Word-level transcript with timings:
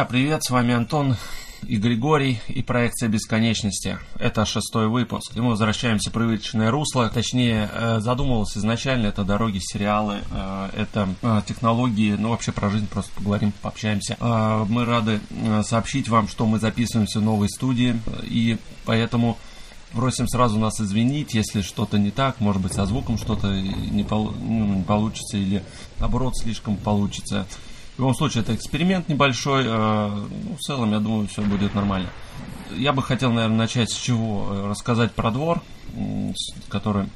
Друзья, 0.00 0.08
привет, 0.08 0.44
с 0.44 0.48
вами 0.48 0.72
Антон 0.72 1.16
и 1.68 1.76
Григорий 1.76 2.40
и 2.48 2.62
проекция 2.62 3.10
бесконечности. 3.10 3.98
Это 4.18 4.46
шестой 4.46 4.88
выпуск. 4.88 5.36
И 5.36 5.40
мы 5.42 5.50
возвращаемся 5.50 6.08
в 6.08 6.14
привычное 6.14 6.70
русло. 6.70 7.10
Точнее, 7.10 7.68
э, 7.70 8.00
задумывалось 8.00 8.56
изначально 8.56 9.08
это 9.08 9.24
дороги, 9.24 9.58
сериалы, 9.60 10.20
э, 10.30 10.70
это 10.74 11.06
э, 11.20 11.42
технологии, 11.46 12.16
ну 12.18 12.30
вообще 12.30 12.50
про 12.50 12.70
жизнь 12.70 12.86
просто 12.86 13.10
поговорим, 13.14 13.52
пообщаемся. 13.60 14.16
Мы 14.70 14.86
рады 14.86 15.20
сообщить 15.64 16.08
вам, 16.08 16.28
что 16.28 16.46
мы 16.46 16.58
записываемся 16.58 17.20
в 17.20 17.24
новой 17.24 17.50
студии, 17.50 18.00
и 18.22 18.56
поэтому 18.86 19.36
просим 19.92 20.28
сразу 20.28 20.58
нас 20.58 20.80
извинить, 20.80 21.34
если 21.34 21.60
что-то 21.60 21.98
не 21.98 22.10
так, 22.10 22.40
может 22.40 22.62
быть, 22.62 22.72
со 22.72 22.86
звуком 22.86 23.18
что-то 23.18 23.48
не, 23.52 24.04
пол, 24.04 24.32
ну, 24.40 24.76
не 24.76 24.82
получится 24.82 25.36
или 25.36 25.62
наоборот 25.98 26.38
слишком 26.38 26.78
получится. 26.78 27.46
В 28.00 28.02
любом 28.02 28.14
случае, 28.14 28.44
это 28.44 28.54
эксперимент 28.54 29.10
небольшой. 29.10 29.62
Э, 29.66 30.08
ну, 30.08 30.56
в 30.56 30.60
целом, 30.60 30.92
я 30.92 31.00
думаю, 31.00 31.28
все 31.28 31.42
будет 31.42 31.74
нормально. 31.74 32.08
Я 32.74 32.94
бы 32.94 33.02
хотел, 33.02 33.30
наверное, 33.30 33.58
начать 33.58 33.90
с 33.90 33.94
чего? 33.94 34.48
Э, 34.50 34.68
рассказать 34.70 35.12
про 35.12 35.30
двор, 35.30 35.60
который 36.70 37.10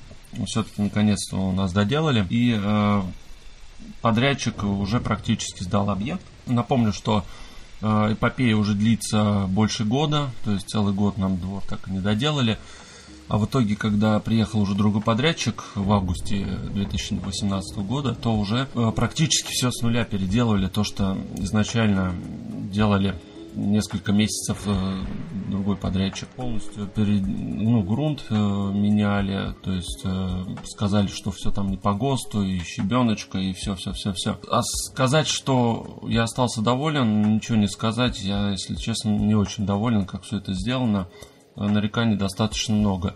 все-таки 0.46 0.82
наконец-то 0.82 1.36
у 1.36 1.52
нас 1.52 1.72
доделали. 1.72 2.26
И 2.28 2.60
э, 2.62 3.02
подрядчик 4.02 4.62
уже 4.62 5.00
практически 5.00 5.62
сдал 5.62 5.88
объект. 5.88 6.20
Напомню, 6.44 6.92
что 6.92 7.24
эпопея 7.80 8.54
уже 8.54 8.74
длится 8.74 9.46
больше 9.48 9.86
года, 9.86 10.32
то 10.44 10.52
есть 10.52 10.68
целый 10.68 10.92
год 10.92 11.16
нам 11.16 11.38
двор 11.38 11.62
так 11.66 11.88
и 11.88 11.92
не 11.92 12.00
доделали. 12.00 12.58
А 13.28 13.38
в 13.38 13.46
итоге, 13.46 13.74
когда 13.74 14.20
приехал 14.20 14.60
уже 14.60 14.74
другой 14.74 15.00
подрядчик 15.00 15.64
в 15.74 15.92
августе 15.92 16.44
2018 16.72 17.78
года, 17.78 18.14
то 18.14 18.34
уже 18.34 18.68
э, 18.74 18.92
практически 18.94 19.50
все 19.50 19.70
с 19.70 19.80
нуля 19.82 20.04
переделывали. 20.04 20.68
То, 20.68 20.84
что 20.84 21.16
изначально 21.36 22.14
делали 22.70 23.14
несколько 23.54 24.12
месяцев 24.12 24.62
э, 24.66 25.04
другой 25.48 25.76
подрядчик. 25.76 26.28
Полностью 26.28 26.86
перед, 26.86 27.22
ну, 27.26 27.82
грунт 27.82 28.24
э, 28.28 28.34
меняли, 28.34 29.54
то 29.62 29.72
есть 29.72 30.02
э, 30.04 30.44
сказали, 30.64 31.06
что 31.06 31.30
все 31.30 31.50
там 31.50 31.70
не 31.70 31.76
по 31.76 31.94
ГОСТу, 31.94 32.42
и 32.42 32.58
щебеночка, 32.58 33.38
и 33.38 33.52
все, 33.52 33.74
все, 33.74 33.92
все, 33.92 34.12
все. 34.12 34.38
А 34.50 34.62
сказать, 34.62 35.28
что 35.28 36.00
я 36.08 36.24
остался 36.24 36.60
доволен, 36.62 37.36
ничего 37.36 37.56
не 37.56 37.68
сказать. 37.68 38.20
Я, 38.20 38.50
если 38.50 38.74
честно, 38.74 39.10
не 39.10 39.34
очень 39.34 39.66
доволен, 39.66 40.04
как 40.04 40.24
все 40.24 40.38
это 40.38 40.52
сделано. 40.52 41.08
Э, 41.56 41.66
нареканий 41.66 42.16
достаточно 42.16 42.74
много. 42.74 43.14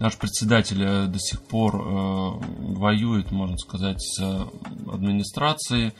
Наш 0.00 0.16
председатель 0.16 0.82
э, 0.82 1.06
до 1.06 1.18
сих 1.18 1.42
пор 1.42 1.76
э, 1.76 1.80
воюет, 2.74 3.30
можно 3.30 3.58
сказать, 3.58 4.00
с 4.00 4.20
администрацией 4.90 5.92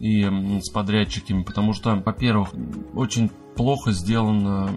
и 0.00 0.24
с 0.60 0.70
подрядчиками, 0.70 1.42
потому 1.42 1.74
что, 1.74 1.94
во-первых, 1.94 2.54
очень 2.94 3.30
плохо 3.54 3.92
сделано 3.92 4.70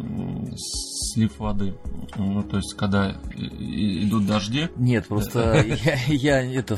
слив 0.57 1.39
воды. 1.39 1.75
Ну, 2.17 2.43
то 2.43 2.57
есть, 2.57 2.73
когда 2.73 3.15
идут 3.37 4.27
дожди. 4.27 4.67
Нет, 4.75 5.07
просто 5.07 5.65
я, 6.07 6.41
я 6.41 6.59
это 6.59 6.75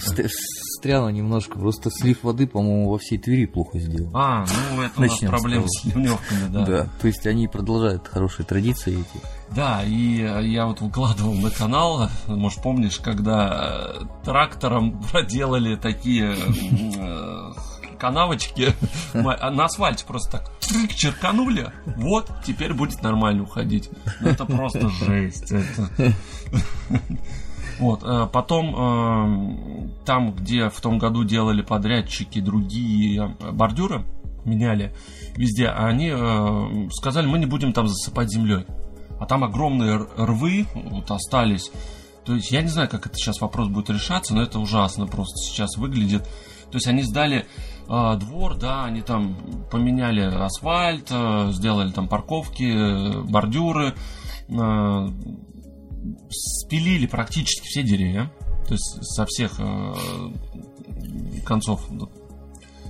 встряла 0.85 1.09
немножко. 1.09 1.57
Просто 1.57 1.90
слив 1.90 2.23
воды, 2.23 2.46
по-моему, 2.46 2.91
во 2.91 3.00
всей 3.00 3.18
Твери 3.18 3.47
плохо 3.47 3.79
сделан. 3.79 4.12
А, 4.13 4.46
ну 4.75 4.84
это 4.84 5.01
Начнем 5.01 5.29
у 5.29 5.31
нас 5.31 5.41
проблемы 5.41 5.66
с 5.68 5.84
ливневками, 5.84 6.47
да. 6.50 6.66
Да, 6.66 6.88
то 7.01 7.07
есть 7.07 7.25
они 7.25 7.47
продолжают 7.47 8.07
хорошие 8.07 8.46
традиции 8.46 8.94
эти. 8.94 9.25
Да, 9.50 9.81
и 9.84 10.22
я 10.47 10.68
вот 10.68 10.81
выкладывал 10.81 11.34
на 11.34 11.50
канал, 11.50 12.07
может 12.28 12.62
помнишь, 12.62 13.00
когда 13.00 13.94
трактором 14.23 15.01
проделали 15.12 15.75
такие 15.75 16.35
канавочки 17.97 18.73
на 19.13 19.66
асфальте 19.66 20.06
просто 20.06 20.38
так 20.38 20.52
черканули, 20.96 21.72
вот, 21.97 22.29
теперь 22.46 22.75
будет 22.75 23.02
нормально 23.02 23.44
уходить. 23.44 23.90
Ну, 24.19 24.29
это 24.29 24.46
просто 24.46 24.90
жесть. 24.90 25.52
Это... 25.52 26.13
Вот, 27.80 28.03
э, 28.03 28.28
потом 28.31 28.75
э, 28.75 30.06
там, 30.06 30.34
где 30.34 30.69
в 30.69 30.80
том 30.80 30.97
году 30.97 31.24
делали 31.24 31.62
подрядчики 31.62 32.40
другие 32.40 33.36
бордюры, 33.52 34.06
меняли 34.46 34.94
везде, 35.36 35.68
они 35.68 36.12
э, 36.14 36.90
сказали, 36.91 37.25
мы 37.25 37.40
не 37.40 37.46
будем 37.46 37.74
там 37.74 37.88
засыпать 37.88 38.31
землей. 38.31 38.66
А 39.19 39.25
там 39.25 39.44
огромные 39.44 39.97
рвы 40.18 40.68
вот 40.74 41.09
остались. 41.12 41.72
То 42.25 42.35
есть 42.35 42.52
я 42.52 42.62
не 42.62 42.68
знаю, 42.69 42.90
как 42.90 43.06
это 43.06 43.16
сейчас 43.16 43.40
вопрос 43.40 43.68
будет 43.68 43.90
решаться, 43.90 44.34
но 44.34 44.41
это 44.41 44.59
ужасно 44.59 45.06
просто 45.06 45.38
сейчас 45.38 45.78
выглядит. 45.78 46.24
То 46.72 46.78
есть 46.78 46.88
они 46.88 47.03
сдали 47.03 47.46
э, 47.88 48.18
двор, 48.18 48.56
да, 48.56 48.85
они 48.85 49.02
там 49.02 49.35
поменяли 49.72 50.22
асфальт, 50.22 51.08
э, 51.12 51.52
сделали 51.52 51.91
там 51.91 52.08
парковки, 52.08 53.24
бордюры, 53.30 53.94
э, 54.47 55.09
спилили 56.29 57.07
практически 57.07 57.67
все 57.67 57.83
деревья, 57.83 58.31
то 58.67 58.73
есть 58.73 58.97
со 59.01 59.25
всех 59.25 59.59
э, 59.59 59.93
концов, 61.45 61.88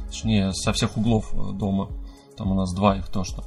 точнее, 0.08 0.54
со 0.54 0.74
всех 0.74 0.98
углов 0.98 1.34
дома, 1.58 1.90
там 2.38 2.52
у 2.52 2.56
нас 2.56 2.74
два 2.74 2.98
их 2.98 3.08
то 3.08 3.24
что. 3.24 3.44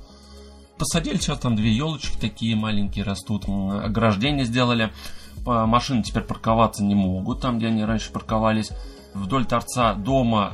Посадили 0.78 1.16
сейчас 1.16 1.40
там 1.40 1.56
две 1.56 1.72
елочки 1.72 2.16
такие 2.18 2.54
маленькие 2.54 3.04
растут, 3.04 3.46
ограждение 3.48 4.44
сделали, 4.44 4.92
машины 5.44 6.02
теперь 6.02 6.22
парковаться 6.22 6.84
не 6.84 6.94
могут 6.94 7.40
там, 7.40 7.58
где 7.58 7.68
они 7.68 7.84
раньше 7.84 8.12
парковались. 8.12 8.70
Вдоль 9.14 9.46
торца 9.46 9.94
дома 9.94 10.52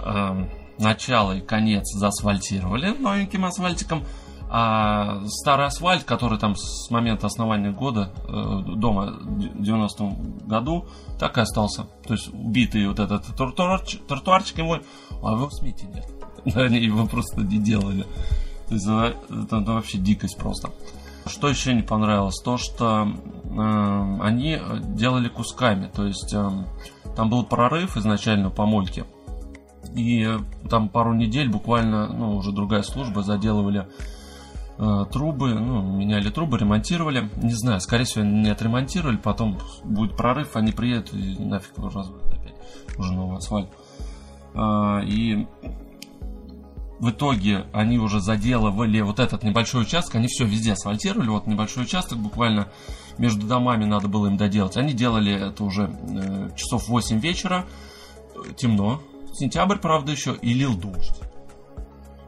э, 0.79 0.83
начало 0.83 1.33
и 1.33 1.41
конец 1.41 1.85
заасфальтировали 1.95 2.97
новеньким 2.97 3.45
асфальтиком. 3.45 4.05
А 4.57 5.21
старый 5.27 5.67
асфальт, 5.67 6.05
который 6.05 6.39
там 6.39 6.55
с 6.55 6.89
момента 6.89 7.27
основания 7.27 7.73
года 7.73 8.13
э, 8.29 8.63
дома 8.77 9.07
в 9.07 9.61
90-м 9.61 10.47
году, 10.47 10.87
так 11.19 11.39
и 11.39 11.41
остался. 11.41 11.87
То 12.07 12.15
есть 12.15 12.33
убитый 12.33 12.87
вот 12.87 13.01
этот 13.01 13.27
тротуарчик, 13.37 14.07
тротуарчик 14.07 14.59
его, 14.59 14.79
а 15.11 15.33
его 15.33 15.49
в 15.49 15.55
смете 15.55 15.89
нет. 15.89 16.09
Они 16.57 16.79
его 16.79 17.05
просто 17.07 17.41
не 17.41 17.59
делали. 17.59 18.07
То 18.69 18.75
есть 18.75 18.87
это, 18.87 19.17
это, 19.29 19.57
это 19.57 19.73
вообще 19.73 19.99
дикость 19.99 20.39
просто. 20.39 20.71
Что 21.27 21.49
еще 21.49 21.75
не 21.75 21.83
понравилось? 21.83 22.41
То, 22.41 22.57
что 22.57 23.09
э, 23.09 24.19
они 24.23 24.61
делали 24.85 25.27
кусками. 25.27 25.91
То 25.93 26.07
есть 26.07 26.33
э, 26.33 26.49
там 27.17 27.29
был 27.29 27.43
прорыв 27.43 27.97
изначально 27.97 28.51
по 28.51 28.67
мойке. 28.67 29.05
И 29.97 30.29
там 30.71 30.89
пару 30.91 31.13
недель 31.13 31.49
буквально, 31.49 32.07
ну, 32.07 32.37
уже 32.37 32.53
другая 32.53 32.83
служба 32.83 33.25
заделывали 33.25 33.89
трубы, 34.77 35.55
ну, 35.55 35.83
меняли 35.83 36.31
трубы, 36.31 36.59
ремонтировали. 36.59 37.31
Не 37.37 37.53
знаю, 37.53 37.81
скорее 37.81 38.05
всего, 38.05 38.25
не 38.25 38.51
отремонтировали, 38.51 39.17
потом 39.17 39.59
будет 39.85 40.17
прорыв, 40.17 40.57
они 40.57 40.73
приедут 40.73 41.15
и 41.15 41.37
нафиг 41.39 41.77
его 41.77 41.89
разводят 41.89 42.33
опять. 42.33 42.55
Уже 42.99 43.13
новый 43.13 43.39
асфальт. 43.39 43.69
Э, 44.55 45.05
и 45.05 45.47
в 46.99 47.11
итоге 47.11 47.67
они 47.73 47.99
уже 47.99 48.21
заделывали 48.21 49.01
вот 49.01 49.19
этот 49.19 49.43
небольшой 49.43 49.83
участок, 49.83 50.15
они 50.15 50.29
все 50.29 50.45
везде 50.45 50.73
асфальтировали, 50.73 51.29
вот 51.29 51.47
небольшой 51.47 51.85
участок 51.85 52.19
буквально 52.19 52.69
между 53.19 53.47
домами 53.47 53.85
надо 53.85 54.09
было 54.09 54.27
им 54.27 54.37
доделать. 54.37 54.77
Они 54.77 54.93
делали 54.93 55.33
это 55.33 55.65
уже 55.65 55.91
э, 55.91 56.51
часов 56.57 56.89
8 56.89 57.19
вечера, 57.21 57.67
темно, 58.57 59.03
сентябрь, 59.35 59.77
правда, 59.77 60.13
еще, 60.13 60.35
и 60.35 60.53
лил 60.53 60.77
дождь. 60.77 61.21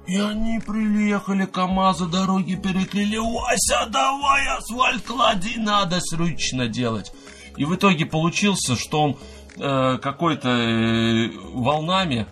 И 0.07 0.17
они 0.19 0.61
приехали, 0.61 1.47
КамАЗы 1.47 2.07
дороги 2.07 2.55
перекрыли. 2.55 3.17
Вася, 3.17 3.89
давай 3.91 4.47
асфальт 4.57 5.03
клади, 5.03 5.59
надо 5.59 6.01
срочно 6.01 6.69
делать. 6.69 7.13
И 7.57 7.65
в 7.65 7.75
итоге 7.75 8.07
получился, 8.07 8.77
что 8.77 9.03
он 9.03 9.17
э, 9.57 9.99
какой-то 9.99 10.49
э, 10.49 11.31
волнами 11.55 12.27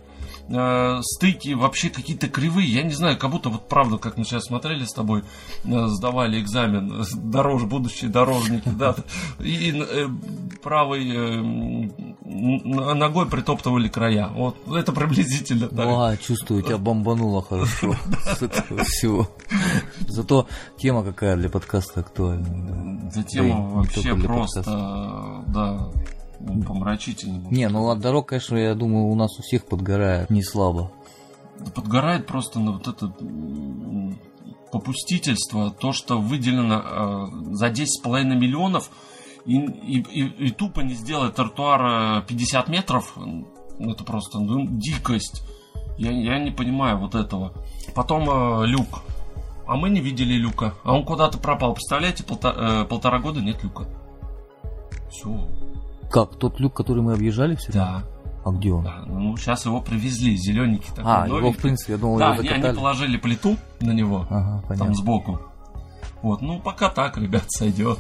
э, 0.49 1.00
стыки 1.02 1.55
вообще 1.55 1.91
какие-то 1.91 2.29
кривые. 2.29 2.69
Я 2.69 2.82
не 2.82 2.93
знаю, 2.93 3.19
как 3.19 3.31
будто 3.31 3.49
вот 3.49 3.69
правда, 3.69 3.99
как 3.99 4.17
мы 4.17 4.25
сейчас 4.25 4.44
смотрели 4.44 4.85
с 4.85 4.93
тобой, 4.93 5.23
э, 5.64 5.87
сдавали 5.88 6.41
экзамен, 6.41 7.02
э, 7.02 7.05
дорож, 7.14 7.64
будущие 7.64 8.11
дорожники, 8.11 8.69
да, 8.69 8.96
и 9.38 9.73
э, 9.75 10.08
правой 10.62 11.08
э, 11.08 11.43
ногой 12.25 13.26
притоптывали 13.26 13.88
края. 13.88 14.29
Вот 14.29 14.56
это 14.75 14.93
приблизительно 14.93 15.69
так. 15.69 15.87
А, 15.87 16.17
чувствую, 16.17 16.62
тебя 16.62 16.79
бомбануло 16.79 17.43
хорошо 17.43 17.94
с 18.25 18.43
этого 18.43 18.85
всего. 18.85 19.29
Зато 20.08 20.46
тема 20.79 21.05
какая 21.05 21.37
для 21.37 21.49
подкаста 21.49 22.00
актуальна. 22.00 23.11
Да, 23.14 23.23
тема 23.23 23.70
вообще 23.70 24.14
просто, 24.17 24.62
да, 25.49 25.91
помрачительно. 26.67 27.46
Не, 27.50 27.69
ну 27.69 27.88
от 27.91 28.00
дорог, 28.00 28.29
конечно, 28.29 28.56
я 28.56 28.75
думаю, 28.75 29.06
у 29.06 29.14
нас 29.14 29.38
у 29.38 29.43
всех 29.43 29.64
подгорает 29.67 30.31
не 30.31 30.43
слабо. 30.43 30.93
Подгорает 31.75 32.26
просто 32.26 32.61
на 32.61 32.73
вот 32.73 32.88
это 32.88 33.12
попустительство, 34.73 35.70
то, 35.70 35.93
что 35.93 36.20
выделено 36.20 36.82
э, 36.85 37.55
за 37.55 37.69
10,5 37.69 38.25
миллионов 38.25 38.91
и, 39.46 39.56
и, 39.56 40.00
и, 40.00 40.46
и 40.46 40.50
тупо 40.50 40.81
не 40.81 40.94
сделать 40.94 41.37
тротуар 41.37 42.25
50 42.25 42.69
метров, 42.69 43.17
ну, 43.79 43.93
это 43.93 44.05
просто 44.05 44.38
ну, 44.38 44.67
дикость. 44.67 45.43
Я, 45.96 46.11
я 46.11 46.38
не 46.38 46.50
понимаю 46.50 46.99
вот 46.99 47.14
этого. 47.14 47.55
Потом 47.94 48.29
э, 48.29 48.67
люк. 48.67 49.02
А 49.67 49.76
мы 49.76 49.91
не 49.91 50.00
видели 50.00 50.35
люка. 50.35 50.75
А 50.82 50.93
он 50.94 51.05
куда-то 51.05 51.38
пропал. 51.38 51.75
Представляете, 51.75 52.25
полта- 52.25 52.82
э, 52.82 52.85
полтора 52.85 53.19
года 53.19 53.41
нет 53.41 53.62
люка. 53.62 53.87
Все. 55.11 55.49
Как, 56.10 56.36
тот 56.38 56.60
люк, 56.60 56.74
который 56.74 57.02
мы 57.02 57.12
объезжали 57.14 57.56
все 57.56 57.72
Да. 57.72 58.04
А 58.44 58.50
где 58.50 58.72
он? 58.72 58.84
да. 58.84 59.02
Ну, 59.06 59.36
сейчас 59.38 59.64
его 59.64 59.80
привезли. 59.80 60.36
Зелененький 60.36 60.90
такой. 60.94 61.04
а, 61.10 61.26
его, 61.26 61.36
в 61.38 61.40
новенький. 61.40 61.60
принципе, 61.62 61.92
я 61.94 61.98
думал, 61.98 62.18
Да, 62.18 62.24
его 62.32 62.40
они, 62.40 62.48
они 62.48 62.56
закатали. 62.58 62.76
положили 62.76 63.16
плиту 63.16 63.56
на 63.80 63.92
него. 63.92 64.26
Ага, 64.28 64.60
Там 64.60 64.68
понятно. 64.68 64.94
сбоку. 64.94 65.40
Вот, 66.22 66.42
ну 66.42 66.60
пока 66.60 66.90
так, 66.90 67.16
ребят, 67.16 67.44
сойдет. 67.48 67.98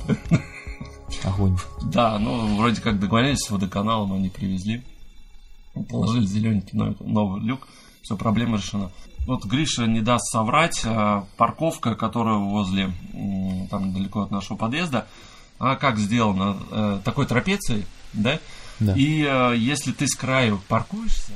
Огонь. 1.24 1.56
Да, 1.82 2.18
ну 2.18 2.56
вроде 2.56 2.80
как 2.80 2.98
договорились 3.00 3.38
с 3.40 3.50
водоканалом, 3.50 4.12
они 4.12 4.28
привезли. 4.28 4.82
Положили 5.90 6.24
зелененький 6.26 6.76
новый, 6.78 6.96
новый 7.00 7.40
люк. 7.42 7.66
Все, 8.02 8.16
проблема 8.16 8.58
решена. 8.58 8.90
Вот 9.26 9.44
Гриша 9.46 9.86
не 9.86 10.00
даст 10.02 10.26
соврать. 10.30 10.82
а, 10.84 11.24
Парковка, 11.38 11.94
которая 11.94 12.36
возле, 12.36 12.90
там 13.70 13.88
недалеко 13.88 14.20
от 14.20 14.30
нашего 14.30 14.56
подъезда, 14.58 15.06
как 15.58 15.98
сделана? 15.98 16.56
Э, 16.70 17.00
Такой 17.04 17.26
трапецией, 17.26 17.86
да? 18.12 18.38
Да. 18.80 18.94
И 18.96 19.22
э, 19.22 19.54
если 19.56 19.92
ты 19.92 20.06
с 20.08 20.14
краю 20.14 20.60
паркуешься, 20.68 21.32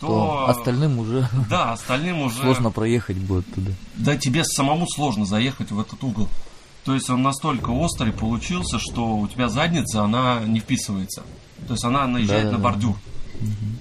то... 0.00 0.06
То 0.06 0.48
остальным 0.50 0.98
уже 0.98 1.28
Да, 1.50 1.72
остальным 1.72 2.20
уже... 2.22 2.36
сложно 2.38 2.70
проехать 2.70 3.16
будет 3.16 3.52
туда. 3.54 3.72
Да 3.96 4.16
тебе 4.16 4.44
самому 4.44 4.86
сложно 4.88 5.24
заехать 5.24 5.70
в 5.70 5.80
этот 5.80 6.02
угол. 6.04 6.28
То 6.84 6.94
есть 6.94 7.10
он 7.10 7.22
настолько 7.22 7.70
острый 7.70 8.12
получился, 8.12 8.78
что 8.78 9.16
у 9.16 9.26
тебя 9.26 9.48
задница, 9.48 10.02
она 10.04 10.40
не 10.46 10.60
вписывается. 10.60 11.22
То 11.66 11.72
есть 11.72 11.84
она 11.84 12.06
наезжает 12.06 12.44
на 12.44 12.50
Да-да-да. 12.52 12.64
бордюр. 12.64 12.96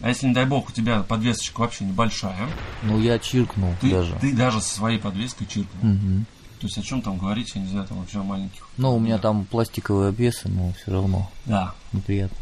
А 0.01 0.09
если, 0.09 0.27
не 0.27 0.33
дай 0.33 0.45
бог, 0.45 0.69
у 0.69 0.71
тебя 0.71 1.01
подвесочка 1.01 1.62
вообще 1.62 1.86
небольшая, 1.86 2.50
Ну, 2.83 3.00
я 3.00 3.19
чиркнул 3.19 3.74
ты 3.80 3.89
даже. 3.91 4.18
ты 4.19 4.33
даже 4.33 4.59
со 4.59 4.75
своей 4.75 5.00
подвеской 5.00 5.48
чиркнул. 5.48 5.94
Мгм. 5.94 6.25
То 6.60 6.68
есть 6.68 6.78
о 6.78 6.81
чем 6.81 7.02
там 7.02 7.18
говорить, 7.18 7.52
я 7.56 7.62
не 7.62 7.68
знаю, 7.68 7.88
там 7.88 8.00
вообще 8.00 8.19
о 8.19 8.24
маленьких. 8.24 8.68
Ну, 8.78 8.96
у 8.96 9.00
меня 9.00 9.18
там 9.18 9.46
пластиковые 9.46 10.10
обвесы, 10.10 10.48
но 10.50 10.72
все 10.74 10.92
равно 10.92 11.30
Да, 11.46 11.74
неприятно. 11.94 12.38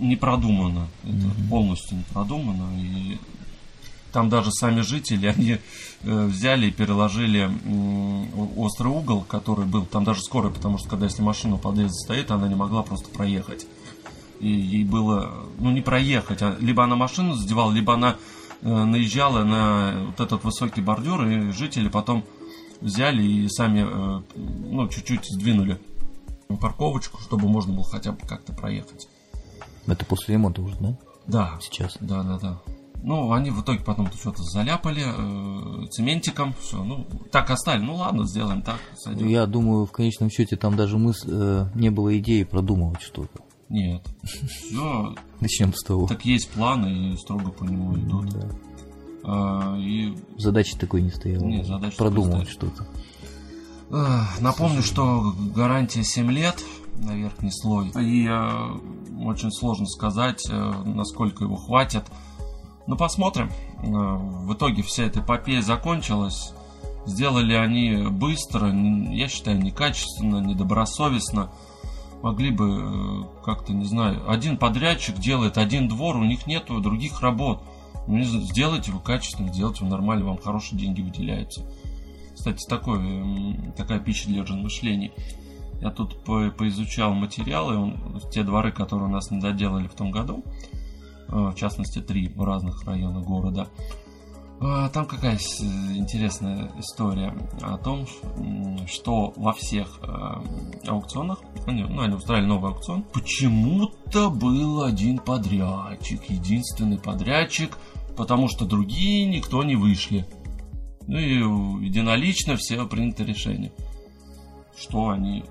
не 0.00 0.16
продумано. 0.16 0.88
Это 1.04 1.48
полностью 1.50 1.98
не 1.98 2.04
продумано. 2.04 2.78
И 2.78 3.18
там 4.12 4.28
даже 4.28 4.50
сами 4.52 4.80
жители, 4.82 5.26
они 5.36 5.58
э, 6.02 6.26
взяли 6.26 6.66
и 6.66 6.70
переложили 6.70 7.40
м, 7.64 8.58
острый 8.58 8.88
угол, 8.88 9.22
который 9.22 9.64
был, 9.64 9.86
там 9.86 10.04
даже 10.04 10.20
скорая, 10.20 10.52
потому 10.52 10.78
что 10.78 10.88
когда 10.88 11.06
если 11.06 11.22
машина 11.22 11.54
у 11.54 11.58
подъезда 11.58 11.94
стоит, 11.94 12.30
она 12.30 12.48
не 12.48 12.54
могла 12.54 12.82
просто 12.82 13.08
проехать. 13.08 13.66
И 14.40 14.48
ей 14.50 14.84
было, 14.84 15.32
ну 15.58 15.70
не 15.70 15.80
проехать, 15.80 16.42
а 16.42 16.56
либо 16.60 16.82
она 16.84 16.96
машину 16.96 17.34
задевала, 17.34 17.70
либо 17.72 17.94
она 17.94 18.16
э, 18.62 18.84
наезжала 18.84 19.44
на 19.44 19.94
вот 20.06 20.20
этот 20.20 20.42
высокий 20.44 20.80
бордюр, 20.80 21.24
и 21.26 21.52
жители 21.52 21.88
потом 21.88 22.24
взяли 22.82 23.22
и 23.22 23.48
сами, 23.48 23.86
э, 23.86 24.22
ну, 24.34 24.88
чуть-чуть 24.88 25.24
сдвинули 25.30 25.78
парковочку, 26.60 27.18
чтобы 27.20 27.48
можно 27.48 27.72
было 27.72 27.84
хотя 27.84 28.12
бы 28.12 28.18
как-то 28.26 28.52
проехать. 28.52 29.08
Это 29.86 30.04
после 30.04 30.34
ремонта 30.34 30.60
уже, 30.62 30.76
да? 30.78 30.98
Да, 31.26 31.58
Сейчас. 31.62 31.96
да, 32.00 32.22
да, 32.22 32.38
да. 32.38 32.58
Ну, 33.04 33.32
они 33.32 33.50
в 33.50 33.62
итоге 33.62 33.80
потом 33.80 34.12
что-то 34.12 34.42
заляпали 34.44 35.02
э, 35.04 35.86
цементиком, 35.88 36.54
все, 36.60 36.82
ну, 36.84 37.04
так 37.32 37.50
оставили, 37.50 37.84
ну 37.84 37.96
ладно, 37.96 38.26
сделаем 38.26 38.62
так, 38.62 38.78
сойдет. 38.96 39.28
Я 39.28 39.46
думаю, 39.46 39.86
в 39.86 39.92
конечном 39.92 40.30
счете 40.30 40.56
там 40.56 40.76
даже 40.76 40.98
мыс... 40.98 41.24
э, 41.26 41.66
не 41.74 41.90
было 41.90 42.16
идеи 42.18 42.44
продумывать 42.44 43.02
что-то. 43.02 43.40
Нет, 43.68 44.06
Начнем 45.40 45.74
с 45.74 45.82
того. 45.82 46.06
так 46.06 46.24
есть 46.24 46.50
планы 46.50 47.12
и 47.12 47.16
строго 47.16 47.50
по 47.50 47.64
нему 47.64 47.96
идут. 47.96 48.28
Да. 48.30 48.48
А, 49.24 49.76
и 49.78 50.14
Задачи 50.36 50.76
такой 50.76 51.02
не 51.02 51.10
стояло. 51.10 51.44
Не, 51.44 51.64
задачи 51.64 51.96
Продумывать 51.96 52.48
что-то. 52.48 52.86
Эх, 53.90 54.40
Напомню, 54.40 54.82
что 54.82 55.34
гарантия 55.54 56.02
7 56.02 56.30
лет 56.30 56.56
на 56.96 57.12
верхний 57.12 57.50
слой. 57.50 57.88
И 58.00 58.26
э, 58.28 59.24
очень 59.24 59.52
сложно 59.52 59.86
сказать, 59.86 60.44
э, 60.48 60.72
насколько 60.84 61.44
его 61.44 61.56
хватит. 61.56 62.04
Ну, 62.86 62.96
посмотрим. 62.96 63.50
Э, 63.82 63.86
в 63.86 64.54
итоге 64.54 64.82
вся 64.82 65.04
эта 65.04 65.20
эпопея 65.20 65.62
закончилась. 65.62 66.52
Сделали 67.04 67.54
они 67.54 68.08
быстро, 68.08 68.68
я 68.68 69.28
считаю, 69.28 69.60
некачественно, 69.60 70.38
недобросовестно. 70.38 71.50
Могли 72.22 72.50
бы 72.50 72.80
э, 72.80 73.44
как-то, 73.44 73.72
не 73.72 73.84
знаю, 73.84 74.30
один 74.30 74.56
подрядчик 74.56 75.16
делает 75.16 75.58
один 75.58 75.88
двор, 75.88 76.16
у 76.16 76.24
них 76.24 76.46
нету 76.46 76.80
других 76.80 77.20
работ. 77.20 77.62
Ну, 78.06 78.22
сделайте 78.22 78.90
вы 78.92 79.00
качественно, 79.00 79.52
сделайте 79.52 79.84
вы 79.84 79.90
нормально, 79.90 80.24
вам 80.26 80.38
хорошие 80.38 80.78
деньги 80.78 81.02
выделяются. 81.02 81.64
Кстати, 82.34 82.66
такой, 82.68 82.98
м, 82.98 83.72
такая 83.76 84.00
пища 84.00 84.28
для 84.28 84.42
размышлений. 84.42 85.12
Я 85.80 85.90
тут 85.90 86.22
по- 86.24 86.50
поизучал 86.50 87.12
материалы, 87.12 87.76
он- 87.76 88.20
те 88.32 88.42
дворы, 88.42 88.72
которые 88.72 89.08
у 89.08 89.12
нас 89.12 89.30
не 89.30 89.40
доделали 89.40 89.86
в 89.88 89.94
том 89.94 90.10
году, 90.10 90.44
э, 91.28 91.32
в 91.50 91.54
частности, 91.54 92.00
три 92.00 92.28
в 92.28 92.42
разных 92.42 92.84
районах 92.84 93.24
города. 93.24 93.68
А, 94.64 94.88
Там 94.90 95.06
какая 95.06 95.34
интересная 95.96 96.70
история 96.78 97.34
о 97.62 97.78
том, 97.78 98.06
что 98.86 99.32
во 99.36 99.52
всех 99.52 99.98
э, 100.02 100.86
аукционах, 100.86 101.40
ну, 101.66 102.00
они 102.00 102.14
устраивали 102.14 102.46
новый 102.46 102.70
аукцион, 102.72 103.02
почему-то 103.12 104.30
был 104.30 104.84
один 104.84 105.18
подрядчик, 105.18 106.22
единственный 106.30 106.98
подрядчик, 106.98 107.76
потому 108.16 108.48
что 108.48 108.64
другие 108.64 109.26
никто 109.26 109.62
не 109.62 109.76
вышли. 109.76 110.26
Ну 111.06 111.18
и 111.18 111.84
единолично 111.84 112.56
все 112.56 112.86
принято 112.86 113.24
решение, 113.24 113.72
что 114.76 115.10
они 115.10 115.44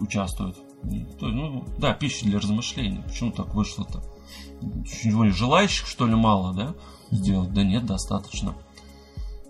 участвуют. 0.00 0.56
То 1.18 1.26
есть, 1.26 1.36
ну, 1.36 1.64
да, 1.78 1.92
пища 1.94 2.26
для 2.26 2.38
размышлений. 2.38 3.02
Почему 3.04 3.32
так 3.32 3.54
вышло-то? 3.54 4.02
Чего 4.84 5.28
желающих, 5.28 5.86
что 5.86 6.06
ли, 6.06 6.14
мало, 6.14 6.54
да, 6.54 6.74
сделать? 7.10 7.52
Да 7.52 7.64
нет, 7.64 7.86
достаточно. 7.86 8.54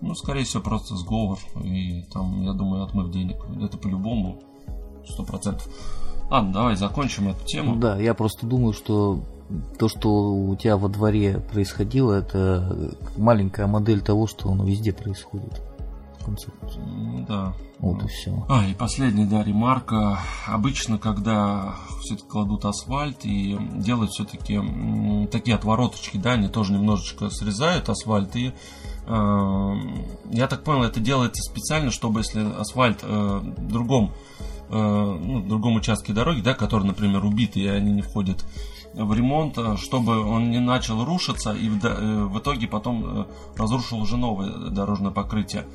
Ну, 0.01 0.13
скорее 0.15 0.43
всего, 0.43 0.63
просто 0.63 0.95
сговор. 0.95 1.39
И 1.63 2.03
там, 2.11 2.41
я 2.43 2.53
думаю, 2.53 2.83
отмыв 2.83 3.11
денег. 3.11 3.37
Это 3.61 3.77
по-любому. 3.77 4.41
Сто 5.07 5.23
процентов. 5.23 5.67
Ладно, 6.29 6.53
давай 6.53 6.75
закончим 6.75 7.29
эту 7.29 7.45
тему. 7.45 7.77
Да, 7.77 7.97
я 7.97 8.13
просто 8.13 8.45
думаю, 8.45 8.73
что 8.73 9.23
то, 9.77 9.87
что 9.87 10.33
у 10.33 10.55
тебя 10.55 10.77
во 10.77 10.89
дворе 10.89 11.39
происходило, 11.51 12.13
это 12.13 12.95
маленькая 13.15 13.67
модель 13.67 14.01
того, 14.01 14.27
что 14.27 14.51
оно 14.51 14.65
везде 14.65 14.91
происходит. 14.91 15.61
В 16.19 16.25
конце. 16.25 16.49
Ну, 16.85 17.25
да. 17.27 17.53
Вот 17.79 18.03
и 18.03 18.07
все. 18.07 18.45
А, 18.49 18.65
и 18.65 18.73
последняя, 18.73 19.25
да, 19.25 19.43
ремарка. 19.43 20.19
Обычно, 20.47 20.97
когда 20.97 21.75
все-таки 22.01 22.27
кладут 22.27 22.65
асфальт 22.65 23.23
и 23.23 23.57
делают 23.75 24.11
все-таки 24.11 24.59
такие 25.31 25.55
отвороточки, 25.55 26.17
да, 26.17 26.33
они 26.33 26.47
тоже 26.47 26.73
немножечко 26.73 27.29
срезают 27.29 27.87
асфальт 27.89 28.35
и 28.35 28.51
э, 29.05 29.73
я 30.31 30.47
так 30.47 30.63
понял, 30.63 30.83
это 30.83 30.99
делается 30.99 31.43
специально, 31.43 31.91
чтобы 31.91 32.21
если 32.21 32.41
асфальт 32.59 32.99
э, 33.03 33.07
в 33.07 33.71
другом, 33.71 34.11
э, 34.69 34.73
ну, 34.73 35.41
другом 35.43 35.75
участке 35.75 36.13
дороги, 36.13 36.41
да, 36.41 36.55
который, 36.55 36.83
например, 36.83 37.23
убитый, 37.23 37.61
и 37.63 37.67
они 37.67 37.91
не 37.91 38.01
входят 38.01 38.43
в 39.03 39.13
ремонт, 39.13 39.57
э, 39.57 39.77
чтобы 39.77 40.19
он 40.19 40.49
не 40.49 40.59
начал 40.59 41.03
рушиться 41.05 41.53
и 41.53 41.69
в, 41.69 41.79
э, 41.83 42.39
итоге 42.39 42.67
потом 42.67 43.21
э, 43.21 43.25
разрушил 43.55 43.99
уже 43.99 44.17
новое 44.17 44.51
дорожное 44.69 45.11
покрытие. 45.11 45.65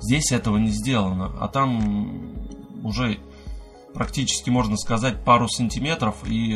Здесь 0.00 0.30
этого 0.32 0.58
не 0.58 0.70
сделано, 0.70 1.32
а 1.40 1.48
там 1.48 2.32
уже 2.84 3.18
практически 3.94 4.50
можно 4.50 4.76
сказать 4.76 5.24
пару 5.24 5.48
сантиметров 5.48 6.16
и 6.26 6.54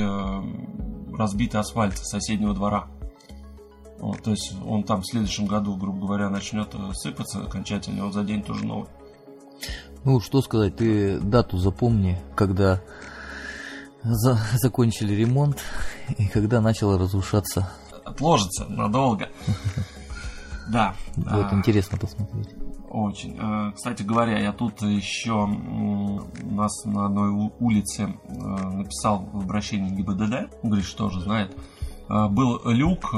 разбитый 1.17 1.59
асфальт 1.59 1.97
соседнего 1.97 2.53
двора. 2.53 2.89
Вот, 3.99 4.23
то 4.23 4.31
есть 4.31 4.55
он 4.67 4.83
там 4.85 5.01
в 5.01 5.07
следующем 5.07 5.47
году, 5.47 5.75
грубо 5.77 6.07
говоря, 6.07 6.29
начнет 6.29 6.75
сыпаться 6.93 7.41
окончательно, 7.43 8.05
он 8.05 8.13
за 8.13 8.25
день 8.25 8.43
тоже 8.43 8.67
новый. 8.67 8.89
Ну, 10.05 10.21
что 10.21 10.43
сказать, 10.43 10.77
ты 10.77 11.19
дату 11.19 11.57
запомни, 11.57 12.19
когда 12.35 12.83
за- 14.03 14.39
закончили 14.57 15.15
ремонт 15.15 15.59
и 16.19 16.27
когда 16.29 16.61
начало 16.61 16.99
разрушаться. 16.99 17.71
Отложится 18.05 18.67
надолго. 18.67 19.29
Да. 20.69 20.95
Вот 21.17 21.27
а, 21.53 21.55
интересно 21.55 21.99
посмотреть. 21.99 22.49
Очень. 22.89 23.37
Э, 23.41 23.73
Кстати 23.75 24.03
говоря, 24.03 24.39
я 24.39 24.53
тут 24.53 24.83
еще 24.83 25.33
у 25.33 26.21
нас 26.55 26.85
на 26.85 27.07
одной 27.07 27.51
улице 27.59 28.03
э, 28.29 28.33
написал 28.33 29.29
в 29.33 29.39
обращении 29.39 29.91
ГИБДД, 29.91 30.63
Гриш 30.63 30.93
тоже 30.95 31.21
знает. 31.21 31.57
Э, 32.09 32.29
Был 32.29 32.61
люк, 32.67 33.11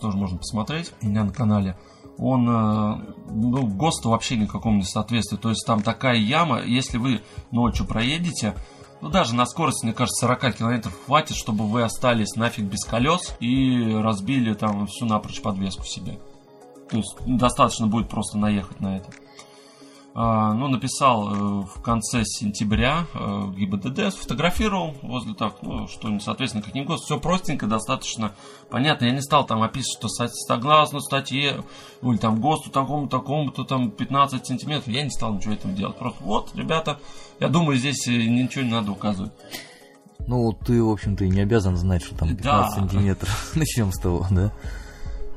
тоже 0.00 0.16
можно 0.16 0.38
посмотреть 0.38 0.92
у 1.02 1.06
меня 1.06 1.24
на 1.24 1.32
канале. 1.32 1.76
Он, 2.18 2.44
ну, 2.44 3.66
ГОСТу 3.66 4.10
вообще 4.10 4.36
никакому 4.36 4.76
не 4.76 4.84
соответствует. 4.84 5.40
То 5.40 5.48
есть 5.50 5.64
там 5.66 5.80
такая 5.82 6.16
яма, 6.16 6.60
если 6.60 6.98
вы 6.98 7.22
ночью 7.50 7.86
проедете, 7.86 8.54
Ну, 9.00 9.08
даже 9.08 9.34
на 9.34 9.46
скорости, 9.46 9.84
мне 9.84 9.94
кажется, 9.94 10.26
40 10.26 10.56
километров 10.56 10.94
хватит, 11.06 11.36
чтобы 11.36 11.66
вы 11.66 11.82
остались 11.82 12.36
нафиг 12.36 12.66
без 12.66 12.84
колес 12.84 13.34
и 13.40 13.94
разбили 13.94 14.52
там 14.54 14.86
всю 14.86 15.06
напрочь 15.06 15.40
подвеску 15.40 15.84
себе. 15.84 16.18
То 16.90 16.98
есть 16.98 17.16
достаточно 17.24 17.86
будет 17.86 18.08
просто 18.08 18.36
наехать 18.36 18.80
на 18.80 18.96
это. 18.96 19.10
А, 20.12 20.52
ну, 20.54 20.66
написал 20.66 21.32
э, 21.32 21.66
в 21.66 21.82
конце 21.82 22.24
сентября 22.24 23.06
э, 23.14 23.52
ГИБДД, 23.56 24.12
сфотографировал 24.12 24.96
возле 25.02 25.34
так, 25.34 25.62
ну, 25.62 25.86
что, 25.86 26.18
соответственно, 26.18 26.64
как 26.64 26.74
ни 26.74 26.80
ГОСТ, 26.80 27.04
все 27.04 27.20
простенько, 27.20 27.68
достаточно 27.68 28.32
понятно. 28.70 29.04
Я 29.04 29.12
не 29.12 29.22
стал 29.22 29.46
там 29.46 29.62
описывать, 29.62 29.98
что 29.98 30.08
согласно 30.08 30.98
статье, 30.98 31.62
или 32.02 32.16
там 32.16 32.40
ГОСТу 32.40 32.70
такому, 32.70 33.06
такому-то 33.06 33.62
там 33.62 33.92
15 33.92 34.44
сантиметров, 34.44 34.88
я 34.88 35.02
не 35.04 35.10
стал 35.10 35.34
ничего 35.34 35.54
этого 35.54 35.72
делать. 35.72 35.96
Просто 35.96 36.24
вот, 36.24 36.50
ребята, 36.56 36.98
я 37.38 37.48
думаю, 37.48 37.78
здесь 37.78 38.08
э, 38.08 38.10
ничего 38.10 38.64
не 38.64 38.72
надо 38.72 38.90
указывать. 38.90 39.32
Ну, 40.26 40.52
ты, 40.52 40.82
в 40.82 40.90
общем-то, 40.90 41.24
и 41.24 41.28
не 41.28 41.40
обязан 41.40 41.76
знать, 41.76 42.02
что 42.02 42.16
там 42.16 42.30
15 42.30 42.42
да. 42.42 42.68
сантиметров. 42.68 43.52
Начнем 43.54 43.92
с 43.92 44.00
того, 44.00 44.26
да? 44.28 44.52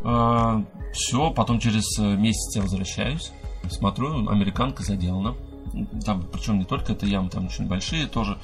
А, 0.04 0.64
все, 0.94 1.30
потом 1.30 1.60
через 1.60 2.00
месяц 2.00 2.56
я 2.56 2.64
возвращаюсь 2.64 3.32
смотрю, 3.70 4.28
американка 4.30 4.84
заделана. 4.84 5.36
Там, 6.06 6.24
причем 6.32 6.60
не 6.60 6.66
только 6.66 6.94
эта 6.94 7.06
яма, 7.06 7.30
там 7.30 7.46
очень 7.46 7.68
большие 7.68 8.08
тоже 8.08 8.38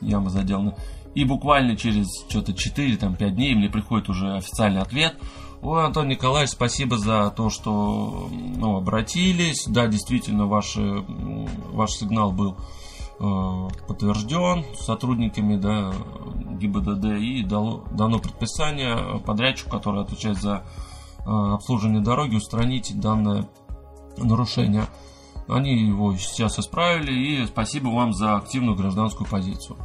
ямы 0.00 0.30
заделаны. 0.30 0.74
И 1.14 1.24
буквально 1.24 1.76
через 1.76 2.08
что-то 2.28 2.52
4-5 2.52 3.30
дней 3.30 3.54
мне 3.54 3.68
приходит 3.68 4.08
уже 4.08 4.34
официальный 4.34 4.80
ответ. 4.80 5.16
Ой, 5.60 5.84
Антон 5.84 6.08
Николаевич, 6.08 6.50
спасибо 6.50 6.98
за 6.98 7.30
то, 7.30 7.50
что 7.50 8.28
ну, 8.30 8.76
обратились. 8.76 9.66
Да, 9.68 9.86
действительно, 9.86 10.46
ваш, 10.46 10.76
ваш 10.76 11.92
сигнал 11.92 12.32
был 12.32 12.56
э, 13.20 13.68
подтвержден 13.86 14.64
сотрудниками 14.74 15.56
да, 15.56 15.92
ГИБДД 16.58 17.04
и 17.20 17.44
дало, 17.44 17.84
дано 17.92 18.18
предписание 18.18 19.20
подрядчику, 19.20 19.70
который 19.70 20.02
отвечает 20.02 20.38
за 20.38 20.64
э, 21.20 21.30
обслуживание 21.30 22.02
дороги, 22.02 22.34
устранить 22.34 22.98
данное 22.98 23.48
нарушения. 24.16 24.86
Они 25.48 25.86
его 25.86 26.16
сейчас 26.16 26.58
исправили, 26.58 27.12
и 27.12 27.46
спасибо 27.46 27.88
вам 27.88 28.12
за 28.12 28.36
активную 28.36 28.76
гражданскую 28.76 29.28
позицию. 29.28 29.76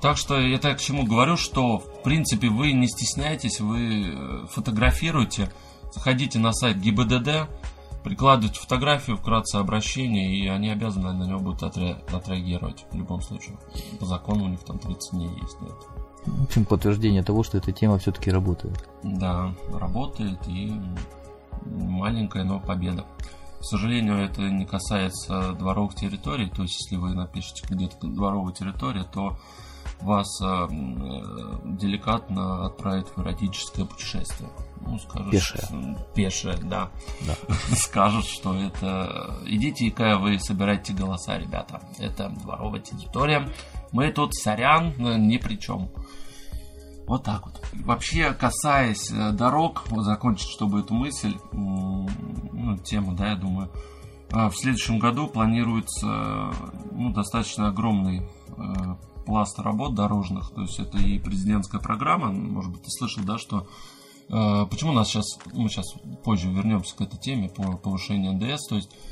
Так 0.00 0.16
что 0.16 0.38
я 0.38 0.58
так 0.58 0.78
к 0.78 0.80
чему 0.80 1.04
говорю, 1.04 1.36
что 1.36 1.78
в 1.78 2.02
принципе 2.02 2.48
вы 2.48 2.72
не 2.72 2.86
стесняйтесь, 2.86 3.60
вы 3.60 4.12
э, 4.14 4.46
фотографируете, 4.48 5.52
заходите 5.92 6.38
на 6.38 6.52
сайт 6.52 6.78
ГИБДД, 6.78 7.48
прикладывайте 8.04 8.60
фотографию, 8.60 9.16
вкратце 9.16 9.56
обращение, 9.56 10.36
и 10.36 10.46
они 10.46 10.70
обязаны 10.70 11.12
на 11.12 11.24
него 11.24 11.40
будут 11.40 11.62
отре- 11.62 11.98
отреагировать 12.14 12.84
в 12.90 12.96
любом 12.96 13.22
случае. 13.22 13.56
По 13.98 14.06
закону 14.06 14.44
у 14.44 14.48
них 14.48 14.60
там 14.60 14.78
30 14.78 15.12
дней 15.12 15.30
есть 15.40 15.60
на 15.60 15.66
это. 15.66 16.02
В 16.26 16.44
общем, 16.44 16.64
подтверждение 16.64 17.24
того, 17.24 17.42
что 17.42 17.58
эта 17.58 17.72
тема 17.72 17.98
все-таки 17.98 18.30
работает. 18.30 18.88
Да, 19.02 19.52
работает 19.72 20.38
и 20.46 20.72
маленькая, 21.66 22.44
но 22.44 22.60
победа. 22.60 23.04
К 23.62 23.64
сожалению, 23.64 24.16
это 24.16 24.42
не 24.42 24.66
касается 24.66 25.52
дворовых 25.52 25.94
территорий, 25.94 26.50
то 26.50 26.62
есть 26.62 26.80
если 26.80 26.96
вы 26.96 27.14
напишете 27.14 27.64
где-то 27.68 28.08
дворовая 28.08 28.52
территория, 28.52 29.04
то 29.04 29.38
вас 30.00 30.26
э, 30.42 30.44
э, 30.44 30.68
деликатно 31.78 32.66
отправят 32.66 33.08
в 33.14 33.22
эротическое 33.22 33.84
путешествие. 33.84 34.50
Ну, 34.80 34.98
скажут, 34.98 35.30
пешее. 35.30 35.96
Пешее, 36.12 36.56
да. 36.64 36.90
да. 37.20 37.36
Скажут, 37.76 38.26
что 38.26 38.52
это... 38.52 39.38
Идите-ка 39.46 40.18
вы 40.18 40.40
собирайте 40.40 40.92
голоса, 40.92 41.38
ребята. 41.38 41.80
Это 42.00 42.30
дворовая 42.30 42.80
территория. 42.80 43.48
Мы 43.92 44.10
тут, 44.10 44.34
сорян, 44.34 44.92
ни 44.98 45.36
при 45.36 45.54
чем. 45.54 45.88
Вот 47.06 47.24
так 47.24 47.46
вот. 47.46 47.60
Вообще, 47.84 48.32
касаясь 48.32 49.10
э, 49.10 49.32
дорог, 49.32 49.84
вот 49.88 50.04
закончить, 50.04 50.48
чтобы 50.48 50.80
эту 50.80 50.94
мысль, 50.94 51.36
ну, 51.52 52.08
тему, 52.84 53.14
да, 53.14 53.30
я 53.30 53.36
думаю, 53.36 53.70
а, 54.30 54.48
в 54.48 54.56
следующем 54.56 54.98
году 54.98 55.26
планируется 55.26 56.52
ну, 56.90 57.12
достаточно 57.12 57.68
огромный 57.68 58.22
э, 58.56 58.62
пласт 59.26 59.58
работ 59.58 59.94
дорожных, 59.94 60.50
то 60.54 60.62
есть 60.62 60.78
это 60.78 60.98
и 60.98 61.18
президентская 61.18 61.80
программа, 61.80 62.32
может 62.32 62.72
быть, 62.72 62.82
ты 62.82 62.90
слышал, 62.90 63.22
да, 63.24 63.36
что 63.36 63.66
э, 64.30 64.66
почему 64.70 64.92
у 64.92 64.94
нас 64.94 65.08
сейчас, 65.08 65.26
мы 65.52 65.68
сейчас 65.68 65.92
позже 66.24 66.50
вернемся 66.50 66.96
к 66.96 67.00
этой 67.02 67.18
теме 67.18 67.50
по 67.50 67.76
повышению 67.76 68.32
НДС, 68.32 68.66
то 68.68 68.76
есть 68.76 68.90
Э, 68.90 69.11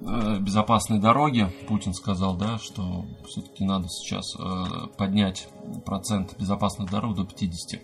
безопасной 0.00 0.98
дороги. 1.00 1.50
Путин 1.66 1.94
сказал, 1.94 2.36
да, 2.36 2.58
что 2.58 3.04
все-таки 3.26 3.64
надо 3.64 3.88
сейчас 3.88 4.24
э, 4.38 4.86
поднять 4.96 5.48
процент 5.84 6.38
безопасных 6.38 6.90
дорог 6.90 7.16
до 7.16 7.24
50. 7.24 7.80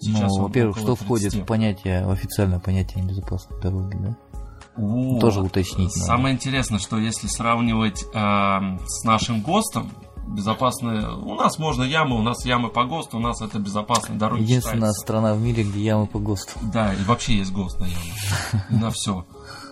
Сейчас 0.00 0.36
ну, 0.36 0.42
во-первых, 0.42 0.76
что 0.76 0.94
30. 0.94 1.04
входит 1.04 1.34
в 1.34 1.44
понятие, 1.44 2.06
в 2.06 2.10
официальное 2.10 2.58
понятие 2.58 3.04
безопасной 3.04 3.60
дороги, 3.60 3.96
да? 3.96 4.16
Вот. 4.76 5.20
Тоже 5.20 5.40
уточнить 5.40 5.92
Самое 5.92 6.34
надо. 6.34 6.36
интересное, 6.36 6.78
что 6.78 6.98
если 6.98 7.28
сравнивать 7.28 8.02
э, 8.02 8.06
с 8.86 9.04
нашим 9.04 9.40
ГОСТом, 9.40 9.90
безопасные... 10.26 11.08
У 11.08 11.34
нас 11.34 11.58
можно 11.58 11.84
ямы, 11.84 12.18
у 12.18 12.22
нас 12.22 12.44
ямы 12.44 12.70
по 12.70 12.84
ГОСТу, 12.84 13.18
у 13.18 13.20
нас 13.20 13.40
это 13.40 13.58
безопасные 13.58 14.18
дороги 14.18 14.42
Единственная 14.42 14.76
считается. 14.76 15.00
страна 15.00 15.34
в 15.34 15.40
мире, 15.40 15.62
где 15.62 15.80
ямы 15.80 16.06
по 16.06 16.18
ГОСТу. 16.18 16.58
Да, 16.72 16.92
и 16.92 17.02
вообще 17.04 17.36
есть 17.36 17.52
ГОСТ 17.52 17.80
на 17.80 17.84
ямы. 17.84 18.64
На 18.82 18.90
все. 18.90 19.24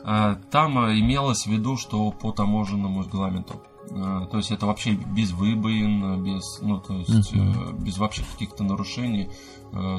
А, 0.05 0.37
там 0.51 0.79
а, 0.79 0.99
имелось 0.99 1.47
в 1.47 1.51
виду, 1.51 1.77
что 1.77 2.11
по 2.11 2.33
таможенному 2.33 3.03
регламенту. 3.03 3.63
А, 3.91 4.27
то 4.27 4.39
есть 4.39 4.51
это 4.51 4.67
вообще 4.67 4.93
без 4.93 5.33
выбоин, 5.33 6.23
без, 6.23 6.61
ну, 6.61 6.79
то 6.81 6.95
есть 6.95 7.33
uh-huh. 7.33 7.81
без 7.81 7.99
вообще 7.99 8.23
каких-то 8.33 8.65
нарушений 8.65 9.31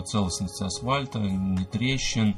целостности 0.05 0.63
асфальта, 0.63 1.17
не 1.19 1.65
трещин, 1.65 2.35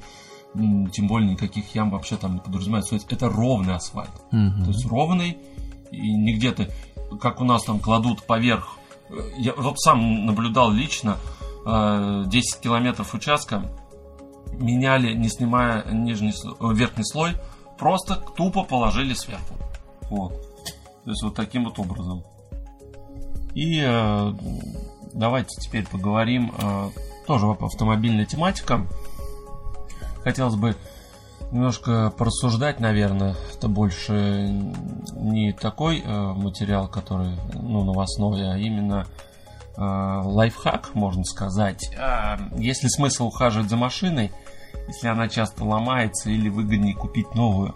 тем 0.54 1.08
более 1.08 1.32
никаких 1.32 1.76
ям 1.76 1.90
вообще 1.90 2.16
там 2.16 2.36
не 2.36 2.40
подразумевается. 2.40 2.92
То 2.92 2.96
есть 2.96 3.12
это 3.12 3.28
ровный 3.28 3.76
асфальт. 3.76 4.12
Uh-huh. 4.32 4.64
То 4.64 4.72
есть 4.72 4.86
ровный, 4.86 5.38
и 5.92 6.14
не 6.14 6.34
где-то, 6.34 6.70
как 7.20 7.42
у 7.42 7.44
нас 7.44 7.64
там 7.64 7.80
кладут 7.80 8.26
поверх. 8.26 8.78
Я 9.38 9.54
вот 9.54 9.80
сам 9.80 10.26
наблюдал 10.26 10.72
лично 10.72 11.18
10 11.66 12.62
километров 12.62 13.14
участка, 13.14 13.70
меняли, 14.54 15.14
не 15.14 15.28
снимая 15.28 15.86
нижний, 15.92 16.34
верхний 16.74 17.04
слой, 17.04 17.34
просто 17.78 18.16
тупо 18.16 18.64
положили 18.64 19.14
сверху. 19.14 19.56
Вот. 20.10 20.34
То 21.04 21.12
есть 21.12 21.24
вот 21.24 21.36
таким 21.36 21.66
вот 21.66 21.80
образом. 21.80 22.24
И 23.54 23.82
э, 23.82 24.34
давайте 25.14 25.62
теперь 25.62 25.88
поговорим 25.88 26.54
э, 26.58 26.90
тоже 27.26 27.48
автомобильная 27.48 28.26
тематика. 28.26 28.86
Хотелось 30.24 30.56
бы 30.56 30.76
немножко 31.52 32.12
порассуждать, 32.18 32.80
наверное. 32.80 33.36
Это 33.54 33.68
больше 33.68 34.50
не 35.14 35.54
такой 35.54 36.02
э, 36.02 36.34
материал, 36.34 36.88
который 36.88 37.38
ну, 37.54 37.84
новостной, 37.84 38.52
а 38.52 38.58
именно 38.58 39.06
э, 39.78 39.82
лайфхак, 39.82 40.96
можно 40.96 41.24
сказать. 41.24 41.92
Э, 41.98 42.38
есть 42.58 42.84
ли 42.84 42.90
смысл 42.90 43.28
ухаживать 43.28 43.70
за 43.70 43.78
машиной? 43.78 44.32
Если 44.88 45.08
она 45.08 45.28
часто 45.28 45.64
ломается 45.64 46.30
или 46.30 46.50
выгоднее 46.50 46.96
купить 46.96 47.34
новую. 47.36 47.76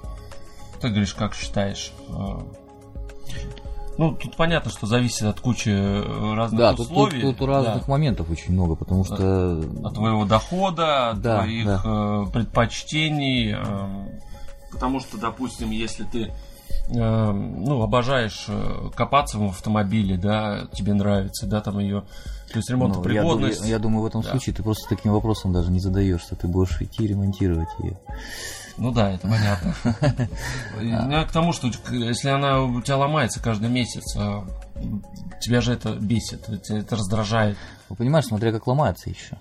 Ты 0.81 0.89
говоришь, 0.89 1.13
как 1.13 1.33
считаешь? 1.33 1.91
А, 2.09 2.41
ну, 3.97 4.13
тут 4.13 4.37
понятно, 4.37 4.71
что 4.71 4.87
зависит 4.87 5.23
от 5.23 5.41
кучи 5.41 5.69
э, 5.69 6.33
разных 6.33 6.57
да, 6.57 6.71
условий. 6.71 7.19
Тут, 7.19 7.31
тут, 7.31 7.37
тут 7.39 7.49
разных 7.49 7.85
да. 7.85 7.91
моментов 7.91 8.29
очень 8.29 8.53
много, 8.53 8.75
потому 8.75 9.03
что... 9.03 9.59
От 9.83 9.93
твоего 9.93 10.23
дохода, 10.23 11.09
от 11.09 11.21
да, 11.21 11.39
твоих 11.39 11.65
да. 11.65 11.81
Э, 11.83 12.25
предпочтений. 12.31 13.55
Э, 13.57 14.19
потому 14.71 15.01
что, 15.01 15.17
допустим, 15.17 15.71
если 15.71 16.05
ты 16.05 16.31
ну, 16.91 17.83
обожаешь 17.83 18.47
копаться 18.95 19.37
в 19.37 19.49
автомобиле, 19.49 20.17
да, 20.17 20.67
тебе 20.73 20.93
нравится, 20.93 21.45
да, 21.45 21.61
там 21.61 21.77
ее 21.77 22.03
то 22.51 22.57
есть 22.57 22.69
ремонтопригодность. 22.69 23.59
Ну, 23.59 23.65
я, 23.65 23.69
я, 23.69 23.75
я 23.75 23.79
думаю, 23.79 24.01
в 24.01 24.05
этом 24.05 24.21
да. 24.21 24.31
случае 24.31 24.55
ты 24.55 24.63
просто 24.63 24.87
таким 24.89 25.11
вопросом 25.11 25.53
даже 25.53 25.71
не 25.71 25.79
задаешься. 25.79 26.35
Ты 26.35 26.47
будешь 26.47 26.81
идти 26.81 27.07
ремонтировать 27.07 27.69
ее. 27.79 27.97
Ну 28.77 28.91
да, 28.91 29.11
это 29.11 29.27
понятно. 29.27 29.75
Я 30.81 31.25
к 31.25 31.31
тому, 31.31 31.51
что 31.51 31.69
если 31.91 32.29
она 32.29 32.61
у 32.61 32.81
тебя 32.81 32.95
ломается 32.95 33.41
каждый 33.41 33.69
месяц, 33.69 34.15
а, 34.15 34.47
тебя 35.41 35.59
же 35.59 35.73
это 35.73 35.95
бесит, 35.95 36.47
это 36.47 36.95
раздражает. 36.95 37.57
Ну, 37.89 37.97
понимаешь, 37.97 38.25
смотря 38.25 38.53
как 38.53 38.67
ломается 38.67 39.09
еще. 39.09 39.37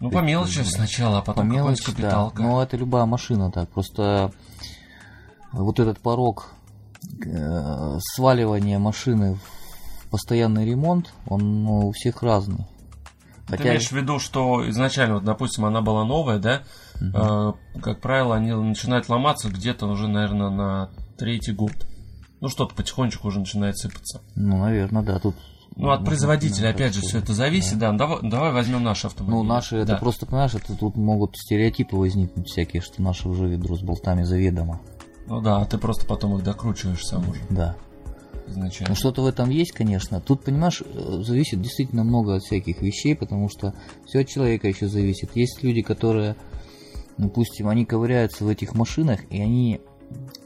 Ну, 0.00 0.10
по 0.10 0.20
мелочи 0.20 0.60
сначала, 0.60 1.18
а 1.18 1.22
потом 1.22 1.48
по 1.48 1.52
мелочи, 1.52 1.84
капиталка. 1.84 2.38
Да. 2.38 2.42
Ну, 2.42 2.60
это 2.60 2.76
любая 2.78 3.04
машина 3.04 3.50
так. 3.50 3.68
Просто 3.68 4.32
вот 5.52 5.78
этот 5.78 5.98
порог 5.98 6.50
э, 7.26 7.98
сваливания 8.14 8.78
машины 8.78 9.34
в 9.34 9.57
постоянный 10.10 10.66
ремонт, 10.66 11.12
он 11.26 11.64
ну, 11.64 11.88
у 11.88 11.92
всех 11.92 12.22
разный. 12.22 12.66
Хотя... 13.48 13.62
Ты 13.62 13.68
имеешь 13.70 13.88
в 13.88 13.92
виду, 13.92 14.18
что 14.18 14.68
изначально, 14.68 15.16
вот, 15.16 15.24
допустим, 15.24 15.64
она 15.64 15.80
была 15.80 16.04
новая, 16.04 16.38
да? 16.38 16.62
Угу. 16.96 17.10
Э, 17.14 17.52
как 17.80 18.00
правило, 18.00 18.36
они 18.36 18.52
начинают 18.52 19.08
ломаться 19.08 19.48
где-то 19.48 19.86
уже, 19.86 20.06
наверное, 20.06 20.50
на 20.50 20.90
третий 21.16 21.52
год. 21.52 21.72
Ну, 22.40 22.48
что-то 22.48 22.74
потихонечку 22.74 23.28
уже 23.28 23.40
начинает 23.40 23.78
сыпаться. 23.78 24.20
Ну, 24.34 24.58
наверное, 24.58 25.02
да, 25.02 25.18
тут... 25.18 25.34
Ну, 25.76 25.90
от 25.90 26.04
производителя, 26.04 26.64
да, 26.64 26.68
опять 26.70 26.94
же, 26.94 27.00
все 27.00 27.18
это 27.18 27.32
зависит, 27.32 27.78
да. 27.78 27.92
Ну, 27.92 27.98
Давай, 27.98 28.18
давай 28.22 28.52
возьмем 28.52 28.82
наши 28.82 29.06
автомобили. 29.06 29.36
Ну, 29.36 29.42
наши, 29.44 29.76
это 29.76 29.92
Да. 29.92 29.98
просто, 29.98 30.26
понимаешь, 30.26 30.54
это 30.54 30.74
тут 30.74 30.96
могут 30.96 31.36
стереотипы 31.36 31.96
возникнуть 31.96 32.48
всякие, 32.48 32.82
что 32.82 33.00
наши 33.00 33.28
уже 33.28 33.46
ведро 33.46 33.76
с 33.76 33.82
болтами 33.82 34.24
заведомо. 34.24 34.80
Ну 35.26 35.40
да, 35.40 35.58
а 35.58 35.66
ты 35.66 35.78
просто 35.78 36.06
потом 36.06 36.36
их 36.36 36.42
докручиваешь 36.42 37.04
сам 37.04 37.28
уже 37.28 37.40
Да. 37.50 37.76
Изначально. 38.50 38.90
Ну, 38.90 38.96
что-то 38.96 39.22
в 39.22 39.26
этом 39.26 39.50
есть, 39.50 39.72
конечно. 39.72 40.20
Тут, 40.20 40.44
понимаешь, 40.44 40.82
э, 40.82 41.22
зависит 41.22 41.60
действительно 41.60 42.04
много 42.04 42.36
от 42.36 42.42
всяких 42.42 42.80
вещей, 42.82 43.14
потому 43.14 43.48
что 43.48 43.74
все 44.06 44.20
от 44.20 44.28
человека 44.28 44.68
еще 44.68 44.88
зависит. 44.88 45.30
Есть 45.34 45.62
люди, 45.62 45.82
которые, 45.82 46.36
допустим, 47.16 47.68
они 47.68 47.84
ковыряются 47.84 48.44
в 48.44 48.48
этих 48.48 48.74
машинах, 48.74 49.20
и 49.30 49.40
они 49.40 49.80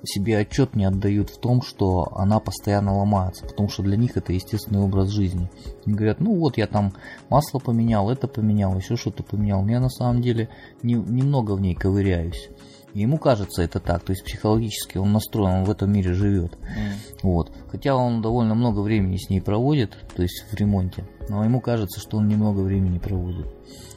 себе 0.05 0.39
отчет 0.39 0.75
не 0.75 0.85
отдают 0.85 1.31
в 1.31 1.39
том, 1.39 1.63
что 1.63 2.09
она 2.17 2.41
постоянно 2.41 2.97
ломается, 2.97 3.47
потому 3.47 3.69
что 3.69 3.83
для 3.83 3.97
них 3.97 4.17
это 4.17 4.33
естественный 4.33 4.81
образ 4.81 5.11
жизни. 5.11 5.51
Они 5.87 5.95
говорят, 5.95 6.21
ну 6.21 6.35
вот 6.35 6.57
я 6.57 6.67
там 6.67 6.93
масло 7.29 7.59
поменял, 7.61 8.11
это 8.11 8.27
поменял, 8.27 8.77
еще 8.77 8.97
что-то 8.97 9.23
поменял. 9.23 9.65
Я 9.69 9.81
на 9.81 9.89
самом 9.89 10.21
деле 10.21 10.49
не- 10.83 10.95
немного 10.95 11.53
в 11.53 11.61
ней 11.61 11.75
ковыряюсь. 11.75 12.49
Ему 12.95 13.17
кажется 13.19 13.63
это 13.63 13.81
так, 13.81 14.03
то 14.05 14.13
есть 14.13 14.25
психологически 14.25 14.99
он 14.99 15.13
настроен, 15.13 15.61
он 15.61 15.65
в 15.65 15.71
этом 15.71 15.91
мире 15.93 16.13
живет. 16.13 16.59
М. 16.77 16.93
Вот. 17.23 17.51
Хотя 17.71 17.95
он 17.97 18.21
довольно 18.21 18.55
много 18.55 18.81
времени 18.81 19.17
с 19.17 19.31
ней 19.31 19.41
проводит, 19.41 19.97
то 20.15 20.23
есть 20.23 20.45
в 20.51 20.55
ремонте, 20.55 21.05
но 21.29 21.43
ему 21.45 21.61
кажется, 21.61 22.01
что 22.01 22.19
он 22.19 22.29
немного 22.29 22.61
времени 22.61 22.99
проводит. 22.99 23.47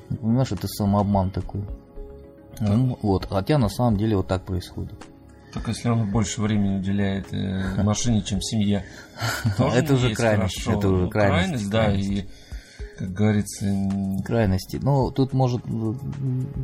Ну, 0.09 0.17
Понимаешь, 0.17 0.51
это 0.51 0.67
самообман 0.67 1.31
такой. 1.31 1.61
Ну, 2.61 2.97
Вот. 3.01 3.25
Хотя 3.29 3.57
на 3.57 3.67
самом 3.69 3.97
деле 3.97 4.15
вот 4.15 4.27
так 4.27 4.45
происходит. 4.45 4.93
Только 5.53 5.71
если 5.71 5.89
он 5.89 6.09
больше 6.11 6.41
времени 6.41 6.77
уделяет 6.79 7.27
э, 7.33 7.81
машине, 7.83 8.21
чем 8.21 8.41
семье. 8.41 8.85
Это 9.57 9.93
уже 9.93 10.13
крайность, 10.13 10.61
хорошо. 10.63 10.79
это 10.79 10.89
уже 10.89 11.03
Ну, 11.03 11.09
крайность, 11.09 11.69
да, 11.69 11.83
крайность. 11.85 12.09
и, 12.09 12.25
как 12.97 13.11
говорится, 13.11 13.65
Крайности. 14.23 14.79
Но 14.81 15.11
тут 15.11 15.33
может, 15.33 15.61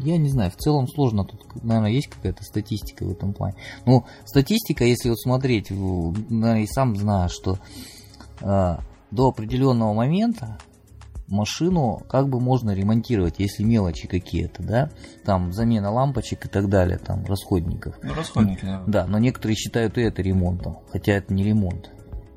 я 0.04 0.18
не 0.18 0.30
знаю, 0.30 0.52
в 0.52 0.56
целом 0.56 0.88
сложно. 0.88 1.26
Тут, 1.26 1.64
наверное, 1.64 1.92
есть 1.92 2.08
какая-то 2.08 2.44
статистика 2.44 3.06
в 3.06 3.12
этом 3.12 3.34
плане. 3.34 3.56
Ну, 3.86 4.06
статистика, 4.26 4.86
если 4.86 5.10
вот 5.10 5.20
смотреть, 5.20 5.70
наверное, 5.72 6.64
и 6.64 6.68
сам 6.68 6.96
знаешь, 6.96 7.32
что 7.32 7.60
а, 8.42 8.80
до 9.12 9.30
определенного 9.30 9.94
момента 9.94 10.58
машину 11.28 12.02
как 12.10 12.30
бы 12.30 12.40
можно 12.40 12.72
ремонтировать, 12.72 13.36
если 13.40 13.64
мелочи 13.64 14.08
какие-то, 14.08 14.64
да, 14.64 14.90
там 15.26 15.54
замена 15.54 15.92
лампочек 15.92 16.46
и 16.46 16.50
так 16.50 16.70
далее, 16.70 16.98
там 16.98 17.26
расходников. 17.26 17.96
ну, 18.04 18.14
расходники, 18.14 18.66
да. 18.66 18.84
Да, 18.86 19.08
но 19.08 19.18
некоторые 19.18 19.56
считают 19.56 19.98
и 19.98 20.02
это 20.02 20.22
ремонтом, 20.22 20.80
хотя 20.92 21.14
это 21.14 21.34
не 21.34 21.44
ремонт. 21.44 21.92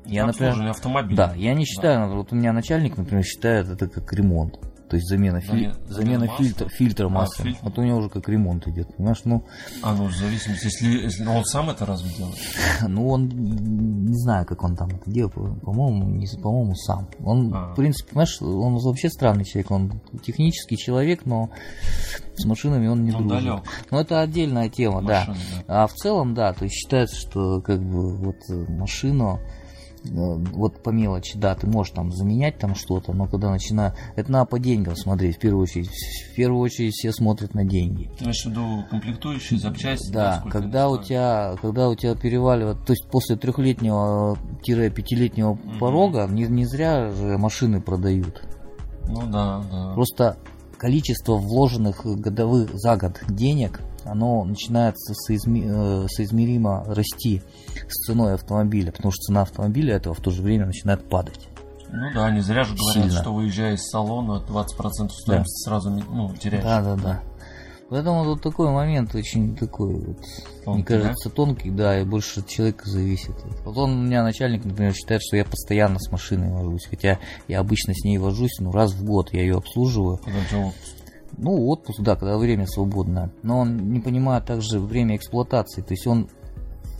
Я, 0.05 0.25
например, 0.27 0.69
автомобиля. 0.69 1.15
да, 1.17 1.33
я 1.35 1.53
не 1.53 1.65
считаю, 1.65 2.15
вот 2.15 2.31
у 2.31 2.35
меня 2.35 2.53
начальник, 2.53 2.97
например, 2.97 3.23
считает 3.23 3.67
это 3.69 3.87
как 3.87 4.11
ремонт. 4.13 4.59
То 4.87 4.97
есть 4.97 5.09
замена, 5.09 5.41
фи- 5.41 5.47
Замена- 5.47 5.73
замена, 5.73 5.93
замена 5.95 6.19
масла? 6.27 6.37
фильтра, 6.45 6.69
фильтра 6.69 7.05
А, 7.07 7.09
масла. 7.09 7.43
фильтр. 7.43 7.59
Вот 7.63 7.79
у 7.79 7.81
него 7.81 7.97
уже 7.97 8.09
как 8.09 8.29
ремонт 8.29 8.67
идет, 8.67 8.95
понимаешь? 8.95 9.21
Ну, 9.25 9.43
А, 9.81 9.95
ну, 9.95 10.05
в 10.05 10.15
зависимости, 10.15 10.65
если, 10.65 10.87
если 11.05 11.23
ну, 11.23 11.37
он 11.37 11.43
сам 11.43 11.71
это 11.71 11.87
разве 11.87 12.11
делает? 12.15 12.35
ну 12.87 13.09
он 13.09 13.27
не 13.27 14.13
знаю, 14.19 14.45
как 14.45 14.63
он 14.63 14.75
там 14.75 14.89
это 14.89 15.09
делает, 15.09 15.33
по- 15.33 15.55
по-моему, 15.55 16.05
не, 16.11 16.27
по-моему, 16.39 16.75
сам. 16.75 17.07
Он, 17.23 17.51
А. 17.51 17.71
в 17.71 17.75
принципе, 17.75 18.09
понимаешь, 18.11 18.39
он 18.39 18.77
вообще 18.77 19.09
странный 19.09 19.43
человек, 19.43 19.71
он 19.71 20.01
технический 20.23 20.77
человек, 20.77 21.25
но 21.25 21.49
с 22.35 22.45
машинами 22.45 22.85
он 22.87 23.03
не 23.05 23.11
Он 23.11 23.27
дружит. 23.27 23.43
далек. 23.43 23.63
Но 23.89 24.01
это 24.01 24.21
отдельная 24.21 24.69
тема, 24.69 25.01
да. 25.01 25.25
Машина, 25.27 25.37
да. 25.67 25.83
А 25.83 25.87
в 25.87 25.93
целом, 25.93 26.35
да, 26.35 26.53
то 26.53 26.63
есть 26.63 26.75
считается, 26.75 27.15
что 27.19 27.59
как 27.59 27.81
бы 27.81 28.15
вот 28.17 28.35
э, 28.51 28.65
машину 28.69 29.39
вот 30.11 30.81
по 30.83 30.89
мелочи, 30.89 31.37
да, 31.37 31.55
ты 31.55 31.67
можешь 31.67 31.93
там 31.93 32.11
заменять 32.11 32.57
там 32.59 32.75
что-то, 32.75 33.13
но 33.13 33.27
когда 33.27 33.49
начинаю, 33.51 33.93
это 34.15 34.31
надо 34.31 34.45
по 34.45 34.59
деньгам 34.59 34.95
смотреть, 34.95 35.37
в 35.37 35.39
первую 35.39 35.63
очередь, 35.63 35.89
в 35.89 36.35
первую 36.35 36.61
очередь 36.61 36.93
все 36.93 37.11
смотрят 37.11 37.53
на 37.53 37.63
деньги. 37.65 38.09
Ты 38.17 38.23
имеешь 38.25 38.43
в 38.43 38.49
виду 38.49 38.83
комплектующие, 38.89 39.59
запчасти? 39.59 40.11
Да, 40.11 40.43
когда 40.49 40.89
у 40.89 40.97
тебя, 41.01 41.55
когда 41.61 41.89
у 41.89 41.95
тебя 41.95 42.15
переваливает, 42.15 42.85
то 42.85 42.93
есть 42.93 43.07
после 43.09 43.35
трехлетнего-пятилетнего 43.35 45.53
Мгм. 45.53 45.79
порога, 45.79 46.27
не, 46.29 46.43
не 46.43 46.65
зря 46.65 47.11
же 47.11 47.37
машины 47.37 47.81
продают. 47.81 48.43
Ну 49.07 49.21
да, 49.27 49.63
да. 49.71 49.93
Просто 49.93 50.37
количество 50.77 51.35
вложенных 51.35 52.05
годовых 52.05 52.69
за 52.73 52.97
год 52.97 53.21
денег, 53.29 53.79
оно 54.03 54.43
начинает 54.43 54.97
со- 54.99 55.13
соизме- 55.13 55.63
э, 55.65 56.07
соизмеримо 56.09 56.83
расти 56.87 57.41
с 57.89 58.05
ценой 58.05 58.33
автомобиля, 58.33 58.91
потому 58.91 59.11
что 59.11 59.21
цена 59.21 59.41
автомобиля 59.41 59.95
этого 59.95 60.13
в 60.13 60.19
то 60.19 60.31
же 60.31 60.41
время 60.41 60.65
начинает 60.65 61.07
падать. 61.07 61.47
Ну 61.91 62.11
да, 62.13 62.31
не 62.31 62.41
зря 62.41 62.63
же 62.63 62.75
говорят, 62.75 63.05
Сильно. 63.05 63.21
что 63.21 63.33
выезжая 63.33 63.75
из 63.75 63.87
салона, 63.89 64.43
20% 64.47 65.09
стоимости 65.09 65.63
сразу 65.63 65.89
ну, 65.89 66.33
теряешь. 66.35 66.63
Да, 66.63 66.81
да, 66.81 66.95
да. 66.95 67.21
Поэтому 67.89 68.23
тут 68.23 68.41
такой 68.41 68.71
момент 68.71 69.13
очень 69.13 69.55
такой, 69.55 69.93
вот, 69.93 70.17
мне 70.17 70.63
Тонкий, 70.65 70.83
кажется, 70.83 71.29
тонкий, 71.29 71.69
да, 71.69 72.01
и 72.01 72.03
больше 72.03 72.39
от 72.39 72.47
человека 72.47 72.89
зависит. 72.89 73.35
Вот 73.63 73.77
он, 73.77 73.91
у 73.91 74.01
меня 74.01 74.23
начальник, 74.23 74.65
например, 74.65 74.93
считает, 74.93 75.21
что 75.21 75.37
я 75.37 75.45
постоянно 75.45 75.99
с 75.99 76.11
машиной 76.11 76.51
вожусь, 76.51 76.87
хотя 76.89 77.19
я 77.47 77.59
обычно 77.59 77.93
с 77.93 78.03
ней 78.03 78.17
вожусь, 78.17 78.57
ну, 78.59 78.71
раз 78.71 78.91
в 78.91 79.05
год 79.05 79.31
я 79.33 79.41
ее 79.41 79.57
обслуживаю. 79.57 80.17
Когда 80.17 80.39
у 80.39 80.43
тебя 80.43 80.65
отпуск. 80.65 80.95
Ну, 81.37 81.67
отпуск, 81.67 82.01
да, 82.01 82.15
когда 82.15 82.37
время 82.37 82.65
свободное. 82.65 83.31
Но 83.43 83.59
он 83.59 83.91
не 83.91 83.99
понимает 83.99 84.45
также 84.45 84.79
время 84.79 85.17
эксплуатации. 85.17 85.81
То 85.81 85.93
есть 85.93 86.07
он 86.07 86.29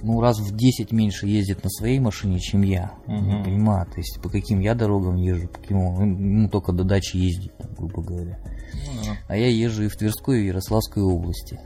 ну, 0.06 0.22
раз 0.22 0.40
в 0.40 0.56
10 0.56 0.92
меньше 0.92 1.26
ездит 1.28 1.64
на 1.64 1.70
своей 1.70 2.00
машине, 2.00 2.40
чем 2.40 2.62
я. 2.62 2.94
Мгм. 3.08 3.28
Не 3.40 3.44
понимаю, 3.44 3.86
то 3.88 3.98
есть 3.98 4.20
по 4.22 4.30
каким 4.30 4.60
я 4.60 4.76
дорогам 4.76 5.16
езжу, 5.16 5.48
по 5.48 5.60
каким 5.60 5.80
он, 5.80 6.16
ему 6.16 6.50
только 6.50 6.72
до 6.72 6.84
дачи 6.84 7.18
ездить, 7.18 7.56
там, 7.58 7.74
грубо 7.76 8.02
говоря. 8.02 8.38
Ну 8.74 9.02
да, 9.06 9.18
А 9.28 9.36
я 9.36 9.48
езжу 9.48 9.84
и 9.84 9.88
в 9.88 9.96
Тверской, 9.98 10.40
и 10.40 10.44
в 10.44 10.46
Ярославской 10.48 11.02
области. 11.04 11.60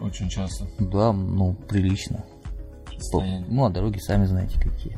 очень 0.00 0.28
часто. 0.28 0.66
Да, 0.78 1.12
ну, 1.12 1.54
прилично. 1.54 2.24
Состояние. 2.98 3.44
Ну, 3.48 3.64
а 3.64 3.70
дороги 3.70 3.98
сами 3.98 4.26
знаете 4.26 4.58
какие. 4.60 4.96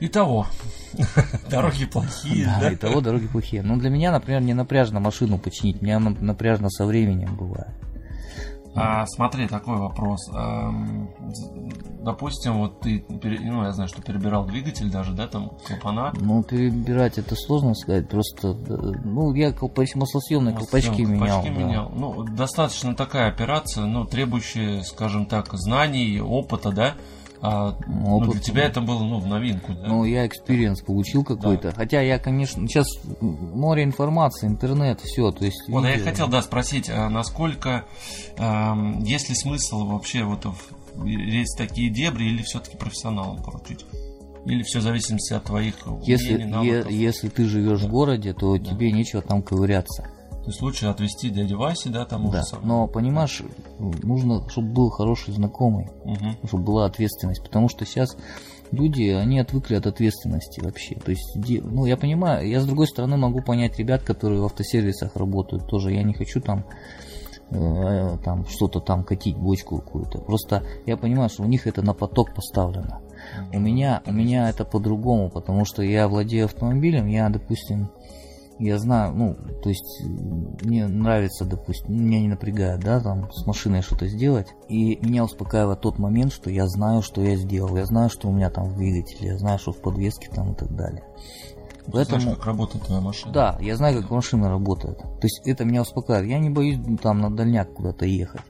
Итого, 0.00 0.46
дороги 1.50 1.86
плохие, 1.86 2.44
Да, 2.44 2.58
да? 2.60 2.70
и 2.72 2.76
того 2.76 3.00
дороги 3.00 3.26
плохие. 3.26 3.62
Ну, 3.62 3.76
для 3.78 3.88
меня, 3.90 4.12
например, 4.12 4.42
не 4.42 4.52
напряжно 4.52 5.00
машину 5.00 5.38
починить, 5.38 5.80
мне 5.80 5.96
она 5.96 6.10
напряжно 6.20 6.68
со 6.68 6.84
временем 6.84 7.36
бывает. 7.36 7.72
А, 8.74 9.06
смотри, 9.06 9.46
такой 9.46 9.76
вопрос. 9.76 10.28
Ам, 10.32 11.08
Допустим, 12.04 12.58
вот 12.58 12.80
ты, 12.80 13.02
ну, 13.08 13.64
я 13.64 13.72
знаю, 13.72 13.88
что 13.88 14.02
перебирал 14.02 14.44
двигатель 14.44 14.90
даже, 14.90 15.12
да, 15.12 15.26
там, 15.26 15.52
клапана. 15.66 16.12
Ну, 16.20 16.42
перебирать 16.42 17.16
это 17.16 17.34
сложно 17.34 17.74
сказать, 17.74 18.10
просто, 18.10 18.48
э, 18.48 18.74
ну, 19.04 19.32
я 19.32 19.52
колпач, 19.52 19.94
маслосъемные 19.94 20.54
колпачки 20.54 21.02
менял. 21.02 21.40
Колпачки 21.40 21.48
да. 21.48 21.64
менял. 21.64 21.92
Ну, 21.96 22.24
достаточно 22.24 22.94
такая 22.94 23.28
операция, 23.28 23.86
ну, 23.86 24.04
требующая, 24.04 24.82
скажем 24.82 25.24
так, 25.24 25.48
знаний, 25.54 26.20
опыта, 26.20 26.72
да? 26.72 26.94
А, 27.40 27.76
ну, 27.86 28.16
Опыт, 28.16 28.30
для 28.32 28.40
тебя 28.40 28.62
да. 28.62 28.68
это 28.68 28.80
было, 28.80 29.02
ну, 29.02 29.18
в 29.18 29.26
новинку, 29.26 29.72
да? 29.74 29.86
Ну, 29.86 30.04
я 30.04 30.26
experience 30.26 30.80
получил 30.80 31.24
какой-то. 31.24 31.72
Хотя 31.72 32.00
я, 32.00 32.18
конечно, 32.18 32.66
сейчас 32.66 32.86
море 33.20 33.84
информации, 33.84 34.46
интернет, 34.46 35.00
все, 35.02 35.30
то 35.30 35.44
есть... 35.44 35.62
Вот, 35.68 35.84
а 35.84 35.88
я 35.88 35.96
видео. 35.96 36.10
хотел, 36.10 36.28
да, 36.28 36.40
спросить, 36.42 36.88
а 36.88 37.08
насколько, 37.10 37.84
ам, 38.38 39.00
есть 39.04 39.28
ли 39.28 39.34
смысл 39.34 39.84
вообще 39.86 40.24
вот 40.24 40.46
в- 40.46 41.04
лезть 41.04 41.54
в 41.56 41.58
такие 41.58 41.90
дебри 41.90 42.24
или 42.24 42.42
все-таки 42.42 42.76
профессионалом 42.78 43.42
крутить? 43.42 43.84
Или 44.46 44.62
все 44.62 44.78
в 44.78 44.82
зависимости 44.82 45.32
от 45.32 45.44
твоих 45.44 45.74
Если, 46.02 46.34
умений, 46.34 46.50
навыков? 46.50 46.90
е- 46.90 46.98
если 47.02 47.28
ты 47.28 47.44
живешь 47.46 47.80
в 47.80 47.88
городе, 47.88 48.32
то 48.34 48.56
Да. 48.58 48.64
тебе 48.70 48.92
нечего 48.92 49.20
там 49.22 49.42
ковыряться. 49.42 50.08
То 50.44 50.50
есть 50.50 50.60
лучше 50.60 50.86
отвезти 50.86 51.30
дяде 51.30 51.56
Васе, 51.56 51.88
да, 51.88 52.04
там 52.04 52.24
Да. 52.24 52.28
уже 52.28 52.42
сам. 52.42 52.60
Но, 52.64 52.86
понимаешь, 52.86 53.42
нужно, 53.78 54.46
чтобы 54.50 54.68
был 54.68 54.90
хороший 54.90 55.32
знакомый, 55.32 55.88
Мгм. 56.04 56.36
чтобы 56.46 56.64
была 56.64 56.84
ответственность. 56.84 57.42
Потому 57.42 57.70
что 57.70 57.86
сейчас 57.86 58.14
люди, 58.70 59.08
они 59.08 59.38
отвыкли 59.40 59.74
от 59.76 59.86
ответственности 59.86 60.60
вообще. 60.60 60.96
То 60.96 61.12
есть, 61.12 61.34
ну, 61.64 61.86
я 61.86 61.96
понимаю, 61.96 62.46
я 62.46 62.60
с 62.60 62.66
другой 62.66 62.86
стороны 62.88 63.16
могу 63.16 63.40
понять 63.40 63.78
ребят, 63.78 64.02
которые 64.02 64.42
в 64.42 64.44
автосервисах 64.44 65.16
работают 65.16 65.66
тоже. 65.66 65.92
Я 65.92 66.02
не 66.02 66.12
хочу 66.12 66.40
там 66.42 66.64
э, 67.50 68.18
там 68.24 68.46
что-то 68.46 68.80
там 68.80 69.04
катить, 69.04 69.36
бочку 69.36 69.78
какую-то. 69.78 70.18
Просто 70.18 70.62
я 70.86 70.96
понимаю, 70.96 71.28
что 71.28 71.42
у 71.42 71.46
них 71.46 71.66
это 71.66 71.82
на 71.82 71.94
поток 71.94 72.34
поставлено. 72.34 73.00
У 73.52 73.58
меня, 73.58 74.02
у 74.06 74.12
меня 74.12 74.50
это 74.50 74.64
по-другому, 74.64 75.30
потому 75.30 75.64
что 75.64 75.82
я 75.82 76.08
владею 76.08 76.44
автомобилем, 76.46 77.06
я, 77.06 77.28
допустим, 77.30 77.90
я 78.58 78.78
знаю, 78.78 79.14
ну, 79.14 79.36
то 79.62 79.68
есть 79.68 80.00
э, 80.00 80.04
мне 80.64 80.86
нравится, 80.86 81.44
допустим, 81.44 82.04
меня 82.04 82.20
не 82.20 82.28
напрягает, 82.28 82.80
да, 82.80 83.00
там 83.00 83.30
с 83.32 83.46
машиной 83.46 83.82
что-то 83.82 84.06
сделать, 84.06 84.48
и 84.68 84.98
меня 85.02 85.24
успокаивает 85.24 85.80
тот 85.80 85.98
момент, 85.98 86.32
что 86.32 86.50
я 86.50 86.66
знаю, 86.68 87.02
что 87.02 87.22
я 87.22 87.36
сделал, 87.36 87.76
я 87.76 87.86
знаю, 87.86 88.10
что 88.10 88.28
у 88.28 88.32
меня 88.32 88.50
там 88.50 88.66
в 88.66 88.76
двигателе, 88.76 89.30
я 89.30 89.38
знаю, 89.38 89.58
что 89.58 89.72
в 89.72 89.80
подвеске 89.80 90.28
там 90.30 90.52
и 90.52 90.54
так 90.54 90.74
далее. 90.74 91.04
Ты 91.84 91.92
Поэтому, 91.92 92.20
знаешь, 92.20 92.38
как 92.38 92.46
работает 92.46 92.84
твоя 92.84 93.00
машина. 93.02 93.32
да, 93.32 93.58
я 93.60 93.76
знаю, 93.76 94.00
как 94.00 94.10
машина 94.10 94.48
работает. 94.48 94.98
То 94.98 95.20
есть 95.24 95.42
это 95.44 95.64
меня 95.64 95.82
успокаивает. 95.82 96.30
Я 96.30 96.38
не 96.38 96.48
боюсь 96.48 96.78
ну, 96.84 96.96
там 96.96 97.20
на 97.20 97.30
дальняк 97.30 97.74
куда-то 97.74 98.06
ехать. 98.06 98.40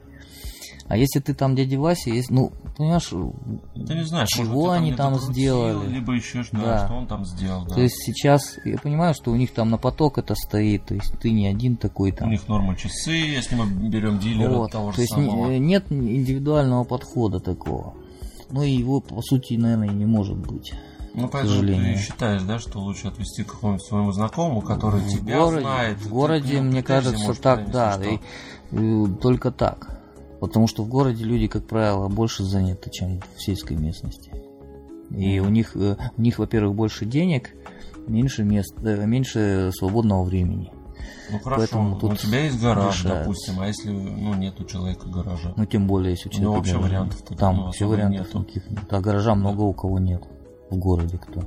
А 0.87 0.97
если 0.97 1.19
ты 1.19 1.33
там 1.33 1.55
дядя 1.55 1.79
Вася, 1.79 2.11
есть, 2.11 2.29
ну, 2.29 2.51
понимаешь, 2.77 3.07
Ты 3.09 3.95
не 3.95 4.03
знаешь, 4.05 4.27
Чего 4.29 4.67
может, 4.67 4.81
они 4.81 4.93
там 4.93 5.13
крутил, 5.15 5.31
сделали? 5.33 5.87
Либо 5.91 6.13
еще 6.13 6.43
что, 6.43 6.57
Да. 6.57 6.85
что 6.85 6.95
он 6.95 7.07
там 7.07 7.25
сделал. 7.25 7.65
Да. 7.65 7.73
то 7.75 7.81
есть 7.81 7.95
сейчас, 8.05 8.59
я 8.65 8.77
понимаю, 8.77 9.15
что 9.15 9.31
у 9.31 9.35
них 9.35 9.51
там 9.51 9.71
на 9.71 9.77
поток 9.79 10.19
это 10.19 10.35
стоит, 10.35 10.85
то 10.85 10.93
есть 10.93 11.11
ты 11.19 11.31
не 11.31 11.47
один 11.47 11.75
такой 11.75 12.11
У 12.11 12.15
там. 12.15 12.29
них 12.29 12.47
норма 12.47 12.75
часы, 12.75 13.13
если 13.13 13.55
мы 13.55 13.65
берем 13.65 14.19
дилера 14.19 14.51
Вот. 14.57 14.71
того 14.73 14.91
же 14.91 14.97
То 14.97 15.01
есть 15.01 15.13
самого. 15.13 15.49
не- 15.51 15.59
нет 15.59 15.85
индивидуального 15.91 16.83
подхода 16.83 17.39
такого. 17.39 17.95
Ну 18.51 18.61
и 18.61 18.69
его, 18.71 19.01
по 19.01 19.21
сути, 19.23 19.55
наверное, 19.55 19.89
и 19.89 19.93
не 19.95 20.05
может 20.05 20.37
быть. 20.37 20.71
Ну, 21.15 21.27
поэтому 21.29 21.61
ты 21.61 21.97
считаешь, 21.97 22.43
да, 22.43 22.59
что 22.59 22.79
лучше 22.79 23.07
отвести 23.07 23.43
к 23.43 23.53
какому-нибудь 23.53 23.85
своему 23.87 24.11
знакомому, 24.11 24.61
который 24.61 24.99
в 24.99 25.07
тебя 25.09 25.39
городе, 25.39 25.61
знает. 25.61 25.97
в 25.97 26.09
городе, 26.09 26.61
мне 26.61 26.83
кажется, 26.83 27.33
так, 27.41 27.71
да, 27.71 27.95
если 27.97 28.15
и, 28.15 28.17
что. 28.17 29.13
э, 29.15 29.17
только 29.21 29.51
так. 29.51 29.94
Потому 30.39 30.67
что 30.67 30.83
в 30.83 30.89
городе 30.89 31.23
люди, 31.23 31.47
как 31.47 31.65
правило, 31.65 32.07
больше 32.07 32.43
заняты, 32.43 32.89
чем 32.91 33.21
в 33.35 33.41
сельской 33.41 33.77
местности. 33.77 34.31
И 35.11 35.39
у 35.39 35.49
них, 35.49 35.75
э, 35.75 35.95
у 36.17 36.21
них, 36.21 36.39
во-первых, 36.39 36.75
больше 36.75 37.05
денег, 37.05 37.51
меньше 38.07 38.43
мест, 38.43 38.73
э, 38.83 39.05
меньше 39.05 39.71
свободного 39.73 40.23
времени. 40.23 40.71
Ну 41.31 41.39
хорошо, 41.39 41.57
поэтому 41.57 41.99
тут 41.99 42.13
у 42.13 42.15
тебя 42.15 42.43
есть 42.43 42.61
гараж, 42.61 42.95
решается. 42.99 43.23
допустим, 43.23 43.59
а 43.59 43.67
если 43.67 43.89
ну, 43.89 44.33
нет 44.35 44.59
у 44.59 44.65
человека 44.65 45.07
гаража? 45.07 45.53
Ну, 45.55 45.65
тем 45.65 45.87
более, 45.87 46.11
если 46.11 46.29
у 46.29 46.31
человека 46.31 46.57
вообще 46.57 46.73
гараж. 46.73 46.89
вариантов-то, 46.89 47.35
Там 47.35 47.55
ну, 47.57 47.63
вообще 47.65 47.85
вариантов 47.85 48.27
нету. 48.27 48.39
никаких 48.39 48.69
нет. 48.69 48.83
А 48.89 49.01
гаража 49.01 49.35
много 49.35 49.61
у 49.61 49.73
кого 49.73 49.99
нет 49.99 50.23
в 50.69 50.77
городе 50.77 51.17
кто. 51.17 51.43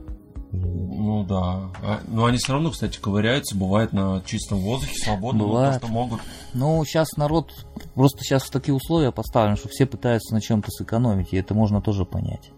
Ну 0.51 1.25
да. 1.25 1.71
А- 1.83 2.01
но 2.09 2.25
они 2.25 2.39
все 2.39 2.55
равно, 2.55 2.71
кстати, 2.71 2.99
ковыряются, 2.99 3.57
бывает 3.57 3.93
на 3.93 4.23
чистом 4.25 4.61
воздухе, 4.61 4.95
свободно, 4.97 5.45
Бывает. 5.45 5.81
то, 5.81 5.87
что 5.87 5.93
могут. 5.93 6.21
Ну, 6.55 6.85
сейчас 6.85 7.17
народ 7.17 7.53
просто 7.95 8.23
сейчас 8.25 8.45
в 8.45 8.51
такие 8.51 8.75
условия 8.75 9.13
поставлен, 9.13 9.57
что 9.57 9.69
все 9.69 9.87
пытаются 9.87 10.35
на 10.35 10.41
чем-то 10.41 10.71
сэкономить, 10.71 11.33
и 11.33 11.37
это 11.37 11.55
можно 11.55 11.83
тоже 11.83 12.05
понять 12.05 12.51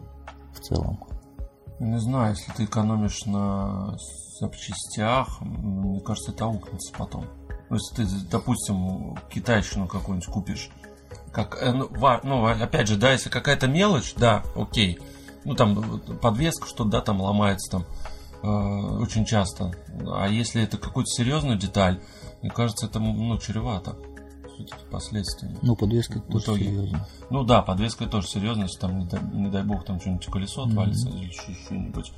в 0.54 0.60
целом. 0.60 1.00
Не 1.80 1.98
знаю, 1.98 2.36
если 2.36 2.52
ты 2.52 2.64
экономишь 2.64 3.24
на 3.24 3.96
запчастях, 4.38 5.40
мне 5.40 6.00
кажется, 6.00 6.30
это 6.32 6.44
аукнется 6.44 6.92
потом. 6.96 7.24
Ну, 7.70 7.76
если 7.76 8.04
ты, 8.04 8.26
допустим, 8.30 9.16
китайщину 9.32 9.86
какую-нибудь 9.86 10.28
купишь, 10.28 10.70
как, 11.32 11.56
э, 11.60 11.72
ну, 11.72 11.88
ну, 12.22 12.46
опять 12.46 12.88
же, 12.88 12.96
да, 12.96 13.12
если 13.12 13.30
какая-то 13.30 13.66
мелочь, 13.66 14.14
да, 14.14 14.42
окей. 14.54 14.98
Ну, 15.44 15.54
там 15.54 15.74
вот 15.74 16.20
подвеска, 16.20 16.66
что-то, 16.66 16.90
да, 16.90 17.00
там 17.00 17.20
ломается 17.20 17.70
там 17.70 17.84
э, 18.42 18.46
очень 19.02 19.24
часто. 19.24 19.72
А 20.06 20.28
если 20.28 20.62
это 20.62 20.76
какую-то 20.78 21.10
серьезную 21.10 21.56
деталь, 21.58 22.00
мне 22.42 22.50
кажется, 22.50 22.86
это, 22.86 23.00
ну, 23.00 23.36
чревато. 23.38 23.96
Все-таки 24.54 24.84
последствиями. 24.90 25.56
Ну, 25.62 25.74
подвеска 25.76 26.18
В 26.18 26.22
тоже 26.32 26.44
итоге. 26.44 26.64
серьезно. 26.66 27.06
Ну 27.30 27.44
да, 27.44 27.62
подвеска 27.62 28.06
тоже 28.06 28.26
серьезно, 28.28 28.62
если 28.64 28.78
там, 28.80 28.98
не 28.98 29.06
дай, 29.06 29.20
не 29.32 29.48
дай 29.50 29.62
бог, 29.62 29.84
там 29.84 29.98
что-нибудь 30.00 30.26
колесо 30.26 30.64
отвалится 30.64 31.08
или 31.08 31.26
еще 31.26 31.54
что-нибудь. 31.64 32.12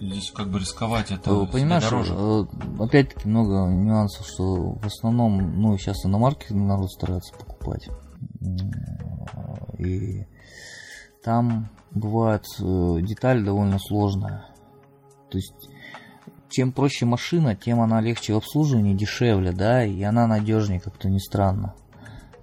Здесь 0.00 0.30
как 0.30 0.48
бы 0.50 0.60
рисковать 0.60 1.10
это 1.10 1.30
Э, 1.30 1.34
себе 1.42 1.46
Понимаешь, 1.52 1.84
дороже. 1.84 2.14
э, 2.16 2.44
опять-таки 2.82 3.28
много 3.28 3.66
нюансов, 3.68 4.26
что 4.26 4.72
в 4.74 4.86
основном, 4.86 5.60
ну, 5.60 5.76
сейчас 5.78 6.04
иномарки 6.06 6.52
народ 6.52 6.90
старается 6.92 7.32
покупать. 7.34 7.88
И 9.78 10.26
там 11.22 11.68
бывает 11.90 12.44
э, 12.60 12.98
деталь 13.02 13.44
довольно 13.44 13.78
сложная. 13.78 14.46
То 15.30 15.38
есть, 15.38 15.68
чем 16.48 16.72
проще 16.72 17.04
машина, 17.06 17.54
тем 17.54 17.80
она 17.80 18.00
легче 18.00 18.34
в 18.34 18.38
обслуживании, 18.38 18.94
дешевле, 18.94 19.52
да, 19.52 19.84
и 19.84 20.02
она 20.02 20.26
надежнее, 20.26 20.80
как-то 20.80 21.08
не 21.08 21.20
странно. 21.20 21.74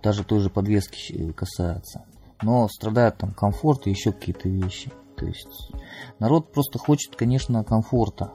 Даже 0.03 0.23
той 0.23 0.39
же 0.39 0.49
подвески 0.49 0.97
щ- 0.97 1.33
касается. 1.33 2.05
Но 2.41 2.67
страдает 2.67 3.17
там 3.17 3.33
комфорт 3.33 3.87
и 3.87 3.89
еще 3.89 4.11
какие-то 4.11 4.49
вещи. 4.49 4.91
То 5.17 5.25
есть 5.25 5.71
народ 6.19 6.51
просто 6.51 6.77
хочет, 6.77 7.15
конечно, 7.15 7.63
комфорта. 7.63 8.33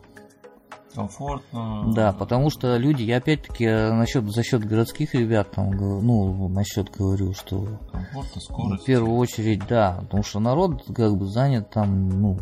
Комфортно. 0.95 1.93
Да, 1.95 2.13
потому 2.13 2.51
что 2.51 2.77
люди, 2.77 3.03
я 3.03 3.19
опять-таки 3.19 3.65
э, 3.65 3.93
насчет, 3.93 4.25
за 4.31 4.43
счет 4.43 4.65
городских 4.65 5.15
ребят, 5.15 5.53
там, 5.53 5.71
ну, 5.71 6.49
насчет 6.49 6.91
говорю, 6.91 7.33
что 7.33 7.79
Комфортно, 7.93 8.41
в 8.41 8.43
скорость. 8.43 8.85
первую 8.85 9.17
очередь, 9.17 9.67
да, 9.69 9.99
потому 10.03 10.23
что 10.25 10.41
народ 10.41 10.85
как 10.95 11.17
бы 11.17 11.27
занят 11.27 11.71
там, 11.71 12.09
ну, 12.09 12.39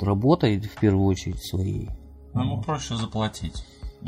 работой 0.00 0.60
в 0.60 0.80
первую 0.80 1.06
очередь 1.06 1.42
своей. 1.44 1.90
Ну, 2.34 2.42
ему 2.42 2.62
проще 2.62 2.96
заплатить. 2.96 3.64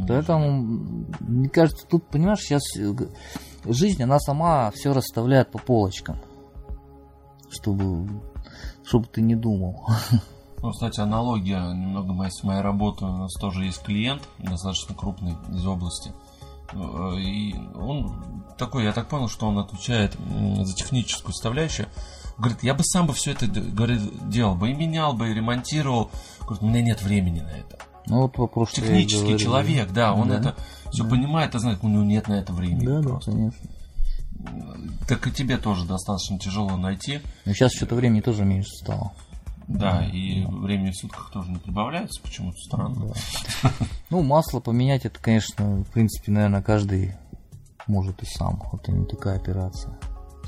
Поэтому, 0.08 1.06
мне 1.20 1.48
кажется, 1.48 1.86
тут, 1.86 2.08
понимаешь, 2.08 2.40
сейчас 2.40 2.62
э, 2.76 2.92
жизнь, 3.66 4.02
она 4.02 4.18
сама 4.18 4.72
все 4.72 4.92
расставляет 4.92 5.52
по 5.52 5.58
полочкам, 5.58 6.18
чтобы, 7.50 8.20
чтобы 8.84 9.06
ты 9.06 9.22
не 9.22 9.36
думал. 9.36 9.86
Ну, 10.64 10.70
кстати, 10.72 10.98
аналогия 10.98 11.60
немного 11.74 12.14
с 12.30 12.42
моей 12.42 12.62
работой. 12.62 13.06
У 13.06 13.12
нас 13.18 13.34
тоже 13.34 13.66
есть 13.66 13.82
клиент, 13.82 14.22
достаточно 14.38 14.94
крупный 14.94 15.36
из 15.52 15.66
области. 15.66 16.10
Э, 16.72 17.16
И 17.18 17.54
он 17.74 18.42
такой, 18.56 18.84
я 18.84 18.92
так 18.94 19.08
понял, 19.10 19.28
что 19.28 19.46
он 19.46 19.58
отвечает 19.58 20.16
за 20.62 20.74
техническую 20.74 21.34
составляющую. 21.34 21.86
Говорит, 22.38 22.62
я 22.62 22.72
бы 22.72 22.82
сам 22.82 23.06
бы 23.06 23.12
все 23.12 23.32
это 23.32 23.46
говорит, 23.46 24.00
делал 24.30 24.54
бы, 24.54 24.70
и 24.70 24.72
менял 24.72 25.12
бы, 25.12 25.28
и 25.30 25.34
ремонтировал. 25.34 26.10
Говорит, 26.40 26.62
у 26.62 26.66
меня 26.66 26.80
нет 26.80 27.02
времени 27.02 27.40
на 27.40 27.50
это. 27.50 27.78
Ну, 28.06 28.22
вот 28.22 28.38
вопрос, 28.38 28.72
Технический 28.72 29.20
говорю. 29.20 29.38
человек, 29.38 29.92
да, 29.92 30.14
он 30.14 30.28
Да. 30.30 30.36
это 30.38 30.56
все 30.92 31.06
понимает, 31.06 31.54
а 31.54 31.58
знает, 31.58 31.80
у 31.82 31.88
него 31.88 32.04
нет 32.04 32.26
на 32.28 32.34
это 32.34 32.54
времени. 32.54 32.86
Да, 32.86 33.00
да, 33.02 33.08
просто. 33.10 33.32
конечно. 33.32 33.68
Так 35.08 35.26
и 35.26 35.30
тебе 35.30 35.58
тоже 35.58 35.84
достаточно 35.84 36.38
тяжело 36.38 36.74
найти. 36.78 37.20
Но 37.44 37.52
сейчас 37.52 37.72
что-то 37.74 37.94
времени 37.96 38.22
тоже 38.22 38.46
меньше 38.46 38.70
стало. 38.82 39.12
Да, 39.66 40.04
и 40.04 40.44
времени 40.46 40.90
в 40.90 40.96
сутках 40.96 41.30
тоже 41.32 41.50
не 41.50 41.56
прибавляется, 41.58 42.20
почему-то 42.22 42.58
странно. 42.58 43.12
Ну, 44.10 44.22
масло 44.22 44.60
поменять, 44.60 45.04
это, 45.06 45.18
конечно, 45.20 45.64
в 45.82 45.90
принципе, 45.90 46.30
наверное, 46.30 46.62
каждый 46.62 47.16
может 47.86 48.22
и 48.22 48.26
сам. 48.26 48.62
Это 48.72 48.92
не 48.92 49.06
такая 49.06 49.36
операция 49.36 49.98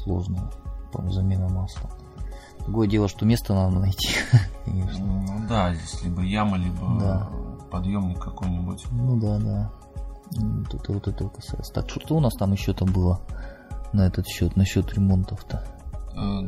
сложная, 0.02 0.50
по 0.92 1.08
замена 1.10 1.48
масла. 1.48 1.90
Другое 2.60 2.86
дело, 2.88 3.08
что 3.08 3.24
место 3.24 3.54
надо 3.54 3.78
найти, 3.80 4.08
конечно. 4.64 5.04
Ну 5.04 5.46
да, 5.48 5.74
здесь 5.74 6.02
либо 6.04 6.22
яма, 6.22 6.56
либо 6.58 6.98
Да. 7.00 7.28
подъемник 7.70 8.18
какой-нибудь. 8.20 8.84
Ну 8.92 9.18
да, 9.18 9.38
да. 9.38 9.70
Тут 10.70 10.88
вот 10.88 11.08
этого 11.08 11.28
касается. 11.28 11.72
Так, 11.72 11.88
что 11.88 12.16
у 12.16 12.20
нас 12.20 12.34
там 12.34 12.52
еще 12.52 12.72
там 12.72 12.92
было 12.92 13.20
на 13.92 14.02
этот 14.06 14.26
счет, 14.28 14.56
насчет 14.56 14.92
ремонтов-то? 14.92 15.64
Э, 16.16 16.40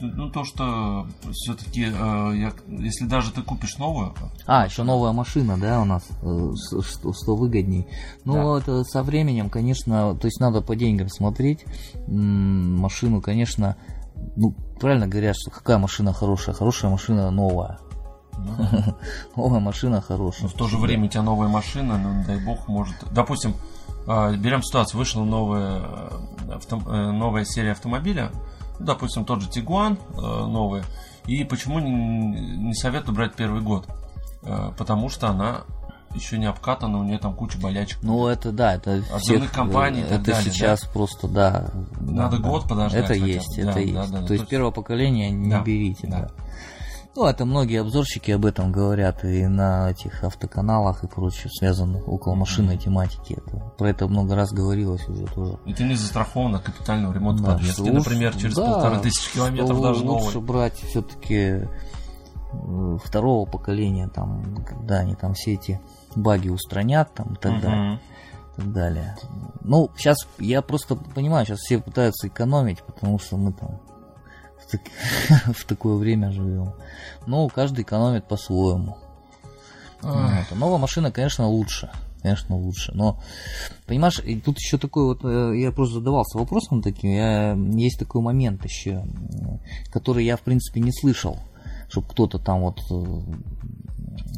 ну 0.00 0.30
то, 0.30 0.44
что 0.44 1.06
все-таки, 1.32 1.80
если 2.82 3.04
даже 3.06 3.30
ты 3.32 3.42
купишь 3.42 3.76
новую, 3.78 4.14
А, 4.46 4.64
еще 4.64 4.82
новая 4.82 5.12
машина, 5.12 5.58
да, 5.58 5.82
у 5.82 5.84
нас, 5.84 6.04
э, 6.22 6.50
что, 6.82 7.12
что 7.12 7.36
выгодней. 7.36 7.86
Ну, 8.24 8.34
Да. 8.34 8.58
это 8.60 8.84
со 8.84 9.02
временем, 9.02 9.50
конечно, 9.50 10.14
то 10.14 10.26
есть 10.26 10.40
надо 10.40 10.62
по 10.62 10.74
деньгам 10.74 11.08
смотреть. 11.08 11.64
Машину, 12.08 13.20
конечно, 13.20 13.76
ну, 14.36 14.54
правильно 14.80 15.06
говорят, 15.06 15.36
что 15.36 15.50
какая 15.50 15.78
машина 15.78 16.12
хорошая? 16.12 16.54
Хорошая 16.54 16.90
машина 16.90 17.30
новая. 17.30 17.78
ну, 18.38 18.54
Новая 19.36 19.60
машина 19.60 19.96
но 19.96 20.02
хорошая. 20.02 20.48
в 20.48 20.52
то 20.54 20.66
же 20.68 20.78
время 20.78 21.06
у 21.06 21.08
тебя 21.08 21.22
новая 21.22 21.48
машина, 21.48 21.98
ну, 21.98 22.24
дай 22.26 22.38
бог, 22.42 22.68
может... 22.68 22.94
Допустим, 23.12 23.50
э, 23.50 23.75
берем 24.06 24.62
ситуацию, 24.62 24.98
вышла 24.98 25.24
новая, 25.24 25.80
э, 25.82 26.54
авто- 26.54 26.82
э, 26.86 27.10
новая 27.12 27.44
серия 27.44 27.72
автомобиля, 27.72 28.30
ну, 28.78 28.86
допустим, 28.86 29.24
тот 29.24 29.42
же 29.42 29.48
Тигуан 29.48 29.98
э, 30.14 30.20
новый, 30.20 30.82
и 31.26 31.42
почему 31.44 31.78
не, 31.80 32.72
советую 32.74 33.14
брать 33.14 33.34
первый 33.34 33.60
год? 33.62 33.86
Потому 34.78 35.08
что 35.08 35.28
она 35.28 35.62
еще 36.14 36.38
не 36.38 36.46
обкатана, 36.46 36.98
у 37.00 37.02
нее 37.02 37.18
там 37.18 37.34
куча 37.34 37.58
болячек. 37.58 37.98
Ну, 38.02 38.28
это 38.28 38.52
да, 38.52 38.74
это 38.76 39.02
всех, 39.18 39.50
компаний 39.50 40.02
это 40.02 40.18
далее, 40.18 40.52
сейчас 40.52 40.84
просто, 40.84 41.26
да. 41.26 41.70
Надо 42.00 42.38
да, 42.38 42.48
год 42.48 42.62
да. 42.62 42.68
подождать 42.68 43.04
Это 43.04 43.14
хотя 43.14 43.24
есть, 43.26 43.56
Да, 43.56 43.62
это 43.62 43.72
да, 43.74 43.80
есть. 43.80 43.94
да, 43.94 44.06
да. 44.06 44.20
То 44.20 44.26
То 44.28 44.32
есть 44.34 44.42
есть- 44.42 44.48
первого 44.48 44.70
поколения 44.70 45.30
не 45.30 45.50
Да, 45.50 45.60
берите, 45.62 46.06
да. 46.06 46.20
да. 46.20 46.30
Ну, 47.16 47.24
это 47.24 47.46
многие 47.46 47.80
обзорщики 47.80 48.30
об 48.30 48.44
этом 48.44 48.70
говорят 48.72 49.24
и 49.24 49.46
на 49.46 49.90
этих 49.90 50.22
автоканалах 50.22 51.02
и 51.02 51.06
прочее, 51.06 51.50
связанных 51.50 52.06
около 52.06 52.34
машинной 52.34 52.76
тематики. 52.76 53.38
Это, 53.44 53.56
про 53.78 53.88
это 53.88 54.06
много 54.06 54.34
раз 54.36 54.52
говорилось 54.52 55.08
уже 55.08 55.24
тоже. 55.26 55.58
И 55.64 55.72
ты 55.72 55.84
не 55.84 55.94
застрахован 55.94 56.56
от 56.56 56.62
капитального 56.62 57.14
ремонта 57.14 57.42
Да, 57.42 57.52
подвески, 57.54 57.80
что 57.82 57.92
например, 57.92 58.32
лучше- 58.32 58.40
через 58.42 58.56
да, 58.56 58.70
полторы 58.72 58.98
тысячи 59.00 59.32
километров 59.32 59.80
даже 59.80 60.04
лучше 60.04 60.34
новый. 60.34 60.46
брать 60.46 60.74
все-таки 60.74 61.66
второго 63.02 63.46
поколения, 63.46 64.08
там, 64.08 64.64
когда 64.64 64.98
они 64.98 65.14
там 65.14 65.34
все 65.34 65.54
эти 65.54 65.80
баги 66.14 66.48
устранят, 66.48 67.12
там, 67.14 67.34
и 67.34 67.36
так 67.36 67.60
далее. 67.60 67.80
Мгм. 67.92 67.94
и 67.96 68.56
так 68.60 68.72
далее. 68.72 69.16
Ну, 69.62 69.90
сейчас 69.96 70.16
я 70.38 70.62
просто 70.62 70.96
понимаю, 70.96 71.44
сейчас 71.44 71.58
все 71.60 71.78
пытаются 71.78 72.28
экономить, 72.28 72.82
потому 72.82 73.18
что 73.18 73.36
мы 73.36 73.52
там 73.52 73.80
так- 74.70 75.54
в 75.56 75.64
такое 75.64 75.96
время 75.96 76.32
живем. 76.32 76.72
Но 77.26 77.48
каждый 77.48 77.82
экономит 77.82 78.26
по-своему. 78.26 78.96
Вот. 80.02 80.44
Новая 80.54 80.78
машина, 80.78 81.10
конечно, 81.10 81.46
лучше. 81.48 81.90
конечно, 82.22 82.56
лучше. 82.56 82.92
Но, 82.94 83.20
понимаешь, 83.86 84.20
тут 84.44 84.58
еще 84.58 84.78
такой 84.78 85.04
вот, 85.04 85.24
э, 85.24 85.58
я 85.58 85.72
просто 85.72 85.96
задавался 85.96 86.38
вопросом 86.38 86.82
таким, 86.82 87.10
я, 87.10 87.52
есть 87.54 87.98
такой 87.98 88.20
момент 88.20 88.64
еще, 88.64 89.04
который 89.92 90.24
я, 90.24 90.36
в 90.36 90.40
принципе, 90.42 90.80
не 90.80 90.92
слышал, 90.92 91.38
чтобы 91.88 92.08
кто-то 92.08 92.38
там 92.38 92.62
вот 92.62 92.80
э, 92.90 93.20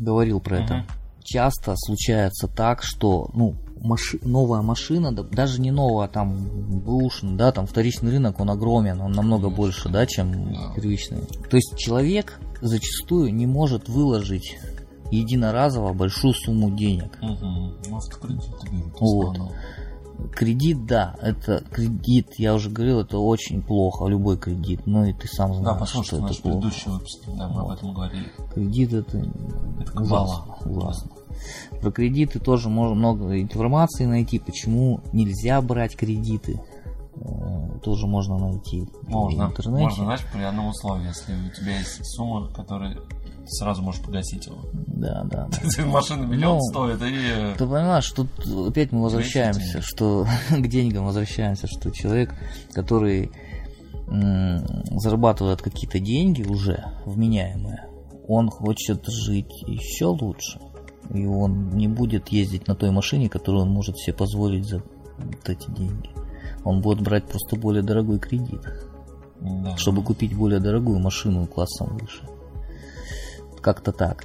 говорил 0.01 0.41
про 0.41 0.59
это. 0.61 0.85
Часто 1.25 1.75
случается 1.77 2.49
так, 2.49 2.83
что, 2.83 3.29
ну, 3.35 3.55
маши, 3.83 4.19
новая 4.23 4.63
машина, 4.63 5.13
да, 5.13 5.23
даже 5.23 5.61
не 5.61 5.71
новая, 5.71 6.07
а 6.07 6.09
там 6.09 6.37
бэушный, 6.81 7.37
да, 7.37 7.53
там 7.53 7.67
вторичный 7.67 8.11
рынок, 8.11 8.41
он 8.41 8.51
огромен, 8.51 9.01
он 9.01 9.13
намного 9.13 9.51
больше, 9.51 9.89
да, 9.89 10.07
чем 10.07 10.55
первичный. 10.75 11.21
То 11.51 11.57
есть 11.57 11.77
человек 11.77 12.41
зачастую 12.61 13.35
не 13.35 13.47
может 13.47 13.89
выложить 13.89 14.59
единоразово 15.11 15.93
большую 15.93 16.35
сумму 16.35 16.71
денег. 16.71 17.19
Угу. 17.23 17.91
Может, 17.91 18.15
кредиты 18.17 18.69
берут. 18.71 19.01
Вот. 19.01 19.39
Кредит, 20.35 20.85
да, 20.85 21.15
это 21.23 21.63
кредит, 21.71 22.35
я 22.39 22.55
уже 22.55 22.71
говорил, 22.71 23.01
это 23.01 23.19
очень 23.19 23.63
плохо, 23.63 24.07
любой 24.07 24.37
кредит, 24.37 24.81
ну 24.85 25.05
и 25.05 25.13
ты 25.13 25.29
сам 25.29 25.55
знаешь, 25.55 25.75
Да, 25.75 25.81
послушай, 25.81 26.07
что 26.07 26.17
это 26.17 26.27
плохо. 26.27 26.43
предыдущий 26.43 26.91
выпуск, 26.91 27.21
да, 27.29 27.49
мы 27.49 27.61
об 27.61 27.71
этом 27.71 27.95
говорили. 27.95 28.27
Кредит 28.53 28.93
это, 28.95 29.19
Это 29.19 30.01
ужасно, 30.01 30.57
ужасно. 30.65 31.11
Про 31.81 31.91
кредиты 31.91 32.39
тоже 32.41 32.69
можно 32.69 32.95
много 32.95 33.41
информации 33.41 34.05
найти, 34.07 34.39
почему 34.39 35.01
нельзя 35.13 35.61
брать 35.63 35.97
кредиты. 35.97 36.61
Э, 37.17 37.79
Тоже 37.83 38.07
можно 38.07 38.39
найти 38.39 38.83
в 39.03 39.09
Можно, 39.09 39.45
интернете. 39.45 39.85
можно, 39.85 40.05
знаешь, 40.05 40.25
при 40.33 40.43
одном 40.43 40.69
условии, 40.69 41.07
если 41.07 41.33
у 41.33 41.51
тебя 41.53 41.79
есть 41.79 42.01
сумма, 42.05 42.49
которая 42.53 42.97
сразу 43.47 43.83
можешь 43.83 44.03
погасить 44.03 44.47
его. 44.47 44.59
Да, 44.73 45.25
да. 45.25 45.49
да. 45.49 45.87
Машина 45.87 46.25
миллион 46.27 46.59
Ну, 46.59 46.61
стоит, 46.63 47.01
и... 47.03 47.57
Ты 47.57 47.65
понимаешь, 47.67 48.11
тут 48.13 48.29
опять 48.69 48.93
мы 48.93 49.03
возвращаемся, 49.03 49.81
что 49.81 50.27
к 50.51 50.67
деньгам 50.67 51.07
возвращаемся, 51.07 51.67
что 51.67 51.91
человек, 51.91 52.35
который 52.73 53.31
зарабатывает 54.11 55.61
какие-то 55.61 55.99
деньги 55.99 56.43
уже 56.43 56.83
вменяемые, 57.05 57.85
он 58.27 58.49
хочет 58.51 59.05
жить 59.07 59.63
еще 59.67 60.07
лучше. 60.07 60.61
И 61.13 61.25
он 61.27 61.71
не 61.71 61.89
будет 61.89 62.29
ездить 62.29 62.69
на 62.69 62.75
той 62.75 62.91
машине, 62.91 63.29
которую 63.29 63.63
он 63.63 63.71
может 63.71 63.99
себе 63.99 64.15
позволить 64.15 64.67
за 64.67 64.83
вот 65.19 65.49
эти 65.49 65.71
деньги. 65.71 66.11
Он 66.65 66.81
будет 66.81 67.01
брать 67.01 67.27
просто 67.27 67.57
более 67.57 67.83
дорогой 67.83 68.19
кредит, 68.19 68.61
Да. 69.41 69.77
чтобы 69.77 70.03
купить 70.03 70.35
более 70.35 70.61
дорогую 70.61 70.99
машину 70.99 71.47
классом 71.47 71.97
выше. 71.99 72.23
Как-то 73.61 73.93
так. 73.93 74.25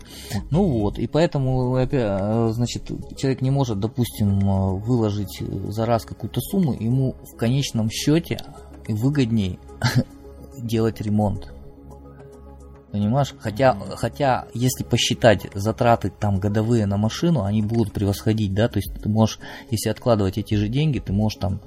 Ну 0.51 0.63
вот, 0.79 0.99
и 0.99 1.07
поэтому, 1.07 1.75
э, 1.77 2.49
значит, 2.53 2.91
человек 3.17 3.41
не 3.41 3.49
может, 3.49 3.79
допустим, 3.79 4.39
э, 4.39 4.73
выложить 4.79 5.41
за 5.69 5.85
раз 5.85 6.05
какую-то 6.05 6.39
сумму, 6.39 6.73
ему 6.73 7.15
в 7.33 7.35
конечном 7.35 7.89
счете 7.89 8.39
выгодней 8.87 9.59
делать 10.57 11.01
ремонт. 11.01 11.51
Понимаешь? 12.93 13.33
Хотя, 13.39 13.75
хотя, 13.95 14.45
если 14.53 14.83
посчитать 14.83 15.47
затраты 15.55 16.11
там 16.11 16.39
годовые 16.39 16.85
на 16.85 16.97
машину, 16.97 17.41
они 17.41 17.63
будут 17.63 17.91
превосходить, 17.91 18.53
да, 18.53 18.67
то 18.67 18.77
есть 18.77 18.93
ты 19.01 19.09
можешь, 19.09 19.39
если 19.71 19.89
откладывать 19.89 20.37
эти 20.37 20.53
же 20.53 20.67
деньги, 20.67 20.99
ты 20.99 21.11
можешь 21.11 21.39
там 21.39 21.59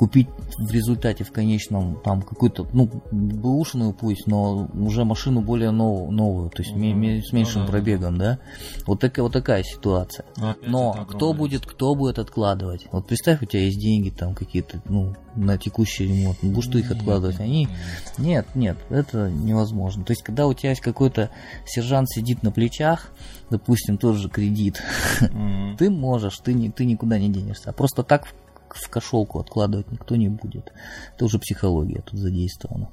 купить 0.00 0.28
в 0.56 0.72
результате 0.72 1.24
в 1.24 1.30
конечном 1.30 2.00
там 2.02 2.22
какую-то, 2.22 2.66
ну, 2.72 2.88
бэушную 3.12 3.92
пусть, 3.92 4.26
но 4.26 4.66
уже 4.72 5.04
машину 5.04 5.42
более 5.42 5.72
новую, 5.72 6.10
новую 6.10 6.48
то 6.48 6.62
есть 6.62 6.74
ме- 6.74 7.20
с 7.22 7.34
меньшим 7.34 7.60
Ну 7.60 7.66
да. 7.66 7.72
пробегом, 7.72 8.16
да. 8.16 8.38
Вот 8.86 8.98
такая 8.98 9.24
вот 9.24 9.34
такая 9.34 9.62
ситуация. 9.62 10.24
Но, 10.38 10.50
опять 10.52 10.68
Но 10.70 10.94
это 10.96 11.04
кто 11.04 11.34
будет, 11.34 11.66
кто 11.66 11.94
будет 11.94 12.18
откладывать? 12.18 12.86
Вот 12.92 13.08
представь, 13.08 13.42
у 13.42 13.44
тебя 13.44 13.64
есть 13.64 13.78
деньги 13.78 14.08
там 14.08 14.34
какие-то, 14.34 14.80
ну, 14.86 15.14
на 15.36 15.58
текущий 15.58 16.06
ремонт, 16.06 16.38
ну, 16.40 16.50
будешь 16.52 16.72
ты 16.72 16.78
их 16.78 16.90
откладывать? 16.90 17.38
Они, 17.38 17.68
нет. 18.16 18.46
нет, 18.54 18.78
это 18.88 19.28
невозможно. 19.30 20.02
То 20.02 20.12
есть, 20.12 20.22
когда 20.22 20.46
у 20.46 20.54
тебя 20.54 20.70
есть 20.70 20.80
какой-то 20.80 21.28
сержант 21.66 22.08
сидит 22.08 22.42
на 22.42 22.50
плечах, 22.52 23.12
допустим, 23.50 23.98
тот 23.98 24.16
же 24.16 24.30
кредит, 24.30 24.82
Мгм. 25.20 25.76
ты 25.76 25.90
можешь, 25.90 26.38
ты, 26.38 26.54
не, 26.54 26.70
ты 26.70 26.86
никуда 26.86 27.18
не 27.18 27.28
денешься. 27.28 27.68
А 27.68 27.72
просто 27.74 28.02
так 28.02 28.24
в, 28.74 28.86
в 28.86 28.88
кошелку 28.88 29.40
откладывать 29.40 29.90
никто 29.90 30.16
не 30.16 30.28
будет. 30.28 30.72
Это 31.14 31.24
уже 31.24 31.38
психология 31.38 32.02
тут 32.02 32.18
задействована. 32.18 32.88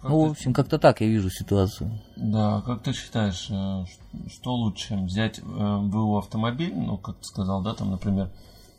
Как 0.00 0.10
Ну, 0.10 0.26
в 0.26 0.30
общем, 0.32 0.52
как-то 0.52 0.78
так 0.78 1.00
я 1.00 1.06
вижу 1.06 1.30
ситуацию. 1.30 2.00
Да, 2.16 2.62
как 2.66 2.82
ты 2.82 2.92
считаешь, 2.92 3.48
э, 3.50 3.84
что 4.28 4.54
лучше, 4.54 4.96
взять 4.96 5.38
э, 5.38 5.42
БУ 5.42 6.18
автомобиль, 6.18 6.74
ну, 6.74 6.98
как 6.98 7.16
ты 7.16 7.24
сказал, 7.24 7.62
да, 7.62 7.74
там, 7.74 7.90
например, 7.90 8.30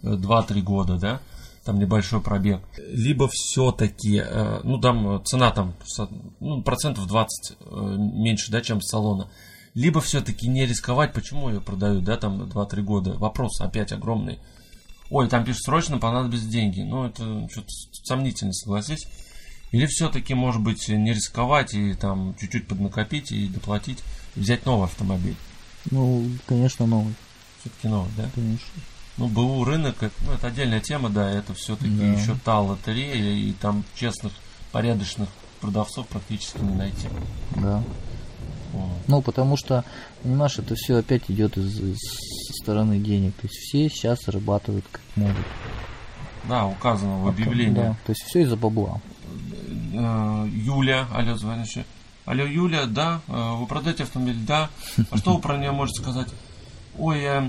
э, 0.03 0.13
2-3 0.13 0.61
года, 0.61 0.97
да, 0.97 1.19
там 1.63 1.79
небольшой 1.79 2.21
пробег, 2.21 2.61
либо 2.77 3.27
все-таки, 3.29 4.23
ну, 4.63 4.79
там 4.79 5.17
э, 5.17 5.21
цена 5.25 5.51
там, 5.51 5.73
ну, 6.39 6.61
процентов 6.61 7.07
20 7.07 7.57
э, 7.59 7.95
меньше, 7.97 8.51
да, 8.51 8.61
чем 8.61 8.79
с 8.81 8.89
салона, 8.89 9.29
либо 9.73 10.01
все-таки 10.01 10.47
не 10.47 10.65
рисковать, 10.65 11.13
почему 11.13 11.49
ее 11.49 11.61
продают, 11.61 12.03
да, 12.03 12.17
там 12.17 12.43
2-3 12.43 12.81
года, 12.81 13.13
вопрос 13.13 13.59
опять 13.61 13.91
огромный. 13.91 14.39
Ой, 15.09 15.27
там 15.29 15.45
пишут, 15.45 15.63
срочно 15.63 15.97
понадобятся 15.99 16.47
деньги. 16.47 16.81
Ну, 16.81 17.05
это 17.05 17.47
что-то 17.49 17.69
сомнительно, 18.03 18.53
согласись. 18.53 19.07
Или 19.71 19.85
все-таки, 19.85 20.33
может 20.33 20.61
быть, 20.61 20.87
не 20.87 21.13
рисковать 21.13 21.73
и 21.73 21.93
там 21.93 22.35
чуть-чуть 22.39 22.67
поднакопить 22.67 23.31
и 23.31 23.47
доплатить, 23.47 23.99
и 24.35 24.39
взять 24.39 24.65
новый 24.65 24.85
автомобиль. 24.85 25.35
Ну, 25.91 26.25
конечно, 26.45 26.85
новый, 26.85 27.13
Все-таки 27.61 27.87
новый, 27.87 28.09
да? 28.17 28.29
конечно. 28.33 28.67
Ну, 29.17 29.27
БУ 29.27 29.63
рынок, 29.65 30.03
это, 30.03 30.13
ну, 30.25 30.33
это 30.33 30.47
отдельная 30.47 30.79
тема, 30.79 31.09
да, 31.09 31.29
это 31.29 31.53
все-таки 31.53 31.89
Да. 31.89 32.05
еще 32.05 32.35
та 32.45 32.59
лотерея, 32.61 33.33
и 33.33 33.51
там 33.53 33.83
честных, 33.95 34.31
порядочных 34.71 35.27
продавцов 35.59 36.07
практически 36.07 36.59
не 36.59 36.75
найти. 36.75 37.07
Да. 37.55 37.83
Вот. 38.73 38.89
Ну, 39.07 39.21
потому 39.21 39.57
что, 39.57 39.83
понимаешь, 40.27 40.59
это 40.59 40.75
все 40.75 40.97
опять 40.97 41.23
идет 41.29 41.57
из, 41.57 41.79
из 41.79 41.97
стороны 42.61 42.99
денег. 42.99 43.33
То 43.35 43.47
есть 43.47 43.55
все 43.55 43.89
сейчас 43.89 44.19
зарабатывают 44.25 44.85
как 44.91 45.01
могут. 45.15 45.45
Да, 46.49 46.65
указано 46.65 47.23
в 47.23 47.27
объявлении. 47.27 47.73
Да, 47.73 47.95
то 48.05 48.11
есть 48.11 48.23
все 48.23 48.41
из-за 48.41 48.57
бабла. 48.57 48.99
Э, 49.93 50.47
Юля, 50.51 51.07
алло, 51.13 51.35
звонящая. 51.37 51.85
Алло, 52.25 52.43
Юля, 52.43 52.85
да, 52.85 53.21
э, 53.27 53.53
вы 53.55 53.65
продаете 53.67 54.03
автомобиль, 54.03 54.37
да. 54.45 54.69
А 55.11 55.17
что 55.17 55.35
вы 55.35 55.41
про 55.41 55.57
нее 55.57 55.71
можете 55.71 56.01
сказать? 56.01 56.27
Ой, 56.99 57.19
э, 57.21 57.41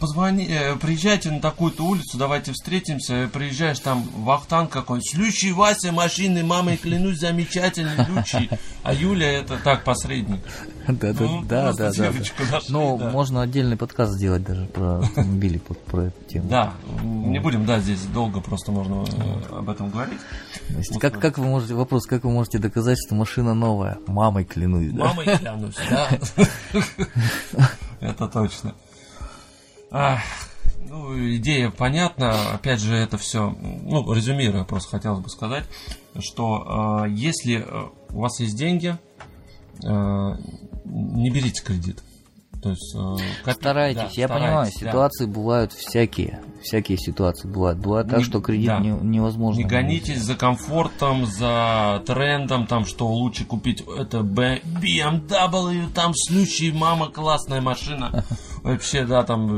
позвони, 0.00 0.46
э, 0.46 0.76
приезжайте 0.76 1.30
на 1.30 1.40
такую-то 1.40 1.84
улицу, 1.84 2.16
давайте 2.16 2.52
встретимся. 2.52 3.28
Приезжаешь 3.32 3.78
там 3.78 4.02
Вахтан 4.16 4.66
какой-нибудь. 4.66 5.10
Слющий 5.10 5.52
Вася 5.52 5.92
машины, 5.92 6.42
мамой 6.42 6.78
клянусь, 6.78 7.18
замечательный, 7.18 7.96
лючий. 8.08 8.48
А 8.82 8.94
Юля 8.94 9.30
это 9.40 9.58
так, 9.58 9.84
посредник. 9.84 10.40
Да, 10.86 11.12
да, 11.12 11.24
Ну, 11.24 11.42
да, 11.42 11.72
да, 11.72 11.92
да. 11.92 12.12
да. 12.12 13.10
можно 13.10 13.42
отдельный 13.42 13.76
подкаст 13.76 14.12
сделать 14.14 14.42
даже 14.42 14.66
про 14.66 14.98
автомобили, 15.00 15.58
про 15.58 16.04
эту 16.04 16.24
тему. 16.24 16.48
Да, 16.48 16.72
не 17.02 17.38
будем, 17.40 17.66
да, 17.66 17.80
здесь 17.80 18.00
долго 18.02 18.40
просто 18.40 18.72
можно 18.72 19.04
э, 19.04 19.58
об 19.58 19.68
этом 19.68 19.90
говорить. 19.90 20.20
Как, 21.00 21.18
как 21.20 21.38
вы 21.38 21.46
можете, 21.46 21.74
вопрос, 21.74 22.06
как 22.06 22.24
вы 22.24 22.30
можете 22.30 22.58
доказать, 22.58 22.98
что 22.98 23.14
машина 23.14 23.54
новая? 23.54 23.98
Мамой 24.06 24.44
клянусь, 24.44 24.92
да? 24.92 25.04
Мамой 25.04 25.24
клянусь, 25.38 25.76
да. 25.90 26.08
Это 28.00 28.28
точно. 28.28 28.74
Ну, 30.86 31.36
идея 31.36 31.70
понятна. 31.70 32.52
Опять 32.52 32.80
же, 32.80 32.94
это 32.94 33.16
все, 33.16 33.50
ну, 33.50 34.12
резюмируя, 34.12 34.64
просто 34.64 34.90
хотелось 34.90 35.20
бы 35.20 35.28
сказать, 35.28 35.64
что 36.18 37.04
э, 37.06 37.10
если 37.10 37.64
э, 37.66 37.88
у 38.10 38.20
вас 38.20 38.38
есть 38.40 38.56
деньги, 38.56 38.96
э, 39.84 40.32
не 40.84 41.30
берите 41.30 41.62
кредит. 41.62 42.02
То 42.64 42.70
есть, 42.70 42.94
э, 42.94 42.98
копи- 43.44 43.52
Старайтесь, 43.52 44.00
да, 44.02 44.08
я 44.14 44.26
понимаю, 44.28 44.52
старайтесь, 44.66 44.80
да. 44.80 44.88
ситуации 44.88 45.26
бывают 45.26 45.72
всякие, 45.74 46.40
всякие 46.62 46.96
ситуации 46.96 47.46
бывают. 47.46 47.78
Бывает 47.78 48.08
так, 48.08 48.20
Не- 48.20 48.24
что 48.24 48.40
кредит 48.40 48.68
да. 48.68 48.78
не- 48.80 48.88
невозможно. 49.02 49.58
Не 49.58 49.64
гонитесь 49.66 50.22
за 50.22 50.34
комфортом, 50.34 51.26
за 51.26 52.02
трендом, 52.06 52.66
там, 52.66 52.86
что 52.86 53.06
лучше 53.06 53.44
купить 53.44 53.84
это 53.98 54.20
BMW, 54.20 55.90
там 55.94 56.12
случай, 56.14 56.72
мама, 56.72 57.08
классная 57.08 57.60
машина. 57.60 58.24
Вообще, 58.62 59.04
да, 59.04 59.24
там, 59.24 59.46
э, 59.46 59.52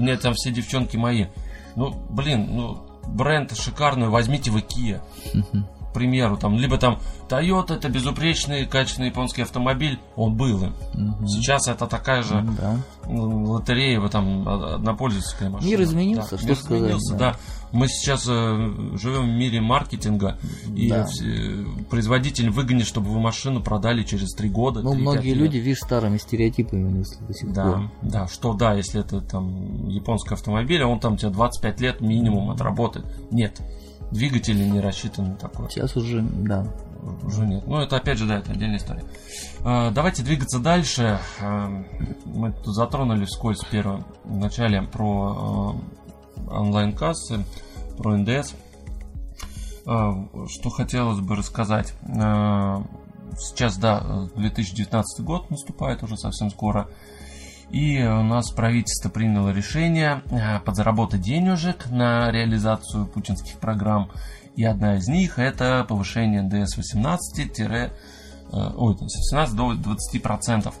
мне 0.00 0.16
там 0.16 0.34
все 0.34 0.50
девчонки 0.50 0.96
мои. 0.96 1.26
Ну, 1.76 1.94
блин, 2.10 2.48
ну, 2.56 2.78
бренд 3.06 3.56
шикарный, 3.56 4.08
возьмите 4.08 4.50
вы 4.50 4.60
Kia. 4.62 5.00
Примеру, 5.98 6.36
там, 6.36 6.54
либо 6.56 6.78
там 6.78 6.98
Toyota 7.28 7.74
это 7.74 7.88
безупречный, 7.88 8.66
качественный 8.66 9.08
японский 9.08 9.42
автомобиль, 9.42 9.98
он 10.16 10.36
был 10.36 10.62
им. 10.62 10.74
Мгм. 10.94 11.26
Сейчас 11.26 11.68
это 11.68 11.86
такая 11.86 12.22
же 12.22 12.44
Да. 12.58 12.76
лотерея, 13.06 14.00
вы 14.00 14.08
там 14.08 14.46
а, 14.48 14.74
однопользовательская 14.76 15.50
машина. 15.50 15.68
Мир 15.70 15.82
изменился, 15.82 16.30
Да, 16.32 16.38
что 16.38 16.46
мир 16.46 16.56
сказать, 16.56 16.78
изменился, 16.82 17.14
да. 17.14 17.32
да. 17.32 17.36
Мы 17.70 17.86
сейчас 17.88 18.26
э, 18.26 18.32
живем 18.96 19.24
в 19.26 19.36
мире 19.36 19.60
маркетинга, 19.60 20.38
и 20.74 20.88
Да. 20.88 21.04
все- 21.04 21.66
производитель 21.90 22.48
выгонит, 22.48 22.86
чтобы 22.86 23.10
вы 23.10 23.20
машину 23.20 23.62
продали 23.62 24.04
через 24.04 24.32
три 24.34 24.48
года. 24.48 24.80
Ну, 24.80 24.92
3-5 24.94 25.00
многие 25.00 25.28
лет. 25.34 25.36
люди, 25.38 25.56
видишь, 25.58 25.78
старыми 25.80 26.16
стереотипами 26.16 26.88
мыслят 26.88 27.26
до 27.26 27.34
сих 27.34 27.52
Да, 27.52 27.64
пор. 27.64 27.90
да, 28.02 28.26
что 28.28 28.54
да, 28.54 28.72
если 28.74 29.00
это 29.00 29.20
там 29.20 29.86
японский 29.88 30.32
автомобиль, 30.34 30.82
а 30.82 30.86
он 30.86 30.98
там 30.98 31.18
тебе 31.18 31.30
25 31.30 31.80
лет 31.80 32.00
минимум 32.00 32.50
отработает. 32.50 33.04
Нет, 33.30 33.60
двигатели 34.10 34.64
не 34.64 34.80
рассчитаны 34.80 35.30
на 35.30 35.36
такое. 35.36 35.68
Сейчас 35.68 35.96
уже, 35.96 36.22
да. 36.22 36.66
Уже 37.22 37.46
нет. 37.46 37.66
Ну, 37.66 37.78
это 37.78 37.96
опять 37.96 38.18
же, 38.18 38.26
да, 38.26 38.38
это 38.38 38.52
отдельная 38.52 38.78
история. 38.78 39.04
А, 39.64 39.90
Давайте 39.90 40.22
двигаться 40.22 40.58
дальше. 40.58 41.20
А, 41.40 41.68
Мы 42.24 42.52
тут 42.52 42.74
затронули 42.74 43.24
вскользь 43.24 43.60
в 43.60 43.68
первом 43.68 44.04
начале 44.24 44.82
про 44.82 45.78
а, 46.48 46.60
онлайн-кассы, 46.60 47.44
про 47.96 48.16
НДС. 48.16 48.54
Что 49.84 50.68
хотелось 50.68 51.20
бы 51.20 51.34
рассказать. 51.34 51.94
Сейчас, 52.04 53.78
да, 53.78 54.28
2019 54.36 55.24
год 55.24 55.50
наступает 55.50 56.02
уже 56.02 56.18
совсем 56.18 56.50
скоро. 56.50 56.88
И 57.70 58.02
у 58.02 58.22
нас 58.22 58.50
правительство 58.50 59.10
приняло 59.10 59.50
решение 59.50 60.22
э, 60.30 60.60
подзаработать 60.60 61.20
денежек 61.20 61.90
на 61.90 62.30
реализацию 62.30 63.06
путинских 63.06 63.58
программ. 63.58 64.10
И 64.56 64.64
одна 64.64 64.96
из 64.96 65.06
них 65.06 65.38
это 65.38 65.84
повышение 65.86 66.42
НДС 66.42 66.76
18, 66.76 67.60
ой, 68.50 68.96
с 68.96 69.30
18 69.30 69.54
до 69.54 69.74
20 69.74 70.22
процентов. 70.22 70.74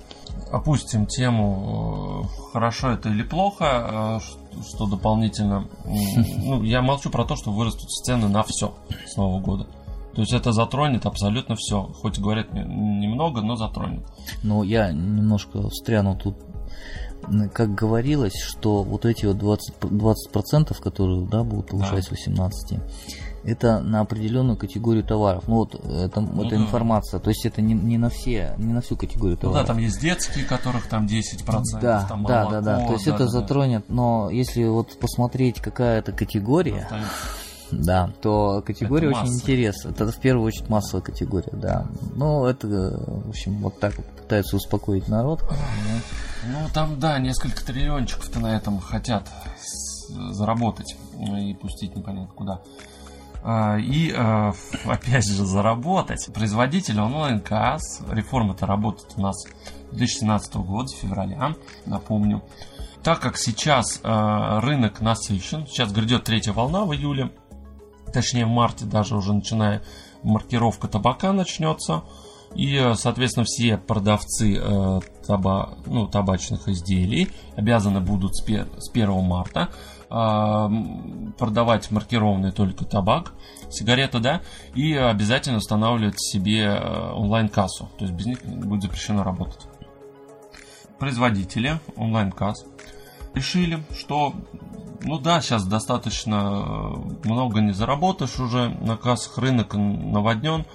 Опустим 0.50 1.04
тему, 1.06 2.24
э, 2.24 2.52
хорошо 2.52 2.90
это 2.92 3.10
или 3.10 3.22
плохо, 3.22 4.18
э, 4.20 4.60
что 4.66 4.86
дополнительно. 4.86 5.68
Ну, 5.84 6.62
я 6.62 6.80
молчу 6.80 7.10
про 7.10 7.24
то, 7.24 7.36
что 7.36 7.52
вырастут 7.52 7.90
цены 7.90 8.28
на 8.28 8.42
все 8.44 8.74
с 9.06 9.16
Нового 9.16 9.40
года. 9.40 9.66
То 10.14 10.22
есть 10.22 10.32
это 10.32 10.52
затронет 10.52 11.06
абсолютно 11.06 11.54
все. 11.54 11.82
Хоть 11.82 12.18
говорят 12.18 12.52
не- 12.52 12.64
немного, 12.64 13.40
но 13.40 13.56
затронет. 13.56 14.04
Но 14.42 14.64
я 14.64 14.90
немножко 14.90 15.68
встряну 15.68 16.16
тут. 16.16 16.36
Как 17.52 17.74
говорилось, 17.74 18.38
что 18.40 18.82
вот 18.82 19.04
эти 19.04 19.26
вот 19.26 19.36
20%, 19.36 19.58
20% 19.80 20.80
которые 20.80 21.26
да, 21.26 21.42
будут 21.44 21.68
повышать 21.68 22.04
с 22.04 22.10
18, 22.10 22.78
это 23.44 23.80
на 23.80 24.00
определенную 24.00 24.56
категорию 24.56 25.04
товаров. 25.04 25.44
Ну 25.46 25.56
вот 25.56 25.74
это, 25.74 26.20
Ну 26.20 26.42
это 26.42 26.56
да. 26.56 26.62
информация, 26.62 27.20
то 27.20 27.30
есть 27.30 27.46
это 27.46 27.62
не, 27.62 27.74
не 27.74 27.98
на 27.98 28.10
все, 28.10 28.54
не 28.58 28.72
на 28.72 28.80
всю 28.80 28.96
категорию 28.96 29.36
Ну 29.36 29.48
да, 29.48 29.48
товаров. 29.48 29.66
там 29.68 29.78
есть 29.78 30.00
детские, 30.00 30.44
которых 30.44 30.86
там 30.88 31.06
10%, 31.06 31.62
да, 31.80 32.04
там 32.08 32.24
да, 32.24 32.44
молоко, 32.44 32.50
да, 32.50 32.60
да. 32.60 32.86
То 32.86 32.92
есть 32.94 33.06
да, 33.06 33.14
это 33.14 33.24
да, 33.24 33.24
да. 33.24 33.30
затронет, 33.30 33.84
но 33.88 34.28
если 34.30 34.64
вот 34.64 34.98
посмотреть, 34.98 35.60
какая 35.60 36.00
это 36.00 36.12
категория, 36.12 36.86
Там- 36.90 37.00
да, 37.70 38.12
то 38.22 38.62
категория 38.64 39.08
Это 39.08 39.18
очень 39.18 39.30
масса. 39.30 39.42
интересная. 39.42 39.92
Это 39.92 40.10
в 40.10 40.20
первую 40.20 40.46
очередь 40.46 40.68
массовая 40.68 41.02
категория, 41.02 41.52
да. 41.52 41.86
Ну, 42.14 42.46
это, 42.46 42.66
в 42.68 43.28
общем, 43.28 43.58
вот 43.58 43.78
так 43.78 43.96
вот 43.96 44.06
пытаются 44.06 44.56
успокоить 44.56 45.08
народ. 45.08 45.42
Ну, 46.46 46.58
там, 46.72 46.98
да, 46.98 47.18
несколько 47.18 47.64
триллиончиков-то 47.64 48.40
на 48.40 48.56
этом 48.56 48.78
хотят 48.80 49.28
заработать 50.08 50.96
и 51.18 51.54
пустить 51.54 51.94
непонятно 51.94 52.34
куда. 52.34 52.60
А, 53.42 53.76
И, 53.78 54.12
а, 54.16 54.52
опять 54.84 55.26
же, 55.26 55.44
заработать. 55.44 56.28
Производитель 56.32 57.00
онлайн-касс, 57.00 58.02
реформа-то 58.10 58.66
работает 58.66 59.12
у 59.16 59.20
нас 59.20 59.36
2017 59.92 60.56
года, 60.56 60.88
февраля, 60.94 61.54
напомню. 61.86 62.42
Так 63.02 63.20
как 63.20 63.36
сейчас 63.38 64.00
а, 64.02 64.60
рынок 64.60 65.00
насыщен, 65.00 65.66
сейчас 65.66 65.92
грядет 65.92 66.24
третья 66.24 66.52
волна 66.52 66.84
в 66.84 66.92
июле, 66.92 67.30
точнее 68.12 68.46
в 68.46 68.50
марте 68.50 68.84
даже 68.84 69.16
уже 69.16 69.32
начиная 69.32 69.82
маркировка 70.22 70.88
табака 70.88 71.32
начнется. 71.32 72.02
И, 72.54 72.76
э, 72.76 72.94
соответственно, 72.94 73.44
все 73.46 73.76
продавцы 73.76 74.56
э, 74.56 75.00
таба- 75.26 75.76
ну, 75.86 76.06
табачных 76.06 76.66
изделий 76.68 77.30
обязаны 77.56 78.00
будут 78.00 78.36
с, 78.36 78.42
пер- 78.42 78.68
с 78.80 78.90
1 78.90 79.22
марта 79.22 79.68
э, 80.08 80.68
продавать 81.38 81.90
маркированный 81.90 82.52
только 82.52 82.86
табак, 82.86 83.34
сигареты, 83.70 84.18
да, 84.20 84.40
и 84.74 84.94
обязательно 84.94 85.58
устанавливать 85.58 86.18
себе 86.18 86.64
э, 86.64 87.12
онлайн-кассу. 87.12 87.90
То 87.98 88.06
есть 88.06 88.14
без 88.14 88.26
них 88.26 88.42
будет 88.44 88.82
запрещено 88.82 89.22
работать. 89.22 89.66
Производители 90.98 91.78
онлайн-касс 91.96 92.64
решили, 93.34 93.82
что 93.98 94.34
ну 95.02 95.18
да, 95.18 95.40
сейчас 95.40 95.64
достаточно 95.64 96.64
э, 97.24 97.28
много 97.28 97.60
не 97.60 97.72
заработаешь 97.72 98.38
уже 98.40 98.68
на 98.68 98.96
кассах, 98.96 99.38
рынок 99.38 99.74
наводнен. 99.74 100.66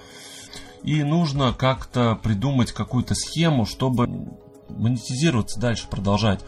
И 0.82 1.02
нужно 1.02 1.54
как-то 1.54 2.18
придумать 2.22 2.72
какую-то 2.72 3.14
схему, 3.14 3.64
чтобы 3.64 4.06
монетизироваться 4.68 5.60
дальше, 5.60 5.88
продолжать. 5.88 6.40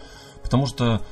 Потому 0.43 0.67
что 0.67 1.03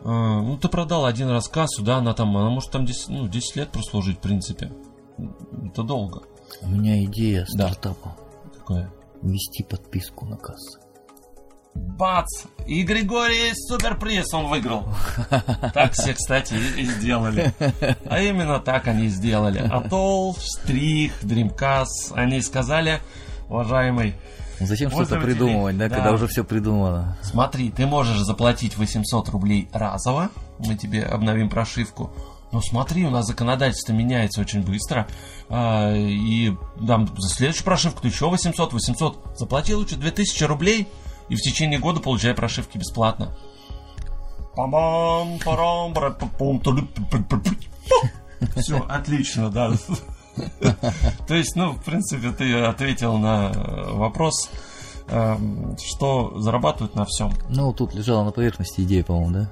э, 0.00 0.04
ну, 0.04 0.56
ты 0.56 0.68
продал 0.68 1.04
один 1.04 1.28
раз 1.28 1.48
кассу, 1.48 1.82
да, 1.82 1.98
она 1.98 2.14
там, 2.14 2.36
она 2.36 2.50
может 2.50 2.70
там 2.70 2.86
10, 2.86 3.08
ну, 3.08 3.28
10 3.28 3.56
лет 3.56 3.70
прослужить, 3.70 4.18
в 4.18 4.20
принципе. 4.20 4.72
Это 5.66 5.82
долго. 5.82 6.22
У 6.62 6.68
меня 6.68 7.02
идея 7.04 7.46
Да. 7.54 7.68
стартапа. 7.68 8.16
Какое? 8.58 8.92
Ввести 9.22 9.62
подписку 9.62 10.26
на 10.26 10.36
кассы. 10.36 10.79
Бац! 11.74 12.44
И 12.66 12.82
Григорий 12.82 13.52
суперприз 13.54 14.32
он 14.32 14.46
выиграл. 14.46 14.88
Так 15.74 15.92
все, 15.92 16.14
кстати, 16.14 16.54
и 16.54 16.82
и 16.82 16.84
сделали. 16.84 17.52
А 18.06 18.20
именно 18.20 18.58
так 18.58 18.88
они 18.88 19.06
и 19.06 19.08
сделали. 19.08 19.58
Атолл, 19.58 20.36
Штрих, 20.36 21.22
Dreamcast, 21.22 22.12
они 22.14 22.40
сказали, 22.42 23.00
уважаемый, 23.48 24.14
Зачем 24.60 24.90
что-то 24.90 25.18
придумывать, 25.18 25.78
да, 25.78 25.88
да. 25.88 25.96
когда 25.96 26.12
уже 26.12 26.26
все 26.26 26.44
придумано? 26.44 27.16
смотри, 27.22 27.70
ты 27.70 27.86
можешь 27.86 28.18
заплатить 28.18 28.76
800 28.76 29.28
рублей 29.30 29.68
разово, 29.72 30.30
мы 30.58 30.76
тебе 30.76 31.02
обновим 31.02 31.48
прошивку, 31.48 32.12
но 32.52 32.60
смотри, 32.60 33.06
у 33.06 33.10
нас 33.10 33.26
законодательство 33.26 33.92
меняется 33.92 34.40
очень 34.40 34.62
быстро, 34.62 35.06
а, 35.48 35.94
и 35.94 36.52
там 36.86 37.08
за 37.16 37.28
следующую 37.30 37.64
прошивку 37.64 38.02
ты 38.02 38.08
еще 38.08 38.28
800, 38.28 38.72
800, 38.72 39.38
заплати 39.38 39.74
лучше 39.74 39.96
2000 39.96 40.44
рублей, 40.44 40.88
и 41.30 41.36
в 41.36 41.40
течение 41.40 41.78
года 41.78 42.00
получай 42.00 42.34
прошивки 42.34 42.76
бесплатно. 42.76 43.34
Все, 48.56 48.78
отлично, 48.88 49.48
да. 49.50 49.72
То 51.28 51.34
есть, 51.34 51.54
ну, 51.54 51.72
в 51.72 51.84
принципе, 51.84 52.32
ты 52.32 52.62
ответил 52.62 53.16
на 53.18 53.52
вопрос, 53.92 54.50
эм, 55.08 55.76
что 55.78 56.40
зарабатывают 56.40 56.94
на 56.94 57.04
всем. 57.04 57.32
Ну, 57.48 57.72
тут 57.72 57.94
лежала 57.94 58.24
на 58.24 58.32
поверхности 58.32 58.80
идея, 58.80 59.04
по-моему, 59.04 59.32
да? 59.32 59.50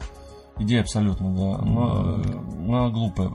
Идея 0.59 0.81
абсолютно, 0.81 1.29
да. 1.31 1.63
Но, 1.65 2.17
но 2.59 2.91
глупая. 2.91 3.31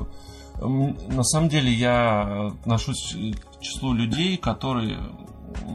На 0.59 1.23
самом 1.23 1.49
деле 1.49 1.71
я 1.71 2.47
отношусь 2.47 3.15
к 3.15 3.61
числу 3.61 3.93
людей, 3.93 4.37
которые 4.37 4.99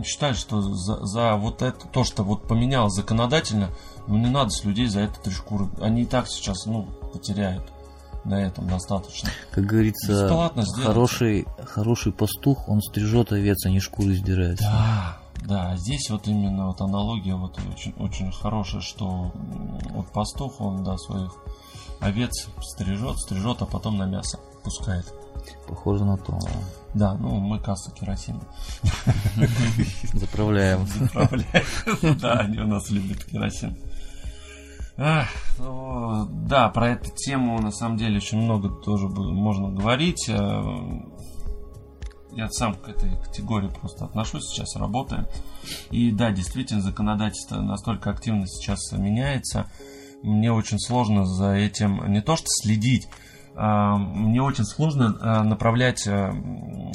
считают, 0.04 0.36
что 0.36 0.60
за, 0.60 1.04
за 1.04 1.36
вот 1.36 1.62
это, 1.62 1.86
то, 1.88 2.04
что 2.04 2.22
вот 2.22 2.46
поменялось 2.46 2.94
законодательно, 2.94 3.70
ну 4.06 4.16
не 4.16 4.28
надо 4.28 4.50
с 4.50 4.64
людей 4.64 4.86
за 4.86 5.00
это 5.00 5.20
три 5.20 5.32
шкуры. 5.32 5.68
Они 5.80 6.02
и 6.02 6.06
так 6.06 6.28
сейчас, 6.28 6.66
ну, 6.66 6.88
потеряют 7.12 7.64
на 8.24 8.42
этом 8.42 8.68
достаточно. 8.68 9.30
Как 9.50 9.64
говорится, 9.64 10.52
хороший, 10.82 11.46
хороший 11.64 12.12
пастух, 12.12 12.68
он 12.68 12.82
стрижет 12.82 13.32
овец, 13.32 13.64
а 13.64 13.70
не 13.70 13.80
шкуры 13.80 14.14
сдирает. 14.14 14.58
Да, 14.58 15.18
да, 15.46 15.76
здесь 15.76 16.10
вот 16.10 16.26
именно 16.26 16.66
вот 16.66 16.80
аналогия 16.80 17.34
вот 17.34 17.58
очень, 17.72 17.94
очень 17.98 18.32
хорошая, 18.32 18.80
что 18.80 19.32
вот 19.90 20.12
пастух, 20.12 20.60
он, 20.60 20.84
да, 20.84 20.96
своих 20.98 21.32
овец 22.00 22.48
стрижет, 22.61 23.18
стрижет, 23.18 23.62
а 23.62 23.66
потом 23.66 23.96
на 23.96 24.05
мясо 24.05 24.38
пускает. 24.62 25.12
Похоже 25.66 26.05
на 26.05 26.16
то. 26.16 26.32
Да, 26.32 26.50
ну 26.95 27.39
мы 27.41 27.59
касса 27.61 27.91
керосина 27.93 28.41
Заправляем. 30.14 30.86
заправляем. 30.86 32.18
Да, 32.18 32.32
они 32.41 32.59
у 32.59 32.66
нас 32.66 32.91
любят 32.91 33.24
керосин. 33.24 33.76
Ах, 34.97 35.28
ну, 35.59 36.26
да, 36.49 36.68
про 36.70 36.89
эту 36.91 37.11
тему 37.14 37.61
на 37.61 37.70
самом 37.70 37.97
деле 37.99 38.16
очень 38.16 38.39
много 38.39 38.68
тоже 38.68 39.07
можно 39.09 39.70
говорить. 39.70 40.28
Э, 40.28 40.61
Я 42.32 42.49
сам 42.51 42.74
к 42.74 42.89
этой 42.89 43.16
категории 43.22 43.68
просто 43.68 44.07
отношусь, 44.07 44.49
сейчас 44.49 44.74
работаем. 44.74 45.26
И 45.93 46.11
да, 46.11 46.32
действительно, 46.32 46.82
законодательство 46.82 47.61
настолько 47.61 48.11
активно 48.11 48.47
сейчас 48.49 48.91
меняется. 48.93 49.70
Мне 50.24 50.53
очень 50.53 50.80
сложно 50.80 51.24
за 51.24 51.53
этим 51.53 52.05
не 52.11 52.20
то 52.20 52.34
что 52.36 52.47
следить, 52.49 53.07
мне 53.59 54.40
очень 54.40 54.64
сложно 54.64 55.16
э, 55.20 55.42
направлять 55.42 56.06
э, 56.06 56.32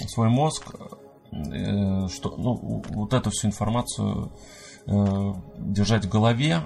свой 0.07 0.29
мозг, 0.29 0.73
э, 1.31 2.07
что, 2.07 2.35
ну, 2.37 2.83
вот 2.89 3.13
эту 3.13 3.31
всю 3.31 3.47
информацию 3.47 4.31
э, 4.85 5.33
держать 5.57 6.05
в 6.05 6.09
голове 6.09 6.61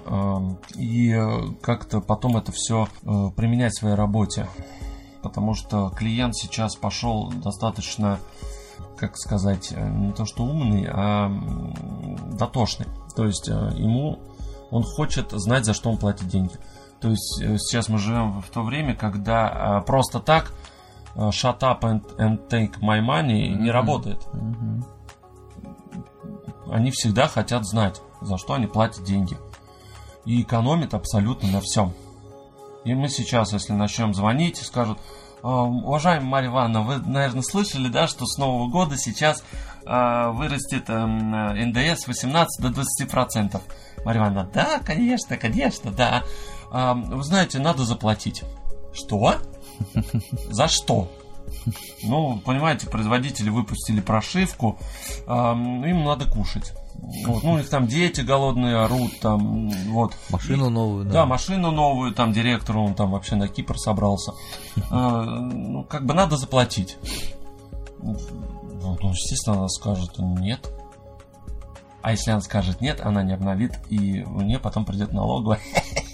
и 0.76 1.20
как-то 1.62 2.00
потом 2.00 2.36
это 2.36 2.52
все 2.52 2.88
применять 3.36 3.72
в 3.72 3.80
своей 3.80 3.96
работе. 3.96 4.46
Потому 5.22 5.54
что 5.54 5.90
клиент 5.90 6.36
сейчас 6.36 6.76
пошел 6.76 7.32
достаточно, 7.32 8.20
как 8.96 9.16
сказать, 9.16 9.72
не 9.76 10.12
то 10.12 10.24
что 10.26 10.44
умный, 10.44 10.86
а 10.88 11.28
дотошный. 12.38 12.86
То 13.16 13.26
есть 13.26 13.48
ему 13.48 14.20
он 14.70 14.84
хочет 14.84 15.32
знать, 15.32 15.64
за 15.64 15.74
что 15.74 15.90
он 15.90 15.96
платит 15.96 16.28
деньги. 16.28 16.54
То 17.00 17.08
есть 17.10 17.40
э, 17.40 17.58
сейчас 17.58 17.88
мы 17.88 17.98
живем 17.98 18.40
в 18.40 18.48
то 18.48 18.62
время, 18.62 18.94
когда 18.94 19.82
просто 19.86 20.20
так 20.20 20.52
shut 21.14 21.60
up 21.60 21.80
and, 21.80 22.02
and 22.18 22.48
take 22.48 22.78
my 22.80 23.00
money 23.00 23.48
mm-hmm. 23.48 23.58
не 23.60 23.70
работает. 23.70 24.22
Mm-hmm. 24.32 24.84
Они 26.70 26.90
всегда 26.90 27.28
хотят 27.28 27.66
знать, 27.66 28.00
за 28.20 28.36
что 28.38 28.54
они 28.54 28.66
платят 28.66 29.04
деньги. 29.04 29.36
И 30.24 30.42
экономят 30.42 30.94
абсолютно 30.94 31.48
на 31.48 31.60
всем. 31.60 31.94
И 32.84 32.94
мы 32.94 33.08
сейчас, 33.08 33.52
если 33.52 33.72
начнем 33.72 34.14
звонить, 34.14 34.58
скажут, 34.58 34.98
«А, 35.42 35.62
уважаемая 35.62 36.28
Марья 36.28 36.48
Ивановна, 36.48 36.82
вы, 36.82 36.98
наверное, 36.98 37.42
слышали, 37.42 37.88
да, 37.88 38.06
что 38.06 38.26
с 38.26 38.38
Нового 38.38 38.68
года 38.68 38.96
сейчас 38.96 39.42
э, 39.86 40.30
вырастет 40.30 40.84
э, 40.88 40.94
НДС 40.94 42.06
18 42.06 42.62
до 42.62 42.70
20 42.70 43.10
процентов. 43.10 43.62
Марья 44.04 44.20
Ивановна, 44.20 44.50
да, 44.52 44.80
конечно, 44.84 45.36
конечно, 45.36 45.90
да. 45.90 46.22
Э, 46.72 46.94
вы 46.94 47.22
знаете, 47.22 47.58
надо 47.58 47.84
заплатить. 47.84 48.44
Что? 48.92 49.36
За 50.50 50.68
что? 50.68 51.08
Ну, 52.02 52.40
понимаете, 52.44 52.88
производители 52.88 53.50
выпустили 53.50 54.00
прошивку, 54.00 54.78
э, 55.26 55.30
им 55.30 56.04
надо 56.04 56.30
кушать. 56.30 56.72
Вот, 57.26 57.42
ну, 57.44 57.52
у 57.52 57.58
них 57.58 57.68
там 57.68 57.86
дети 57.86 58.22
голодные 58.22 58.76
орут, 58.76 59.20
там, 59.20 59.68
вот. 59.90 60.16
Машину 60.30 60.66
и, 60.66 60.70
новую, 60.70 61.04
да. 61.04 61.12
Да, 61.12 61.26
машину 61.26 61.70
новую, 61.70 62.12
там, 62.12 62.32
директору, 62.32 62.82
он 62.82 62.94
там 62.94 63.12
вообще 63.12 63.36
на 63.36 63.46
Кипр 63.48 63.78
собрался. 63.78 64.32
А, 64.90 65.22
ну, 65.22 65.84
как 65.84 66.04
бы 66.04 66.14
надо 66.14 66.36
заплатить. 66.36 66.96
Ну, 68.02 68.16
ну, 69.00 69.10
естественно, 69.10 69.58
она 69.58 69.68
скажет 69.68 70.18
нет. 70.18 70.72
А 72.02 72.12
если 72.12 72.30
она 72.30 72.40
скажет 72.40 72.80
нет, 72.80 73.00
она 73.00 73.22
не 73.22 73.32
обновит, 73.32 73.78
и 73.90 74.24
мне 74.26 74.58
потом 74.58 74.84
придет 74.84 75.12
налоговая. 75.12 75.60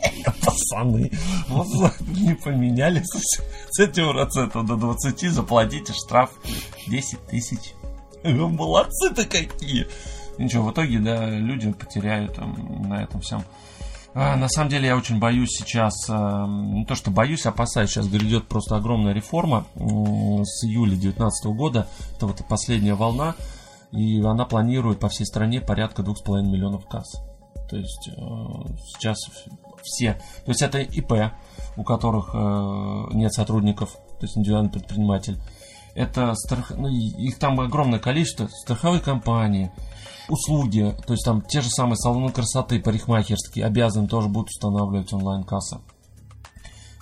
Пацаны, 0.44 1.10
вот 1.48 2.00
не 2.00 2.34
поменяли 2.34 3.02
с 3.04 3.78
этим 3.78 4.12
процентом 4.12 4.66
до 4.66 4.76
20, 4.76 5.30
заплатите 5.30 5.92
штраф 5.92 6.30
10 6.86 7.26
тысяч. 7.26 7.74
Молодцы-то 8.24 9.24
какие! 9.24 9.86
Ничего, 10.38 10.64
в 10.64 10.72
итоге, 10.72 10.98
да, 10.98 11.30
люди 11.30 11.70
потеряют 11.72 12.34
там, 12.34 12.88
на 12.88 13.02
этом 13.02 13.20
всем. 13.20 13.44
А, 14.14 14.36
на 14.36 14.48
самом 14.48 14.70
деле 14.70 14.88
я 14.88 14.96
очень 14.96 15.18
боюсь 15.18 15.50
сейчас, 15.50 16.06
а, 16.08 16.46
не 16.46 16.84
то 16.84 16.94
что 16.94 17.10
боюсь, 17.10 17.46
опасаюсь, 17.46 17.90
сейчас 17.90 18.06
грядет 18.08 18.46
просто 18.46 18.76
огромная 18.76 19.12
реформа 19.12 19.66
с 19.74 20.64
июля 20.64 20.90
2019 20.90 21.46
года, 21.46 21.88
это 22.16 22.26
вот 22.26 22.40
последняя 22.48 22.94
волна, 22.94 23.34
и 23.90 24.20
она 24.22 24.44
планирует 24.44 25.00
по 25.00 25.08
всей 25.08 25.24
стране 25.24 25.60
порядка 25.60 26.02
2,5 26.02 26.42
миллионов 26.42 26.86
касс. 26.86 27.14
То 27.68 27.76
есть 27.76 28.08
э, 28.08 28.12
сейчас 28.86 29.18
все, 29.84 30.14
то 30.44 30.50
есть 30.50 30.62
это 30.62 30.78
ИП, 30.78 31.32
у 31.76 31.84
которых 31.84 32.30
э, 32.34 33.14
нет 33.14 33.32
сотрудников, 33.32 33.92
то 33.92 34.22
есть 34.22 34.36
индивидуальный 34.36 34.70
предприниматель, 34.70 35.38
это 35.94 36.34
страх... 36.34 36.70
ну, 36.70 36.88
их 36.88 37.38
там 37.38 37.60
огромное 37.60 37.98
количество, 37.98 38.48
страховые 38.48 39.00
компании, 39.00 39.70
услуги, 40.28 40.94
то 41.06 41.12
есть 41.12 41.24
там 41.24 41.42
те 41.42 41.60
же 41.60 41.70
самые 41.70 41.96
салоны 41.96 42.32
красоты, 42.32 42.80
парикмахерские, 42.80 43.66
обязаны 43.66 44.08
тоже 44.08 44.28
будут 44.28 44.50
устанавливать 44.50 45.12
онлайн-касса. 45.12 45.82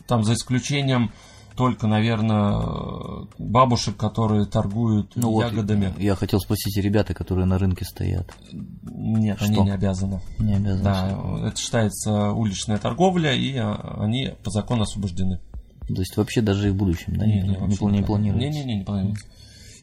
Там 0.06 0.24
за 0.24 0.34
исключением 0.34 1.12
только, 1.56 1.86
наверное, 1.86 3.26
бабушек, 3.38 3.96
которые 3.96 4.46
торгуют 4.46 5.12
ну, 5.16 5.40
ягодами. 5.40 5.88
Вот, 5.88 6.00
я 6.00 6.14
хотел 6.14 6.40
спросить, 6.40 6.76
ребята, 6.76 7.14
которые 7.14 7.46
на 7.46 7.58
рынке 7.58 7.84
стоят. 7.84 8.30
Нет, 8.52 9.36
Что? 9.36 9.46
они 9.46 9.60
не 9.62 9.70
обязаны. 9.70 10.20
Не 10.38 10.54
обязаны. 10.54 10.82
Да, 10.82 11.46
это 11.46 11.56
считается 11.56 12.32
уличная 12.32 12.78
торговля, 12.78 13.34
и 13.34 13.56
они 13.56 14.34
по 14.42 14.50
закону 14.50 14.82
освобождены. 14.82 15.40
То 15.88 16.00
есть 16.00 16.16
вообще 16.16 16.40
даже 16.40 16.68
и 16.68 16.70
в 16.70 16.76
будущем, 16.76 17.16
да, 17.16 17.26
не, 17.26 17.42
не, 17.42 17.48
не, 17.48 17.56
не, 17.56 17.66
не 17.66 18.02
планируется? 18.02 18.38
Не, 18.38 18.50
не, 18.50 18.64
не, 18.64 18.78
не 18.78 18.84
планируется. 18.84 19.26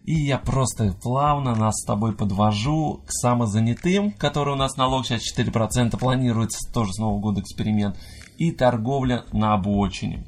И 0.05 0.13
я 0.13 0.39
просто 0.39 0.95
плавно 1.03 1.53
нас 1.55 1.75
с 1.75 1.85
тобой 1.85 2.15
подвожу 2.15 3.03
к 3.05 3.11
самозанятым, 3.11 4.11
которые 4.13 4.55
у 4.55 4.57
нас 4.57 4.75
налог 4.75 5.05
сейчас 5.05 5.21
4% 5.37 5.97
планируется, 5.99 6.71
тоже 6.73 6.93
с 6.93 6.97
Нового 6.97 7.19
года 7.19 7.41
эксперимент, 7.41 7.97
и 8.37 8.51
торговля 8.51 9.25
на 9.33 9.53
обочине. 9.53 10.25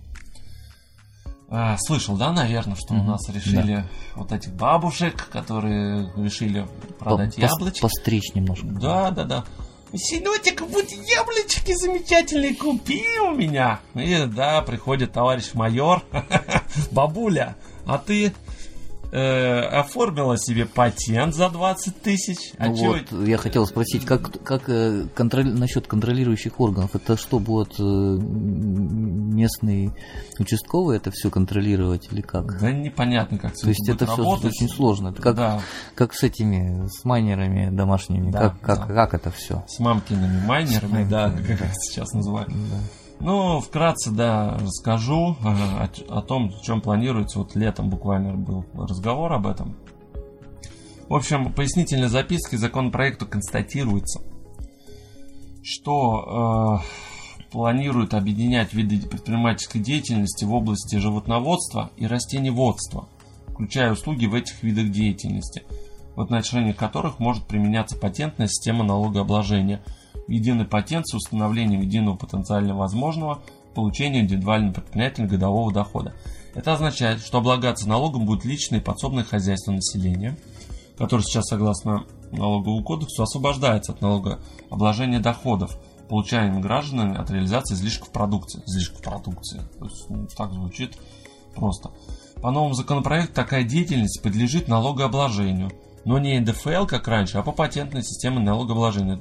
А, 1.54 1.76
слышал, 1.78 2.16
да, 2.16 2.32
наверное, 2.32 2.78
что 2.78 2.94
mm-hmm. 2.94 3.00
у 3.00 3.04
нас 3.04 3.28
решили 3.28 3.76
да. 3.76 3.86
вот 4.16 4.32
этих 4.32 4.54
бабушек, 4.54 5.28
которые 5.30 6.10
решили 6.16 6.66
продать 6.98 7.36
По- 7.36 7.42
яблочки. 7.42 7.82
Постричь 7.82 8.34
немножко. 8.34 8.68
Да, 8.68 9.12
да, 9.12 9.26
да. 9.26 9.46
Синотик, 9.94 10.62
вот 10.62 10.86
яблочки 10.90 11.74
замечательные 11.74 12.56
купи 12.56 13.04
у 13.22 13.32
меня. 13.32 13.82
И 13.96 14.26
да, 14.28 14.62
приходит 14.62 15.12
товарищ 15.12 15.54
майор. 15.54 16.02
Бабуля, 16.92 17.58
а 17.86 17.98
ты 17.98 18.34
э, 19.12 19.60
оформила 19.60 20.38
себе 20.38 20.66
патент 20.66 21.36
за 21.36 21.50
20 21.50 22.02
тысяч. 22.02 22.54
А 22.58 22.68
ну 22.68 22.74
вот, 22.74 23.28
я 23.28 23.38
хотел 23.38 23.66
спросить, 23.66 24.06
как, 24.06 24.44
как 24.44 24.70
э, 24.70 25.06
контроль, 25.14 25.48
насчет 25.48 25.88
контролирующих 25.88 26.60
органов? 26.60 26.96
Это 26.96 27.18
что, 27.18 27.40
будет 27.40 27.80
э, 27.80 27.84
местный 27.84 29.92
участковый 30.40 30.98
это 30.98 31.12
все 31.12 31.30
контролировать 31.30 32.08
или 32.12 32.22
как? 32.22 32.60
Да 32.60 32.72
непонятно, 32.72 33.38
как 33.38 33.58
То 33.58 33.70
есть 33.70 33.88
это 33.90 34.06
все 34.06 34.24
очень 34.24 34.70
сложно. 34.70 35.10
Это 35.10 35.22
как, 35.22 35.36
да. 35.36 35.62
как 35.96 36.14
с 36.14 36.24
этими, 36.24 36.88
с 36.88 37.06
майнерами 37.06 37.70
домашними, 37.70 38.32
да, 38.32 38.40
как, 38.40 38.62
как, 38.62 38.88
да. 38.88 38.94
как 38.94 39.14
это 39.14 39.32
все? 39.32 39.64
С 39.68 39.80
мамкиными 39.80 40.46
майнерами, 40.46 41.08
да, 41.08 41.32
как 41.32 41.60
да. 41.60 41.72
сейчас 41.74 42.12
называют. 42.14 42.50
Да. 42.50 43.01
Ну, 43.24 43.60
вкратце, 43.60 44.10
да, 44.10 44.58
расскажу 44.60 45.38
о, 45.44 45.88
о 46.10 46.22
том, 46.24 46.52
чем 46.64 46.82
планируется. 46.82 47.38
Вот 47.38 47.56
летом 47.56 47.88
буквально 47.88 48.34
был 48.34 48.66
разговор 48.74 49.32
об 49.34 49.46
этом. 49.46 49.78
В 51.08 51.14
общем, 51.14 51.54
пояснительной 51.54 52.08
запиской 52.08 52.58
законопроекту 52.58 53.28
констатируется, 53.28 54.22
что 55.62 56.82
э, 56.82 57.48
планирует 57.52 58.16
объединять 58.16 58.74
виды 58.74 59.08
предпринимательской 59.08 59.80
деятельности 59.80 60.44
в 60.46 60.54
области 60.56 60.96
животноводства 60.96 61.92
и 61.98 62.08
растениеводства, 62.08 63.08
включая 63.50 63.92
услуги 63.92 64.26
в 64.26 64.34
этих 64.34 64.64
видах 64.64 64.90
деятельности, 64.90 65.62
в 66.16 66.22
отношении 66.22 66.72
которых 66.72 67.20
может 67.20 67.46
применяться 67.46 67.96
патентная 68.00 68.48
система 68.48 68.84
налогообложения– 68.84 69.84
единый 70.28 70.66
патент 70.66 71.08
с 71.08 71.14
установлением 71.14 71.82
единого 71.82 72.16
потенциально 72.16 72.76
возможного 72.76 73.42
получения 73.74 74.22
индивидуальным 74.22 74.74
предпринимателем 74.74 75.28
годового 75.28 75.72
дохода. 75.72 76.14
Это 76.54 76.74
означает, 76.74 77.22
что 77.22 77.38
облагаться 77.38 77.88
налогом 77.88 78.26
будет 78.26 78.46
личное 78.46 78.80
и 78.80 78.84
подсобное 78.84 79.24
хозяйство 79.24 79.72
населения, 79.72 80.38
которое 80.98 81.24
сейчас, 81.24 81.46
согласно 81.48 82.06
налоговому 82.32 82.84
кодексу, 82.84 83.24
освобождается 83.24 83.94
от 83.94 84.02
налогообложения 84.02 85.20
доходов, 85.20 85.78
получаемых 86.10 86.62
гражданами 86.62 87.18
от 87.18 87.32
реализации 87.32 87.74
излишков 87.76 88.12
продукции. 88.12 88.62
Излишков 88.68 89.02
продукции. 89.02 89.62
То 89.80 89.86
есть, 89.86 90.10
ну, 90.10 90.28
так 90.36 90.52
звучит 90.52 90.98
просто. 91.56 91.92
По 92.42 92.52
новому 92.52 92.74
законопроекту 92.74 93.34
такая 93.34 93.64
деятельность 93.64 94.22
подлежит 94.22 94.68
налогообложению, 94.68 95.72
но 96.04 96.20
не 96.20 96.38
НДФЛ, 96.40 96.86
как 96.86 97.08
раньше, 97.08 97.38
а 97.38 97.44
по 97.44 97.52
патентной 97.52 98.04
системе 98.04 98.40
налогообложения. 98.40 99.20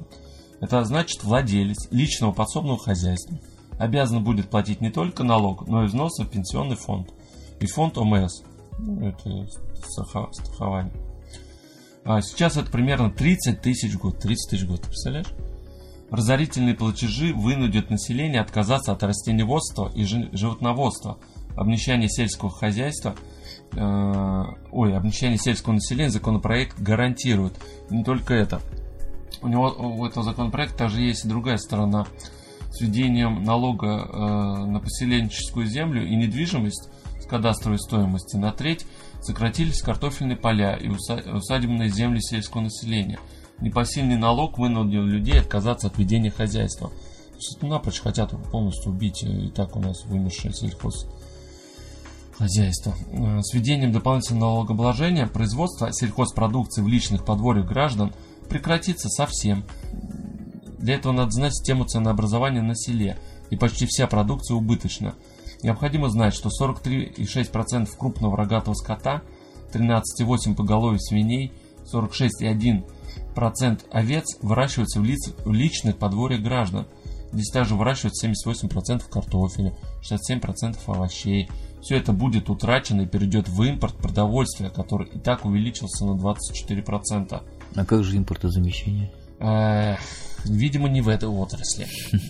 Это 0.61 0.83
значит 0.85 1.23
владелец 1.23 1.91
личного 1.91 2.31
подсобного 2.31 2.79
хозяйства 2.79 3.37
обязан 3.81 4.23
будет 4.23 4.49
платить 4.49 4.79
не 4.79 4.91
только 4.91 5.23
налог, 5.23 5.67
но 5.67 5.83
и 5.83 5.87
взносы 5.87 6.23
в 6.23 6.29
пенсионный 6.29 6.75
фонд 6.75 7.09
и 7.59 7.65
фонд 7.65 7.97
ОМС. 7.97 8.43
Ну, 8.77 9.07
это 9.07 9.47
страхование. 10.33 10.93
А 12.03 12.21
сейчас 12.21 12.57
это 12.57 12.71
примерно 12.71 13.11
30 13.11 13.61
тысяч 13.61 13.93
в 13.93 13.99
год. 13.99 14.19
30 14.19 14.49
тысяч 14.49 14.63
в 14.63 14.69
год, 14.69 14.81
представляешь? 14.81 15.33
Разорительные 16.11 16.75
платежи 16.75 17.33
вынудят 17.33 17.89
население 17.89 18.41
отказаться 18.41 18.91
от 18.91 19.01
растениеводства 19.03 19.91
и 19.95 20.03
животноводства. 20.03 21.17
Обнищание 21.55 22.09
сельского 22.09 22.51
хозяйства 22.51 23.15
э, 23.73 24.43
ой, 24.71 24.95
обнищание 24.95 25.37
сельского 25.37 25.73
населения 25.73 26.09
законопроект 26.09 26.79
гарантирует. 26.79 27.53
Не 27.89 28.03
только 28.03 28.33
это 28.33 28.61
у 29.41 29.47
него 29.47 29.69
у 29.69 30.05
этого 30.05 30.23
законопроекта 30.23 30.77
также 30.77 31.01
есть 31.01 31.25
и 31.25 31.27
другая 31.27 31.57
сторона 31.57 32.05
с 32.71 32.79
введением 32.79 33.43
налога 33.43 33.87
э, 33.87 34.65
на 34.65 34.79
поселенческую 34.79 35.65
землю 35.65 36.07
и 36.07 36.15
недвижимость, 36.15 36.89
кадастровой 37.31 37.79
стоимости 37.79 38.35
на 38.35 38.51
треть, 38.51 38.85
сократились 39.21 39.81
картофельные 39.81 40.35
поля 40.35 40.75
и 40.75 40.89
усадебные 40.89 41.89
земли 41.89 42.19
сельского 42.19 42.61
населения. 42.61 43.19
Непосильный 43.59 44.17
налог 44.17 44.57
вынудил 44.57 45.03
людей 45.03 45.39
отказаться 45.39 45.87
от 45.87 45.97
ведения 45.97 46.29
хозяйства. 46.31 46.89
То 46.89 47.37
есть 47.37 47.61
напрочь 47.61 48.01
хотят 48.01 48.31
полностью 48.51 48.91
убить 48.91 49.23
и 49.23 49.49
так 49.49 49.75
у 49.75 49.79
нас 49.79 50.03
вымершее 50.05 50.53
сельхоз 50.53 51.07
хозяйства. 52.37 52.93
Э, 53.11 53.39
с 53.41 53.53
введением 53.53 53.91
дополнительного 53.91 54.55
налогообложения 54.55 55.27
производство 55.27 55.89
сельхозпродукции 55.91 56.81
в 56.81 56.87
личных 56.87 57.23
подворьях 57.23 57.67
граждан 57.67 58.13
прекратится 58.51 59.07
совсем. 59.07 59.63
Для 60.77 60.95
этого 60.95 61.13
надо 61.13 61.31
знать 61.31 61.53
систему 61.55 61.85
ценообразования 61.85 62.61
на 62.61 62.75
селе, 62.75 63.17
и 63.49 63.55
почти 63.55 63.85
вся 63.85 64.07
продукция 64.07 64.55
убыточна. 64.55 65.15
Необходимо 65.63 66.09
знать, 66.09 66.33
что 66.33 66.49
43,6% 66.49 67.89
крупного 67.97 68.35
рогатого 68.35 68.73
скота, 68.73 69.21
13,8% 69.73 70.55
поголовья 70.55 70.99
свиней, 70.99 71.53
46,1% 71.93 73.85
овец 73.89 74.25
выращиваются 74.41 74.99
в, 74.99 75.05
лиц, 75.05 75.33
в 75.45 75.53
личных 75.53 75.97
подворьях 75.97 76.41
граждан. 76.41 76.87
Здесь 77.31 77.51
также 77.51 77.75
выращивают 77.75 78.15
78% 78.21 79.09
картофеля, 79.09 79.73
67% 80.01 80.77
овощей. 80.87 81.49
Все 81.81 81.95
это 81.95 82.11
будет 82.11 82.49
утрачено 82.49 83.03
и 83.03 83.07
перейдет 83.07 83.47
в 83.47 83.63
импорт 83.63 83.95
продовольствия, 83.95 84.69
который 84.69 85.07
и 85.07 85.19
так 85.19 85.45
увеличился 85.45 86.05
на 86.05 86.17
24%. 86.17 87.41
А 87.75 87.85
как 87.85 88.03
же 88.03 88.17
импортозамещение? 88.17 89.11
Эх, 89.39 89.99
видимо, 90.45 90.89
не 90.89 91.01
в 91.01 91.09
этой 91.09 91.29
отрасли. 91.29 91.87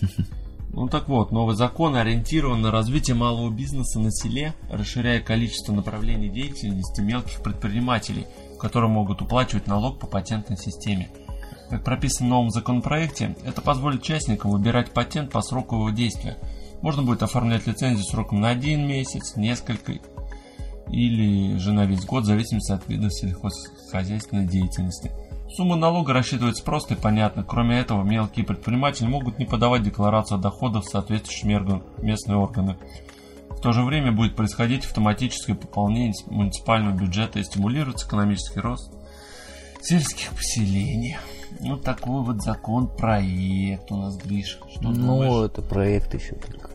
Ну 0.74 0.88
так 0.88 1.06
вот, 1.06 1.32
новый 1.32 1.54
закон 1.54 1.96
ориентирован 1.96 2.62
на 2.62 2.70
развитие 2.70 3.14
малого 3.14 3.50
бизнеса 3.50 4.00
на 4.00 4.10
селе, 4.10 4.54
расширяя 4.70 5.20
количество 5.20 5.74
направлений 5.74 6.30
деятельности 6.30 7.02
мелких 7.02 7.42
предпринимателей, 7.42 8.26
которые 8.58 8.90
могут 8.90 9.20
уплачивать 9.20 9.66
налог 9.66 9.98
по 9.98 10.06
патентной 10.06 10.56
системе. 10.56 11.10
Как 11.68 11.84
прописано 11.84 12.26
в 12.26 12.30
новом 12.30 12.50
законопроекте, 12.50 13.36
это 13.44 13.60
позволит 13.60 14.00
участникам 14.00 14.50
выбирать 14.50 14.92
патент 14.92 15.30
по 15.30 15.42
сроку 15.42 15.76
его 15.76 15.90
действия. 15.90 16.38
Можно 16.80 17.02
будет 17.02 17.22
оформлять 17.22 17.66
лицензию 17.66 18.06
сроком 18.06 18.40
на 18.40 18.48
один 18.48 18.86
месяц, 18.86 19.36
несколько 19.36 19.92
или 20.88 21.56
же 21.58 21.72
на 21.72 21.84
весь 21.84 22.04
год, 22.04 22.24
в 22.24 22.26
зависимости 22.26 22.72
от 22.72 22.88
вида 22.88 23.10
сельхозхозяйственной 23.10 24.46
деятельности. 24.46 25.10
Сумма 25.54 25.76
налога 25.76 26.14
рассчитывается 26.14 26.64
просто 26.64 26.94
и 26.94 26.96
понятно. 26.96 27.44
Кроме 27.44 27.78
этого, 27.78 28.02
мелкие 28.02 28.44
предприниматели 28.44 29.06
могут 29.06 29.38
не 29.38 29.44
подавать 29.44 29.82
декларацию 29.82 30.38
о 30.38 30.40
доходах 30.40 30.84
в 30.84 30.88
соответствующие 30.88 31.82
местные 31.98 32.38
органы. 32.38 32.78
В 33.50 33.60
то 33.60 33.72
же 33.72 33.84
время 33.84 34.12
будет 34.12 34.34
происходить 34.34 34.86
автоматическое 34.86 35.54
пополнение 35.54 36.14
муниципального 36.26 36.96
бюджета 36.96 37.38
и 37.38 37.44
стимулируется 37.44 38.06
экономический 38.06 38.60
рост 38.60 38.92
сельских 39.82 40.30
поселений. 40.30 41.18
Ну, 41.60 41.76
такой 41.76 42.22
вот 42.22 42.42
закон, 42.42 42.88
проект 42.88 43.92
у 43.92 43.96
нас, 43.96 44.16
Гриш. 44.16 44.58
Что 44.70 44.88
ну, 44.88 44.94
думаешь? 44.94 45.50
это 45.50 45.62
проект 45.62 46.14
еще 46.14 46.34
только. 46.34 46.70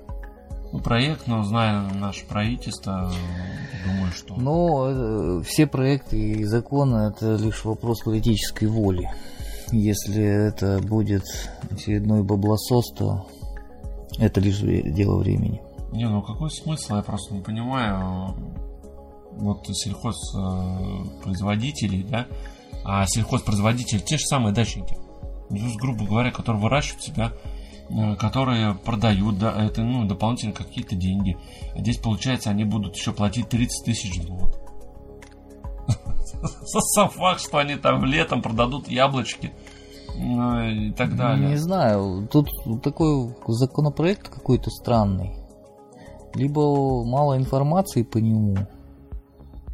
Ну, 0.72 0.80
проект, 0.80 1.28
но 1.28 1.44
зная 1.44 1.82
наше 1.94 2.26
правительство, 2.26 3.12
думаю, 3.86 4.12
что... 4.12 4.36
Ну, 4.36 5.42
все 5.44 5.66
проекты 5.66 6.18
и 6.18 6.44
законы 6.44 7.10
это 7.10 7.36
лишь 7.36 7.64
вопрос 7.64 8.02
политической 8.02 8.66
воли. 8.66 9.10
Если 9.72 10.24
это 10.24 10.82
будет 10.82 11.24
очередной 11.72 12.24
баблосос, 12.24 12.92
то 12.98 13.30
это 14.20 14.42
лишь 14.42 14.60
дело 14.60 15.20
времени. 15.20 15.62
Не, 15.94 16.10
ну 16.10 16.22
какой 16.22 16.52
смысл, 16.52 16.98
я 16.98 17.02
просто 17.02 17.34
не 17.34 17.40
понимаю. 17.42 18.36
Вот 19.32 19.66
сельхозпроизводителей, 19.68 22.04
да, 22.04 22.28
а 22.84 23.06
сельхозпроизводители 23.08 24.00
те 24.00 24.18
же 24.18 24.26
самые 24.26 24.54
дачники. 24.54 24.98
Ну, 25.50 25.60
грубо 25.80 26.04
говоря, 26.06 26.32
которые 26.32 26.62
выращивают 26.62 27.04
себя 27.04 27.32
Э, 27.32 27.36
которые 28.20 28.76
продают, 28.76 29.40
да, 29.40 29.54
это 29.64 29.82
ну, 29.82 30.06
дополнительно 30.06 30.54
какие-то 30.54 30.96
деньги. 30.96 31.38
А 31.76 31.80
здесь, 31.80 31.98
получается, 31.98 32.50
они 32.50 32.66
будут 32.66 32.96
еще 32.96 33.14
платить 33.14 33.50
30 33.50 33.86
тысяч 33.86 34.20
в 34.20 34.30
год. 34.30 34.60
Сам 36.94 37.10
факт, 37.10 37.42
что 37.42 37.60
они 37.60 37.76
там 37.76 38.04
летом 38.04 38.42
продадут 38.42 38.90
яблочки 38.90 39.54
ну, 40.18 40.62
и 40.64 40.92
так 40.92 41.16
далее. 41.16 41.50
Не 41.50 41.58
знаю, 41.58 42.28
тут 42.32 42.50
такой 42.84 43.36
законопроект 43.48 44.30
какой-то 44.30 44.70
странный. 44.70 45.36
Либо 46.34 47.04
мало 47.06 47.38
информации 47.38 48.04
по 48.04 48.18
нему. 48.18 48.58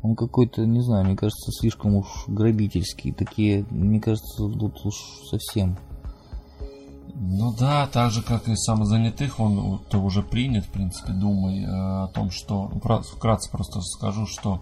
Он 0.02 0.16
какой-то, 0.16 0.66
не 0.66 0.82
знаю, 0.82 1.06
мне 1.06 1.16
кажется, 1.16 1.52
слишком 1.52 1.96
уж 1.96 2.08
грабительский. 2.28 3.14
Такие, 3.14 3.66
мне 3.70 4.02
кажется, 4.02 4.50
тут 4.50 4.86
уж 4.86 4.96
совсем 5.30 5.78
ну 7.26 7.54
да, 7.58 7.88
так 7.88 8.12
же 8.12 8.22
как 8.22 8.50
и 8.50 8.56
самозанятых, 8.56 9.40
он 9.40 9.80
то 9.90 10.00
уже 10.00 10.22
принят, 10.22 10.66
в 10.66 10.70
принципе, 10.72 11.14
думай 11.14 11.64
э, 11.64 11.68
о 11.68 12.08
том, 12.14 12.30
что 12.30 12.68
вкратце 12.68 13.50
просто 13.50 13.80
скажу, 13.82 14.28
что 14.28 14.62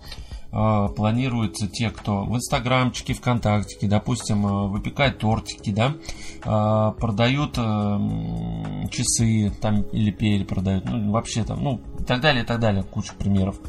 э, 0.52 0.88
планируется 0.96 1.68
те, 1.68 1.90
кто 1.90 2.24
в 2.24 2.36
инстаграмчике, 2.36 3.16
вконтактике, 3.16 3.88
допустим, 3.88 4.46
э, 4.46 4.68
выпекают 4.68 5.18
тортики, 5.18 5.72
да, 5.72 5.96
э, 6.46 6.92
продают 7.00 7.56
часы 8.92 9.52
там 9.60 9.82
или 9.82 10.12
пели 10.12 10.44
продают, 10.44 10.86
ну 10.86 11.12
вообще 11.12 11.44
там, 11.44 11.64
ну 11.64 11.82
и 12.00 12.04
так 12.04 12.22
далее, 12.22 12.44
и 12.44 12.46
так 12.46 12.60
далее, 12.60 12.84
куча 12.84 13.14
примеров. 13.16 13.60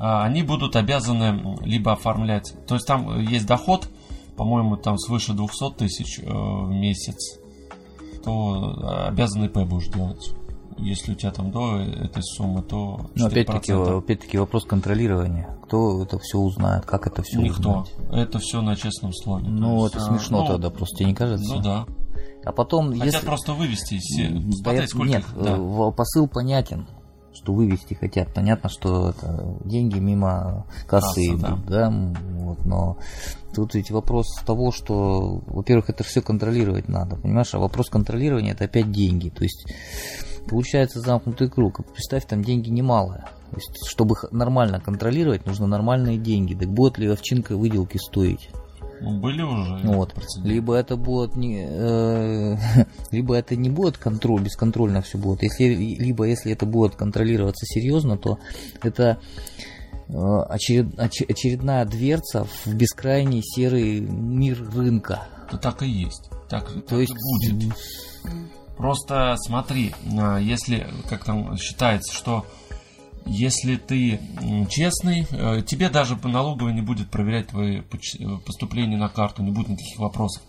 Они 0.00 0.42
будут 0.42 0.74
обязаны 0.74 1.56
либо 1.60 1.92
оформлять, 1.92 2.52
то 2.66 2.74
есть 2.74 2.86
там 2.88 3.20
есть 3.20 3.46
доход, 3.46 3.88
по-моему, 4.36 4.76
там 4.76 4.98
свыше 4.98 5.34
200 5.34 5.74
тысяч 5.74 6.18
в 6.18 6.68
месяц 6.68 7.43
то 8.24 9.06
обязан 9.08 9.44
ИП 9.44 9.58
будешь 9.58 9.88
делать. 9.88 10.34
Если 10.76 11.12
у 11.12 11.14
тебя 11.14 11.30
там 11.30 11.52
до 11.52 11.78
этой 11.78 12.22
суммы, 12.22 12.62
то 12.62 13.08
Но 13.14 13.26
опять-таки, 13.26 13.72
опять-таки 13.72 14.38
вопрос 14.38 14.64
контролирования. 14.64 15.56
Кто 15.64 16.02
это 16.02 16.18
все 16.18 16.38
узнает, 16.38 16.84
как 16.84 17.06
это 17.06 17.22
все 17.22 17.40
Никто. 17.40 17.82
узнать? 17.82 17.94
Это 18.12 18.38
все 18.40 18.60
на 18.60 18.74
честном 18.74 19.12
слове. 19.12 19.46
Ну, 19.46 19.86
это 19.86 19.98
есть, 19.98 20.08
смешно 20.08 20.40
ну, 20.42 20.46
тогда, 20.46 20.70
просто 20.70 20.98
тебе 20.98 21.10
не 21.10 21.14
кажется? 21.14 21.54
Ну 21.54 21.62
да. 21.62 21.86
А 22.44 22.52
потом, 22.52 22.90
Хотят 22.90 23.06
если... 23.06 23.26
просто 23.26 23.52
вывести. 23.52 24.00
Да, 24.18 24.52
Смотреть, 24.56 24.90
сколько 24.90 25.08
нет, 25.08 25.20
их, 25.20 25.42
да. 25.42 25.56
Э, 25.56 25.92
посыл 25.92 26.28
понятен 26.28 26.86
что 27.34 27.52
вывести 27.52 27.94
хотят. 27.94 28.32
Понятно, 28.32 28.68
что 28.68 29.10
это 29.10 29.58
деньги 29.64 29.98
мимо 29.98 30.66
кассы 30.86 31.30
Касса, 31.30 31.52
идут, 31.52 31.66
да, 31.66 31.90
да 31.90 32.14
вот, 32.38 32.64
но 32.64 32.98
тут 33.54 33.74
ведь 33.74 33.90
вопрос 33.90 34.26
того, 34.46 34.72
что, 34.72 35.42
во-первых, 35.46 35.90
это 35.90 36.04
все 36.04 36.22
контролировать 36.22 36.88
надо, 36.88 37.16
понимаешь, 37.16 37.54
а 37.54 37.58
вопрос 37.58 37.88
контролирования 37.90 38.52
это 38.52 38.64
опять 38.64 38.90
деньги, 38.90 39.28
то 39.28 39.42
есть 39.42 39.66
получается 40.48 41.00
замкнутый 41.00 41.48
круг. 41.48 41.80
Представь, 41.92 42.26
там 42.26 42.42
деньги 42.42 42.70
немалые. 42.70 43.24
То 43.50 43.56
есть, 43.56 43.86
чтобы 43.86 44.16
нормально 44.32 44.80
контролировать, 44.80 45.46
нужно 45.46 45.66
нормальные 45.66 46.18
деньги. 46.18 46.54
Так 46.54 46.68
будет 46.68 46.98
ли 46.98 47.08
овчинка 47.08 47.56
выделки 47.56 47.98
стоить? 47.98 48.50
Ну, 49.04 49.20
были 49.20 49.42
уже. 49.42 49.86
Вот. 49.86 50.14
Либо 50.42 50.74
это 50.74 50.96
будет 50.96 51.36
не, 51.36 51.66
э, 51.68 52.56
либо 53.10 53.34
это 53.34 53.54
не 53.54 53.68
будет 53.68 53.98
контроль, 53.98 54.42
бесконтрольно 54.42 55.02
все 55.02 55.18
будет. 55.18 55.42
Если, 55.42 55.74
либо 55.74 56.24
если 56.24 56.52
это 56.52 56.64
будет 56.64 56.96
контролироваться 56.96 57.66
серьезно, 57.66 58.16
то 58.16 58.38
это 58.82 59.18
э, 60.08 60.12
очеред, 60.14 60.98
очередная 60.98 61.84
дверца 61.84 62.46
в 62.64 62.74
бескрайний 62.74 63.42
серый 63.42 64.00
мир 64.00 64.66
рынка. 64.74 65.28
Да 65.52 65.58
так 65.58 65.82
и 65.82 65.88
есть. 65.88 66.30
Так, 66.48 66.72
то 66.72 66.80
так 66.80 66.98
есть 66.98 67.12
и 67.12 67.52
будет. 67.52 67.74
Просто 68.76 69.36
смотри, 69.36 69.94
если 70.40 70.86
как 71.08 71.24
там 71.24 71.56
считается, 71.56 72.12
что 72.12 72.44
если 73.26 73.76
ты 73.76 74.20
честный, 74.68 75.26
э, 75.30 75.62
тебе 75.62 75.88
даже 75.88 76.16
налоговая 76.22 76.72
не 76.72 76.82
будет 76.82 77.10
проверять 77.10 77.48
твои 77.48 77.80
э, 77.80 78.38
поступления 78.44 78.96
на 78.96 79.08
карту, 79.08 79.42
не 79.42 79.50
будет 79.50 79.68
никаких 79.68 79.98
вопросов. 79.98 80.42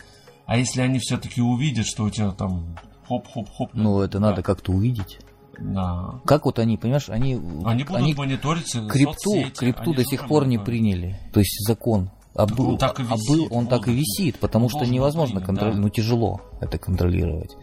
А 0.45 0.57
если 0.57 0.81
они 0.81 0.99
все-таки 0.99 1.41
увидят, 1.41 1.85
что 1.85 2.03
у 2.03 2.09
тебя 2.09 2.31
там 2.31 2.77
хоп-хоп-хоп... 3.07 3.71
Ну, 3.73 4.01
это 4.01 4.19
да. 4.19 4.29
надо 4.29 4.43
как-то 4.43 4.71
увидеть. 4.71 5.19
Да. 5.59 6.19
Как 6.25 6.45
вот 6.45 6.59
они, 6.59 6.77
понимаешь, 6.77 7.09
они... 7.09 7.35
Они 7.65 7.83
будут 7.83 8.01
они 8.01 8.13
мониторить 8.13 8.71
крипту, 8.89 9.31
соцсети, 9.31 9.57
крипту 9.57 9.93
до 9.93 10.03
сих 10.03 10.27
пор 10.27 10.45
не 10.45 10.57
приняли. 10.57 11.17
То 11.33 11.39
есть 11.39 11.65
закон. 11.65 12.11
А 12.35 12.45
был, 12.45 12.71
он 12.71 12.77
так 12.77 12.99
и 12.99 13.03
висит, 13.03 13.29
а 13.29 13.31
был, 13.31 13.47
он 13.49 13.67
так 13.67 13.87
и 13.87 13.93
висит, 13.93 14.39
потому 14.39 14.67
что 14.67 14.85
невозможно 14.85 15.39
контролировать, 15.39 15.77
да. 15.77 15.81
ну 15.83 15.89
тяжело 15.89 16.41
это 16.59 16.77
контролировать. 16.77 17.55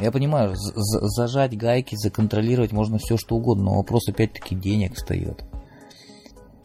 Я 0.00 0.10
понимаю, 0.10 0.54
зажать 0.56 1.56
гайки, 1.56 1.96
законтролировать 1.96 2.72
можно 2.72 2.98
все 2.98 3.16
что 3.16 3.36
угодно, 3.36 3.64
но 3.64 3.74
вопрос 3.76 4.08
опять-таки 4.08 4.54
денег 4.54 4.94
встает. 4.94 5.44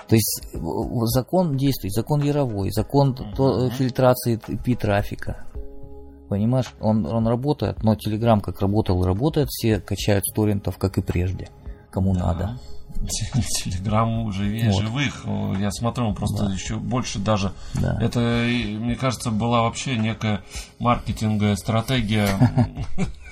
То 0.07 0.15
есть 0.15 0.45
закон 1.13 1.57
действует, 1.57 1.93
закон 1.93 2.21
яровой, 2.21 2.71
закон 2.71 3.13
uh-huh. 3.13 3.71
фильтрации 3.71 4.39
пи-трафика. 4.63 5.45
Понимаешь, 6.29 6.71
он, 6.79 7.05
он 7.05 7.27
работает, 7.27 7.83
но 7.83 7.93
Telegram 7.93 8.39
как 8.39 8.61
работал 8.61 9.03
и 9.03 9.05
работает, 9.05 9.49
все 9.49 9.79
качают 9.79 10.25
с 10.25 10.33
торрентов, 10.33 10.77
как 10.77 10.97
и 10.97 11.01
прежде, 11.01 11.49
кому 11.91 12.13
да. 12.13 12.19
надо. 12.19 12.59
Телеграм 13.63 14.31
живее 14.31 14.71
Вот. 14.71 14.81
живых. 14.81 15.25
Я 15.59 15.71
смотрю, 15.71 16.07
он 16.07 16.15
просто 16.15 16.45
Да. 16.45 16.53
еще 16.53 16.77
больше 16.77 17.19
даже. 17.19 17.51
Да. 17.75 17.97
Это, 18.01 18.19
мне 18.19 18.95
кажется, 18.95 19.31
была 19.31 19.63
вообще 19.63 19.97
некая 19.97 20.41
маркетинговая 20.79 21.55
стратегия 21.55 22.29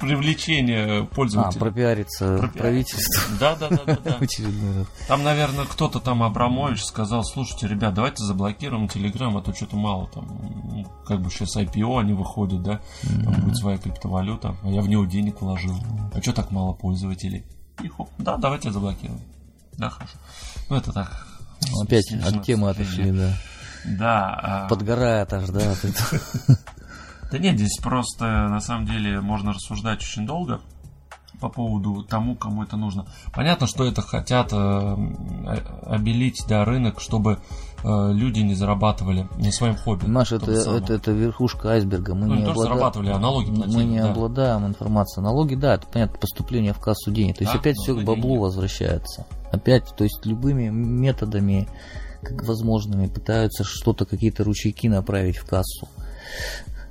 привлечения 0.00 1.00
А, 1.02 1.04
пользователей. 1.06 1.60
пропиариться 1.60 2.38
Пропиариться. 2.38 2.58
правительство 2.58 3.36
Да, 3.40 3.56
да, 3.56 3.68
да, 3.68 3.80
да, 3.86 3.98
да. 4.04 4.16
очередной. 4.20 4.86
Там, 5.08 5.22
наверное, 5.22 5.64
кто-то 5.64 6.00
там 6.00 6.22
Абрамович 6.22 6.82
сказал, 6.84 7.24
слушайте, 7.24 7.68
ребят, 7.68 7.94
давайте 7.94 8.24
заблокируем 8.24 8.88
Телеграм, 8.88 9.36
а 9.36 9.42
то 9.42 9.54
что-то 9.54 9.76
мало 9.76 10.08
там. 10.08 10.26
Ну, 10.28 10.86
Как 11.06 11.20
бы 11.20 11.30
сейчас 11.30 11.56
IPO 11.56 12.00
они 12.00 12.12
выходят, 12.12 12.62
да? 12.62 12.80
Там 13.02 13.32
будет 13.42 13.56
своя 13.56 13.78
криптовалюта, 13.78 14.56
а 14.62 14.68
я 14.68 14.80
в 14.82 14.88
него 14.88 15.04
денег 15.04 15.40
вложил. 15.40 15.76
А 16.14 16.20
что 16.20 16.32
так 16.32 16.50
мало 16.50 16.72
пользователей? 16.72 17.44
И 17.82 17.88
хоп, 17.88 18.10
да, 18.18 18.36
давайте 18.36 18.70
заблокируем. 18.70 19.20
Да, 19.78 19.90
хорошо. 19.90 20.14
Ну, 20.68 20.76
это 20.76 20.92
так. 20.92 21.26
Опять 21.82 22.12
от 22.12 22.42
темы 22.44 22.70
отошли, 22.70 23.10
да. 23.12 23.32
Да. 23.84 24.40
а- 24.42 24.68
Подгорает 24.68 25.32
аж, 25.32 25.48
да. 25.48 25.74
Да 27.32 27.38
нет, 27.38 27.56
здесь 27.56 27.78
просто 27.82 28.24
на 28.48 28.60
самом 28.60 28.86
деле 28.86 29.20
можно 29.20 29.52
рассуждать 29.52 30.00
очень 30.02 30.26
долго 30.26 30.60
по 31.40 31.48
поводу 31.48 32.04
тому, 32.04 32.36
кому 32.36 32.62
это 32.62 32.76
нужно. 32.76 33.06
Понятно, 33.34 33.66
что 33.66 33.84
это 33.84 34.00
хотят 34.00 34.52
э, 34.52 34.96
обелить 35.86 36.44
да, 36.48 36.64
рынок, 36.64 37.00
чтобы 37.00 37.38
э, 37.82 38.12
люди 38.12 38.40
не 38.40 38.54
зарабатывали 38.54 39.26
на 39.38 39.50
своем 39.50 39.74
хобби. 39.76 40.04
Том 40.04 40.16
это, 40.18 40.52
это, 40.52 40.92
это 40.94 41.10
верхушка 41.10 41.70
айсберга. 41.70 42.14
Мы 42.14 42.26
Ну, 42.26 42.34
не 42.36 42.42
не 42.42 42.46
облада- 42.48 42.62
зарабатывали, 42.62 43.10
а 43.10 43.18
налоги 43.18 43.50
Мы 43.50 43.56
платили, 43.56 43.82
не 43.84 43.98
да. 44.00 44.10
обладаем 44.12 44.66
информацией. 44.66 45.24
Налоги, 45.24 45.54
да, 45.56 45.74
это 45.74 45.86
понятно, 45.88 46.18
поступление 46.18 46.72
в 46.74 46.78
кассу 46.78 47.10
денег. 47.10 47.38
То 47.38 47.44
есть 47.44 47.52
Да, 47.54 47.58
опять 47.58 47.76
все 47.76 47.94
к 47.94 48.04
баблу 48.04 48.22
деньги. 48.22 48.38
возвращается. 48.38 49.26
Опять, 49.50 49.92
то 49.96 50.04
есть 50.04 50.24
любыми 50.24 50.68
методами, 50.68 51.68
как 52.22 52.44
возможными, 52.46 53.08
пытаются 53.08 53.64
что-то, 53.64 54.04
какие-то 54.04 54.44
ручейки 54.44 54.86
направить 54.86 55.38
в 55.38 55.46
кассу. 55.46 55.88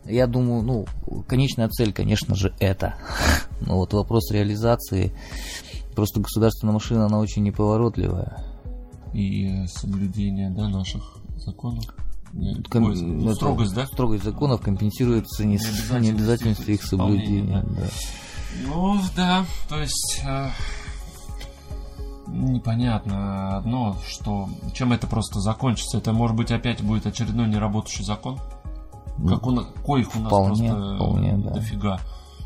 Я 0.06 0.28
думаю, 0.28 0.64
ну, 0.64 0.86
конечная 1.28 1.70
цель, 1.70 1.94
конечно 1.94 2.36
же, 2.36 2.54
это. 2.60 2.96
Но 3.62 3.78
вот 3.78 3.94
вопрос 3.94 4.32
реализации, 4.32 5.14
просто 5.96 6.20
государственная 6.22 6.74
машина, 6.74 7.06
она 7.06 7.20
очень 7.20 7.44
неповоротливая. 7.44 8.44
И 9.14 9.66
соблюдение 9.68 10.50
да, 10.50 10.68
наших 10.70 11.18
законов. 11.38 11.86
Ком- 12.70 12.86
ой, 12.86 12.96
ну, 13.02 13.34
строгость, 13.34 13.74
да? 13.74 13.86
Строгость 13.86 14.24
законов 14.24 14.62
компенсируется 14.62 15.44
не 15.46 15.58
с- 15.58 15.64
Необязательность 15.64 16.04
необязательностью 16.12 16.74
их 16.74 16.84
соблюдения. 16.84 17.64
да. 17.68 17.82
да. 17.82 17.88
Ну, 18.68 19.00
да, 19.16 19.46
то 19.70 19.80
есть 19.80 20.22
э, 20.26 20.50
непонятно 22.28 23.58
одно, 23.58 23.98
что 24.08 24.50
чем 24.74 24.94
это 24.94 25.08
просто 25.08 25.40
закончится. 25.40 25.98
Это 25.98 26.14
может 26.14 26.36
быть 26.36 26.52
опять 26.52 26.82
будет 26.82 27.06
очередной 27.06 27.48
неработающий 27.48 28.04
закон. 28.06 28.40
Как 29.28 29.46
нас, 29.46 29.66
коих 29.86 30.16
у 30.16 30.20
нас 30.20 30.28
Вполне, 30.28 30.70
просто 30.72 30.96
вполне, 30.96 31.38
да. 31.38 31.50
дофига. 31.52 32.00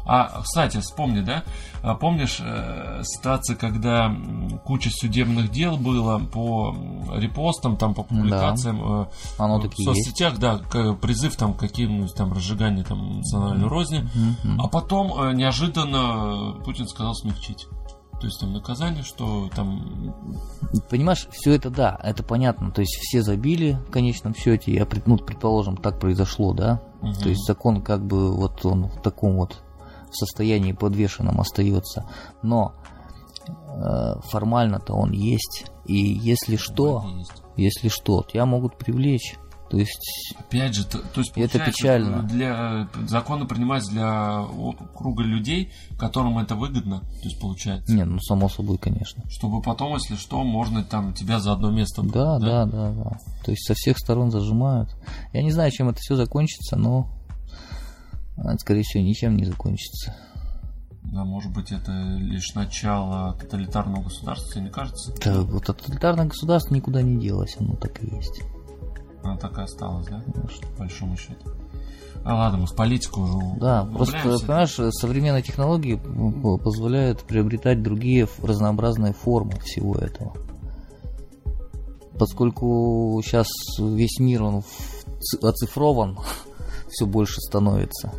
А, 0.07 0.41
кстати, 0.43 0.77
вспомни, 0.81 1.21
да? 1.21 1.43
А 1.81 1.95
Помнишь 1.95 2.37
э, 2.39 3.01
ситуацию, 3.03 3.57
когда 3.57 4.15
куча 4.63 4.91
судебных 4.91 5.49
дел 5.49 5.77
было 5.77 6.19
по 6.19 6.75
репостам, 7.15 7.75
там, 7.75 7.95
по 7.95 8.03
публикациям 8.03 9.01
э, 9.01 9.05
Оно 9.39 9.57
в 9.57 9.63
таки 9.63 9.81
есть. 9.83 10.03
соцсетях, 10.05 10.37
да, 10.37 10.59
к- 10.59 10.93
призыв 10.93 11.35
там 11.37 11.55
к 11.55 11.57
каким-нибудь 11.59 12.13
там 12.13 12.33
разжиганию 12.33 12.85
там 12.85 13.17
национальной 13.17 13.67
розни. 13.67 14.07
Мгм. 14.43 14.61
А 14.61 14.67
потом 14.67 15.11
э, 15.19 15.33
неожиданно 15.33 16.53
Путин 16.63 16.87
сказал 16.87 17.15
смягчить. 17.15 17.65
То 18.19 18.27
есть 18.27 18.39
там 18.39 18.53
наказание, 18.53 19.03
что 19.03 19.49
там... 19.55 20.15
Понимаешь, 20.89 21.27
все 21.31 21.53
это 21.53 21.69
да, 21.69 21.99
это 22.01 22.23
понятно. 22.23 22.71
То 22.71 22.81
есть 22.81 22.95
все 23.01 23.21
забили 23.21 23.73
в 23.87 23.91
конечном 23.91 24.33
счете. 24.33 24.73
Я 24.73 24.87
ну, 25.05 25.17
предположим, 25.17 25.77
так 25.77 25.99
произошло, 25.99 26.53
да. 26.53 26.81
Мгм. 27.01 27.13
То 27.15 27.29
есть 27.29 27.45
закон 27.45 27.81
как 27.81 28.05
бы 28.05 28.33
вот 28.33 28.65
он 28.65 28.87
в 28.87 29.01
таком 29.01 29.35
вот 29.35 29.61
состоянии 30.11 30.71
подвешенном 30.71 31.41
остается. 31.41 32.09
Но 32.41 32.73
э, 33.47 34.19
формально-то 34.29 34.93
он 34.93 35.11
есть. 35.11 35.65
И 35.85 35.97
если 35.97 36.55
что, 36.55 37.05
если 37.57 37.89
что, 37.89 38.23
тебя 38.23 38.45
могут 38.45 38.77
привлечь. 38.77 39.35
То 39.69 39.77
есть 39.77 40.33
Опять 40.37 40.75
же, 40.75 40.85
то, 40.85 40.99
то 40.99 41.21
есть 41.21 41.31
это 41.35 41.59
печально. 41.59 42.21
Для, 42.23 42.87
э, 42.93 43.07
законы 43.07 43.47
принимаются 43.47 43.91
для 43.91 44.45
круга 44.95 45.23
людей, 45.23 45.71
которым 45.97 46.37
это 46.37 46.55
выгодно, 46.55 46.99
то 46.99 47.23
есть 47.23 47.39
получается. 47.39 47.91
не, 47.91 48.05
ну 48.05 48.19
само 48.19 48.47
собой, 48.47 48.77
конечно. 48.77 49.23
Чтобы 49.29 49.61
потом, 49.61 49.95
если 49.95 50.15
что, 50.15 50.43
можно 50.43 50.83
там 50.83 51.13
тебя 51.13 51.39
за 51.39 51.53
одно 51.53 51.71
место... 51.71 52.03
Да, 52.03 52.37
да, 52.37 52.65
да, 52.65 52.91
да. 52.91 53.17
То 53.43 53.51
есть 53.51 53.65
со 53.65 53.73
всех 53.73 53.97
сторон 53.97 54.29
зажимают. 54.31 54.95
Я 55.33 55.41
не 55.41 55.51
знаю, 55.51 55.71
чем 55.71 55.89
это 55.89 55.99
все 55.99 56.15
закончится, 56.15 56.77
но 56.77 57.09
а, 58.37 58.57
скорее 58.59 58.83
всего 58.83 59.03
ничем 59.03 59.35
не 59.35 59.45
закончится. 59.45 60.15
Да, 61.03 61.23
может 61.23 61.53
быть, 61.53 61.71
это 61.71 61.91
лишь 61.91 62.53
начало 62.55 63.33
тоталитарного 63.33 64.03
государства, 64.03 64.51
тебе 64.53 64.65
не 64.65 64.71
кажется? 64.71 65.13
Да, 65.23 65.41
вот 65.41 65.65
тоталитарное 65.65 66.25
государство 66.25 66.73
никуда 66.73 67.01
не 67.01 67.19
делось, 67.19 67.55
оно 67.59 67.75
так 67.75 68.03
и 68.03 68.15
есть. 68.15 68.41
Она 69.25 69.37
так 69.37 69.57
и 69.57 69.61
осталась, 69.61 70.05
да? 70.07 70.23
По 70.75 70.79
большому 70.79 71.17
счету. 71.17 71.49
А 72.23 72.35
ладно, 72.35 72.59
мы 72.59 72.65
в 72.67 72.75
политику 72.75 73.21
уже 73.21 73.59
Да, 73.59 73.85
просто, 73.85 74.17
понимаешь, 74.21 74.75
современные 74.93 75.43
технологии 75.43 75.95
позволяют 76.63 77.21
приобретать 77.21 77.83
другие 77.83 78.27
разнообразные 78.41 79.13
формы 79.13 79.59
всего 79.63 79.95
этого. 79.95 80.33
Поскольку 82.17 83.21
сейчас 83.23 83.47
весь 83.79 84.19
мир 84.19 84.43
он 84.43 84.63
оцифрован, 85.41 86.17
все 86.89 87.05
больше 87.05 87.41
становится. 87.41 88.11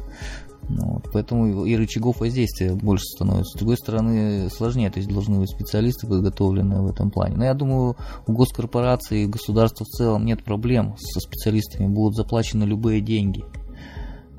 Ну, 0.68 0.94
вот, 0.94 1.08
поэтому 1.12 1.64
и 1.64 1.76
рычагов 1.76 2.18
воздействия 2.20 2.72
больше 2.74 3.04
становится. 3.04 3.56
С 3.56 3.58
другой 3.58 3.76
стороны, 3.76 4.50
сложнее, 4.50 4.90
то 4.90 4.98
есть 4.98 5.08
должны 5.08 5.38
быть 5.38 5.48
специалисты, 5.50 6.08
подготовленные 6.08 6.80
в 6.80 6.86
этом 6.90 7.10
плане. 7.10 7.36
Но 7.36 7.44
я 7.44 7.54
думаю, 7.54 7.96
у 8.26 8.32
госкорпораций 8.32 9.22
и 9.22 9.26
государства 9.26 9.84
в 9.84 9.88
целом 9.88 10.24
нет 10.24 10.42
проблем 10.42 10.96
со 10.98 11.20
специалистами, 11.20 11.86
будут 11.86 12.16
заплачены 12.16 12.64
любые 12.64 13.00
деньги 13.00 13.44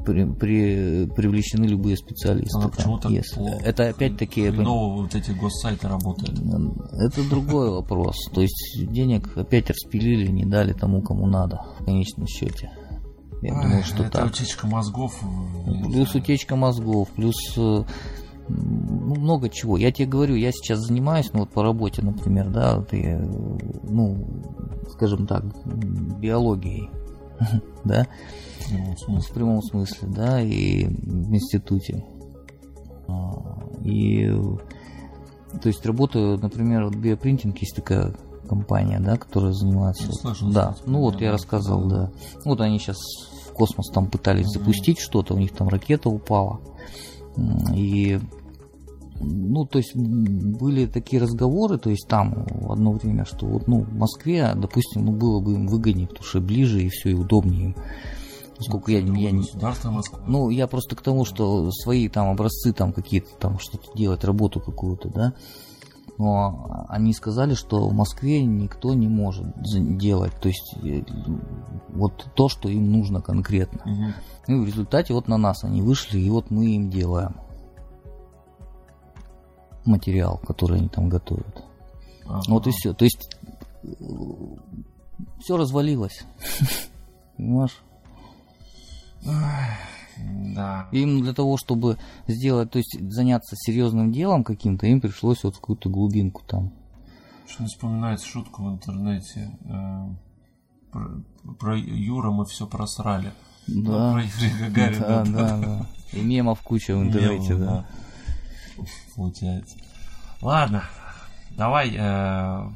при, 0.06 0.24
при- 0.26 1.06
привлечены 1.16 1.66
любые 1.66 1.98
специалисты. 1.98 2.60
А 2.62 2.70
почему 2.70 2.98
так 2.98 3.12
если- 3.12 3.36
плохо? 3.36 3.62
Это 3.64 3.90
опять-таки 3.90 4.50
Хреново 4.50 5.02
вот 5.02 5.16
эти 5.16 5.32
госсайты 5.32 5.88
работают. 5.88 6.38
это 6.94 7.30
другой 7.30 7.72
вопрос. 7.72 8.16
То 8.34 8.42
есть 8.42 8.86
денег 8.92 9.36
опять 9.38 9.70
распилили, 9.70 10.28
не 10.30 10.46
дали 10.46 10.74
тому, 10.74 11.02
кому 11.02 11.26
надо 11.28 11.62
в 11.80 11.86
конечном 11.86 12.28
счете. 12.28 12.72
Я 13.42 13.54
думаю, 13.62 13.84
что 13.84 14.04
это 14.04 14.12
так. 14.20 14.28
утечка 14.28 14.68
мозгов. 14.68 15.14
э, 15.24 15.84
Плюс 15.92 16.16
утечка 16.16 16.56
мозгов, 16.56 17.10
плюс 17.16 17.36
э, 17.58 17.84
ну, 18.50 19.16
много 19.16 19.50
чего. 19.50 19.78
Я 19.78 19.92
тебе 19.92 20.08
говорю, 20.08 20.36
я 20.36 20.52
сейчас 20.52 20.80
занимаюсь, 20.80 21.32
ну 21.34 21.42
вот 21.42 21.50
по 21.52 21.64
работе, 21.64 22.02
например, 22.02 22.50
да, 22.50 22.78
вот 22.78 22.94
я, 22.94 23.20
э, 23.20 23.58
ну, 23.84 24.26
скажем 24.92 25.28
так, 25.28 25.44
биологией, 26.20 26.90
да, 27.84 28.08
В 28.70 29.34
прямом 29.34 29.62
смысле. 29.62 30.08
да, 30.10 30.42
и 30.42 30.86
в 30.86 31.34
институте. 31.34 32.04
А, 33.08 33.34
И, 33.84 34.28
то 35.62 35.68
есть 35.70 35.86
работаю, 35.86 36.38
например, 36.40 36.86
вот 36.86 36.96
биопринтинг 36.96 37.58
есть 37.60 37.76
такая 37.76 38.14
компания, 38.48 39.00
да, 39.00 39.18
которая 39.18 39.54
занимается. 39.54 40.10
Ну, 40.42 40.52
да, 40.52 40.76
ну 40.86 41.02
вот 41.02 41.22
я 41.22 41.32
рассказывал, 41.32 41.88
да. 41.88 42.12
Вот 42.46 42.62
они 42.62 42.80
сейчас 42.80 42.98
в 43.48 43.54
космос 43.54 43.90
там 43.94 44.08
пытались 44.08 44.48
Мгм. 44.48 44.54
запустить 44.54 45.00
что-то, 45.00 45.34
у 45.34 45.38
них 45.38 45.52
там 45.54 45.68
ракета 45.70 46.10
упала. 46.10 46.60
И 47.76 48.20
ну, 49.20 49.66
то 49.66 49.80
есть 49.80 49.96
были 49.96 50.86
такие 50.86 51.22
разговоры, 51.22 51.78
то 51.78 51.90
есть 51.90 52.08
там 52.08 52.46
в 52.50 52.72
одно 52.72 52.92
время, 52.92 53.26
что 53.26 53.46
вот, 53.46 53.68
ну, 53.68 53.82
в 53.82 53.94
Москве, 53.94 54.54
допустим, 54.56 55.06
ну, 55.06 55.12
было 55.12 55.40
бы 55.40 55.54
им 55.54 55.68
выгоднее, 55.68 56.08
потому 56.08 56.26
что 56.26 56.40
ближе 56.40 56.84
и 56.84 56.90
все, 56.90 57.10
и 57.10 57.14
удобнее 57.14 57.66
им. 57.66 57.76
Поскольку 58.58 58.90
я, 58.90 59.00
я 59.00 59.32
не, 59.32 59.44
ну, 60.26 60.50
я 60.50 60.66
просто 60.68 60.96
к 60.96 61.02
тому, 61.02 61.26
что 61.26 61.70
свои 61.72 62.10
там 62.10 62.30
образцы, 62.30 62.74
там 62.74 62.92
какие-то 62.92 63.30
там 63.40 63.60
что-то 63.60 63.96
делать, 63.96 64.24
работу 64.24 64.60
какую-то, 64.60 65.10
да. 65.10 65.34
Но 66.18 66.86
они 66.90 67.14
сказали, 67.14 67.54
что 67.54 67.88
в 67.88 67.94
Москве 67.94 68.44
никто 68.44 68.94
не 68.96 69.08
может 69.08 69.46
делать, 69.98 70.34
то 70.42 70.48
есть 70.48 70.76
э, 70.84 71.04
вот 71.90 72.28
то, 72.34 72.50
что 72.50 72.70
им 72.70 72.92
нужно 72.92 73.22
конкретно. 73.22 73.82
Ну, 74.48 74.58
и 74.58 74.60
в 74.60 74.66
результате 74.66 75.14
вот 75.14 75.28
на 75.28 75.38
нас 75.38 75.64
они 75.64 75.82
вышли, 75.82 76.20
и 76.20 76.30
вот 76.30 76.50
мы 76.50 76.76
им 76.76 76.90
делаем 76.90 77.36
материал, 79.86 80.40
который 80.40 80.80
они 80.80 80.90
там 80.90 81.08
готовят. 81.10 81.64
Ага. 82.26 82.42
Вот 82.48 82.68
и 82.68 82.72
все. 82.72 82.94
То 82.94 83.06
есть 83.06 83.30
все 85.40 85.58
развалилось. 85.58 86.26
Понимаешь? 87.38 87.82
Да. 90.56 90.88
Им 90.92 91.22
для 91.22 91.34
того, 91.34 91.58
чтобы 91.58 91.98
сделать, 92.28 92.72
то 92.72 92.80
есть 92.80 92.98
заняться 93.12 93.56
серьезным 93.58 94.12
делом 94.12 94.44
каким-то, 94.44 94.86
им 94.88 95.02
пришлось 95.02 95.44
вот 95.44 95.56
в 95.56 95.60
какую-то 95.60 95.90
глубинку 95.90 96.44
там. 96.48 96.72
Что 97.48 97.64
не 97.64 97.70
вспоминается 97.70 98.26
шутку 98.28 98.64
в 98.64 98.74
интернете. 98.74 99.52
э, 99.66 100.08
про, 100.92 101.10
про 101.60 101.78
Юра 101.78 102.32
мы 102.32 102.46
все 102.46 102.66
просрали. 102.68 103.32
Да. 103.68 104.14
про 104.14 104.22
Юрия 104.24 104.60
Гагарина. 104.70 105.08
Да, 105.08 105.26
да, 105.26 105.58
да. 105.58 105.86
И 106.14 106.22
мемов 106.22 106.62
куча 106.62 106.96
в 106.96 107.04
интернете, 107.04 107.54
Мемов, 107.54 107.68
да. 107.68 107.86
Получается. 109.16 109.76
Ладно, 110.42 110.84
давай 111.58 111.94
э, 111.98 112.70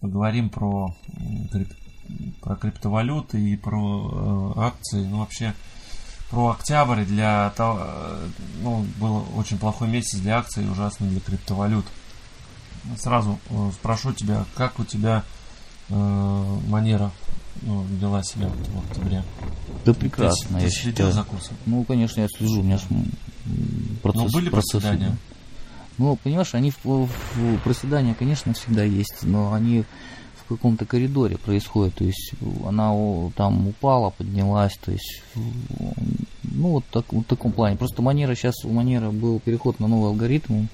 поговорим 0.00 0.50
про, 0.50 0.94
крип- 1.52 1.74
про 2.42 2.56
криптовалюты 2.56 3.40
и 3.40 3.56
про 3.56 4.52
э, 4.56 4.60
акции. 4.60 5.06
Ну, 5.06 5.18
вообще, 5.20 5.54
про 6.30 6.50
октябрь 6.50 7.04
для 7.04 7.50
того, 7.56 7.78
э, 7.82 8.28
ну, 8.62 8.84
был 8.98 9.26
очень 9.36 9.58
плохой 9.58 9.88
месяц 9.88 10.18
для 10.18 10.38
акций 10.38 10.64
и 10.64 10.68
ужасный 10.68 11.08
для 11.08 11.20
криптовалют. 11.20 11.86
Сразу 12.98 13.38
э, 13.50 13.70
спрошу 13.74 14.12
тебя, 14.12 14.44
как 14.54 14.78
у 14.78 14.84
тебя 14.84 15.22
э, 15.88 16.58
манера 16.68 17.10
ну, 17.62 17.84
вела 17.84 18.22
себя 18.22 18.48
в 18.48 18.90
октябре? 18.90 19.24
Да 19.84 19.92
Ты, 19.92 20.00
прекрасно, 20.00 20.58
ты 20.58 20.64
я 20.64 20.70
следил 20.70 20.90
считаю. 20.92 21.12
за 21.12 21.24
курсом? 21.24 21.56
Ну, 21.66 21.84
конечно, 21.84 22.20
я 22.20 22.28
слежу, 22.28 22.60
у 22.60 22.62
меня 22.62 22.78
же 22.78 22.86
процесс... 24.02 24.22
Ну, 24.22 24.28
были 24.30 24.48
процесс 24.50 24.82
проседания? 24.82 25.16
Ну, 25.98 26.16
понимаешь, 26.16 26.54
они 26.54 26.72
в, 26.72 26.84
в- 26.84 27.58
проседания, 27.64 28.14
конечно, 28.14 28.52
всегда 28.52 28.82
есть, 28.84 29.22
но 29.22 29.52
они 29.54 29.84
в 30.46 30.48
каком-то 30.48 30.86
коридоре 30.86 31.36
происходят, 31.36 31.94
то 31.94 32.04
есть 32.04 32.32
она 32.64 32.92
там 33.36 33.68
упала, 33.68 34.10
поднялась, 34.10 34.76
то 34.76 34.92
есть 34.92 35.22
ну 36.42 36.68
вот 36.68 36.84
так 36.90 37.12
вот 37.12 37.24
в 37.24 37.28
таком 37.28 37.52
плане. 37.52 37.76
Просто 37.76 38.02
манера 38.02 38.34
сейчас 38.34 38.64
у 38.64 38.70
манера 38.70 39.10
был 39.10 39.40
переход 39.40 39.80
на 39.80 39.88
новый 39.88 40.08
алгоритм 40.10 40.66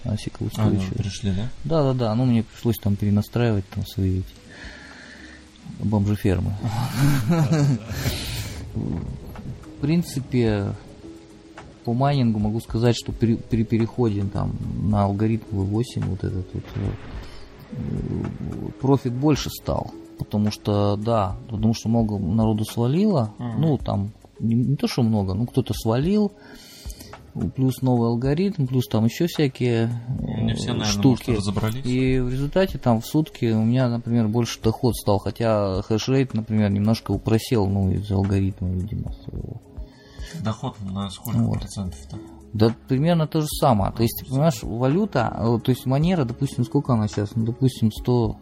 А, 0.88 0.92
ну, 0.92 0.96
пришли, 1.02 1.32
да? 1.32 1.48
Да, 1.64 1.82
да, 1.82 1.94
да. 1.94 2.14
Ну, 2.14 2.24
мне 2.24 2.42
пришлось 2.42 2.78
там 2.78 2.96
перенастраивать 2.96 3.68
там 3.70 3.84
свои 3.86 4.20
эти 4.20 4.26
бомжефермы. 5.80 6.54
В 8.74 9.80
принципе, 9.80 10.74
по 11.84 11.92
майнингу 11.92 12.38
могу 12.38 12.60
сказать, 12.60 12.96
что 12.96 13.12
при, 13.12 13.34
при 13.34 13.64
переходе 13.64 14.24
там 14.24 14.56
на 14.84 15.04
алгоритм 15.04 15.44
V8 15.50 16.04
вот 16.06 16.24
этот 16.24 16.46
вот 16.54 16.64
э, 16.76 16.80
э, 16.80 16.90
профит 18.80 19.12
больше 19.12 19.50
стал. 19.50 19.90
Потому 20.18 20.50
что, 20.50 20.96
да, 20.96 21.36
потому 21.48 21.74
что 21.74 21.88
много 21.88 22.18
народу 22.18 22.64
свалило. 22.64 23.34
Мгм. 23.38 23.60
Ну, 23.60 23.78
там, 23.78 24.12
не, 24.38 24.54
не 24.54 24.76
то, 24.76 24.86
что 24.86 25.02
много, 25.02 25.34
ну, 25.34 25.46
кто-то 25.46 25.74
свалил. 25.74 26.32
Плюс 27.56 27.80
новый 27.80 28.08
алгоритм, 28.10 28.66
плюс 28.66 28.86
там 28.88 29.06
еще 29.06 29.26
всякие 29.26 29.84
э, 30.20 30.42
Не 30.42 30.54
все, 30.54 30.74
наверное, 30.74 30.84
штуки. 30.84 31.30
может, 31.30 31.40
разобрались. 31.46 31.86
И 31.86 32.20
в 32.20 32.28
результате 32.28 32.76
там 32.76 33.00
в 33.00 33.06
сутки 33.06 33.46
у 33.46 33.62
меня, 33.62 33.88
например, 33.88 34.28
больше 34.28 34.60
доход 34.60 34.94
стал, 34.96 35.18
хотя 35.18 35.80
хэшрейт, 35.80 36.34
например, 36.34 36.70
немножко 36.70 37.16
просел, 37.16 37.66
ну, 37.66 37.90
из-за 37.90 38.16
алгоритма, 38.16 38.68
видимо. 38.68 39.12
своего. 39.24 39.62
Доход 40.44 40.76
на 40.82 41.08
сколько 41.08 41.38
Вот. 41.38 41.60
процентов-то? 41.60 42.18
Да, 42.52 42.74
примерно 42.88 43.26
то 43.26 43.40
же 43.40 43.46
самое. 43.48 43.92
То 43.92 44.02
есть, 44.02 44.24
понимаешь, 44.28 44.62
валюта, 44.62 45.34
э, 45.38 45.58
то 45.64 45.70
есть 45.70 45.86
Monero, 45.86 46.24
допустим, 46.24 46.64
сколько 46.64 46.92
она 46.92 47.08
сейчас? 47.08 47.34
Ну, 47.34 47.44
допустим, 47.46 47.90
100, 47.90 48.36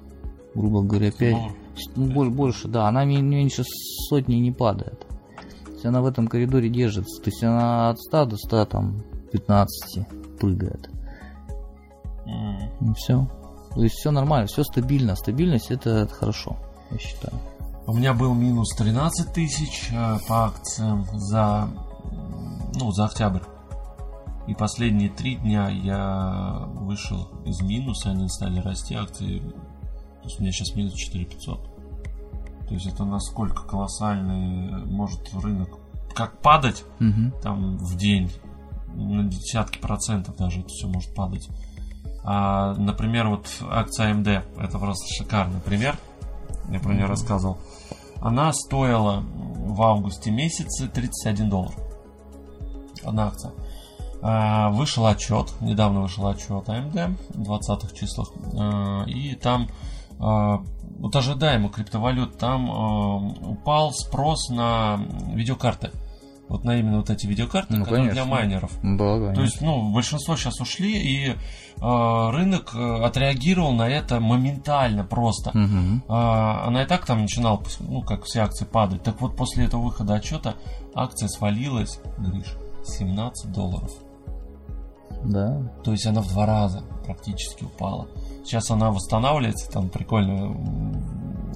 грубо 0.55 0.83
говоря, 0.83 1.13
5. 1.13 1.33
Ну, 1.33 1.51
Ну, 1.97 2.13
боль- 2.13 2.31
больше, 2.31 2.69
да, 2.69 2.89
она 2.89 3.05
ме- 3.05 3.23
меньше 3.23 3.63
сотни 4.09 4.35
не 4.35 4.51
падает. 4.53 5.07
То 5.65 5.73
есть 5.73 5.87
она 5.87 6.03
в 6.03 6.07
этом 6.07 6.27
коридоре 6.29 6.69
держится. 6.69 7.23
То 7.23 7.31
есть 7.31 7.43
она 7.43 7.91
от 7.91 7.99
100 8.01 8.25
до 8.27 8.37
100, 8.37 8.65
там, 8.67 9.03
15 9.33 10.05
прыгает. 10.41 10.91
И 12.81 12.93
все. 12.97 13.27
То 13.75 13.83
есть 13.83 13.95
все 13.95 14.11
нормально, 14.11 14.47
все 14.47 14.63
стабильно. 14.65 15.15
Стабильность 15.17 15.71
это 15.71 16.07
хорошо, 16.09 16.57
я 16.91 16.99
считаю. 16.99 17.35
У 17.87 17.95
меня 17.95 18.13
был 18.13 18.35
минус 18.35 18.75
13 18.77 19.33
тысяч 19.33 19.91
э, 19.93 20.19
по 20.29 20.47
акциям 20.47 21.07
за, 21.15 21.69
ну, 22.75 22.91
за 22.93 23.07
октябрь. 23.07 23.41
И 24.51 24.55
последние 24.55 25.11
три 25.11 25.37
дня 25.37 25.69
я 25.69 26.65
вышел 26.75 27.29
из 27.45 27.61
минуса, 27.61 28.11
они 28.11 28.29
стали 28.29 28.59
расти 28.59 28.97
акции. 28.97 29.39
То 29.39 30.25
есть 30.25 30.41
у 30.41 30.43
меня 30.43 30.51
сейчас 30.51 30.75
минус 30.75 30.95
4500. 30.95 32.67
То 32.67 32.75
есть 32.75 32.87
это 32.87 33.05
насколько 33.05 33.63
колоссальный 33.63 34.85
может 34.87 35.33
рынок 35.35 35.79
как 36.17 36.41
падать 36.41 36.83
Мгм. 36.99 37.33
там 37.41 37.77
в 37.79 37.97
день 37.97 38.33
на 38.93 39.23
десятки 39.23 39.79
процентов 39.79 40.37
даже 40.37 40.63
это 40.63 40.69
все 40.71 40.89
может 40.89 41.15
падать. 41.15 41.49
А, 42.25 42.75
например, 42.75 43.29
вот 43.29 43.47
акция 43.71 44.13
AMD, 44.13 44.43
это 44.59 44.79
просто 44.81 45.07
шикарный 45.15 45.61
пример, 45.61 45.97
я 46.71 46.81
про 46.81 46.93
нее 46.93 47.07
рассказывал. 47.07 47.59
Она 48.21 48.53
стоила 48.53 49.23
в 49.23 49.81
августе 49.81 50.33
месяце 50.33 50.89
31 50.89 51.49
доллар. 51.49 51.73
Одна 53.05 53.29
акция. 53.29 53.53
А, 54.23 54.71
Вышел 54.71 55.07
отчет, 55.07 55.53
недавно 55.61 56.03
вышел 56.03 56.27
отчет 56.27 56.69
AMD 56.69 57.17
в 57.31 57.43
20 57.43 57.99
числах. 57.99 58.31
А, 58.59 59.05
И 59.05 59.35
там 59.35 59.69
а, 60.19 60.63
вот 60.99 61.17
ожидаемо 61.17 61.71
криптовалют, 61.71 62.39
там 62.39 62.71
а, 62.71 63.17
упал 63.17 63.93
спрос 63.93 64.51
на 64.51 65.01
видеокарты. 65.33 65.91
Вот 66.49 66.65
на 66.65 66.77
именно 66.77 66.97
вот 66.99 67.11
эти 67.11 67.29
видеокарты, 67.29 67.77
Ну, 67.77 67.85
которые 67.85 68.11
для 68.11 68.25
майнеров. 68.25 68.73
Да, 68.83 69.15
конечно. 69.15 69.35
То 69.35 69.43
есть, 69.43 69.61
ну, 69.61 69.93
большинство 69.93 70.35
сейчас 70.35 70.61
ушли, 70.61 70.99
и 70.99 71.29
э, 71.31 71.35
рынок 71.81 72.75
э, 72.75 73.05
отреагировал 73.05 73.71
на 73.73 73.89
это 73.89 74.19
моментально 74.19 75.05
просто. 75.05 75.57
Мгм. 75.57 76.03
А, 76.09 76.65
она 76.67 76.83
и 76.83 76.87
так 76.87 77.07
там 77.07 77.23
начинала, 77.23 77.63
ну, 77.79 78.03
как 78.03 78.25
все 78.25 78.41
акции 78.41 78.65
падать. 78.65 79.05
Так 79.05 79.21
вот, 79.21 79.37
после 79.37 79.67
этого 79.67 79.83
выхода 79.83 80.15
отчета 80.15 80.57
акция 80.93 81.29
свалилась, 81.29 82.01
Гриш, 82.19 82.57
17 82.85 83.53
долларов. 83.53 83.93
Да. 85.25 85.73
То 85.85 85.93
есть 85.93 86.07
она 86.07 86.23
в 86.23 86.29
два 86.29 86.47
раза 86.47 86.83
практически 87.05 87.65
упала. 87.65 88.09
Сейчас 88.45 88.71
она 88.71 88.91
восстанавливается, 88.91 89.71
там 89.71 89.89
прикольно 89.89 90.55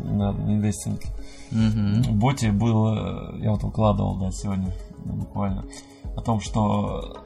на 0.03 0.31
инвестинге. 0.31 1.09
Мгм. 1.51 2.03
В 2.03 2.13
боте 2.13 2.53
был, 2.53 2.95
э, 2.95 3.43
я 3.43 3.53
вот 3.53 3.63
выкладывал, 3.63 4.17
да, 4.17 4.31
сегодня 4.31 4.73
буквально, 5.05 5.65
о 6.17 6.21
том, 6.21 6.41
что 6.41 7.17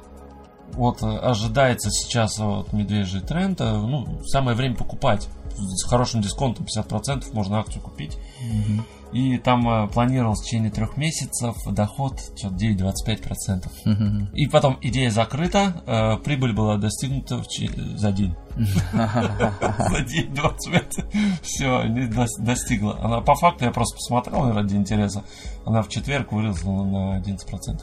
вот 0.72 1.02
э, 1.02 1.06
ожидается 1.06 1.90
сейчас 1.90 2.38
вот 2.38 2.72
медвежий 2.72 3.20
тренд, 3.20 3.60
э, 3.60 3.72
ну, 3.72 4.20
самое 4.26 4.56
время 4.56 4.76
покупать. 4.76 5.28
С 5.56 5.84
хорошим 5.84 6.20
дисконтом 6.20 6.66
50% 6.66 7.34
можно 7.34 7.58
акцию 7.58 7.82
купить. 7.82 8.16
Мгм. 8.40 8.84
И 9.12 9.38
там 9.38 9.66
э, 9.68 9.88
планировалось 9.88 10.40
в 10.40 10.44
течение 10.44 10.70
трех 10.70 10.96
месяцев 10.96 11.56
доход 11.66 12.20
что-то 12.36 12.54
9-25%. 12.56 13.66
Мгм. 13.86 14.28
И 14.34 14.46
потом 14.46 14.76
идея 14.82 15.10
закрыта, 15.10 15.82
э, 15.86 16.16
прибыль 16.22 16.52
была 16.52 16.76
достигнута 16.76 17.38
в 17.38 17.48
че- 17.48 17.70
за 17.96 18.12
день. 18.12 18.34
За 18.56 20.00
день 20.04 20.34
25. 20.34 20.96
Все, 21.42 21.84
не 21.84 22.06
дос- 22.08 22.26
достигла. 22.40 22.98
Она 23.00 23.20
по 23.20 23.34
факту, 23.34 23.64
я 23.64 23.70
просто 23.70 23.96
посмотрел 23.96 24.52
ради 24.52 24.74
интереса, 24.74 25.22
она 25.64 25.82
в 25.82 25.88
четверг 25.88 26.32
выросла 26.32 26.84
на 26.84 27.18
11%. 27.20 27.82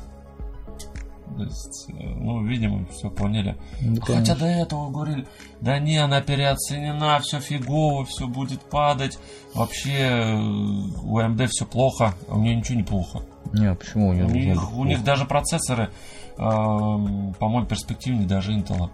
То 1.37 1.43
есть, 1.43 1.89
э, 1.89 1.93
ну, 1.93 2.43
видимо, 2.45 2.85
все 2.87 3.09
поняли. 3.09 3.57
Ну, 3.81 3.99
Хотя 4.01 4.35
до 4.35 4.45
этого 4.45 4.89
говорили, 4.89 5.27
да 5.59 5.79
не, 5.79 5.97
она 5.97 6.21
переоценена, 6.21 7.19
все 7.19 7.39
фигово, 7.39 8.05
все 8.05 8.27
будет 8.27 8.61
падать. 8.61 9.17
Вообще 9.53 9.91
э, 9.97 10.35
у 10.37 11.19
AMD 11.19 11.47
все 11.47 11.65
плохо, 11.65 12.13
а 12.29 12.35
у 12.35 12.41
нее 12.41 12.55
ничего 12.55 12.77
не 12.77 12.83
плохо. 12.83 13.21
Не, 13.53 13.73
почему 13.75 14.07
у 14.07 14.11
У 14.11 14.13
него 14.13 14.29
должно 14.29 14.39
них, 14.39 14.77
у 14.77 14.83
них 14.85 15.03
даже 15.03 15.25
процессоры, 15.25 15.91
эм, 16.37 17.33
по-моему, 17.39 17.65
перспективнее 17.67 18.27
даже 18.27 18.53
Intel. 18.53 18.89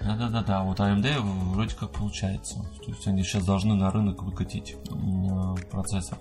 Да-да-да-да, 0.00 0.62
вот 0.62 0.80
AMD 0.80 1.20
вроде 1.52 1.74
как 1.74 1.90
получается. 1.90 2.62
То 2.84 2.90
есть 2.90 3.06
они 3.06 3.22
сейчас 3.22 3.44
должны 3.44 3.74
на 3.74 3.90
рынок 3.90 4.22
выкатить 4.22 4.74
м, 4.90 5.56
процессор 5.70 6.18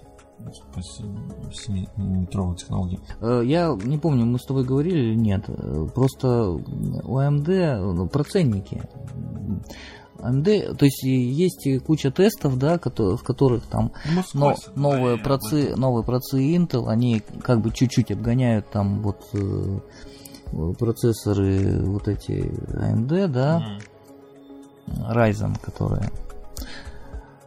7-метровой 1.68 2.56
технологии. 2.56 3.00
Э, 3.22 3.42
Я 3.46 3.76
не 3.84 3.98
помню, 3.98 4.26
мы 4.26 4.40
с 4.40 4.46
тобой 4.46 4.64
говорили 4.64 5.00
или 5.12 5.16
нет. 5.16 5.46
Просто 5.94 6.52
у 6.52 7.20
AMD 7.20 7.94
ну, 7.94 8.08
про 8.08 8.24
ценники. 8.24 8.82
AMD, 10.20 10.76
то 10.76 10.86
есть 10.86 11.04
есть 11.04 11.68
куча 11.86 12.12
тестов, 12.12 12.58
да, 12.58 12.78
в 12.78 13.24
которых 13.24 13.66
там 13.66 13.92
но, 14.34 14.56
новые 14.76 15.18
процы, 15.18 15.76
новые 15.76 16.04
процы 16.04 16.56
Intel, 16.56 16.88
они 16.88 17.22
как 17.42 17.62
бы 17.62 17.72
чуть-чуть 17.72 18.12
обгоняют 18.12 18.70
там 18.70 19.02
вот 19.02 19.28
э, 19.34 19.80
процессоры 20.78 21.82
вот 21.84 22.08
эти 22.08 22.32
AMD, 22.32 23.28
да, 23.30 23.80
М. 24.88 25.12
Ryzen, 25.12 25.60
которые. 25.62 26.10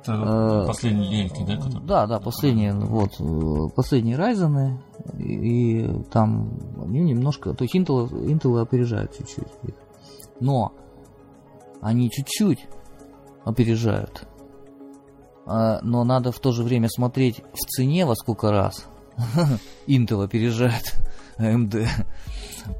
Это 0.06 0.62
Э, 0.64 0.66
последние 0.66 1.10
линейки, 1.10 1.42
да? 1.46 1.56
которые- 1.56 1.80
Да, 1.86 2.06
да, 2.06 2.20
последние, 2.20 2.74
вот, 2.74 3.12
э, 3.18 3.74
последние 3.74 4.16
Ryzen, 4.16 4.78
и, 5.18 5.82
и 5.82 6.02
там 6.12 6.58
ну, 6.76 6.84
немножко, 6.86 7.54
то 7.54 7.64
есть 7.64 7.74
Intel, 7.74 8.08
Intel 8.10 8.60
опережает 8.60 9.16
чуть-чуть 9.16 9.48
их. 9.62 9.74
Но 10.40 10.72
они 11.80 12.10
чуть-чуть 12.10 12.66
опережают. 13.44 14.26
Но 15.46 16.04
надо 16.04 16.32
в 16.32 16.38
то 16.38 16.52
же 16.52 16.62
время 16.62 16.88
смотреть 16.88 17.42
в 17.52 17.58
цене 17.66 18.06
во 18.06 18.14
сколько 18.14 18.50
раз 18.50 18.86
Intel 19.86 20.22
опережает 20.24 20.94
AMD. 21.38 21.86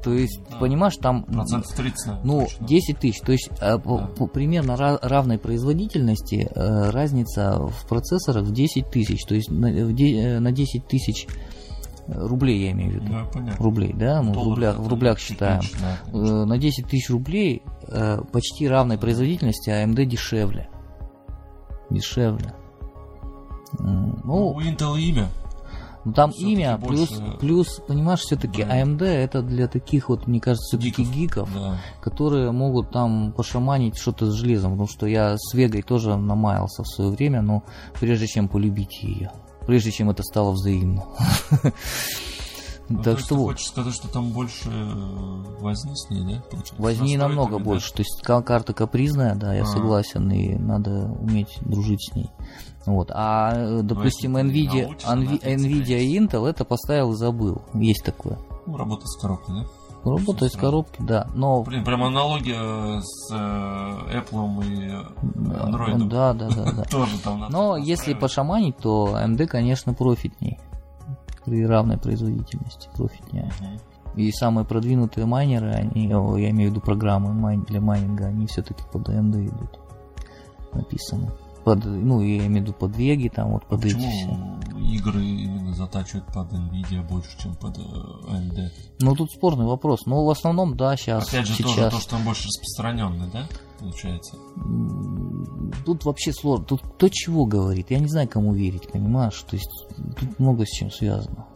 То 0.03 0.13
есть, 0.13 0.39
да. 0.49 0.57
понимаешь, 0.57 0.95
там... 0.97 1.23
Процентов 1.23 1.75
30, 1.75 2.05
наверное, 2.07 2.25
Ну, 2.25 2.41
точно. 2.45 2.67
10 2.67 2.99
тысяч. 2.99 3.19
То 3.21 3.31
есть, 3.31 3.49
да. 3.59 3.77
по, 3.77 4.07
по 4.07 4.27
примерно 4.27 4.75
равной 4.77 5.37
производительности 5.37 6.49
э, 6.53 6.89
разница 6.89 7.59
в 7.59 7.87
процессорах 7.87 8.45
в 8.45 8.53
10 8.53 8.89
тысяч. 8.89 9.23
То 9.25 9.35
есть, 9.35 9.51
на, 9.51 9.67
э, 9.67 10.39
на 10.39 10.51
10 10.51 10.87
тысяч 10.87 11.27
рублей, 12.07 12.65
я 12.65 12.71
имею 12.71 12.91
в 12.91 12.93
виду. 12.95 13.13
Да, 13.13 13.25
понятно. 13.31 13.63
Рублей, 13.63 13.93
да? 13.93 14.21
Мы 14.21 14.33
в 14.33 14.43
рублях, 14.43 14.77
в 14.77 14.87
рублях 14.87 15.19
считаем. 15.19 15.61
Да, 15.79 15.99
э, 16.11 16.45
на 16.45 16.57
10 16.57 16.87
тысяч 16.87 17.09
рублей 17.09 17.63
э, 17.87 18.19
почти 18.31 18.67
равной 18.67 18.97
производительности 18.97 19.69
AMD 19.69 20.05
дешевле. 20.05 20.69
Дешевле. 21.89 22.53
Ну, 23.79 24.19
ну, 24.23 24.47
у 24.49 24.61
Intel 24.61 24.99
имя. 24.99 25.27
Ну 26.05 26.13
там 26.13 26.29
имя, 26.37 26.77
плюс, 26.77 27.09
больше... 27.09 27.37
плюс, 27.39 27.81
понимаешь, 27.87 28.19
все-таки 28.19 28.63
да. 28.63 28.81
AMD 28.81 29.03
это 29.03 29.41
для 29.41 29.67
таких 29.67 30.09
вот, 30.09 30.27
мне 30.27 30.39
кажется, 30.39 30.77
все-таки 30.77 31.03
гиков, 31.03 31.49
гиков 31.49 31.53
да. 31.53 31.81
которые 31.99 32.51
могут 32.51 32.91
там 32.91 33.33
пошаманить 33.33 33.97
что-то 33.97 34.31
с 34.31 34.35
железом. 34.35 34.73
Потому 34.73 34.87
что 34.87 35.07
я 35.07 35.35
с 35.35 35.53
Вегой 35.55 35.81
тоже 35.81 36.15
намаялся 36.15 36.83
в 36.83 36.87
свое 36.87 37.09
время, 37.09 37.41
но 37.41 37.63
прежде 37.99 38.27
чем 38.27 38.47
полюбить 38.47 39.01
ее, 39.01 39.31
прежде 39.65 39.91
чем 39.91 40.11
это 40.11 40.21
стало 40.21 40.51
взаимно. 40.51 41.05
Ну, 42.87 43.01
так 43.01 43.17
что 43.17 43.33
вот. 43.35 43.53
хочешь 43.53 43.67
сказать, 43.67 43.95
что 43.95 44.07
там 44.07 44.29
больше 44.29 44.69
э, 44.69 45.59
возни 45.59 45.95
с 45.95 46.09
ней, 46.11 46.21
да? 46.21 46.41
Получается? 46.41 46.75
Возни 46.77 47.17
намного 47.17 47.57
больше. 47.57 47.91
То 47.91 48.01
есть 48.01 48.21
карта 48.21 48.73
капризная, 48.73 49.33
да, 49.33 49.55
я 49.55 49.63
а. 49.63 49.65
согласен, 49.65 50.31
и 50.31 50.55
надо 50.55 51.11
уметь 51.19 51.57
дружить 51.61 52.07
с 52.07 52.15
ней. 52.15 52.29
Вот. 52.85 53.09
А, 53.13 53.53
э, 53.53 53.81
допустим, 53.81 54.37
Nvidia, 54.37 54.95
Nvidia 54.97 55.99
и 55.99 56.17
Intel 56.19 56.47
это 56.47 56.65
поставил 56.65 57.13
и 57.13 57.15
забыл. 57.15 57.63
Есть 57.73 58.03
такое. 58.03 58.37
Ну, 58.65 58.77
работа 58.77 59.05
с 59.05 59.19
коробкой, 59.19 59.55
да? 59.55 59.65
Работа 60.03 60.45
из 60.45 60.51
коробки, 60.51 61.01
да. 61.01 61.27
Но... 61.33 61.63
Блин, 61.63 61.83
прям 61.83 62.03
аналогия 62.03 63.01
с 63.01 63.33
э, 63.33 63.35
Apple 63.35 64.63
и 64.63 64.89
Android. 65.49 66.07
Да, 66.07 66.33
да, 66.33 66.47
да. 66.49 66.71
да. 66.71 66.83
Тоже 66.91 67.17
там 67.23 67.39
надо 67.39 67.51
Но 67.51 67.75
если 67.75 68.13
пошаманить, 68.13 68.77
то 68.77 69.17
AMD, 69.17 69.47
конечно, 69.47 69.93
профитней 69.95 70.59
при 71.43 71.65
равной 71.65 71.97
производительности 71.97 72.89
профитнее. 72.95 73.51
Uh-huh. 73.59 73.81
И 74.15 74.31
самые 74.31 74.65
продвинутые 74.65 75.25
майнеры, 75.25 75.71
они, 75.71 76.07
я 76.07 76.49
имею 76.51 76.69
в 76.69 76.73
виду 76.73 76.81
программы 76.81 77.57
для 77.65 77.81
майнинга, 77.81 78.27
они 78.27 78.45
все-таки 78.47 78.83
под 78.91 79.09
AMD 79.09 79.47
идут. 79.47 79.79
Написано. 80.73 81.33
Под, 81.65 81.83
ну, 81.83 82.21
я 82.21 82.45
имею 82.45 82.51
в 82.51 82.67
виду 82.67 82.73
под 82.73 82.95
Веги, 82.95 83.27
там 83.27 83.53
вот 83.53 83.65
под 83.65 83.81
Почему 83.81 84.07
эти 84.07 84.69
все. 84.69 84.95
игры 84.95 85.25
именно 85.25 85.73
затачивают 85.73 86.27
под 86.27 86.53
Nvidia 86.53 87.01
больше, 87.01 87.31
чем 87.41 87.55
под 87.55 87.79
AMD? 87.79 88.59
Э, 88.59 88.69
ну, 88.99 89.15
тут 89.15 89.31
спорный 89.31 89.65
вопрос. 89.65 90.05
Но 90.05 90.23
в 90.23 90.29
основном, 90.29 90.77
да, 90.77 90.95
сейчас. 90.95 91.27
Опять 91.27 91.47
же, 91.47 91.55
сейчас. 91.55 91.75
тоже 91.75 91.89
то, 91.89 91.99
что 91.99 92.15
он 92.17 92.23
больше 92.23 92.47
распространенный, 92.47 93.31
да? 93.33 93.47
Получается. 93.79 94.37
Тут 95.85 96.05
вообще 96.05 96.31
сложно. 96.33 96.65
Тут 96.65 96.81
кто 96.83 97.09
чего 97.09 97.45
говорит. 97.45 97.89
Я 97.89 97.99
не 97.99 98.07
знаю, 98.07 98.27
кому 98.29 98.53
верить, 98.53 98.91
понимаешь? 98.91 99.43
То 99.49 99.55
есть 99.55 99.69
тут 100.19 100.39
много 100.39 100.65
с 100.65 100.69
чем 100.69 100.91
связано. 100.91 101.47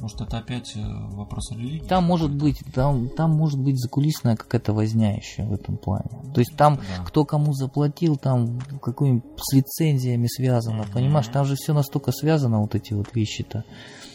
Может, 0.00 0.20
это 0.20 0.38
опять 0.38 0.76
э, 0.76 0.80
вопрос 0.80 1.50
религии? 1.50 1.86
Там 1.86 2.04
может 2.04 2.32
быть, 2.32 2.62
там, 2.72 3.08
там 3.08 3.32
может 3.32 3.58
быть 3.58 3.78
закулисная 3.78 4.36
какая-то 4.36 4.72
возня 4.72 5.16
еще 5.16 5.42
в 5.44 5.52
этом 5.52 5.76
плане. 5.76 6.10
То 6.32 6.40
есть 6.40 6.56
там 6.56 6.76
да. 6.76 7.04
кто 7.04 7.24
кому 7.24 7.52
заплатил, 7.52 8.16
там 8.16 8.60
какой 8.80 9.22
с 9.36 9.52
лицензиями 9.54 10.28
связано, 10.28 10.82
mm-hmm. 10.82 10.92
понимаешь? 10.92 11.26
Там 11.26 11.44
же 11.46 11.56
все 11.56 11.74
настолько 11.74 12.12
связано, 12.12 12.60
вот 12.60 12.76
эти 12.76 12.92
вот 12.92 13.14
вещи-то. 13.14 13.64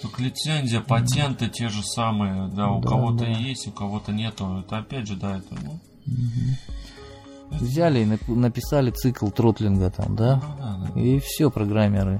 Так 0.01 0.19
лицензия, 0.19 0.79
патенты 0.79 1.45
mm-hmm. 1.45 1.51
те 1.51 1.69
же 1.69 1.83
самые, 1.83 2.47
да, 2.49 2.71
у 2.71 2.81
да, 2.81 2.87
кого-то 2.87 3.25
да. 3.25 3.31
есть, 3.31 3.67
у 3.67 3.71
кого-то 3.71 4.13
нету. 4.13 4.63
Это 4.65 4.77
опять 4.77 5.07
же, 5.07 5.17
да, 5.17 5.37
это, 5.37 5.55
ну... 5.61 5.79
Mm-hmm. 6.07 7.59
Взяли 7.59 7.99
и 7.99 8.31
написали 8.31 8.89
цикл 8.91 9.29
тротлинга 9.29 9.91
там, 9.91 10.15
да? 10.15 10.35
Ну, 10.35 10.57
да, 10.57 10.91
да. 10.95 10.99
И 10.99 11.19
все, 11.19 11.51
программеры 11.51 12.19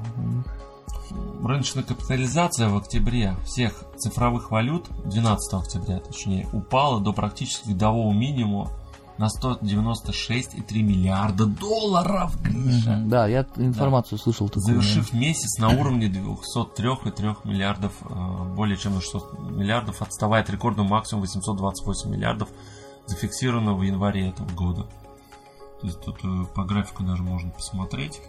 рыночная 1.43 1.84
капитализация 1.84 2.70
в 2.70 2.78
октябре 2.78 3.36
всех 3.45 3.84
цифровых 3.97 4.51
валют, 4.51 4.88
12 5.05 5.53
октября 5.53 5.99
точнее, 5.99 6.47
упала 6.53 6.99
до 6.99 7.14
практически 7.14 7.70
годового 7.70 8.14
минимума 8.14 8.72
на 9.18 9.28
196,3 9.28 10.82
миллиарда 10.82 11.45
долларов, 11.45 12.36
Гриша. 12.41 13.01
Да, 13.05 13.28
я 13.28 13.45
информацию 13.57 14.18
да. 14.18 14.24
слышал. 14.24 14.47
Такую, 14.47 14.64
Завершив 14.64 15.11
да. 15.11 15.18
месяц 15.18 15.59
на 15.59 15.70
уровне 15.70 16.07
203,3 16.07 17.38
миллиардов, 17.43 17.93
э, 18.01 18.55
более 18.55 18.78
чем 18.78 18.95
на 18.95 19.01
600 19.01 19.39
миллиардов, 19.51 20.01
отставая 20.01 20.41
от 20.41 20.49
рекордного 20.49 20.88
максимума 20.88 21.26
828 21.26 22.09
миллиардов, 22.09 22.49
зафиксированного 23.05 23.78
в 23.78 23.82
январе 23.84 24.30
этого 24.30 24.49
года. 24.49 24.88
То 25.82 25.88
есть 25.88 26.01
тут 26.01 26.18
э, 26.24 26.45
по 26.55 26.64
графику 26.64 27.03
даже 27.03 27.22
можно 27.22 27.51
посмотреть 27.51 28.20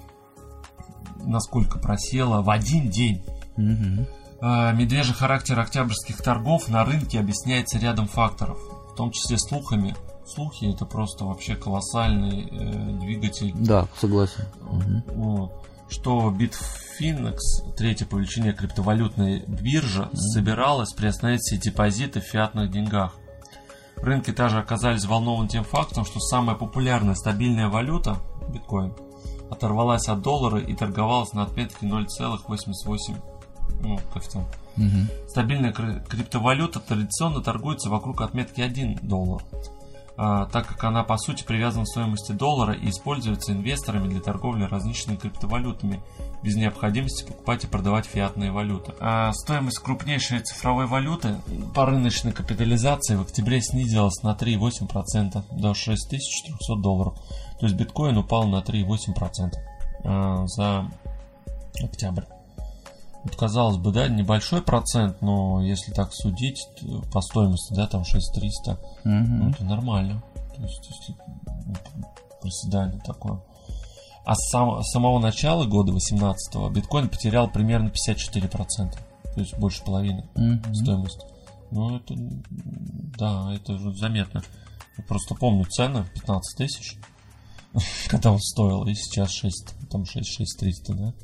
насколько 1.25 1.79
просела 1.79 2.43
в 2.43 2.51
один 2.51 2.91
день. 2.91 3.25
Угу. 3.57 4.07
Медвежий 4.75 5.15
характер 5.15 5.59
октябрьских 5.59 6.19
торгов 6.19 6.69
на 6.69 6.85
рынке 6.85 7.19
объясняется 7.19 7.79
рядом 7.79 8.07
факторов, 8.07 8.59
в 8.93 8.95
том 8.95 9.11
числе 9.11 9.39
слухами. 9.39 9.97
Слухи 10.27 10.67
это 10.73 10.85
просто 10.87 11.25
вообще 11.25 11.55
колоссальный 11.55 12.49
э, 12.51 12.99
двигатель. 13.01 13.53
Да, 13.55 13.87
согласен. 13.99 14.45
Угу. 15.15 15.53
Что 15.89 16.31
Bitfinex, 16.31 17.39
третья 17.77 18.07
по 18.07 18.17
величине 18.17 18.53
криптовалютная 18.53 19.43
биржа, 19.47 20.05
угу. 20.05 20.17
собиралась 20.17 20.93
приостановить 20.93 21.41
все 21.43 21.57
депозиты 21.57 22.21
в 22.21 22.25
фиатных 22.25 22.71
деньгах. 22.71 23.15
Рынки 23.97 24.33
также 24.33 24.59
оказались 24.59 25.01
взволнованы 25.01 25.49
тем 25.49 25.65
фактом, 25.65 26.05
что 26.05 26.21
самая 26.21 26.57
популярная 26.57 27.15
стабильная 27.15 27.69
валюта, 27.69 28.19
биткоин, 28.49 28.95
оторвалась 29.51 30.09
от 30.09 30.23
доллара 30.23 30.59
и 30.59 30.75
торговалась 30.75 31.33
на 31.33 31.43
отметке 31.43 31.87
0,88 31.87 32.97
ну, 33.81 33.99
коэффициент. 34.13 34.49
Угу. 34.77 35.29
Стабильная 35.29 35.73
криптовалюта 35.73 36.81
традиционно 36.81 37.41
торгуется 37.41 37.91
вокруг 37.91 38.21
отметки 38.23 38.61
1 38.61 39.01
доллар, 39.03 39.43
так 40.17 40.67
как 40.69 40.85
она 40.85 41.03
по 41.03 41.17
сути 41.19 41.43
привязана 41.43 41.85
к 41.85 41.89
стоимости 41.89 42.33
доллара 42.33 42.75
и 42.75 42.91
используется 42.91 43.53
инвесторами 43.53 44.09
для 44.09 44.21
торговли 44.21 44.65
различными 44.65 45.17
криптовалютами 45.17 46.01
без 46.43 46.57
необходимости 46.57 47.25
покупать 47.25 47.65
и 47.65 47.67
продавать 47.67 48.07
фиатные 48.07 48.53
валюты. 48.53 48.93
А 49.01 49.33
стоимость 49.33 49.79
крупнейшей 49.79 50.41
цифровой 50.41 50.87
валюты 50.87 51.37
по 51.75 51.87
рыночной 51.87 52.33
капитализации 52.33 53.17
в 53.17 53.23
октябре 53.23 53.61
снизилась 53.61 54.23
на 54.23 54.33
3,8% 54.33 55.43
до 55.51 55.75
6300 55.75 56.77
долларов. 56.77 57.19
То 57.59 57.67
есть 57.67 57.77
биткоин 57.77 58.17
упал 58.19 58.47
на 58.47 58.59
3,8% 58.59 59.53
э, 60.05 60.47
за 60.47 60.91
октябрь. 61.83 62.34
Вот, 63.25 63.37
казалось 63.37 63.79
бы, 63.79 63.91
да, 63.91 64.09
небольшой 64.09 64.63
процент, 64.63 65.23
но 65.23 65.63
если 65.63 65.93
так 65.93 66.13
судить 66.13 66.61
по 67.13 67.21
стоимости, 67.23 67.73
да, 67.73 67.87
там 67.87 68.05
6300, 68.05 68.73
угу. 68.73 68.81
ну, 69.05 69.51
это 69.51 69.65
нормально. 69.65 70.23
То 70.55 70.63
есть, 70.63 70.91
если, 70.91 71.17
проседание 72.41 73.01
такое. 73.01 73.41
А 74.27 74.35
с 74.35 74.51
сам, 74.51 74.83
с 74.83 74.91
самого 74.93 75.19
начала 75.19 75.65
года 75.65 75.93
18 75.93 76.71
биткоин 76.73 77.09
потерял 77.09 77.51
примерно 77.51 77.89
54%. 77.89 78.93
То 79.35 79.41
есть 79.41 79.59
больше 79.59 79.83
половины 79.83 80.29
угу. 80.35 80.75
стоимости. 80.75 81.25
Ну, 81.71 81.97
это, 81.97 82.15
да, 83.19 83.55
это 83.55 83.73
уже 83.73 83.95
заметно. 83.95 84.43
Я 84.97 85.05
просто 85.05 85.35
помню 85.35 85.65
цены 85.65 86.05
15 86.15 86.59
тысяч. 86.59 86.99
когда 88.09 88.33
он 88.33 88.41
стоил, 88.41 88.85
и 88.85 88.95
сейчас 88.95 89.31
6, 89.33 89.75
там 89.91 90.05
6, 90.07 90.27
6 90.27 90.59
300, 90.59 90.95
да. 90.95 91.15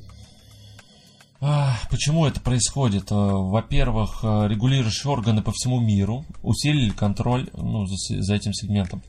Почему 1.90 2.26
это 2.26 2.40
происходит? 2.40 3.10
А, 3.10 3.14
во-первых, 3.14 4.20
а, 4.22 4.46
регулирующие 4.46 5.10
органы 5.10 5.42
по 5.42 5.52
всему 5.52 5.80
миру 5.80 6.24
усилили 6.42 6.90
контроль 6.90 7.48
ну, 7.54 7.86
за, 7.86 7.96
за 8.22 8.34
этим 8.34 8.52
сегментом, 8.52 9.02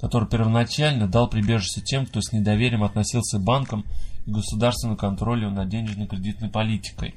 который 0.00 0.26
первоначально 0.26 1.06
дал 1.06 1.28
прибежище 1.28 1.82
тем, 1.82 2.06
кто 2.06 2.20
с 2.22 2.32
недоверием 2.32 2.82
относился 2.82 3.38
к 3.38 3.44
банкам 3.44 3.84
и 4.26 4.30
государственному 4.30 4.96
контролю 4.96 5.50
над 5.50 5.68
денежно-кредитной 5.68 6.48
политикой. 6.48 7.14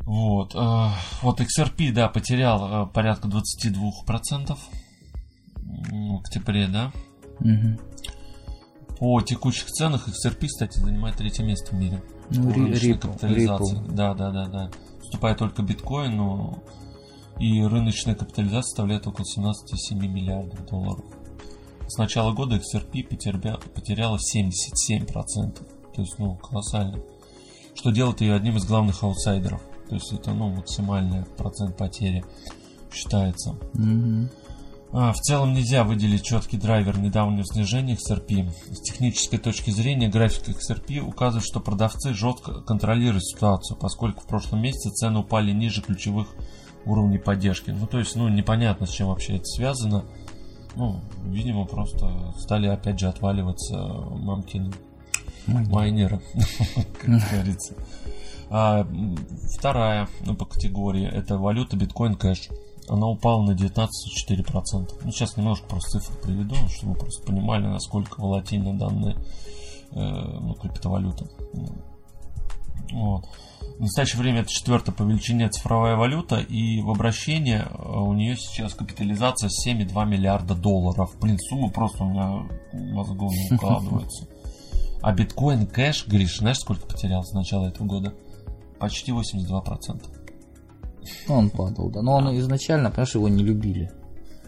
Вот, 0.00 0.52
вот 0.52 1.40
XRP, 1.40 1.90
да, 1.90 2.08
потерял 2.08 2.86
порядка 2.88 3.26
22% 3.26 4.58
в 5.56 6.16
октябре, 6.16 6.68
да, 6.68 6.92
Угу. 7.40 7.78
По 8.98 9.20
теку,чих 9.20 9.66
ценах 9.66 10.08
XRP, 10.08 10.46
кстати, 10.46 10.78
занимает 10.78 11.16
третье 11.16 11.42
место 11.42 11.74
в 11.74 11.78
мире. 11.78 12.02
Ну, 12.30 12.50
капитализации. 13.12 13.76
Да, 13.94 14.14
да, 14.14 14.30
да, 14.30 14.46
да. 14.46 14.70
Уступает 15.02 15.38
только 15.38 15.62
биткоину, 15.62 16.62
И 17.40 17.62
рыночная 17.64 18.14
капитализация 18.14 18.62
составляет 18.62 19.06
около 19.08 19.24
17,7 19.24 20.06
миллиардов 20.06 20.64
долларов. 20.66 21.04
С 21.88 21.98
начала 21.98 22.32
года 22.32 22.56
XRP 22.56 23.02
потеря- 23.08 23.58
потеряла 23.74 24.18
77%. 24.18 25.66
То 25.94 26.00
есть, 26.00 26.18
ну, 26.18 26.36
колоссально. 26.36 27.00
Что 27.74 27.90
делает 27.90 28.20
ее 28.20 28.34
одним 28.34 28.56
из 28.56 28.64
главных 28.64 29.02
аутсайдеров. 29.02 29.60
То 29.88 29.96
есть 29.96 30.12
это, 30.12 30.32
ну, 30.32 30.48
максимальный 30.50 31.24
процент 31.36 31.76
потери 31.76 32.24
считается. 32.92 33.56
Мгм. 33.74 34.30
А, 34.96 35.12
В 35.12 35.16
целом 35.16 35.54
нельзя 35.54 35.82
выделить 35.82 36.22
четкий 36.22 36.56
драйвер 36.56 37.00
недавнего 37.00 37.44
снижения 37.44 37.96
XRP. 37.96 38.48
С 38.70 38.80
технической 38.80 39.40
точки 39.40 39.72
зрения 39.72 40.08
график 40.08 40.50
XRP 40.50 41.00
указывает, 41.00 41.44
что 41.44 41.58
продавцы 41.58 42.14
жестко 42.14 42.60
контролируют 42.60 43.24
ситуацию, 43.24 43.76
поскольку 43.76 44.22
в 44.22 44.28
прошлом 44.28 44.62
месяце 44.62 44.90
цены 44.90 45.18
упали 45.18 45.50
ниже 45.50 45.82
ключевых 45.82 46.28
уровней 46.86 47.18
поддержки. 47.18 47.70
Ну, 47.70 47.88
то 47.88 47.98
есть, 47.98 48.14
ну, 48.14 48.28
непонятно, 48.28 48.86
с 48.86 48.90
чем 48.90 49.08
вообще 49.08 49.34
это 49.34 49.46
связано. 49.46 50.04
Ну, 50.76 51.00
видимо, 51.24 51.64
просто 51.64 52.32
стали 52.38 52.68
опять 52.68 53.00
же 53.00 53.08
отваливаться 53.08 53.76
мамкины 53.76 54.72
майнеры, 55.48 56.20
как 57.00 57.10
говорится. 57.32 57.74
А, 58.48 58.86
вторая 59.58 60.08
ну, 60.24 60.36
по 60.36 60.44
категории 60.44 61.04
это 61.04 61.36
валюта 61.36 61.76
биткоин 61.76 62.14
кэш. 62.14 62.48
Она 62.88 63.06
упала 63.06 63.42
на 63.42 63.52
19,4%. 63.52 63.88
Ну, 65.04 65.10
сейчас 65.10 65.36
немножко 65.36 65.66
просто 65.66 66.00
цифры 66.00 66.16
приведу, 66.20 66.54
чтобы 66.68 66.92
вы 66.92 66.98
просто 66.98 67.26
понимали, 67.26 67.66
насколько 67.66 68.20
волатильны 68.20 68.74
данные 68.78 69.16
э, 69.92 70.00
ну, 70.00 70.54
криптовалюты. 70.54 71.26
Вот. 72.92 73.26
В 73.78 73.80
настоящее 73.80 74.20
время 74.20 74.40
это 74.40 74.50
четвертая 74.50 74.94
по 74.94 75.02
величине 75.02 75.48
цифровая 75.48 75.96
валюта, 75.96 76.36
и 76.36 76.80
в 76.80 76.90
обращении 76.90 77.58
э, 77.58 77.98
у 77.98 78.12
нее 78.12 78.36
сейчас 78.36 78.74
капитализация 78.74 79.48
7,2 79.48 80.06
миллиарда 80.06 80.54
долларов. 80.54 81.10
Блин, 81.20 81.38
сумма 81.38 81.70
просто 81.70 82.04
у 82.04 82.10
меня 82.10 82.46
мозгу 82.72 83.30
не 83.30 83.54
укладывается. 83.56 84.28
А 85.02 85.12
биткоин 85.12 85.66
кэш, 85.66 86.06
Гриш, 86.06 86.38
знаешь, 86.38 86.58
сколько 86.58 86.86
потерял 86.86 87.24
с 87.24 87.32
начала 87.32 87.66
этого 87.66 87.86
года? 87.86 88.14
Почти 88.78 89.12
82%. 89.12 90.13
Ну, 91.28 91.34
Он 91.34 91.50
падал, 91.50 91.90
да. 91.90 92.02
Но 92.02 92.14
он 92.14 92.36
изначально, 92.38 92.90
понимаешь, 92.90 93.14
его 93.14 93.28
не 93.28 93.42
любили. 93.44 93.90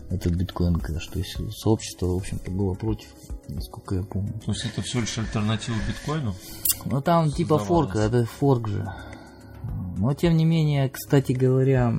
Этот 0.09 0.34
биткоин 0.34 0.76
кэш. 0.76 1.07
То 1.09 1.18
есть 1.18 1.36
сообщество, 1.59 2.07
в 2.07 2.16
общем-то, 2.16 2.50
было 2.50 2.74
против, 2.74 3.09
насколько 3.48 3.96
я 3.96 4.02
помню. 4.02 4.34
То 4.44 4.52
есть 4.52 4.64
это 4.64 4.80
всего 4.82 5.00
лишь 5.00 5.18
альтернатива 5.18 5.76
биткоину? 5.88 6.34
Ну 6.84 7.00
там 7.00 7.30
типа 7.32 7.59
форк, 7.59 7.96
это 7.96 8.24
форк 8.24 8.68
же. 8.68 8.88
Но 9.96 10.14
тем 10.14 10.36
не 10.36 10.44
менее, 10.44 10.88
кстати 10.88 11.32
говоря, 11.32 11.92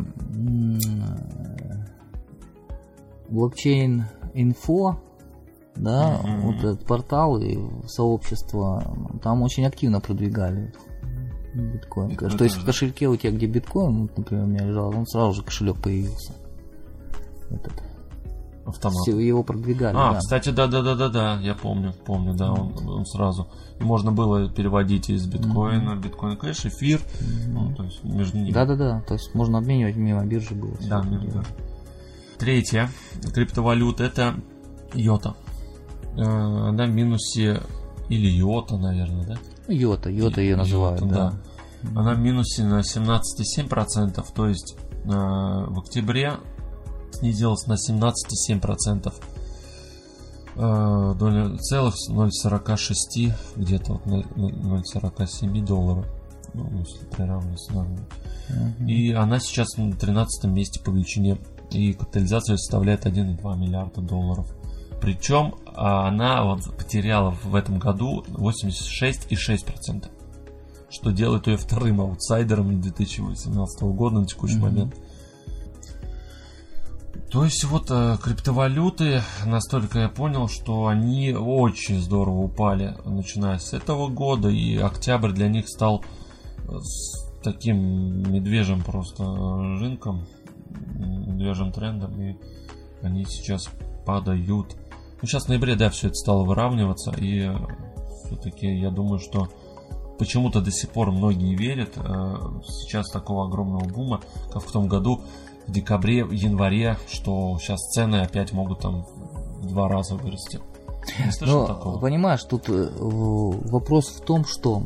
блокчейн 3.29 4.05
инфо, 4.33 4.99
да, 5.75 6.19
Мгм. 6.23 6.41
вот 6.41 6.55
этот 6.57 6.85
портал 6.85 7.37
и 7.39 7.57
сообщество, 7.87 8.95
там 9.21 9.41
очень 9.41 9.65
активно 9.65 9.99
продвигали 9.99 10.73
биткоин. 11.61 12.09
Биткоин 12.09 12.37
То 12.37 12.43
есть 12.43 12.57
в 12.57 12.61
да? 12.61 12.65
кошельке 12.67 13.07
у 13.07 13.15
тебя, 13.15 13.31
где 13.31 13.45
биткоин, 13.47 14.03
вот, 14.03 14.17
например, 14.17 14.43
у 14.45 14.47
меня 14.47 14.65
лежал, 14.65 14.89
он 14.89 15.05
сразу 15.05 15.33
же 15.33 15.43
кошелек 15.43 15.77
появился. 15.81 16.33
Этот. 17.49 17.73
Автомат. 18.65 19.07
Его 19.07 19.43
продвигали, 19.43 19.95
А, 19.97 20.13
да. 20.13 20.19
кстати, 20.19 20.49
да, 20.49 20.67
да, 20.67 20.81
да, 20.81 20.95
да, 20.95 21.07
да, 21.07 21.39
я 21.39 21.55
помню, 21.55 21.93
помню, 22.05 22.33
да, 22.33 22.51
он, 22.51 22.73
он 22.85 23.05
сразу. 23.05 23.47
Можно 23.79 24.11
было 24.11 24.49
переводить 24.49 25.09
из 25.09 25.25
биткоина, 25.25 25.95
биткоин 25.95 26.35
кэш, 26.35 26.65
эфир, 26.65 26.99
ну, 27.47 27.73
то 27.73 27.83
есть 27.83 28.03
между 28.03 28.37
ними. 28.39 28.51
Да-да-да, 28.51 29.01
то 29.07 29.13
есть 29.13 29.33
можно 29.33 29.59
обменивать 29.59 29.95
мимо 29.95 30.25
биржи 30.25 30.53
было. 30.53 30.75
Да, 30.89 31.01
дело. 31.01 31.45
Третья 32.37 32.89
криптовалюта 33.33 34.03
это 34.03 34.35
йота. 34.93 35.35
Э, 36.17 36.21
Она 36.23 36.85
в 36.87 36.91
минусе 36.91 37.61
или 38.09 38.27
йота, 38.27 38.77
наверное, 38.77 39.25
да? 39.27 39.37
Йота, 39.73 40.09
Йота 40.09 40.41
ее 40.41 40.55
называют, 40.57 41.01
Йота, 41.01 41.13
да. 41.13 41.33
Она 41.95 42.13
в 42.13 42.19
минусе 42.19 42.63
на 42.63 42.81
17,7%, 42.81 44.25
то 44.35 44.47
есть 44.47 44.75
э, 45.05 45.09
в 45.09 45.79
октябре 45.79 46.33
снизилась 47.11 47.65
на 47.67 47.73
17,7%. 47.73 49.13
Э, 50.55 51.13
доля 51.17 51.55
целых 51.57 51.95
0,46 52.09 53.31
где-то 53.55 53.93
вот 53.93 54.05
на- 54.05 54.23
на 54.35 54.79
0,47 54.79 55.61
долларов. 55.65 56.05
Ну, 56.53 56.69
если 56.79 57.05
приравнивать 57.05 57.59
с 57.59 57.69
нами. 57.69 57.99
Мгм. 58.49 58.87
И 58.87 59.11
она 59.11 59.39
сейчас 59.39 59.77
на 59.77 59.91
13 59.93 60.49
месте 60.49 60.79
по 60.79 60.89
величине. 60.89 61.37
И 61.71 61.93
капитализация 61.93 62.57
составляет 62.57 63.05
1,2 63.05 63.55
миллиарда 63.55 64.01
долларов. 64.01 64.47
Причем 65.01 65.55
а, 65.75 66.07
она 66.07 66.43
вот 66.43 66.63
потеряла 66.75 67.31
в 67.43 67.53
этом 67.53 67.77
году 67.77 68.23
86,6%. 68.29 70.09
Что 70.89 71.11
делает 71.11 71.47
ее 71.47 71.57
вторым 71.57 71.99
аутсайдером 72.01 72.79
2018 72.81 73.81
года 73.93 74.19
на 74.21 74.25
текущий 74.25 74.55
Мгм. 74.57 74.63
момент. 74.65 74.95
То 77.29 77.43
есть 77.43 77.65
вот 77.65 77.87
э, 77.91 78.15
криптовалюты, 78.23 79.21
настолько 79.45 79.99
я 79.99 80.09
понял, 80.09 80.47
что 80.47 80.87
они 80.87 81.33
очень 81.33 81.99
здорово 81.99 82.43
упали, 82.43 82.95
начиная 83.03 83.57
с 83.59 83.73
этого 83.73 84.07
года, 84.07 84.47
и 84.47 84.77
октябрь 84.77 85.31
для 85.31 85.49
них 85.49 85.67
стал 85.67 86.05
э, 86.69 86.77
таким 87.43 88.31
медвежьим 88.31 88.81
просто 88.81 89.23
э, 89.23 89.79
рынком, 89.79 90.25
медвежьим 90.95 91.73
трендом, 91.73 92.19
и 92.21 92.37
они 93.01 93.25
сейчас 93.25 93.69
падают. 94.05 94.77
Ну, 95.21 95.27
сейчас 95.27 95.45
в 95.45 95.49
ноябре, 95.49 95.75
да, 95.75 95.89
все 95.89 96.07
это 96.07 96.15
стало 96.15 96.43
выравниваться, 96.45 97.11
и 97.11 97.51
все-таки 98.25 98.67
я 98.67 98.89
думаю, 98.89 99.19
что 99.19 99.49
почему-то 100.17 100.61
до 100.61 100.71
сих 100.71 100.89
пор 100.89 101.11
многие 101.11 101.55
верят. 101.55 101.93
э, 101.95 102.35
Сейчас 102.67 103.09
такого 103.09 103.45
огромного 103.45 103.85
бума, 103.85 104.21
как 104.51 104.63
в 104.63 104.71
том 104.71 104.87
году, 104.87 105.21
в 105.67 105.71
декабре, 105.71 106.23
в 106.23 106.31
январе, 106.31 106.97
что 107.09 107.57
сейчас 107.59 107.79
цены 107.91 108.17
опять 108.21 108.53
могут 108.53 108.79
там 108.79 109.05
в 109.61 109.67
два 109.67 109.87
раза 109.87 110.15
вырасти. 110.15 110.59
Не 111.25 111.31
слышал 111.31 111.61
Ну, 111.61 111.67
такого? 111.67 111.99
понимаешь, 111.99 112.43
тут 112.43 112.69
э, 112.69 112.89
вопрос 112.99 114.07
в 114.09 114.21
том, 114.21 114.45
что 114.45 114.83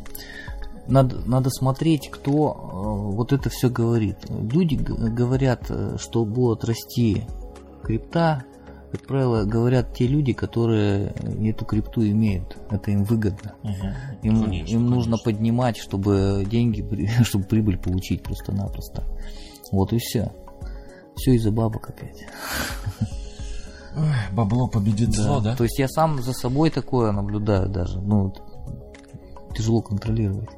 надо, 0.86 1.16
надо 1.26 1.50
смотреть, 1.50 2.10
кто 2.10 2.52
э, 2.52 3.14
вот 3.14 3.32
это 3.32 3.50
все 3.50 3.68
говорит. 3.68 4.16
Люди 4.28 4.74
говорят, 4.76 5.70
что 5.98 6.24
будут 6.24 6.64
расти 6.64 7.24
крипта, 7.82 8.44
как 8.92 9.06
правило, 9.06 9.44
говорят 9.44 9.94
те 9.94 10.06
люди, 10.06 10.34
которые 10.34 11.14
эту 11.42 11.64
крипту 11.64 12.06
имеют. 12.06 12.58
Это 12.70 12.90
им 12.90 13.04
выгодно. 13.04 13.54
Мгм. 13.62 13.94
Им, 14.22 14.44
Конечно, 14.44 14.74
им 14.74 14.86
нужно 14.90 15.16
конечно. 15.16 15.24
поднимать, 15.24 15.76
чтобы 15.78 16.44
деньги, 16.46 16.86
чтобы 17.24 17.44
прибыль 17.46 17.78
получить 17.78 18.22
просто-напросто. 18.22 19.04
Вот 19.72 19.94
и 19.94 19.98
все. 19.98 20.30
Все 21.16 21.32
из-за 21.36 21.50
бабок 21.50 21.88
опять. 21.88 22.22
Ой, 23.96 24.12
бабло 24.32 24.68
победит 24.68 25.14
зло, 25.14 25.40
да? 25.40 25.56
То 25.56 25.64
есть 25.64 25.78
я 25.78 25.88
сам 25.88 26.22
за 26.22 26.34
собой 26.34 26.68
такое 26.68 27.12
наблюдаю 27.12 27.70
даже. 27.70 27.98
Ну, 27.98 28.24
вот, 28.24 28.42
тяжело 29.56 29.80
контролировать. 29.80 30.50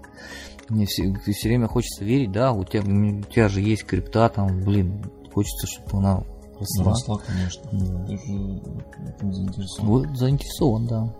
Мне 0.68 0.86
все, 0.86 1.14
все 1.14 1.48
время 1.48 1.68
хочется 1.68 2.04
верить, 2.04 2.32
да, 2.32 2.52
у 2.52 2.64
тебя, 2.64 2.80
у 2.80 3.22
тебя 3.30 3.48
же 3.48 3.60
есть 3.60 3.84
крипта, 3.84 4.28
там, 4.28 4.60
блин, 4.62 5.04
хочется, 5.32 5.66
чтобы 5.68 5.98
она 5.98 6.24
росла. 6.58 6.84
Росла, 6.92 7.20
конечно. 7.26 7.62
Да. 7.72 8.14
Этим 8.14 9.32
заинтересован. 9.32 9.88
Вот 9.88 10.16
заинтересован, 10.16 10.86
да. 10.86 11.14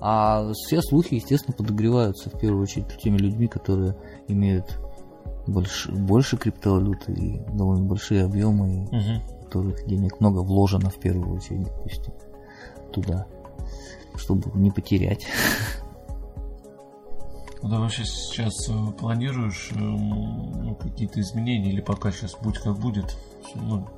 А 0.00 0.52
все 0.52 0.82
слухи, 0.82 1.14
естественно, 1.14 1.56
подогреваются 1.56 2.30
в 2.30 2.38
первую 2.38 2.62
очередь 2.62 2.86
теми 2.98 3.18
людьми, 3.18 3.48
которые 3.48 3.96
имеют 4.28 4.78
больше, 5.46 5.92
больше 5.92 6.36
криптовалюты 6.36 7.12
и 7.12 7.38
довольно 7.52 7.84
большие 7.84 8.24
объемы, 8.24 8.86
в 8.90 9.44
которых 9.44 9.86
денег 9.86 10.20
много 10.20 10.40
вложено 10.40 10.90
в 10.90 10.98
первую 10.98 11.36
очередь, 11.36 11.64
допустим, 11.64 12.12
туда, 12.92 13.26
чтобы 14.16 14.50
не 14.58 14.70
потерять. 14.70 15.26
Ну, 17.64 17.70
Ты 17.70 17.76
вообще 17.78 18.04
сейчас 18.04 18.68
э, 18.68 18.92
планируешь 18.92 19.70
эм, 19.72 20.64
ну, 20.64 20.74
какие-то 20.74 21.18
изменения 21.22 21.70
или 21.70 21.80
пока 21.80 22.12
сейчас 22.12 22.36
будь 22.42 22.58
как 22.58 22.78
будет? 22.78 23.16
Ну, 23.54 23.88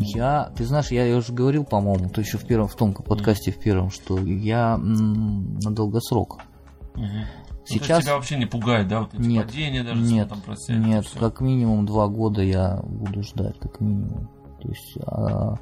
Я, 0.00 0.50
ты 0.56 0.64
знаешь, 0.64 0.90
я, 0.90 1.06
я 1.06 1.16
уже 1.16 1.32
говорил, 1.32 1.64
по-моему, 1.64 2.08
то 2.08 2.20
еще 2.20 2.36
в 2.36 2.44
первом, 2.44 2.66
в 2.66 2.74
том 2.74 2.92
подкасте 2.92 3.52
в 3.52 3.60
первом, 3.60 3.90
что 3.90 4.18
я 4.18 4.74
м, 4.74 5.54
на 5.60 5.72
долгосрок. 5.72 6.40
Ну, 6.96 7.04
есть 7.04 7.84
Сейчас 7.84 8.02
тебя 8.02 8.16
вообще 8.16 8.38
не 8.38 8.46
пугает, 8.46 8.88
да, 8.88 9.02
вот 9.02 9.14
эти 9.14 9.22
Нет, 9.22 9.46
падения 9.46 9.84
даже 9.84 10.02
нет, 10.02 10.28
там 10.28 10.40
просядет, 10.40 10.84
нет, 10.84 11.06
как 11.16 11.40
минимум 11.40 11.86
два 11.86 12.08
года 12.08 12.42
я 12.42 12.80
буду 12.82 13.22
ждать, 13.22 13.56
как 13.60 13.80
минимум. 13.80 14.30
То 14.60 14.68
есть 14.68 14.98
а 15.06 15.54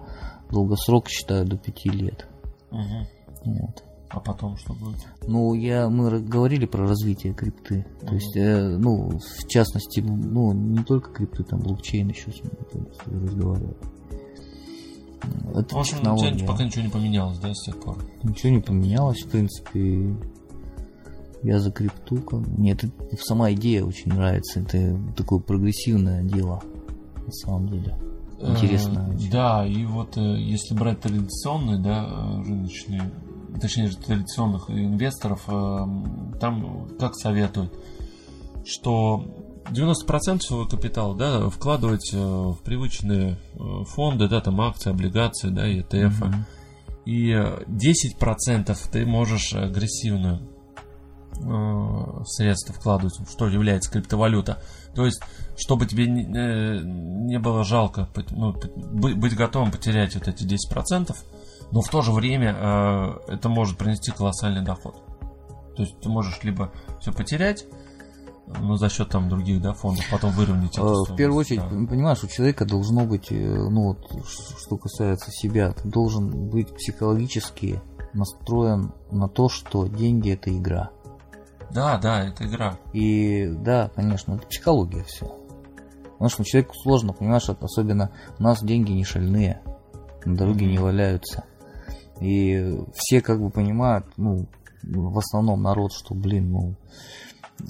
долгосрок 0.48 1.11
считаю 1.11 1.44
до 1.44 1.58
пяти 1.58 1.90
лет. 1.90 2.26
Мгм. 2.70 3.06
Вот. 3.44 3.84
А 4.11 4.18
потом 4.18 4.56
что 4.56 4.74
будет? 4.74 4.98
Ну, 5.26 5.54
я, 5.54 5.88
мы 5.88 6.20
говорили 6.20 6.66
про 6.66 6.86
развитие 6.86 7.32
крипты. 7.32 7.86
То 8.00 8.06
Мгм. 8.06 8.14
есть, 8.16 8.36
э, 8.36 8.76
ну, 8.76 9.11
в 9.18 9.46
частности, 9.46 10.00
ну, 10.00 10.52
не 10.52 10.82
только 10.82 11.12
крипты, 11.12 11.44
там 11.44 11.61
блокчейн 11.61 12.08
еще 12.08 12.32
с 12.32 12.42
ним 12.42 12.52
разговаривали. 13.06 13.76
Это 15.54 15.74
В 15.74 15.78
общем, 15.78 15.96
у 15.98 16.00
технология. 16.00 16.34
тебя 16.36 16.46
пока 16.48 16.64
ничего 16.64 16.82
не 16.84 16.90
поменялось, 16.90 17.38
да, 17.38 17.54
с 17.54 17.64
тех 17.66 17.80
пор? 17.80 17.98
Ничего 18.22 18.52
не 18.52 18.61
поменялось, 18.61 19.22
в 19.22 19.28
принципе. 19.30 20.16
Я 21.42 21.58
за 21.61 21.70
крипту. 21.70 22.18
Мне 22.56 22.72
это 22.72 22.88
сама 23.18 23.52
идея 23.52 23.84
очень 23.84 24.12
нравится. 24.12 24.61
Это 24.61 24.98
такое 25.16 25.38
прогрессивное 25.38 26.22
дело, 26.24 26.62
на 27.24 27.32
самом 27.32 27.68
деле. 27.68 27.96
Интересно. 28.40 29.11
Э. 29.12 29.30
Да, 29.30 29.66
и 29.66 29.84
вот 29.84 30.16
э, 30.16 30.36
если 30.40 30.74
брать 30.74 31.00
традиционные, 31.00 31.78
да, 31.78 32.06
э, 32.08 32.42
рыночные, 32.42 33.02
точнее 33.61 33.88
же 33.88 33.96
традиционных 33.96 34.70
инвесторов, 34.70 35.42
э, 35.48 35.86
там 36.40 36.88
как 36.98 37.14
советуют, 37.14 37.72
что 38.64 39.24
90% 39.70 40.40
своего 40.42 40.66
капитала, 40.66 41.16
да, 41.16 41.48
вкладывать 41.48 42.11
э, 42.12 42.18
в 42.18 42.59
привычные 42.64 43.38
э, 43.55 43.84
фонды, 43.84 44.28
да, 44.28 44.40
там 44.40 44.61
акции, 44.61 44.90
облигации, 44.90 45.48
да, 45.48 45.68
ETF. 45.68 46.24
Мгм. 46.24 46.46
И 47.05 47.30
э, 47.30 47.64
10% 47.66 48.76
ты 48.90 49.07
можешь 49.07 49.55
агрессивно 49.55 50.42
э, 51.36 52.24
средства 52.26 52.74
вкладывать, 52.74 53.14
что 53.30 53.48
является 53.48 53.90
криптовалюта. 53.90 54.62
То 54.94 55.07
есть, 55.07 55.20
чтобы 55.57 55.86
тебе 55.86 56.07
не, 56.09 56.24
не 56.24 57.38
было 57.38 57.64
жалко 57.64 58.09
ну, 58.30 58.55
быть 58.92 59.36
готовым 59.36 59.70
потерять 59.70 60.14
вот 60.14 60.26
эти 60.26 60.44
10%, 60.44 61.14
но 61.72 61.80
в 61.80 61.88
то 61.88 62.02
же 62.02 62.12
время 62.12 62.54
э, 62.58 63.32
это 63.34 63.48
может 63.48 63.78
принести 63.78 64.10
колоссальный 64.10 64.62
доход. 64.62 64.96
То 65.76 65.82
есть 65.82 65.98
ты 66.00 66.08
можешь 66.08 66.40
либо 66.42 66.70
все 67.00 67.12
потерять, 67.12 67.64
но 68.46 68.76
за 68.76 68.88
счет 68.88 69.08
там 69.10 69.28
других 69.28 69.62
да, 69.62 69.72
фондов, 69.72 70.04
потом 70.10 70.32
выровнять 70.32 70.76
эту 70.76 71.04
Э, 71.08 71.12
В 71.12 71.16
первую 71.16 71.40
очередь, 71.40 71.60
да. 71.62 71.68
понимаешь, 71.88 72.22
у 72.24 72.26
человека 72.26 72.64
должно 72.64 73.04
быть, 73.06 73.30
э, 73.30 73.36
ну 73.36 73.88
вот, 73.94 74.26
что 74.26 74.76
касается 74.76 75.30
себя, 75.30 75.72
ты 75.72 75.88
должен 75.88 76.28
быть 76.50 76.74
психологически 76.74 77.80
настроен 78.12 78.92
на 79.12 79.28
то, 79.28 79.48
что 79.48 79.86
деньги 79.86 80.32
это 80.32 80.56
игра. 80.56 80.90
Да, 81.70 81.98
да, 81.98 82.24
это 82.24 82.44
игра. 82.44 82.76
И 82.92 83.46
да, 83.46 83.90
конечно, 83.94 84.34
это 84.34 84.46
психология 84.48 85.04
все. 85.04 85.26
Потому 86.14 86.28
что 86.28 86.44
человеку 86.44 86.74
сложно, 86.82 87.12
понимаешь, 87.12 87.48
особенно 87.48 88.10
у 88.38 88.42
нас 88.42 88.62
деньги 88.62 88.90
не 88.90 89.04
шальные, 89.04 89.62
на 90.24 90.36
дороге 90.36 90.64
Мгм. 90.66 90.72
не 90.72 90.78
валяются. 90.78 91.44
И 92.20 92.78
все 92.94 93.20
как 93.20 93.40
бы 93.40 93.50
понимают, 93.50 94.06
ну, 94.16 94.46
в 94.82 95.18
основном 95.18 95.62
народ, 95.62 95.92
что, 95.92 96.14
блин, 96.14 96.50
ну, 96.50 96.74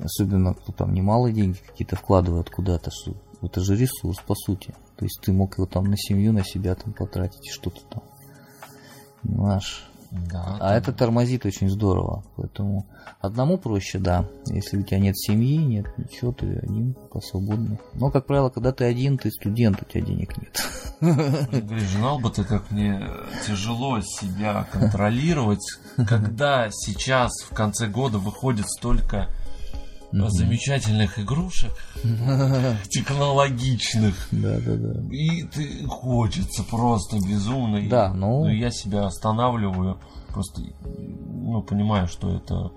особенно 0.02 0.54
кто 0.54 0.72
там 0.72 0.92
немало 0.92 1.32
деньги 1.32 1.58
какие-то 1.66 1.96
вкладывает 1.96 2.50
куда-то, 2.50 2.90
что 2.90 3.14
это 3.42 3.60
же 3.60 3.76
ресурс, 3.76 4.18
по 4.20 4.34
сути. 4.34 4.74
То 4.96 5.04
есть 5.04 5.20
ты 5.22 5.32
мог 5.32 5.56
его 5.56 5.66
там 5.66 5.84
на 5.84 5.96
семью, 5.96 6.32
на 6.32 6.44
себя 6.44 6.74
там 6.74 6.92
потратить, 6.92 7.50
что-то 7.50 7.80
там. 7.88 8.02
Понимаешь? 9.22 9.89
Да, 10.10 10.56
А 10.60 10.74
это 10.74 10.92
тормозит 10.92 11.46
очень 11.46 11.68
здорово. 11.68 12.24
Поэтому 12.36 12.86
одному 13.20 13.58
проще, 13.58 13.98
да. 13.98 14.28
Если 14.46 14.78
у 14.78 14.82
тебя 14.82 14.98
нет 14.98 15.16
семьи, 15.16 15.56
нет 15.56 15.86
ничего, 15.98 16.32
ты 16.32 16.46
один 16.62 16.94
посвободный. 17.12 17.78
Но, 17.94 18.10
как 18.10 18.26
правило, 18.26 18.50
когда 18.50 18.72
ты 18.72 18.84
один, 18.84 19.18
ты 19.18 19.30
студент, 19.30 19.80
у 19.80 19.84
тебя 19.84 20.00
денег 20.04 20.36
нет. 20.36 20.60
Говоришь, 21.00 21.88
знал 21.90 22.18
бы 22.18 22.30
ты, 22.30 22.42
как 22.44 22.70
мне 22.72 23.08
тяжело 23.46 24.00
себя 24.00 24.66
контролировать, 24.72 25.64
когда 26.08 26.68
сейчас 26.70 27.30
в 27.48 27.54
конце 27.54 27.86
года 27.86 28.18
выходит 28.18 28.68
столько 28.68 29.28
Мгм. 30.12 30.30
замечательных 30.30 31.18
игрушек, 31.18 31.72
технологичных, 32.90 34.14
Да, 34.32 34.58
да, 34.58 34.74
да. 34.76 35.14
и 35.14 35.42
ты 35.44 35.84
хочется 35.86 36.62
просто 36.64 37.16
безумно. 37.18 37.80
Да, 37.88 38.12
ну- 38.12 38.48
и 38.48 38.58
я 38.58 38.70
себя 38.70 39.06
останавливаю, 39.06 40.00
просто 40.28 40.62
ну, 40.82 41.62
понимаю, 41.62 42.08
что 42.08 42.34
это 42.34 42.72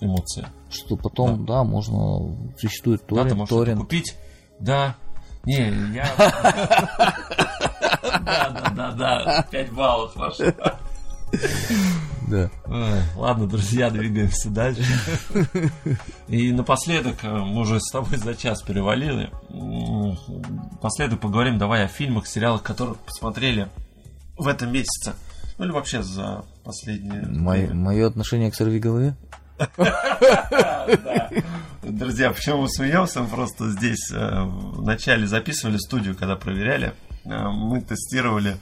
эмоция. 0.00 0.48
Что 0.70 0.96
потом, 0.96 1.46
да, 1.46 1.64
можно 1.64 2.36
существует 2.58 3.00
Да, 3.02 3.06
ты 3.06 3.14
торрент, 3.14 3.36
можешь 3.38 3.48
торрент. 3.50 3.80
купить. 3.80 4.14
Да. 4.60 4.94
Не, 5.44 5.72
я... 5.94 6.06
Да, 8.24 8.50
да, 8.50 8.70
да, 8.74 8.92
да. 9.24 9.46
5 9.50 9.72
баллов 9.72 10.16
ваше. 10.16 10.54
Да. 12.26 12.50
Ой, 12.66 13.00
Ладно, 13.16 13.46
друзья, 13.46 13.88
двигаемся 13.90 14.50
дальше. 14.50 14.82
И 16.28 16.52
напоследок, 16.52 17.22
э, 17.22 17.28
мы 17.30 17.60
уже 17.60 17.80
с 17.80 17.90
тобой 17.90 18.16
за 18.18 18.34
час 18.34 18.62
перевалили. 18.62 19.30
Напоследок 20.72 21.20
поговорим 21.20 21.58
давай 21.58 21.84
о 21.84 21.88
фильмах, 21.88 22.26
сериалах, 22.26 22.62
которых 22.62 22.98
посмотрели 22.98 23.68
в 24.36 24.48
этом 24.48 24.72
месяце. 24.72 25.14
Ну 25.58 25.64
или 25.64 25.72
вообще 25.72 26.02
за 26.02 26.44
последние... 26.64 27.22
Мое, 27.22 27.72
мое 27.72 28.06
отношение 28.08 28.50
к 28.50 28.54
сорвиголове? 28.54 29.14
Друзья, 31.82 32.30
почему 32.30 32.62
мы 32.62 32.68
смеемся? 32.68 33.22
Мы 33.22 33.28
просто 33.28 33.70
здесь 33.70 34.10
э, 34.12 34.42
в 34.42 34.82
начале 34.82 35.26
записывали 35.26 35.78
студию, 35.78 36.14
когда 36.16 36.36
проверяли. 36.36 36.92
Э, 37.24 37.48
Мы 37.48 37.80
тестировали 37.80 38.56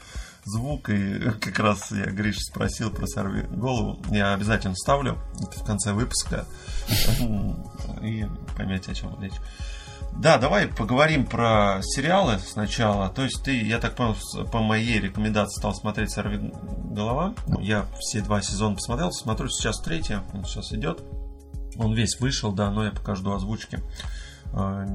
звук, 0.45 0.90
и 0.90 1.18
как 1.40 1.59
раз 1.59 1.90
я 1.90 2.07
Гриш 2.07 2.38
спросил 2.38 2.90
про 2.90 3.07
сорви 3.07 3.42
голову. 3.42 4.01
Я 4.11 4.34
обязательно 4.34 4.74
ставлю 4.74 5.18
это 5.40 5.59
в 5.61 5.64
конце 5.64 5.92
выпуска. 5.92 6.47
И 8.03 8.26
поймете, 8.57 8.92
о 8.92 8.95
чем 8.95 9.20
речь. 9.22 9.34
Да, 10.16 10.38
давай 10.38 10.68
поговорим 10.68 11.26
про 11.26 11.80
сериалы 11.82 12.38
сначала. 12.38 13.09
То 13.09 13.22
есть 13.22 13.42
ты, 13.42 13.61
я 13.61 13.80
так 13.80 13.97
понял, 13.97 14.16
по 14.53 14.61
моей 14.61 15.01
рекомендации 15.01 15.59
стал 15.59 15.74
смотреть 15.74 16.12
«Сорви 16.12 16.53
голова». 16.84 17.34
Я 17.61 17.86
все 17.99 18.20
два 18.20 18.40
сезона 18.40 18.76
посмотрел, 18.76 19.11
смотрю 19.11 19.49
сейчас 19.49 19.80
третий, 19.80 20.18
он 20.32 20.45
сейчас 20.45 20.72
идет. 20.72 21.03
Он 21.76 21.95
весь 21.95 22.20
вышел, 22.20 22.53
да, 22.53 22.70
но 22.70 22.84
я 22.84 22.92
пока 22.92 23.16
жду 23.16 23.34
озвучки. 23.34 23.80
А, 24.53 24.86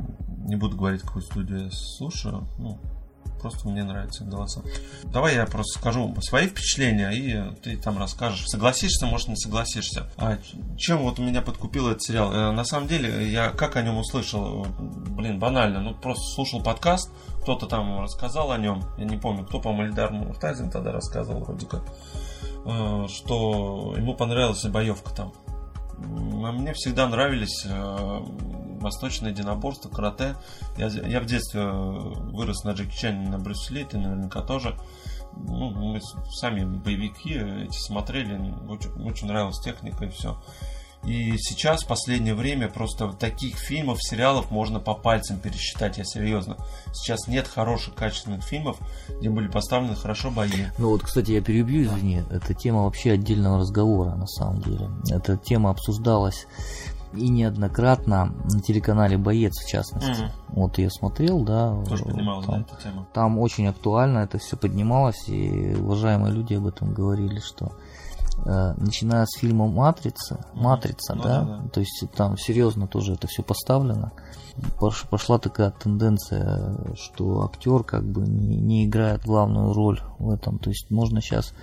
Не 0.45 0.56
буду 0.56 0.78
говорить, 0.78 1.02
какую 1.02 1.24
студию 1.24 1.66
я 1.66 1.72
слушаю. 1.72 2.47
Ну, 2.58 2.80
просто 3.40 3.68
мне 3.68 3.84
нравятся 3.84 4.24
голоса. 4.24 4.62
Давай 5.06 5.36
я 5.36 5.46
просто 5.46 5.80
скажу 5.80 6.16
свои 6.22 6.48
впечатления, 6.48 7.10
и 7.12 7.56
ты 7.62 7.78
там 7.78 7.98
расскажешь. 7.98 8.46
Согласишься, 8.48 9.06
может, 9.06 9.28
не 9.30 9.36
согласишься. 9.36 10.10
А 10.18 10.38
чем 10.78 11.00
вот 11.00 11.20
меня 11.20 11.42
подкупил 11.42 11.88
этот 11.90 12.04
сериал? 12.04 12.32
Э, 12.34 12.52
На 12.52 12.64
самом 12.66 12.88
деле, 12.88 13.30
я 13.32 13.50
как 13.52 13.76
о 13.76 13.82
нем 13.82 13.98
услышал? 13.98 14.66
Блин, 14.80 15.40
банально. 15.40 15.80
Ну, 15.82 15.94
просто 15.96 16.24
слушал 16.36 16.62
подкаст, 16.62 17.12
кто-то 17.42 17.66
там 17.68 18.02
рассказал 18.02 18.52
о 18.52 18.58
нем. 18.58 18.84
Я 18.98 19.06
не 19.06 19.18
помню, 19.18 19.46
кто, 19.46 19.60
по-моему, 19.60 19.90
Эльдар 19.92 20.12
Муртазин 20.12 20.70
тогда 20.70 20.92
рассказывал 20.92 21.44
вроде 21.44 21.66
как. 21.66 21.84
э, 22.66 23.08
Что 23.10 23.94
ему 23.98 24.14
понравилась 24.16 24.64
боевка 24.66 25.14
там. 25.16 25.34
А 26.04 26.52
мне 26.52 26.74
всегда 26.74 27.08
нравились 27.08 27.66
э, 27.66 28.20
восточное 28.80 29.32
единоборство, 29.32 29.89
карате. 29.89 30.36
Я, 30.78 30.88
я 30.88 31.20
в 31.20 31.26
детстве 31.26 31.62
э, 31.62 31.70
вырос 31.70 32.64
на 32.64 32.72
Джеки 32.72 32.95
Чане, 32.95 33.30
на 33.30 33.38
Брюс 33.38 33.70
Ли, 33.70 33.84
ты 33.84 33.97
наверняка 33.97 34.42
тоже. 34.42 34.76
Ну, 35.36 35.70
мы 35.70 36.01
сами 36.32 36.66
боевики 36.66 37.34
эти 37.34 37.78
смотрели, 37.78 38.36
очень, 38.67 38.92
очень 39.04 39.28
нравилась 39.28 39.59
техника 39.59 40.05
и 40.05 40.09
все. 40.09 40.42
И 41.04 41.38
сейчас, 41.38 41.84
в 41.84 41.88
последнее 41.88 42.36
время, 42.36 42.67
просто 42.67 43.12
таких 43.13 43.58
фильмов, 43.58 44.00
сериалов 44.01 44.51
можно 44.51 44.80
по 44.80 44.93
пальцам 44.93 45.39
пересчитать, 45.39 45.97
я 45.97 46.04
серьезно. 46.04 46.58
Сейчас 46.93 47.28
нет 47.28 47.47
хороших, 47.47 47.96
качественных 47.96 48.43
фильмов, 48.43 48.78
где 49.20 49.30
были 49.30 49.47
поставлены 49.47 49.96
хорошо 49.96 50.30
бои. 50.30 50.66
Ну 50.78 50.89
вот, 50.89 51.04
кстати, 51.04 51.32
я 51.32 51.42
перебью, 51.42 51.84
извини, 51.84 52.24
это 52.30 52.54
тема 52.54 52.84
вообще 52.84 53.13
отдельного 53.13 53.59
разговора, 53.59 54.16
на 54.16 54.28
самом 54.28 54.62
деле. 54.62 54.89
Эта 55.09 55.38
тема 55.38 55.70
обсуждалась 55.70 56.47
и 57.13 57.30
неоднократно 57.30 58.34
на 58.43 58.62
телеканале 58.62 59.17
«Боец», 59.17 59.58
в 59.58 59.67
частности. 59.67 60.21
Мгм. 60.21 60.32
Вот 60.50 60.78
я 60.78 60.89
смотрел, 60.89 61.43
да. 61.43 61.76
Тоже 61.86 62.04
поднималась, 62.04 62.46
да, 62.46 62.51
там, 62.51 62.62
эта 62.62 62.84
тема. 62.84 63.08
там 63.13 63.39
очень 63.39 63.67
актуально 63.67 64.20
это 64.20 64.38
все 64.38 64.58
поднималось, 64.58 65.28
и 65.28 65.76
уважаемые 65.76 66.34
люди 66.34 66.54
об 66.54 66.67
этом 66.67 66.93
говорили, 66.93 67.39
что 67.39 67.66
э, 67.66 67.70
начиная 68.78 69.25
с 69.25 69.37
фильма 69.39 69.67
«Матрица». 69.67 70.45
«Матрица», 70.53 71.16
Ну 71.16 71.24
да, 71.24 71.41
да, 71.43 71.57
да. 71.63 71.70
то 71.70 71.79
есть 71.79 72.03
там 72.16 72.37
серьезно 72.37 72.87
тоже 72.87 73.13
это 73.13 73.28
все 73.28 73.43
поставлено. 73.43 74.11
Пош- 74.79 75.07
Пошла 75.09 75.39
такая 75.39 75.71
тенденция, 75.71 76.75
что 76.95 77.45
актер 77.45 77.83
как 77.83 78.05
бы 78.05 78.21
не, 78.28 78.57
не 78.57 78.86
играет 78.86 79.25
главную 79.25 79.74
роль 79.74 80.01
в 80.20 80.29
этом. 80.29 80.59
То 80.59 80.70
есть 80.70 80.89
можно 80.89 81.21
сейчас 81.21 81.53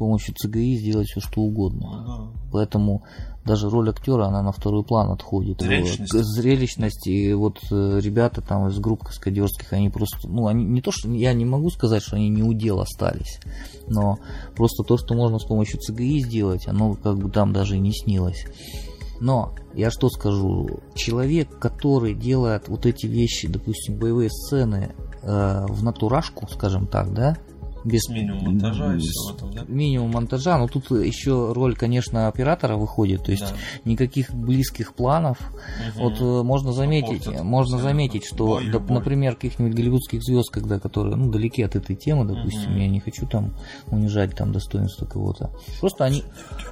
помощью 0.00 0.34
ЦГИ 0.34 0.78
сделать 0.78 1.08
все 1.08 1.20
что 1.20 1.42
угодно. 1.42 1.86
Ну 1.90 2.06
да. 2.06 2.40
Поэтому 2.52 3.02
даже 3.44 3.70
роль 3.70 3.88
актера, 3.88 4.26
она 4.26 4.42
на 4.42 4.52
второй 4.52 4.84
план 4.84 5.10
отходит. 5.10 5.60
Зрелищность. 5.60 6.12
Вот, 6.12 6.24
Зрелищность. 6.24 7.06
И 7.06 7.32
вот 7.32 7.58
э, 7.70 8.00
ребята 8.00 8.42
там 8.42 8.68
из 8.68 8.78
групп 8.78 9.04
каскадерских, 9.04 9.72
они 9.72 9.88
просто, 9.88 10.28
ну, 10.28 10.46
они 10.46 10.64
не 10.64 10.82
то, 10.82 10.90
что 10.92 11.08
я 11.08 11.32
не 11.32 11.44
могу 11.44 11.70
сказать, 11.70 12.02
что 12.02 12.16
они 12.16 12.28
не 12.28 12.42
у 12.42 12.52
дел 12.52 12.80
остались, 12.80 13.40
но 13.88 14.18
просто 14.54 14.82
то, 14.84 14.98
что 14.98 15.14
можно 15.14 15.38
с 15.38 15.44
помощью 15.44 15.80
ЦГИ 15.80 16.20
сделать, 16.20 16.66
оно 16.66 16.94
как 16.94 17.18
бы 17.18 17.30
там 17.30 17.52
даже 17.52 17.76
и 17.76 17.80
не 17.80 17.92
снилось. 17.92 18.44
Но 19.20 19.54
я 19.74 19.90
что 19.90 20.08
скажу, 20.08 20.80
человек, 20.94 21.58
который 21.58 22.14
делает 22.14 22.68
вот 22.68 22.86
эти 22.86 23.06
вещи, 23.06 23.48
допустим, 23.48 23.98
боевые 23.98 24.30
сцены 24.30 24.94
э, 25.22 25.66
в 25.66 25.82
натурашку, 25.82 26.48
скажем 26.48 26.86
так, 26.86 27.12
да, 27.12 27.36
без 27.84 28.08
минимум 28.08 28.44
монтажа 28.44 28.94
и 28.94 29.00
с- 29.00 29.02
всё 29.04 29.32
в 29.32 29.36
этом, 29.36 29.50
да? 29.52 29.64
минимум 29.68 30.10
монтажа, 30.12 30.58
но 30.58 30.66
тут 30.68 30.90
еще 30.90 31.52
роль, 31.52 31.74
конечно, 31.76 32.28
оператора 32.28 32.76
выходит, 32.76 33.24
то 33.24 33.30
есть 33.32 33.42
Да. 33.48 33.56
никаких 33.84 34.32
близких 34.34 34.94
планов. 34.94 35.38
Мгм. 35.40 36.02
Вот 36.04 36.20
э, 36.20 36.42
можно 36.42 36.72
заметить, 36.72 37.24
портят 37.24 37.42
можно 37.44 37.76
всё 37.78 37.84
заметить, 37.86 38.24
что, 38.24 38.60
и 38.60 38.70
доп- 38.70 38.80
бой. 38.86 38.98
например, 38.98 39.34
каких-нибудь 39.34 39.74
голливудских 39.74 40.22
звезд, 40.22 40.50
когда 40.50 40.78
которые, 40.78 41.16
ну, 41.16 41.30
далеки 41.30 41.62
от 41.62 41.76
этой 41.76 41.96
темы, 41.96 42.24
допустим, 42.26 42.70
Мгм. 42.72 42.80
я 42.80 42.88
не 42.88 43.00
хочу 43.00 43.26
там 43.26 43.54
унижать 43.90 44.34
там 44.36 44.52
достоинство 44.52 45.06
кого-то. 45.06 45.50
Просто 45.80 46.04
они, 46.04 46.22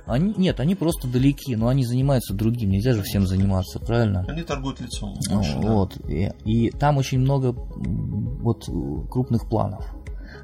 они, 0.06 0.34
нет, 0.36 0.60
они 0.60 0.74
просто 0.74 1.08
далеки, 1.08 1.56
но 1.56 1.68
они 1.68 1.84
занимаются 1.84 2.34
другим, 2.34 2.70
нельзя 2.70 2.92
же 2.92 3.02
всем 3.02 3.26
заниматься, 3.26 3.78
правильно? 3.80 4.24
Они 4.28 4.42
торгуют 4.42 4.80
лицом. 4.80 5.14
Ну, 5.28 5.36
больше, 5.36 5.58
да. 5.60 5.68
Вот. 5.72 5.96
И, 6.08 6.30
и 6.44 6.70
там 6.70 6.96
очень 6.98 7.18
много 7.20 7.52
вот 7.52 8.68
э, 8.68 8.72
крупных 9.10 9.48
планов. 9.48 9.84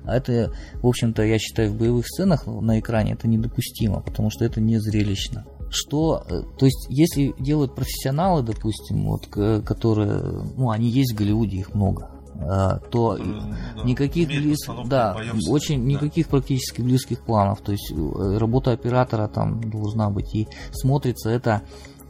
А 0.05 0.17
это, 0.17 0.53
в 0.83 0.87
общем-то, 0.87 1.23
я 1.23 1.39
считаю, 1.39 1.71
в 1.73 1.77
боевых 1.77 2.07
сценах 2.07 2.47
на 2.47 2.79
экране 2.79 3.13
это 3.13 3.27
недопустимо, 3.29 4.01
потому 4.01 4.31
что 4.31 4.45
это 4.45 4.61
не 4.61 4.79
зрелищно. 4.79 5.45
Что, 5.71 6.23
э, 6.29 6.43
то 6.59 6.67
есть, 6.67 6.87
если 6.89 7.35
делают 7.39 7.75
профессионалы, 7.75 8.43
допустим, 8.43 9.07
вот, 9.07 9.27
которые, 9.27 10.21
ну, 10.57 10.71
они 10.71 10.89
есть 10.89 11.15
в 11.15 11.17
Голливуде, 11.17 11.57
их 11.59 11.75
много, 11.75 12.11
а, 12.37 12.79
то 12.91 13.17
ну, 13.17 13.53
да, 13.77 13.83
никаких 13.85 14.29
близ- 14.29 14.67
да, 14.87 15.15
боёв 15.15 15.37
очень 15.49 15.81
да. 15.81 15.87
никаких 15.87 16.29
практически 16.29 16.81
близких 16.81 17.21
планов, 17.25 17.61
то 17.61 17.73
есть 17.73 17.93
э, 17.93 18.37
работа 18.39 18.73
оператора 18.73 19.29
там 19.29 19.61
должна 19.71 20.11
быть 20.11 20.35
и 20.35 20.49
смотрится 20.73 21.31
это 21.31 21.63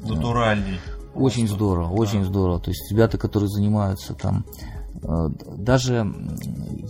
э, 0.02 0.08
Натуральней. 0.08 0.78
очень 1.14 1.46
здорово, 1.46 1.88
Да. 1.88 1.94
очень 1.94 2.24
здорово. 2.24 2.58
То 2.58 2.70
есть 2.70 2.90
ребята, 2.90 3.18
которые 3.18 3.48
занимаются 3.50 4.14
там, 4.14 4.44
э, 4.48 4.83
даже 5.58 5.96
м, 5.96 6.36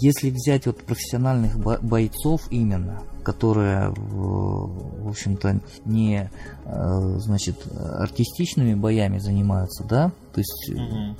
если 0.00 0.30
взять 0.30 0.66
вот 0.66 0.78
профессиональных 0.84 1.58
бо- 1.58 1.78
бойцов 1.82 2.42
именно, 2.50 3.02
которые, 3.24 3.90
в 3.96 5.08
общем-то, 5.08 5.60
не, 5.84 6.30
э, 6.64 7.14
значит, 7.18 7.56
артистичными 7.74 8.74
боями 8.74 9.18
занимаются, 9.18 9.84
да, 9.84 10.12
то 10.32 10.40
есть, 10.40 10.70
э, 10.70 10.74
Мгм. 10.80 11.16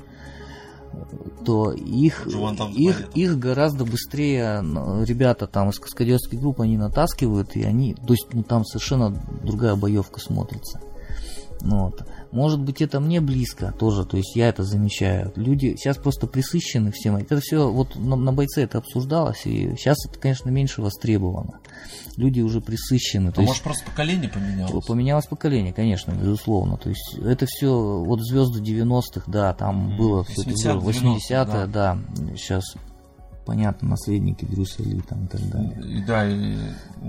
то 1.45 1.73
их, 1.73 2.27
их, 2.75 3.09
их 3.17 3.39
гораздо 3.39 3.85
быстрее 3.85 4.59
н- 4.61 5.03
ребята 5.05 5.47
там 5.47 5.71
из 5.71 5.79
каскадерской 5.79 6.39
группы 6.39 6.63
они 6.65 6.77
натаскивают, 6.77 7.57
и 7.57 7.65
они, 7.65 7.95
то 7.95 8.13
есть, 8.13 8.27
ну, 8.33 8.43
там 8.43 8.65
совершенно 8.65 9.11
другая 9.43 9.75
боевка 9.77 10.21
смотрится. 10.21 10.81
Ну 11.63 11.85
Вот. 11.87 12.07
Может 12.35 12.61
быть, 12.61 12.83
это 12.83 12.99
мне 13.01 13.21
близко 13.21 13.73
тоже, 13.79 14.05
то 14.05 14.17
есть 14.17 14.35
я 14.35 14.49
это 14.49 14.65
замечаю. 14.65 15.33
Люди 15.37 15.77
сейчас 15.79 15.97
просто 15.97 16.27
присыщены 16.27 16.91
всем. 16.93 17.17
Это 17.17 17.39
все 17.41 17.71
вот 17.71 17.95
на, 17.95 18.17
на 18.17 18.33
бойце 18.33 18.63
это 18.65 18.79
обсуждалось, 18.79 19.47
и 19.47 19.75
сейчас 19.77 19.97
это, 20.09 20.19
конечно, 20.19 20.51
меньше 20.51 20.83
востребовано. 20.83 21.61
Люди 22.17 22.41
уже 22.41 22.61
присыщены. 22.61 23.31
То 23.33 23.41
А 23.41 23.43
есть 23.43 23.51
может 23.51 23.63
просто 23.63 23.85
поколение 23.87 24.29
поменялось? 24.29 24.85
Поменялось 24.87 25.27
поколение, 25.27 25.73
конечно, 25.73 26.11
безусловно. 26.13 26.77
То 26.77 26.89
есть 26.91 27.15
это 27.25 27.47
все 27.47 28.01
вот 28.05 28.21
звезды 28.21 28.61
90-х, 28.61 29.23
да, 29.31 29.55
там 29.55 29.91
Мгм. 29.91 29.97
было 29.97 30.25
все 30.25 30.43
это 30.43 30.51
80-х, 30.51 30.79
80-е, 30.87 31.67
да. 31.69 31.99
Сейчас 32.37 32.65
понятно, 33.47 33.91
наследники 33.91 34.45
Брюса 34.45 34.83
Ли 34.83 35.01
там 35.03 35.27
и 35.27 35.29
так 35.29 35.49
далее. 35.51 35.81
И 35.99 36.03
да, 36.05 36.27
и 36.29 36.57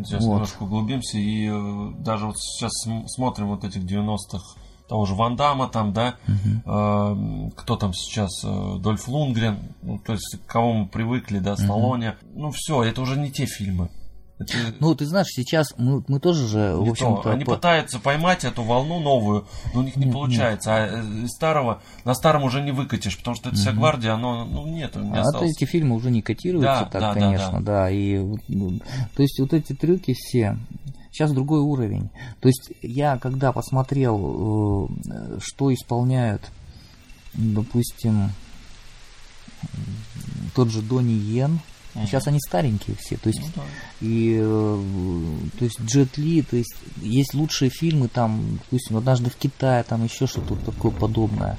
сейчас 0.03 0.23
Вот. 0.23 0.33
немножко 0.33 0.63
углубимся, 0.63 1.17
и 1.17 1.47
э, 1.49 1.91
даже 1.99 2.25
вот 2.27 2.37
сейчас 2.37 2.71
см- 2.83 3.07
смотрим 3.07 3.47
вот 3.47 3.63
этих 3.63 3.83
90-х, 3.83 4.59
того 4.87 5.05
же 5.05 5.15
Ван 5.15 5.35
Дамма 5.35 5.67
там, 5.67 5.93
да, 5.93 6.15
Мгм. 6.27 6.61
э, 6.65 7.51
кто 7.55 7.75
там 7.75 7.93
сейчас, 7.93 8.31
э, 8.43 8.75
Дольф 8.79 9.07
Лунгрен, 9.07 9.57
ну, 9.81 9.97
то 9.99 10.13
есть 10.13 10.37
к 10.45 10.51
кому 10.51 10.73
мы 10.73 10.87
привыкли, 10.87 11.39
да, 11.39 11.55
Сталлоне, 11.57 12.15
ну 12.35 12.51
все, 12.51 12.83
это 12.83 13.01
уже 13.01 13.17
не 13.19 13.31
те 13.31 13.45
фильмы. 13.45 13.89
Это 14.37 14.51
Ну, 14.81 14.93
ты 14.93 15.05
знаешь, 15.05 15.27
сейчас 15.29 15.67
мы, 15.77 16.03
мы 16.09 16.19
тоже 16.19 16.45
же, 16.45 16.75
в 16.75 16.83
не 16.83 16.89
общем-то, 16.89 17.21
то. 17.21 17.31
Они 17.31 17.45
по- 17.45 17.55
пытаются 17.55 17.99
поймать 17.99 18.43
эту 18.43 18.63
волну 18.63 18.99
новую, 18.99 19.45
но 19.73 19.79
у 19.79 19.83
них 19.83 19.95
не 19.95 20.03
Нет, 20.07 20.13
получается. 20.13 20.75
А 20.75 20.87
э, 20.87 21.27
старого, 21.27 21.81
на 22.03 22.13
старом 22.13 22.43
уже 22.43 22.61
не 22.61 22.71
выкатишь, 22.73 23.17
потому 23.17 23.37
что 23.37 23.47
эта 23.47 23.57
вся 23.57 23.71
гвардия, 23.71 24.13
оно, 24.13 24.43
ну, 24.43 24.67
нет, 24.67 24.93
не 24.97 25.09
А 25.11 25.13
то 25.13 25.21
осталось. 25.21 25.51
эти 25.51 25.63
фильмы 25.63 25.95
уже 25.95 26.11
не 26.11 26.21
котируются 26.21 26.67
Да, 26.81 26.83
так, 26.83 26.91
да, 27.01 27.13
да, 27.13 27.19
конечно, 27.21 27.61
да. 27.63 27.89
И, 27.89 28.17
ну, 28.49 28.79
то 29.15 29.23
есть 29.23 29.39
вот 29.39 29.53
эти 29.53 29.71
трюки 29.71 30.13
все, 30.13 30.57
сейчас 31.15 31.31
другой 31.31 31.61
уровень. 31.61 32.09
То 32.41 32.49
есть 32.49 32.71
я 32.81 33.17
когда 33.17 33.53
посмотрел, 33.53 34.89
э, 35.09 35.39
что 35.41 35.73
исполняют, 35.73 36.41
допустим, 37.33 38.31
тот 40.53 40.69
же 40.71 40.81
Донни 40.81 41.13
Йен, 41.13 41.59
сейчас 41.93 42.27
они 42.27 42.39
старенькие 42.45 42.97
все, 42.97 43.15
то 43.15 43.29
есть 43.29 43.39
Ну 43.41 43.47
да. 43.55 43.61
и 44.01 44.37
э, 44.41 44.83
то 45.57 45.63
есть 45.63 45.79
Джет 45.81 46.17
Ли, 46.17 46.41
то 46.41 46.57
есть 46.57 46.75
есть 46.97 47.33
лучшие 47.33 47.69
фильмы 47.69 48.09
там, 48.09 48.59
допустим, 48.65 48.97
однажды 48.97 49.29
в 49.29 49.37
Китае, 49.37 49.83
там 49.83 50.03
еще 50.03 50.27
что-то 50.27 50.57
такое 50.57 50.91
подобное. 50.91 51.57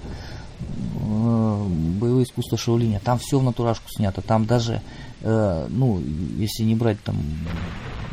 Э, 1.01 1.67
Боевое 1.99 2.25
искусство 2.25 2.59
Шаолиня. 2.59 3.01
Там 3.01 3.19
все 3.19 3.39
в 3.39 3.43
натурашку 3.43 3.89
снято. 3.89 4.21
Там 4.21 4.45
даже, 4.45 4.83
ну, 5.23 6.03
если 6.37 6.65
не 6.65 6.75
брать 6.75 7.03
там 7.03 7.17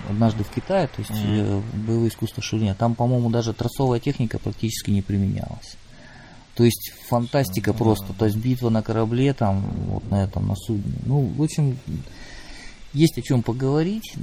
однажды 0.10 0.44
в 0.44 0.50
Китае, 0.50 0.88
то 0.88 1.00
есть 1.00 1.12
э, 1.12 1.62
боевое 1.74 2.10
искусство 2.10 2.42
Шаолиня, 2.42 2.76
там, 2.76 2.96
по-моему, 2.96 3.30
даже 3.30 3.54
тросовая 3.54 4.00
техника 4.00 4.40
практически 4.40 4.92
не 4.92 5.02
применялась. 5.02 5.78
То 6.56 6.64
есть 6.64 6.94
фантастика 7.08 7.72
Ну, 7.72 7.78
просто, 7.78 8.14
то 8.14 8.26
есть 8.26 8.38
битва 8.38 8.70
на 8.70 8.84
корабле 8.84 9.34
там, 9.34 9.62
вот 9.88 10.10
на 10.12 10.24
этом, 10.24 10.48
на 10.48 10.56
судне. 10.56 10.94
Ну, 11.06 11.22
в 11.36 11.42
общем, 11.42 11.78
есть 12.94 13.18
о 13.18 13.22
чем 13.22 13.42
поговорить. 13.42 14.14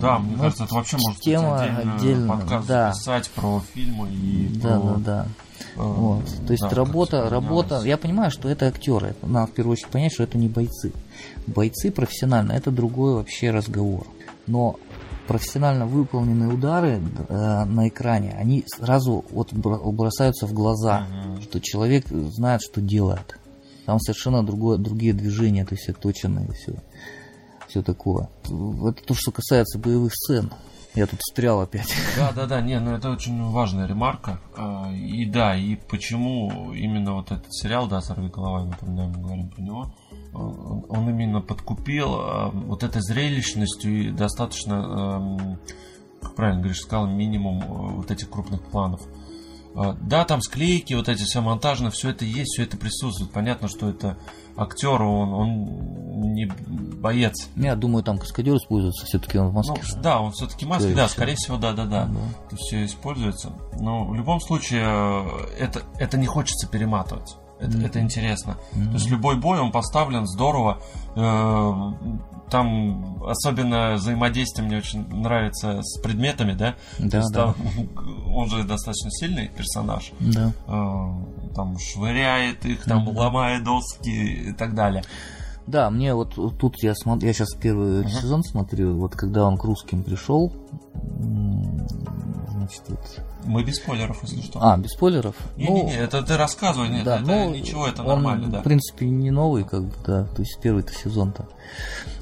Да, 0.00 0.16
Э, 0.16 0.18
мне 0.20 0.36
ну, 0.36 0.42
кажется, 0.42 0.64
это 0.64 0.74
вообще 0.74 0.96
может 0.96 1.18
быть 1.18 1.24
тема 1.24 1.60
отдельно, 1.60 1.94
отдельно, 1.96 2.28
подкаст 2.36 2.68
да. 2.68 2.92
записать 2.92 3.30
про 3.30 3.62
фильмы 3.74 4.08
и 4.10 4.48
Да, 4.62 4.78
про... 4.78 4.94
да, 4.94 4.96
да. 4.98 5.26
э, 5.58 5.82
Вот. 5.82 6.24
То 6.46 6.52
есть 6.52 6.62
да, 6.62 6.70
работа, 6.70 7.28
работа. 7.28 7.82
Я 7.84 7.96
понимаю, 7.96 8.30
что 8.30 8.48
это 8.48 8.68
актеры. 8.68 9.16
Надо 9.22 9.50
в 9.50 9.54
первую 9.54 9.72
очередь 9.72 9.88
понять, 9.88 10.12
что 10.12 10.22
это 10.22 10.38
не 10.38 10.48
бойцы. 10.48 10.92
Бойцы 11.48 11.90
профессионально 11.90 12.52
это 12.52 12.70
другой 12.70 13.14
вообще 13.14 13.50
разговор. 13.50 14.06
Но 14.46 14.76
профессионально 15.26 15.86
выполненные 15.86 16.48
удары 16.52 17.00
э, 17.28 17.64
на 17.64 17.88
экране, 17.88 18.34
они 18.38 18.64
сразу 18.66 19.24
вот 19.30 19.52
бро- 19.52 19.90
бросаются 19.92 20.46
в 20.46 20.52
глаза, 20.52 21.06
Мгм. 21.26 21.42
что 21.42 21.60
человек 21.60 22.06
знает, 22.08 22.60
что 22.62 22.80
делает. 22.80 23.38
Там 23.86 23.98
совершенно 24.00 24.44
другое, 24.44 24.78
другие 24.78 25.12
движения, 25.12 25.64
то 25.64 25.74
есть 25.74 25.88
отточенные 25.88 26.48
все, 26.52 26.74
все 27.68 27.82
такое. 27.82 28.28
Это 28.44 29.02
то, 29.04 29.14
что 29.14 29.32
касается 29.32 29.78
боевых 29.78 30.12
сцен. 30.14 30.52
Я 30.94 31.06
тут 31.06 31.20
встрял 31.22 31.60
опять. 31.62 31.88
Да, 32.18 32.32
да, 32.32 32.44
да, 32.46 32.60
не, 32.60 32.78
ну 32.78 32.94
это 32.94 33.08
очень 33.10 33.42
важная 33.50 33.86
ремарка. 33.86 34.38
А, 34.56 34.92
И 34.92 35.24
да, 35.24 35.56
и 35.56 35.76
почему 35.76 36.72
именно 36.74 37.14
вот 37.14 37.32
этот 37.32 37.46
сериал, 37.54 37.88
да, 37.88 38.02
«Сорви 38.02 38.28
голова», 38.28 38.70
мы 38.82 39.10
говорим 39.10 39.48
про 39.48 39.62
него, 39.62 39.94
он 40.32 40.84
он 40.88 41.08
именно 41.10 41.40
подкупил 41.40 42.14
а, 42.14 42.50
вот 42.50 42.82
этой 42.82 43.02
зрелищностью 43.02 44.08
и 44.08 44.10
достаточно, 44.10 44.74
эм, 44.74 45.58
как 46.20 46.34
правильно 46.34 46.60
говоришь, 46.60 46.80
сказал, 46.80 47.06
минимум 47.06 47.60
э, 47.62 47.94
вот 47.96 48.10
этих 48.10 48.30
крупных 48.30 48.62
планов. 48.62 49.00
Да, 50.02 50.26
там 50.26 50.42
склейки, 50.42 50.92
вот 50.92 51.08
эти 51.08 51.22
все 51.22 51.40
монтажные, 51.40 51.90
все 51.90 52.10
это 52.10 52.26
есть, 52.26 52.52
все 52.52 52.64
это 52.64 52.76
присутствует. 52.76 53.32
Понятно, 53.32 53.68
что 53.68 53.88
это 53.88 54.18
актер, 54.54 55.00
он, 55.02 55.32
он 55.32 56.32
не 56.34 56.44
боец. 56.44 57.48
Я 57.56 57.74
думаю, 57.74 58.04
там 58.04 58.18
каскадер 58.18 58.54
используется, 58.56 59.06
все-таки 59.06 59.38
он 59.38 59.46
в 59.48 59.52
Ну, 59.52 59.56
Москве. 59.56 59.82
же. 59.82 59.96
да, 60.02 60.20
он 60.20 60.32
все-таки 60.32 60.66
маски, 60.66 60.82
Скорее 60.82 60.96
да, 60.96 61.06
всего. 61.06 61.16
скорее 61.16 61.34
всего, 61.36 61.56
да, 61.56 61.72
да, 61.72 61.86
да. 61.86 62.04
Да. 62.04 62.20
Это 62.48 62.56
все 62.56 62.84
используется. 62.84 63.54
Но 63.80 64.04
в 64.04 64.14
любом 64.14 64.40
случае 64.42 64.82
э, 64.84 65.54
это, 65.58 65.80
это 65.98 66.18
не 66.18 66.26
хочется 66.26 66.68
перематывать. 66.68 67.34
Это, 67.62 67.78
это 67.78 68.00
интересно. 68.00 68.56
Мгм. 68.72 68.88
То 68.88 68.94
есть 68.94 69.10
любой 69.10 69.36
бой, 69.36 69.58
он 69.60 69.70
поставлен 69.72 70.26
здорово. 70.26 70.78
Э, 71.16 71.92
Там 72.50 73.22
особенно 73.24 73.94
взаимодействие 73.94 74.66
мне 74.66 74.76
очень 74.76 75.08
нравится 75.08 75.80
с 75.82 75.98
предметами, 76.02 76.52
да? 76.52 76.74
Да, 76.98 77.18
есть 77.18 77.32
да. 77.32 77.46
там 77.46 77.54
он 78.34 78.48
же 78.50 78.64
достаточно 78.64 79.10
сильный 79.10 79.48
персонаж. 79.48 80.12
Да. 80.20 80.52
Э, 80.66 81.54
Там 81.54 81.78
швыряет 81.78 82.64
их, 82.66 82.84
там 82.84 83.04
Мгм. 83.04 83.16
ломает 83.16 83.64
доски 83.64 84.10
и 84.10 84.52
так 84.52 84.74
далее. 84.74 85.02
Да, 85.66 85.88
мне 85.90 86.12
вот 86.14 86.36
вот 86.36 86.58
тут 86.58 86.82
я 86.82 86.94
смотрю, 86.94 87.28
я 87.28 87.32
сейчас 87.32 87.54
первый 87.54 88.00
Ага. 88.00 88.08
сезон 88.10 88.42
смотрю, 88.42 88.96
вот 88.98 89.14
когда 89.14 89.44
он 89.46 89.56
к 89.56 89.64
русским 89.64 90.02
пришел, 90.02 90.52
значит, 92.62 92.82
вот... 92.88 93.00
Мы 93.44 93.64
без 93.64 93.76
спойлеров, 93.76 94.22
если 94.22 94.40
что. 94.40 94.58
А, 94.62 94.76
без 94.76 94.90
спойлеров? 94.90 95.34
Не-не-не, 95.56 95.96
это 95.96 96.22
ты 96.22 96.36
рассказывай, 96.36 96.88
нет, 96.88 97.04
да, 97.04 97.16
это 97.16 97.26
ну, 97.26 97.50
ничего, 97.50 97.86
это 97.86 98.02
он, 98.02 98.08
нормально, 98.08 98.48
да. 98.48 98.60
В 98.60 98.64
принципе, 98.64 99.06
не 99.06 99.30
новый, 99.30 99.64
как 99.64 99.82
бы, 99.84 99.92
да, 100.06 100.24
то 100.24 100.42
есть 100.42 100.58
первый-то 100.60 100.92
сезон-то. 100.92 101.48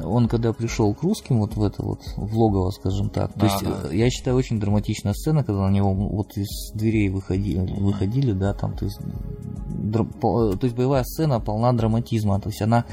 Он 0.03 0.29
когда 0.29 0.53
пришел 0.53 0.95
к 0.95 1.03
русским, 1.03 1.41
вот 1.41 1.57
в 1.57 1.63
это 1.63 1.83
вот, 1.83 2.01
в 2.17 2.37
логово, 2.37 2.71
скажем 2.71 3.11
так, 3.11 3.33
то 3.35 3.41
Да, 3.41 3.47
есть, 3.47 3.63
да. 3.65 3.89
э, 3.91 3.97
я 3.97 4.11
считаю, 4.11 4.37
очень 4.37 4.59
драматичная 4.59 5.13
сцена, 5.13 5.45
когда 5.45 5.63
на 5.69 5.71
него 5.73 5.93
вот 5.93 6.37
из 6.37 6.73
дверей 6.75 7.09
выходили, 7.11 7.71
выходили 7.81 8.33
да, 8.33 8.55
там, 8.55 8.77
то 8.77 8.85
есть, 8.87 8.99
по- 10.21 10.57
то 10.57 10.65
есть 10.65 10.75
боевая 10.77 11.05
сцена 11.05 11.41
полна 11.41 11.73
драматизма, 11.73 12.41
то 12.41 12.49
есть 12.49 12.63
она 12.63 12.85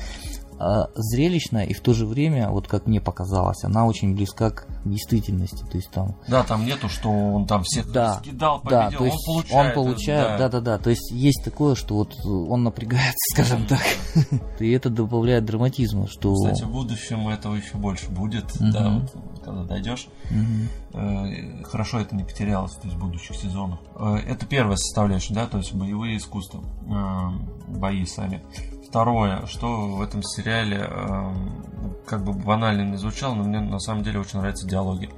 зрелищная 0.95 1.65
и 1.65 1.73
в 1.73 1.81
то 1.81 1.93
же 1.93 2.05
время, 2.05 2.49
вот 2.49 2.67
как 2.67 2.87
мне 2.87 2.99
показалось, 3.01 3.63
она 3.63 3.85
очень 3.85 4.15
близка 4.15 4.49
к 4.51 4.67
действительности, 4.85 5.63
то 5.69 5.77
есть 5.77 5.91
там 5.91 6.15
Да, 6.27 6.43
там 6.43 6.65
нету, 6.65 6.89
что 6.89 7.09
он 7.09 7.45
там 7.45 7.63
всех 7.63 7.91
Да, 7.91 8.15
скидал, 8.15 8.61
да, 8.63 8.85
победил, 8.85 8.99
то 8.99 9.05
есть 9.05 9.27
он 9.27 9.35
получает. 9.35 9.77
он 9.77 9.83
получает, 9.83 10.39
да, 10.39 10.49
да, 10.49 10.59
да. 10.61 10.77
То 10.77 10.89
есть 10.89 11.11
есть 11.11 11.43
такое, 11.43 11.75
что 11.75 11.95
вот 11.95 12.13
он 12.25 12.63
напрягается, 12.63 13.15
скажем 13.33 13.65
так, 13.67 13.81
и 14.59 14.71
это 14.71 14.89
добавляет 14.89 15.45
драматизма, 15.45 16.07
что. 16.07 16.33
Кстати, 16.33 16.63
в 16.63 16.71
будущем 16.71 17.27
этого 17.29 17.55
еще 17.55 17.77
больше 17.77 18.09
будет, 18.09 18.59
Мгм. 18.59 18.71
да, 18.71 18.89
вот, 18.99 19.41
когда 19.43 19.63
дойдешь. 19.63 20.07
Мгм. 20.31 20.69
Э, 20.93 21.63
Хорошо 21.63 21.99
это 21.99 22.15
не 22.15 22.23
потерялось, 22.23 22.73
то 22.73 22.87
есть 22.87 22.95
в 22.95 22.99
будущих 22.99 23.35
сезонах. 23.35 23.79
Э, 23.95 24.15
Это 24.27 24.45
первая 24.45 24.77
составляющая, 24.77 25.33
да, 25.33 25.45
то 25.47 25.57
есть 25.57 25.73
боевые 25.73 26.17
искусства, 26.17 26.63
э, 26.87 27.73
бои 27.77 28.05
сами. 28.05 28.41
Второе, 28.87 29.45
что 29.47 29.87
в 29.87 30.01
этом 30.01 30.23
сериале, 30.23 30.87
э, 30.89 31.33
как 32.05 32.23
бы 32.23 32.31
банально 32.33 32.83
не 32.83 32.97
звучало, 32.97 33.35
но 33.35 33.43
мне 33.43 33.59
на 33.59 33.79
самом 33.79 34.03
деле 34.03 34.19
очень 34.19 34.39
нравятся 34.39 34.67
диалоги. 34.67 35.09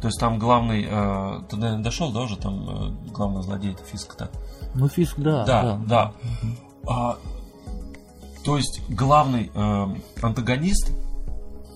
То 0.00 0.08
есть 0.08 0.20
там 0.20 0.38
главный, 0.38 0.86
э, 0.88 1.40
ты, 1.48 1.56
наверное, 1.56 1.82
дошел, 1.82 2.12
да, 2.12 2.20
уже 2.20 2.36
там 2.36 2.68
э, 2.68 3.10
главный 3.12 3.42
злодей, 3.42 3.72
это 3.72 3.82
Фиск-то? 3.84 4.30
Ну, 4.74 4.88
Фиск, 4.88 5.18
да. 5.18 5.44
Да, 5.44 5.80
да. 5.86 6.12
А, 6.86 7.16
то 8.44 8.58
есть 8.58 8.82
главный 8.90 9.50
э, 9.54 9.86
антагонист, 10.20 10.92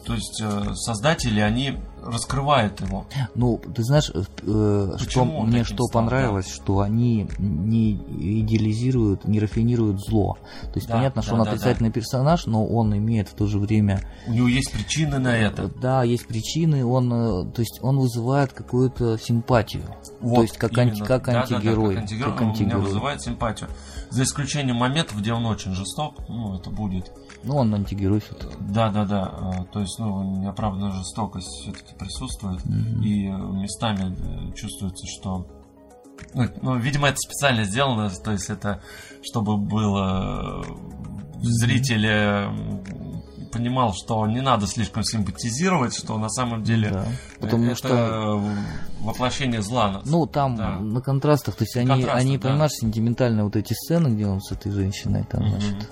то 0.04 0.14
есть 0.14 0.42
э, 0.42 0.74
создатели, 0.74 1.40
они 1.40 1.78
раскрывают 2.04 2.80
его. 2.80 3.06
Ну, 3.34 3.60
ты 3.74 3.82
знаешь, 3.82 4.10
э, 4.14 4.22
э, 4.42 4.96
что 4.98 5.24
мне 5.24 5.64
что 5.64 5.84
стал, 5.84 6.02
понравилось, 6.02 6.48
что 6.50 6.80
они 6.80 7.28
не 7.38 7.94
идеализируют, 7.94 9.26
не 9.26 9.40
рафинируют 9.40 10.00
зло. 10.00 10.38
То 10.62 10.72
есть 10.76 10.88
Да, 10.88 10.94
понятно, 10.94 11.22
что 11.22 11.32
да, 11.32 11.38
он 11.38 11.44
да, 11.44 11.50
отрицательный 11.52 11.90
персонаж, 11.90 12.46
но 12.46 12.66
он 12.66 12.96
имеет 12.96 13.28
в 13.28 13.34
то 13.34 13.46
же 13.46 13.58
время 13.58 14.00
У 14.26 14.32
него 14.32 14.48
есть 14.48 14.72
причины 14.72 15.18
на 15.18 15.36
это. 15.36 15.68
Да, 15.80 16.02
есть 16.02 16.26
причины, 16.26 16.84
он, 16.84 17.12
э, 17.12 17.50
то 17.52 17.60
есть 17.60 17.78
он 17.82 17.98
вызывает 17.98 18.52
какую-то 18.52 19.18
симпатию. 19.18 19.82
Вот, 20.20 20.36
то 20.36 20.42
есть 20.42 20.58
как, 20.58 20.72
анти- 20.72 21.04
как 21.04 21.26
Да-да-да, 21.26 21.56
антигерой. 21.56 21.94
как 21.94 22.02
антигерой, 22.02 22.32
как 22.32 22.40
он 22.42 22.48
антигерой. 22.48 22.74
меня 22.74 22.84
вызывает 22.84 23.22
симпатию. 23.22 23.68
За 24.10 24.22
исключением 24.22 24.76
моментов, 24.76 25.18
где 25.18 25.32
он 25.32 25.44
очень 25.46 25.74
жесток, 25.74 26.14
ну, 26.28 26.56
это 26.56 26.70
будет. 26.70 27.12
Ну, 27.44 27.56
он 27.56 27.74
антигерой 27.74 28.20
все-таки. 28.20 28.54
Да, 28.60 28.90
да, 28.90 29.04
да. 29.04 29.34
э, 29.60 29.64
То 29.72 29.80
есть, 29.80 29.98
ну, 29.98 30.40
неоправданная 30.40 30.92
жестокость 30.92 31.48
все-таки 31.62 31.94
присутствует. 31.98 32.64
Мгм. 32.64 33.02
И 33.02 33.26
э, 33.26 33.30
местами 33.30 34.16
э, 34.16 34.54
чувствуется, 34.54 35.06
что. 35.06 35.46
Ну, 36.34 36.48
ну, 36.62 36.76
видимо, 36.76 37.08
это 37.08 37.16
специально 37.18 37.62
сделано, 37.64 38.10
то 38.10 38.32
есть 38.32 38.50
это 38.50 38.82
чтобы 39.22 39.56
было 39.56 40.62
э, 40.62 40.98
зритель 41.42 42.06
э, 42.06 42.50
понимал, 43.52 43.92
что 43.94 44.26
не 44.26 44.40
надо 44.40 44.66
слишком 44.66 45.02
симпатизировать, 45.04 45.94
что 45.96 46.18
на 46.18 46.28
самом 46.28 46.62
деле 46.62 46.90
Да. 46.90 47.04
э, 47.04 47.40
Потому 47.40 47.64
это 47.66 47.74
что, 47.76 48.42
воплощение 49.00 49.62
зла. 49.62 50.02
ну, 50.04 50.26
там 50.26 50.56
да. 50.56 50.78
на 50.78 51.00
контрастах, 51.00 51.54
то 51.56 51.64
есть 51.64 51.76
они, 51.76 51.88
контрастах, 51.88 52.20
они 52.20 52.38
да. 52.38 52.48
понимаешь, 52.48 52.72
сентиментальные 52.72 53.44
вот 53.44 53.56
эти 53.56 53.72
сцены, 53.74 54.08
где 54.14 54.26
он 54.26 54.40
с 54.40 54.52
этой 54.52 54.72
женщиной, 54.72 55.24
там, 55.30 55.42
Мгм. 55.44 55.50
значит, 55.60 55.90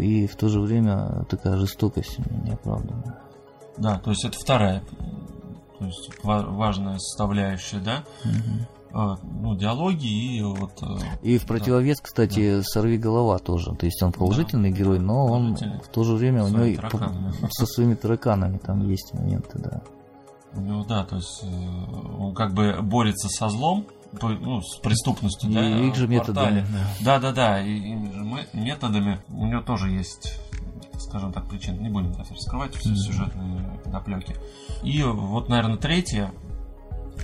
и 0.00 0.26
в 0.26 0.36
то 0.36 0.48
же 0.48 0.60
время 0.60 1.24
такая 1.28 1.56
жестокость 1.56 2.18
неоправданная. 2.18 3.18
Да, 3.78 3.98
то 3.98 4.10
есть 4.10 4.24
это 4.24 4.38
вторая 4.38 4.82
то 5.78 5.86
есть 5.86 6.10
ва- 6.22 6.46
важная 6.48 6.98
составляющая, 6.98 7.78
да, 7.78 8.04
Мгм. 8.24 8.66
А, 8.96 9.18
ну, 9.24 9.56
диалоги 9.56 10.06
и 10.06 10.40
вот... 10.42 10.80
э, 10.82 10.86
И 11.22 11.38
в 11.38 11.46
противовес, 11.46 12.00
кстати, 12.00 12.62
сорви 12.62 12.96
голова 12.96 13.38
тоже. 13.40 13.74
То 13.74 13.86
есть 13.86 14.00
он 14.04 14.12
положительный 14.12 14.70
герой, 14.70 15.00
но 15.00 15.26
он 15.26 15.56
в 15.56 15.88
то 15.88 16.04
же 16.04 16.14
время 16.14 16.44
у 16.44 16.48
него 16.48 16.62
и 16.62 16.76
тараканами. 16.76 17.32
со 17.50 17.66
своими 17.66 17.94
тараканами 17.94 18.58
там 18.58 18.88
есть 18.88 19.12
моменты, 19.12 19.58
да. 19.58 19.82
У 20.56 20.60
него, 20.60 20.84
да, 20.84 21.04
то 21.04 21.16
есть 21.16 21.40
э, 21.42 21.46
он 22.18 22.34
как 22.34 22.54
бы 22.54 22.78
борется 22.82 23.28
со 23.28 23.48
злом, 23.48 23.86
ну, 24.22 24.60
с 24.62 24.76
преступностью, 24.78 25.50
И 25.50 25.54
да, 25.54 25.66
их 25.66 25.96
же 25.96 26.06
методами. 26.06 26.64
да. 27.00 27.18
Да, 27.18 27.18
да, 27.18 27.32
да, 27.32 27.60
и 27.66 27.94
мы- 27.96 28.46
методами. 28.52 29.18
У 29.28 29.44
него 29.46 29.60
тоже 29.62 29.90
есть, 29.90 30.38
скажем 31.00 31.32
так, 31.32 31.48
причины. 31.48 31.78
Не 31.80 31.88
будем 31.88 32.14
раскрывать 32.16 32.76
все 32.76 32.90
Мгм. 32.90 32.96
сюжетные 32.98 33.80
подоплеки. 33.82 34.36
И 34.84 35.02
вот, 35.02 35.48
наверное, 35.48 35.78
третье, 35.78 36.30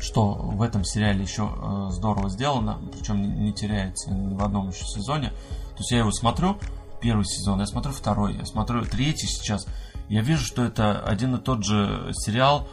что 0.01 0.33
в 0.33 0.63
этом 0.63 0.85
сериале 0.85 1.23
еще 1.23 1.51
э, 1.51 1.89
здорово 1.91 2.31
сделано, 2.31 2.79
причем 2.93 3.43
не, 3.43 3.53
теряется 3.53 4.11
ни 4.11 4.35
в 4.35 4.43
одном 4.43 4.71
еще 4.71 4.85
сезоне. 4.85 5.29
То 5.29 5.79
есть 5.79 5.91
я 5.91 5.99
его 5.99 6.11
смотрю, 6.11 6.59
первый 7.01 7.25
сезон, 7.25 7.61
я 7.61 7.67
смотрю 7.67 7.93
второй, 7.93 8.37
я 8.37 8.47
смотрю 8.47 8.85
третий 8.85 9.27
сейчас. 9.27 9.67
Я 10.09 10.23
вижу, 10.23 10.45
что 10.45 10.65
это 10.65 11.01
один 11.01 11.37
и 11.37 11.41
тот 11.41 11.65
же 11.65 12.11
сериал, 12.15 12.67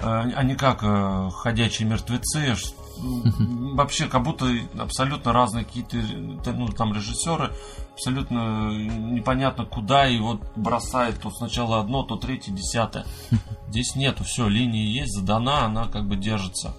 э, 0.00 0.04
а 0.04 0.42
не 0.42 0.54
как 0.54 0.82
э, 0.82 1.30
ходячие 1.32 1.88
мертвецы. 1.88 2.54
М, 2.98 3.76
Вообще, 3.76 4.06
как 4.06 4.22
будто 4.22 4.46
абсолютно 4.78 5.32
разные 5.32 5.64
какие-то 5.64 5.96
ну, 5.96 6.68
там 6.68 6.92
режиссеры, 6.92 7.52
абсолютно 7.94 8.70
непонятно 8.70 9.64
куда, 9.64 10.06
и 10.06 10.18
вот 10.18 10.40
бросает 10.56 11.20
то 11.20 11.30
сначала 11.30 11.80
одно, 11.80 12.02
то 12.02 12.16
третье, 12.16 12.52
десятое. 12.52 13.06
Здесь 13.68 13.96
нету, 13.96 14.24
все, 14.24 14.48
линия 14.48 14.84
есть, 14.84 15.14
задана, 15.14 15.64
она 15.64 15.86
как 15.86 16.06
бы 16.06 16.16
держится. 16.16 16.74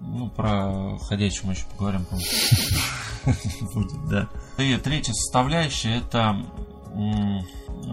Ну, 0.00 0.30
про 0.30 0.98
ходячего 0.98 1.48
мы 1.48 1.52
еще 1.52 1.66
поговорим. 1.76 2.06
Будет, 3.74 4.08
да. 4.08 4.28
И 4.56 4.74
третья 4.78 5.12
составляющая, 5.12 5.98
это, 5.98 6.42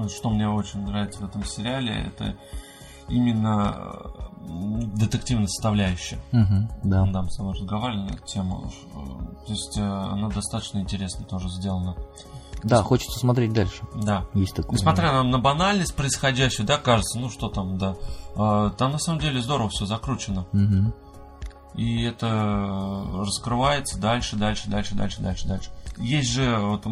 что 0.08 0.30
мне 0.30 0.48
очень 0.48 0.86
нравится 0.86 1.20
в 1.20 1.26
этом 1.26 1.44
сериале, 1.44 1.94
это 2.08 2.38
именно 3.10 3.76
э, 3.78 4.82
детективная 4.96 5.48
составляющая. 5.48 6.20
Мгм, 6.32 6.70
да. 6.84 7.06
Да, 7.06 7.22
мы 7.22 7.30
с 7.30 7.38
тобой 7.38 7.54
разговаривали 7.54 8.10
на 8.10 8.14
эту 8.14 8.26
тему. 8.26 8.72
Э, 8.96 9.46
То 9.46 9.52
есть 9.52 9.78
э, 9.78 9.82
она 9.82 10.30
достаточно 10.30 10.80
интересно 10.80 11.26
тоже 11.26 11.50
сделана. 11.50 11.96
Да, 12.64 12.82
хочется 12.82 13.20
смотреть 13.20 13.54
дальше. 13.54 13.84
Да. 13.96 14.26
Есть 14.34 14.56
такое. 14.56 14.78
Несмотря 14.78 15.12
на, 15.12 15.24
на 15.24 15.38
банальность 15.38 15.96
происходящего, 15.96 16.66
да, 16.66 16.78
кажется, 16.78 17.20
ну 17.20 17.30
что 17.30 17.50
там, 17.50 17.78
да. 17.78 17.96
там 18.36 18.92
на 18.92 18.98
самом 18.98 19.20
деле 19.20 19.42
здорово 19.42 19.70
все 19.70 19.86
закручено. 19.86 20.48
Мгм. 20.54 20.92
И 21.76 22.02
это 22.02 23.06
раскрывается 23.14 24.00
дальше, 24.00 24.36
дальше, 24.36 24.68
дальше, 24.68 24.96
дальше, 24.96 25.22
дальше, 25.22 25.48
дальше. 25.48 25.70
Есть 25.98 26.30
же 26.30 26.58
вот 26.60 26.84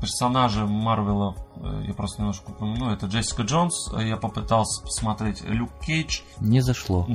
персонажи 0.00 0.66
Марвела, 0.66 1.36
э, 1.56 1.84
я 1.86 1.94
просто 1.94 2.20
немножко 2.22 2.50
упомяну, 2.50 2.90
это 2.90 3.06
Джессика 3.06 3.42
Джонс, 3.42 3.92
э, 3.94 4.08
я 4.08 4.16
попытался 4.16 4.82
посмотреть 4.82 5.42
Люк 5.42 5.70
Кейдж. 5.80 6.20
Не 6.40 6.60
зашло. 6.60 7.06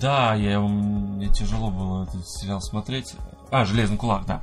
Да, 0.00 0.34
я, 0.34 0.60
мне 0.60 1.28
тяжело 1.28 1.70
было 1.70 2.04
этот 2.04 2.28
сериал 2.28 2.60
смотреть. 2.60 3.14
А, 3.50 3.64
Железный 3.64 3.96
кулак, 3.96 4.24
да. 4.26 4.42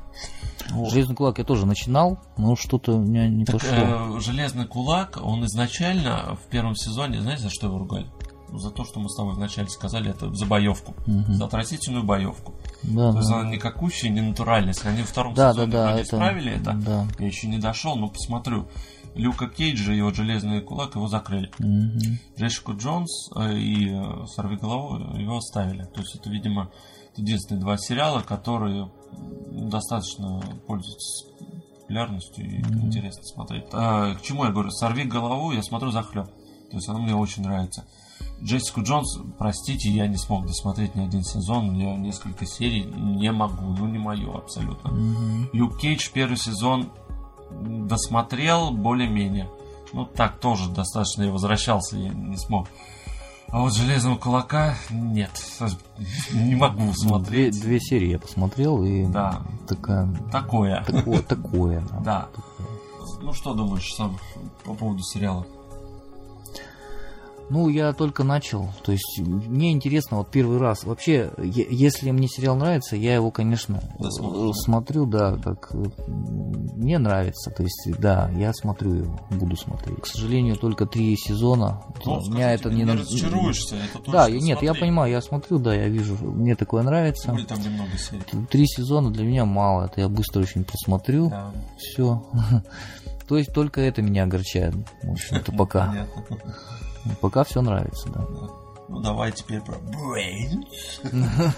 Вот. 0.72 0.92
Железный 0.92 1.16
кулак 1.16 1.40
я 1.40 1.44
тоже 1.44 1.66
начинал, 1.66 2.20
но 2.38 2.56
что-то 2.56 2.94
у 2.94 3.00
меня 3.00 3.28
не 3.28 3.46
Так, 3.46 3.56
пошло. 3.56 3.72
э, 3.72 4.20
Железный 4.20 4.66
кулак, 4.68 5.20
он 5.22 5.46
изначально 5.46 6.36
в 6.44 6.50
первом 6.50 6.76
сезоне, 6.76 7.22
знаете, 7.22 7.44
за 7.44 7.50
что 7.50 7.68
его 7.68 7.80
ругали? 7.80 8.08
За 8.54 8.72
то, 8.72 8.84
что 8.86 9.00
мы 9.00 9.10
с 9.10 9.16
тобой 9.16 9.36
вначале 9.36 9.68
сказали, 9.70 10.10
это 10.12 10.34
за 10.34 10.46
боевку. 10.46 10.96
Мгм. 11.06 11.34
За 11.34 11.46
отвратительную 11.46 12.04
боевку. 12.04 12.54
Да, 12.84 13.12
То 13.12 13.18
есть 13.20 13.30
да. 13.30 13.40
она 13.42 13.50
не 13.50 13.58
какущая, 13.58 14.10
не 14.10 14.22
натуральная. 14.22 14.74
Если 14.74 14.88
они 14.88 15.02
во 15.02 15.08
втором 15.08 15.34
Да, 15.34 15.48
да, 15.48 15.54
сезоне 15.54 15.72
да, 15.72 15.92
это. 15.94 16.02
исправили 16.04 16.52
это, 16.54 16.74
Да. 16.74 17.08
я 17.20 17.28
еще 17.28 17.48
не 17.48 17.58
дошел, 17.60 17.96
но 17.96 18.08
посмотрю. 18.10 18.68
Люка 19.16 19.48
Кейджа 19.48 19.92
и 19.94 20.02
вот 20.02 20.16
Железный 20.16 20.62
кулак 20.62 20.96
его 20.96 21.08
закрыли. 21.08 21.52
Мгм. 21.60 22.20
Джессику 22.38 22.76
Джонс 22.76 23.30
э, 23.36 23.58
и 23.58 23.90
э, 23.92 24.26
Сорви 24.28 24.56
голову 24.56 25.18
его 25.18 25.38
оставили. 25.38 25.84
То 25.84 26.02
есть 26.02 26.16
это, 26.16 26.30
видимо, 26.30 26.72
единственные 27.18 27.62
два 27.62 27.78
сериала, 27.78 28.22
которые 28.22 28.90
достаточно 29.52 30.42
пользуются 30.68 31.26
популярностью 31.82 32.46
и 32.46 32.60
Мгм. 32.60 32.86
интересно 32.88 33.24
смотреть. 33.24 33.66
А, 33.74 34.14
к 34.16 34.22
чему 34.22 34.46
я 34.46 34.52
говорю? 34.52 34.70
Сорви 34.72 35.04
голову, 35.06 35.52
я 35.52 35.64
смотрю 35.64 35.92
захлеб. 35.92 36.28
То 36.70 36.76
есть 36.78 36.88
она 36.88 37.00
мне 37.00 37.16
очень 37.16 37.44
нравится. 37.44 37.86
Джессику 38.44 38.82
Джонс, 38.84 39.20
простите, 39.38 39.90
я 39.90 40.08
не 40.08 40.18
смог 40.18 40.46
досмотреть 40.46 40.96
ни 40.96 41.04
один 41.04 41.24
сезон, 41.24 41.74
я 41.76 41.96
несколько 41.98 42.46
серий 42.46 42.84
не 42.84 43.32
могу, 43.32 43.66
ну 43.78 43.86
не 43.88 43.98
мое 43.98 44.34
абсолютно. 44.38 44.92
Мгм. 44.92 45.50
Люк 45.54 45.78
Кейдж 45.80 46.10
первый 46.14 46.38
сезон 46.38 46.90
досмотрел 47.52 48.72
более-менее. 48.72 49.50
Ну, 49.94 50.06
так 50.06 50.40
тоже 50.40 50.70
достаточно 50.70 51.24
я 51.24 51.32
возвращался 51.32 51.98
и 51.98 52.10
не 52.10 52.38
смог. 52.38 52.68
А 53.52 53.62
вот 53.62 53.74
«Железного 53.74 54.16
кулака» 54.18 54.76
нет, 54.92 55.32
не 56.32 56.54
могу 56.56 56.84
Две, 56.84 56.94
смотреть. 56.94 57.60
две 57.60 57.80
серии 57.80 58.10
я 58.12 58.20
посмотрел, 58.20 58.84
и 58.84 59.06
Да. 59.08 59.42
такая, 59.68 60.08
Такое. 60.32 60.84
такое, 60.86 61.22
такое, 61.24 61.82
да. 61.92 62.00
Да. 62.06 62.28
Такое. 62.36 62.68
Ну, 63.24 63.34
что 63.34 63.54
думаешь 63.56 63.92
сам 63.96 64.18
по 64.64 64.76
поводу 64.76 65.02
сериала? 65.02 65.46
Ну, 67.50 67.68
я 67.70 67.94
только 67.94 68.24
начал. 68.24 68.70
То 68.84 68.92
есть, 68.92 69.20
мне 69.20 69.72
интересно, 69.72 70.18
вот 70.18 70.30
первый 70.30 70.60
раз. 70.60 70.84
Вообще, 70.84 71.32
е- 71.38 71.68
если 71.70 72.12
мне 72.12 72.28
сериал 72.28 72.56
нравится, 72.56 72.96
я 72.96 73.16
его, 73.16 73.32
конечно, 73.32 73.82
Досмотришь, 74.00 74.56
э, 74.56 74.60
смотрю, 74.64 75.06
да, 75.08 75.36
как 75.38 75.70
э, 75.74 75.84
мне 76.08 77.00
нравится. 77.00 77.50
То 77.52 77.64
есть, 77.64 77.90
да, 78.00 78.30
я 78.38 78.54
смотрю 78.54 78.94
его, 78.94 79.20
буду 79.32 79.56
смотреть. 79.56 80.02
К 80.02 80.06
сожалению, 80.06 80.58
только 80.58 80.86
три 80.86 81.16
сезона. 81.18 81.82
Ну, 82.06 82.18
Меня 82.18 82.22
скажи, 82.24 82.42
это 82.44 82.70
не 82.70 82.84
не 82.84 82.92
разочаруешься, 82.92 83.76
это 83.78 83.98
точно. 83.98 84.14
Да, 84.14 84.28
я- 84.28 84.40
нет, 84.40 84.62
я 84.62 84.70
Смотри. 84.70 84.82
понимаю, 84.82 85.12
я 85.12 85.22
смотрю, 85.22 85.60
да, 85.60 85.74
я 85.74 85.88
вижу, 85.88 86.16
мне 86.22 86.56
такое 86.56 86.84
нравится. 86.84 87.32
Более 87.32 87.48
там 87.48 87.62
немного 87.62 87.98
серий. 87.98 88.46
Три 88.48 88.66
сезона 88.68 89.12
для 89.12 89.24
меня 89.26 89.46
мало, 89.46 89.86
это 89.86 90.02
я 90.02 90.10
быстро 90.10 90.42
очень 90.42 90.64
просмотрю. 90.64 91.30
Да. 91.30 91.52
Все. 91.78 92.24
То 93.28 93.38
есть 93.38 93.54
только 93.54 93.82
это 93.82 94.02
меня 94.02 94.24
огорчает. 94.24 94.74
В 95.04 95.12
общем-то, 95.12 95.52
пока. 95.58 95.88
Понятно. 95.88 96.38
Пока 97.22 97.44
все 97.44 97.62
нравится, 97.62 98.10
да. 98.10 98.26
Ну, 98.92 99.02
давай 99.02 99.32
теперь 99.32 99.62
про 99.62 99.76
Brain. 99.76 100.64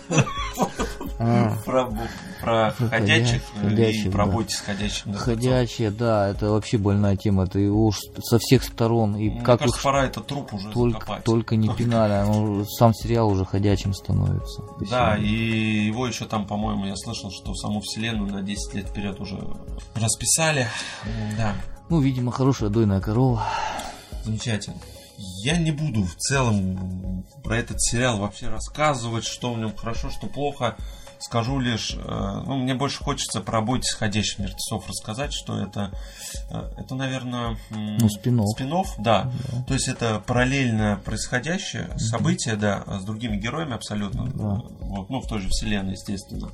Про, 2.42 2.72
ходячих, 2.72 3.42
ходя- 3.54 3.70
ходячих, 3.70 4.06
и 4.08 4.10
про 4.10 4.26
бойтесь 4.26 4.58
ходячих. 4.60 5.06
мертвецов. 5.06 5.26
Ходячие, 5.26 5.92
да, 5.92 6.30
это 6.30 6.50
вообще 6.50 6.78
больная 6.80 7.16
тема. 7.16 7.44
Это 7.44 7.60
его 7.60 7.86
уж 7.86 8.00
со 8.24 8.40
всех 8.40 8.64
сторон. 8.64 9.16
И 9.16 9.40
как 9.42 9.62
их 9.62 9.82
пора 9.82 10.06
этот 10.06 10.26
труп 10.28 10.54
уже 10.54 10.72
только, 10.72 11.00
закопать. 11.00 11.24
только 11.24 11.56
не 11.56 11.70
пинали, 11.70 12.66
сам 12.78 12.94
сериал 12.94 13.30
уже 13.30 13.46
ходячим 13.46 13.94
становится. 13.94 14.64
Да, 14.90 15.16
и 15.18 15.86
его 15.86 16.08
еще 16.08 16.26
там, 16.26 16.48
по-моему, 16.48 16.86
я 16.88 16.96
слышал, 16.96 17.30
что 17.32 17.54
саму 17.54 17.82
вселенную 17.82 18.32
на 18.32 18.42
10 18.42 18.74
лет 18.74 18.88
вперед 18.90 19.20
уже 19.20 19.38
расписали. 19.96 20.68
Да, 21.38 21.54
Ну, 21.90 22.00
видимо, 22.02 22.32
хорошая 22.32 22.70
дойная 22.70 23.00
корова. 23.00 23.44
замечательно. 24.26 24.78
Я 25.44 25.58
не 25.58 25.72
буду 25.72 26.04
в 26.04 26.16
целом 26.16 27.26
про 27.44 27.58
этот 27.58 27.82
сериал 27.82 28.18
вообще 28.18 28.48
рассказывать, 28.48 29.26
что 29.26 29.54
в 29.54 29.58
нем 29.58 29.76
хорошо, 29.76 30.10
что 30.10 30.28
плохо. 30.28 30.76
Скажу 31.20 31.60
лишь, 31.60 31.94
э, 31.94 32.44
ну, 32.48 32.58
мне 32.58 32.74
больше 32.74 33.04
хочется 33.04 33.42
про 33.42 33.62
«Бойтесь 33.62 33.94
ходячих 33.94 34.40
мертвецов» 34.40 34.88
рассказать, 34.88 35.32
что 35.32 35.60
это, 35.60 35.92
э, 36.50 36.72
это, 36.78 36.96
наверное... 36.96 37.60
Ну, 37.70 38.10
спин-офф. 38.10 38.48
спин-офф, 38.58 38.96
да. 38.98 39.32
То 39.68 39.76
есть 39.76 39.88
это 39.88 40.20
параллельно 40.26 41.00
происходящее 41.06 41.96
событие, 42.00 42.56
да, 42.56 42.84
с 43.00 43.04
другими 43.04 43.38
героями 43.38 43.76
абсолютно. 43.76 44.26
Да. 44.34 44.62
Вот, 44.80 45.12
ну, 45.12 45.22
в 45.22 45.28
той 45.28 45.42
же 45.42 45.50
вселенной, 45.50 45.92
естественно. 45.92 46.50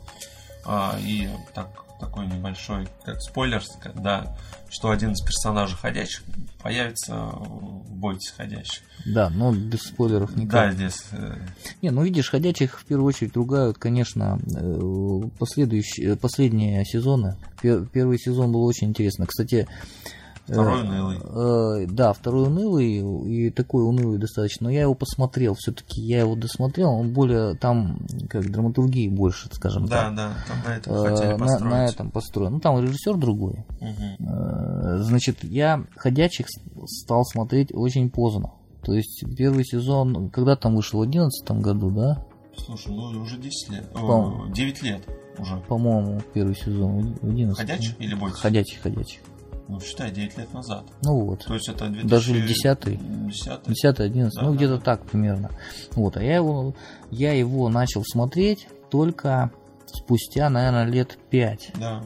А, 0.66 0.98
и 1.00 1.30
так, 1.54 1.87
такой 2.00 2.28
небольшой, 2.28 2.88
как 3.06 3.22
спойлер, 3.22 3.62
да, 3.96 4.36
что 4.70 4.90
один 4.92 5.12
из 5.14 5.22
персонажей 5.22 5.78
ходячих 5.78 6.24
появится 6.62 7.16
в 7.16 7.84
«Бойтесь 7.92 8.32
ходячих». 8.36 8.84
Да, 9.06 9.30
но 9.30 9.54
без 9.54 9.82
спойлеров 9.84 10.34
Да, 10.36 10.42
никак. 10.42 10.74
здесь. 10.74 11.00
э, 11.12 11.36
Не, 11.82 11.92
ну 11.92 12.04
видишь, 12.04 12.30
ходячих 12.30 12.80
в 12.82 12.86
первую 12.86 13.08
очередь 13.08 13.36
ругают, 13.36 13.78
конечно, 13.78 14.40
э, 14.56 15.22
последующие, 15.40 16.16
последние 16.18 16.84
сезоны. 16.86 17.38
Пер- 17.62 17.88
Первый 17.88 18.20
сезон 18.20 18.52
был 18.52 18.64
очень 18.66 18.88
интересно. 18.90 19.26
Кстати, 19.26 19.66
э, 19.66 20.08
Второй 20.48 20.82
унылый. 20.82 21.18
э, 21.18 21.88
да, 21.90 22.14
второй 22.14 22.48
унылый 22.48 22.96
и 23.30 23.50
такой 23.52 23.84
унылый 23.84 24.18
достаточно. 24.18 24.66
Но 24.66 24.70
я 24.72 24.82
его 24.84 24.94
посмотрел, 24.94 25.56
все-таки 25.56 26.02
я 26.02 26.20
его 26.22 26.36
досмотрел. 26.36 26.90
Он 26.92 27.12
более 27.14 27.56
там, 27.56 28.00
как 28.30 28.50
драматургии 28.50 29.10
больше, 29.10 29.50
скажем 29.52 29.88
Да, 29.88 30.04
так. 30.06 30.16
да, 30.16 30.34
там 30.48 30.58
на 30.66 30.78
этом 30.78 30.94
Э, 30.94 31.10
хотели 31.16 31.38
построить. 31.38 31.72
на 31.72 31.86
этом 31.86 32.12
построен. 32.12 32.54
Ну, 32.54 32.60
там 32.60 32.82
режиссер 32.82 33.18
другой. 33.18 33.66
Мгм. 33.82 34.28
Э, 34.28 34.98
Значит, 35.00 35.44
я 35.44 35.84
ходячих 35.96 36.48
стал 36.88 37.24
смотреть 37.26 37.74
очень 37.74 38.10
поздно. 38.10 38.52
То 38.84 38.94
есть 38.94 39.24
первый 39.38 39.66
сезон, 39.66 40.30
когда 40.30 40.56
там 40.56 40.76
вышел, 40.76 41.00
в 41.02 41.04
2011 41.10 41.62
году, 41.62 41.92
да? 41.92 42.26
Слушай, 42.58 42.94
ну 42.96 43.22
уже 43.22 43.38
10 43.38 43.70
лет. 43.72 43.90
о, 43.94 44.32
По- 44.48 44.52
9 44.54 44.82
лет 44.82 45.02
уже. 45.38 45.58
По-моему, 45.68 46.22
первый 46.34 46.56
сезон, 46.56 47.16
в 47.22 47.28
11 47.30 47.58
Ходячих 47.58 48.00
или 48.02 48.16
«Бойтесь»? 48.16 48.40
Ходячих, 48.40 48.82
ходячих. 48.82 49.20
Ну, 49.68 49.80
считай, 49.82 50.12
9 50.12 50.38
лет 50.38 50.54
назад. 50.54 50.86
Ну 51.04 51.26
вот. 51.26 51.46
То 51.46 51.54
есть 51.54 51.68
это 51.68 51.88
2010 51.88 52.10
Даже 52.10 52.34
10-й. 52.36 52.98
10 52.98 53.64
10 53.68 54.00
11 54.00 54.34
Да, 54.36 54.42
ну 54.42 54.52
да, 54.52 54.56
где-то 54.56 54.76
да. 54.76 54.82
так 54.82 55.06
примерно. 55.06 55.52
Вот, 55.92 56.16
а 56.18 56.24
я 56.24 56.36
его, 56.36 56.74
я 57.12 57.34
его 57.34 57.68
начал 57.70 58.04
смотреть 58.06 58.68
только 58.90 59.52
спустя, 59.86 60.50
наверное, 60.50 60.86
лет 60.86 61.18
5. 61.30 61.72
Да. 61.80 62.02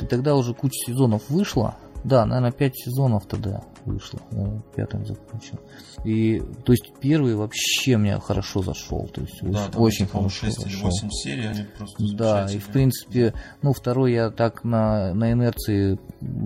И 0.00 0.06
тогда 0.06 0.34
уже 0.34 0.54
куча 0.54 0.74
сезонов 0.86 1.28
вышла. 1.28 1.76
Да, 2.04 2.26
наверное, 2.26 2.50
5 2.52 2.76
сезонов 2.76 3.26
тогда 3.26 3.62
вышло. 3.84 4.20
Я 4.32 4.60
пятым 4.74 5.06
закончил. 5.06 5.58
И, 6.04 6.42
то 6.64 6.72
есть, 6.72 6.92
первый 7.00 7.36
вообще 7.36 7.96
мне 7.96 8.18
хорошо 8.18 8.62
зашел. 8.62 9.08
То 9.08 9.20
есть, 9.20 9.38
Да, 9.42 9.68
там, 9.68 9.82
очень 9.82 10.06
по-моему, 10.06 10.30
хорошо 10.30 10.46
6 10.46 10.66
или 10.66 10.74
зашел. 10.74 10.90
8 10.90 11.10
серий, 11.10 11.46
они 11.46 11.62
просто 11.76 12.16
Да, 12.16 12.46
и 12.50 12.58
в 12.58 12.66
принципе, 12.66 13.34
ну, 13.62 13.72
второй 13.72 14.12
я 14.12 14.30
так 14.30 14.64
на, 14.64 15.14
на 15.14 15.32
инерции 15.32 15.98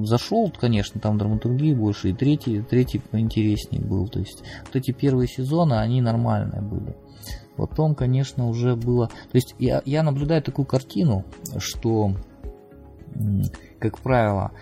зашел, 0.04 0.50
конечно, 0.50 1.00
там 1.00 1.16
драматургии 1.16 1.72
больше, 1.72 2.10
и 2.10 2.14
третий, 2.14 2.60
третий 2.60 2.98
поинтереснее 2.98 3.82
был. 3.82 4.08
То 4.08 4.18
есть, 4.18 4.42
вот 4.66 4.76
эти 4.76 4.92
первые 4.92 5.28
сезоны, 5.28 5.74
они 5.74 6.02
нормальные 6.02 6.60
были. 6.60 6.94
Потом, 7.56 7.94
конечно, 7.94 8.48
уже 8.48 8.76
было... 8.76 9.08
То 9.08 9.34
есть, 9.34 9.54
я, 9.58 9.80
я 9.86 10.02
наблюдаю 10.02 10.42
такую 10.42 10.66
картину, 10.66 11.24
что, 11.56 12.14
как 13.78 13.98
правило, 14.00 14.52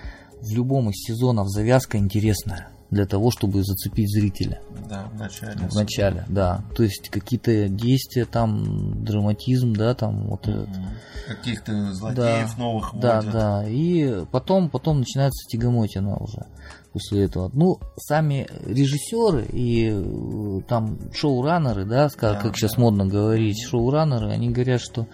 в 0.41 0.55
любом 0.55 0.91
из 0.91 1.05
сезонов 1.05 1.49
завязка 1.49 1.99
интересная 1.99 2.69
для 2.95 3.07
того, 3.07 3.31
чтобы 3.31 3.63
зацепить 3.65 4.11
зрителя. 4.11 4.61
Да, 4.89 5.09
в 5.13 5.19
начале. 5.19 5.69
В 5.69 5.75
начале, 5.75 6.25
да. 6.29 6.65
То 6.77 6.83
есть 6.85 7.11
какие-то 7.11 7.69
действия, 7.69 8.25
там, 8.25 9.05
драматизм, 9.05 9.75
да, 9.75 9.95
там 9.95 10.29
вот 10.29 10.47
этот. 10.49 10.69
Мгм. 10.69 10.87
Каких-то 11.27 11.93
злодеев 11.93 12.57
новых 12.59 12.91
Да, 12.95 13.17
вводят. 13.17 13.33
да. 13.33 13.65
И 13.69 14.25
потом, 14.31 14.71
потом 14.71 15.01
начинается 15.01 15.49
тягомотина 15.49 16.17
уже 16.17 16.47
после 16.93 17.25
этого. 17.25 17.51
Ну, 17.53 17.81
сами 17.97 18.47
режиссеры 18.65 19.45
и 19.53 19.91
э, 19.91 20.61
там 20.69 20.99
шоураннеры, 21.13 21.85
да, 21.85 22.09
как, 22.11 22.35
Да, 22.35 22.41
как 22.41 22.57
сейчас 22.57 22.75
да. 22.75 22.83
модно 22.83 23.07
говорить, 23.07 23.61
шоураннеры, 23.69 24.31
они 24.31 24.51
говорят, 24.51 24.81
что 24.81 25.09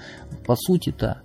по 0.47 0.57
сути-то 0.57 1.23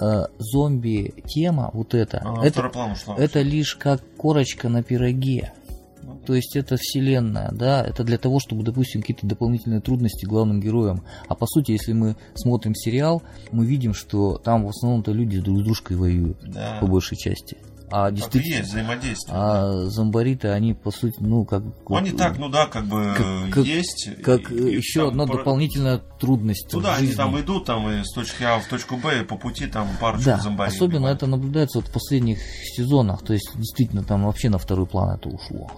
э, 0.00 0.26
зомби-тема 0.38 1.70
вот 1.72 1.94
эта, 1.94 2.22
это, 2.42 2.62
план 2.68 2.92
ушла. 2.92 3.16
это 3.16 3.42
лишь 3.42 3.76
как 3.76 4.02
корочка 4.16 4.68
на 4.68 4.82
пироге. 4.82 5.52
Ну, 6.02 6.20
То 6.24 6.34
есть 6.34 6.54
это 6.54 6.76
вселенная, 6.76 7.50
да, 7.52 7.84
это 7.84 8.04
для 8.04 8.16
того, 8.18 8.38
чтобы, 8.38 8.62
допустим, 8.62 9.00
какие-то 9.00 9.26
дополнительные 9.26 9.80
трудности 9.80 10.24
главным 10.24 10.60
героям. 10.60 11.02
А 11.28 11.34
по 11.34 11.46
сути, 11.46 11.72
если 11.72 11.92
мы 11.92 12.16
смотрим 12.34 12.74
сериал, 12.74 13.22
мы 13.50 13.66
видим, 13.66 13.92
что 13.92 14.38
там 14.38 14.64
в 14.64 14.68
основном-то 14.68 15.12
люди 15.12 15.40
друг 15.40 15.58
с 15.60 15.62
дружкой 15.64 15.96
воюют, 15.96 16.38
Да. 16.44 16.78
по 16.80 16.86
большей 16.86 17.16
части. 17.16 17.56
А 17.90 18.10
и 18.10 18.14
действительно, 18.14 18.56
есть 18.56 18.68
взаимодействие. 18.70 19.36
а 19.38 19.84
зомбариты, 19.86 20.48
они 20.48 20.74
по 20.74 20.90
сути, 20.90 21.16
ну 21.20 21.44
как... 21.44 21.62
Ну, 21.88 21.96
Они 21.96 22.10
так, 22.10 22.38
ну 22.38 22.48
да, 22.48 22.66
как 22.66 22.86
бы 22.86 23.14
Как- 23.50 23.64
есть. 23.64 24.08
как 24.22 24.50
и- 24.50 24.54
и 24.72 24.76
еще 24.76 25.00
там 25.00 25.08
одна 25.10 25.26
про- 25.26 25.36
дополнительная 25.38 25.98
трудность 26.18 26.68
Ну 26.72 26.80
в 26.80 26.82
да, 26.82 26.94
они 26.96 27.06
жизни. 27.06 27.16
там 27.16 27.40
идут, 27.40 27.64
там 27.66 27.88
и 27.90 28.02
с 28.02 28.12
точки 28.12 28.42
А 28.42 28.58
в 28.58 28.66
точку 28.66 28.96
Б, 28.96 29.20
и 29.20 29.24
по 29.24 29.36
пути 29.36 29.66
там 29.66 29.88
парочку 30.00 30.24
Да, 30.26 30.38
зомбарей 30.38 30.74
особенно 30.74 30.96
убивают. 30.98 31.18
это 31.18 31.26
наблюдается 31.26 31.78
вот 31.78 31.88
в 31.88 31.92
последних 31.92 32.38
сезонах, 32.40 33.22
то 33.22 33.32
есть 33.32 33.50
действительно 33.54 34.02
там 34.02 34.24
вообще 34.24 34.48
на 34.48 34.58
второй 34.58 34.86
план 34.86 35.16
это 35.16 35.28
ушло. 35.28 35.70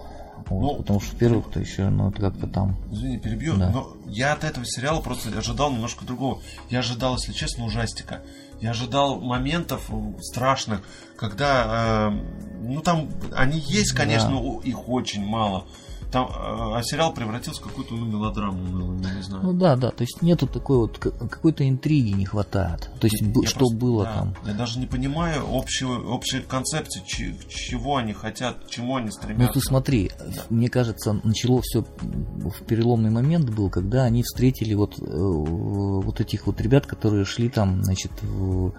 Вот, 0.51 0.61
Ну, 0.63 0.77
потому 0.79 1.01
что 1.01 1.15
в 1.15 1.19
первых-то 1.19 1.61
еще, 1.61 1.89
ну, 1.89 2.11
это 2.11 2.21
как-то 2.21 2.47
там... 2.47 2.77
Извини, 2.91 3.19
перебью, 3.19 3.57
Да. 3.57 3.71
но 3.71 3.93
я 4.07 4.33
от 4.33 4.45
этого 4.45 4.65
сериала 4.67 5.01
просто 5.01 5.37
ожидал 5.37 5.71
немножко 5.73 6.05
другого. 6.05 6.41
Я 6.71 6.79
ожидал, 6.81 7.15
если 7.17 7.33
честно, 7.33 7.65
ужастика. 7.65 8.23
Я 8.61 8.71
ожидал 8.71 9.21
моментов 9.21 9.91
страшных, 10.21 10.83
когда, 11.17 12.11
э, 12.11 12.19
ну 12.63 12.81
там, 12.81 13.09
они 13.37 13.59
есть, 13.59 13.93
конечно, 13.93 14.29
Да. 14.31 14.35
но 14.35 14.61
их 14.63 14.89
очень 14.89 15.25
мало. 15.25 15.65
Там, 16.11 16.27
э, 16.29 16.31
а 16.79 16.81
сериал 16.83 17.13
превратился 17.13 17.61
в 17.61 17.65
какую-то 17.65 17.95
ну, 17.95 18.07
мелодраму, 18.07 18.59
ну, 18.63 18.99
я 19.07 19.15
не 19.15 19.23
знаю. 19.23 19.43
Ну 19.45 19.53
да, 19.53 19.77
да, 19.77 19.91
то 19.91 20.03
есть 20.03 20.23
нету 20.23 20.47
такой 20.47 20.79
вот, 20.79 20.99
какой-то 20.99 21.69
интриги 21.69 22.11
не 22.13 22.25
хватает. 22.25 22.91
То 22.99 23.07
есть, 23.09 23.23
б- 23.23 23.43
Я 23.43 23.49
что 23.49 23.59
просто- 23.59 23.77
было 23.77 24.05
да, 24.05 24.15
там. 24.15 24.35
Я 24.47 24.55
даже 24.55 24.79
не 24.79 24.87
понимаю 24.87 25.45
общего, 25.53 25.99
общей 26.11 26.41
концепции, 26.41 27.03
чи- 27.07 27.39
чего 27.51 27.97
они 27.97 28.15
хотят, 28.15 28.57
к 28.65 28.71
чему 28.71 28.97
они 28.97 29.07
Ну 29.07 29.13
стремятся. 29.13 29.53
ты 29.53 29.61
смотри, 29.61 30.11
мне 30.49 30.71
кажется, 30.71 31.21
начало 31.25 31.61
все 31.63 31.83
в 31.83 32.65
переломный 32.67 33.11
момент 33.11 33.51
был, 33.51 33.69
когда 33.69 34.05
они 34.05 34.23
встретили 34.23 34.73
вот, 34.73 34.99
э, 34.99 35.05
вот 35.07 36.21
этих 36.23 36.47
вот 36.47 36.59
ребят, 36.63 36.87
которые 36.87 37.27
шли 37.27 37.51
там, 37.51 37.85
значит, 37.85 38.13
в- 38.23 38.73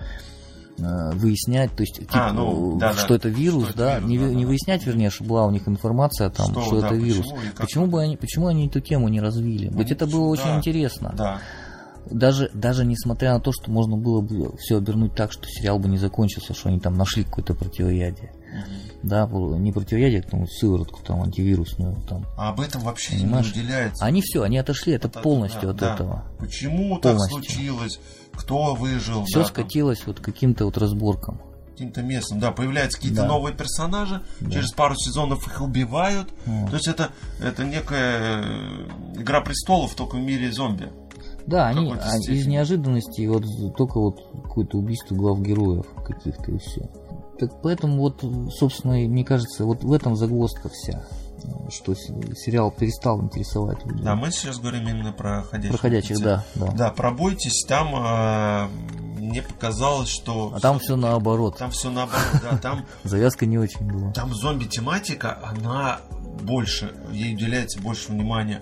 выяснять, 0.80 1.72
то 1.76 1.81
есть, 1.84 1.95
типа, 1.99 2.27
А, 2.30 2.34
ну, 2.34 2.77
да, 2.80 2.93
что 2.93 3.10
да. 3.10 3.15
это 3.15 3.30
вирус, 3.30 3.64
Что 3.64 3.72
это 3.72 3.77
да, 3.80 3.99
вирус, 3.99 4.10
не, 4.10 4.18
да, 4.18 4.34
не 4.34 4.45
выяснять, 4.45 4.85
вернее, 4.85 5.10
что 5.10 5.23
была 5.23 5.45
у 5.45 5.51
них 5.51 5.68
информация 5.68 6.30
там, 6.30 6.51
Что, 6.51 6.61
что, 6.61 6.81
да, 6.81 6.88
это 6.88 6.95
вирус. 6.95 7.26
почему 7.27 7.39
Почему 7.57 7.84
это? 7.85 7.91
бы 7.91 8.01
они, 8.01 8.18
почему 8.18 8.47
они 8.47 8.68
эту 8.68 8.80
тему 8.80 9.07
не 9.07 9.19
развили? 9.22 9.69
Ведь 9.73 9.91
это 9.91 10.06
было 10.07 10.35
да. 10.35 10.41
очень 10.41 10.57
интересно. 10.57 11.14
Да. 11.18 11.39
Даже, 12.10 12.49
даже 12.53 12.85
несмотря 12.85 13.34
на 13.34 13.39
то, 13.39 13.51
что 13.51 13.69
можно 13.69 13.95
было 13.95 14.22
бы 14.22 14.56
все 14.57 14.77
обернуть 14.77 15.14
так, 15.14 15.31
что 15.31 15.43
сериал 15.47 15.77
бы 15.77 15.89
не 15.89 15.97
закончился, 15.97 16.53
что 16.53 16.69
они 16.69 16.80
там 16.80 16.95
нашли 16.97 17.23
какое-то 17.23 17.53
противоядие. 17.53 18.31
Да, 19.03 19.27
не 19.27 19.72
противоядие, 19.72 20.26
а 20.31 20.45
сыворотку 20.47 21.01
там 21.03 21.22
антивирусную 21.22 21.97
там. 22.07 22.26
А 22.35 22.49
об 22.49 22.60
этом 22.61 22.81
вообще 22.81 23.11
Понимаешь? 23.11 23.53
не 23.56 23.61
уделяется. 23.61 24.03
Они 24.03 24.22
все, 24.22 24.41
они 24.41 24.57
отошли, 24.57 24.93
это 24.93 25.07
Да, 25.07 25.22
полностью 25.22 25.61
да, 25.61 25.69
от 25.69 25.77
да. 25.77 25.93
этого. 25.93 26.23
Почему 26.39 26.95
так 26.99 27.15
Полностью. 27.18 27.43
случилось? 27.43 27.99
Кто 28.40 28.74
выжил? 28.74 29.26
Все 29.26 29.40
да, 29.40 29.45
там, 29.45 29.53
скатилось 29.53 30.06
вот 30.07 30.20
к 30.20 30.24
каким-то 30.24 30.66
вот 30.66 30.78
разборкам. 30.78 31.40
каким-то 31.72 32.02
местом. 32.02 32.40
Да, 32.40 32.52
появляются 32.52 32.98
какие-то 32.98 33.22
Да. 33.22 33.28
новые 33.28 33.56
персонажи, 33.56 34.22
через 34.52 34.72
пару 34.74 34.95
сезонов 34.95 35.48
их 35.48 35.61
убивают. 35.61 36.30
Вот. 36.45 36.70
То 36.72 36.76
есть 36.76 36.88
это, 36.90 37.10
это 37.41 37.64
некая 37.64 38.44
э, 38.44 38.88
игра 39.22 39.40
престолов 39.41 39.94
только 39.95 40.16
в 40.16 40.20
мире 40.20 40.52
зомби. 40.52 40.90
Да, 41.48 41.68
они, 41.68 41.94
степени. 42.20 42.38
из 42.38 42.48
неожиданности 42.48 43.26
вот 43.28 43.44
только 43.78 43.99
вот 43.99 44.18
какое-то 44.44 44.78
убийство 44.78 45.16
глав 45.16 45.40
героев 45.41 45.86
каких-то 46.06 46.52
и 46.52 46.57
все. 46.60 46.90
Так 47.40 47.61
поэтому 47.61 47.98
вот, 47.99 48.24
собственно, 48.53 48.95
мне 48.95 49.24
кажется, 49.24 49.64
вот 49.66 49.84
в 49.84 49.91
этом 49.94 50.16
загвоздка 50.18 50.70
вся, 50.70 51.06
что 51.70 51.94
сериал 51.95 52.72
перестал 52.72 53.22
интересовать 53.22 53.86
людей. 53.86 54.03
Да, 54.03 54.16
мы 54.16 54.32
сейчас 54.32 54.60
говорим 54.60 54.88
именно 54.88 55.11
про 55.14 55.44
ходячих. 55.44 55.84
Мертвецов. 55.84 56.24
да, 56.24 56.45
да. 56.56 56.72
Да, 56.72 56.90
пробойтесь, 56.91 57.64
там 57.68 57.94
э, 57.95 58.68
мне 59.20 59.41
показалось, 59.41 60.10
что... 60.10 60.52
А 60.56 60.60
там 60.60 60.80
все 60.80 60.95
наоборот. 60.95 61.57
Там 61.57 61.72
все 61.72 61.90
наоборот, 61.90 62.24
да, 62.41 62.57
там, 62.57 62.86
Завязка 63.03 63.45
не 63.45 63.57
очень 63.57 63.86
была. 63.86 64.11
там 64.14 64.34
зомби-тематика, 64.34 65.40
она 65.44 65.99
больше, 66.41 66.94
ей 67.11 67.36
уделяется 67.36 67.80
больше 67.82 68.11
внимания. 68.11 68.61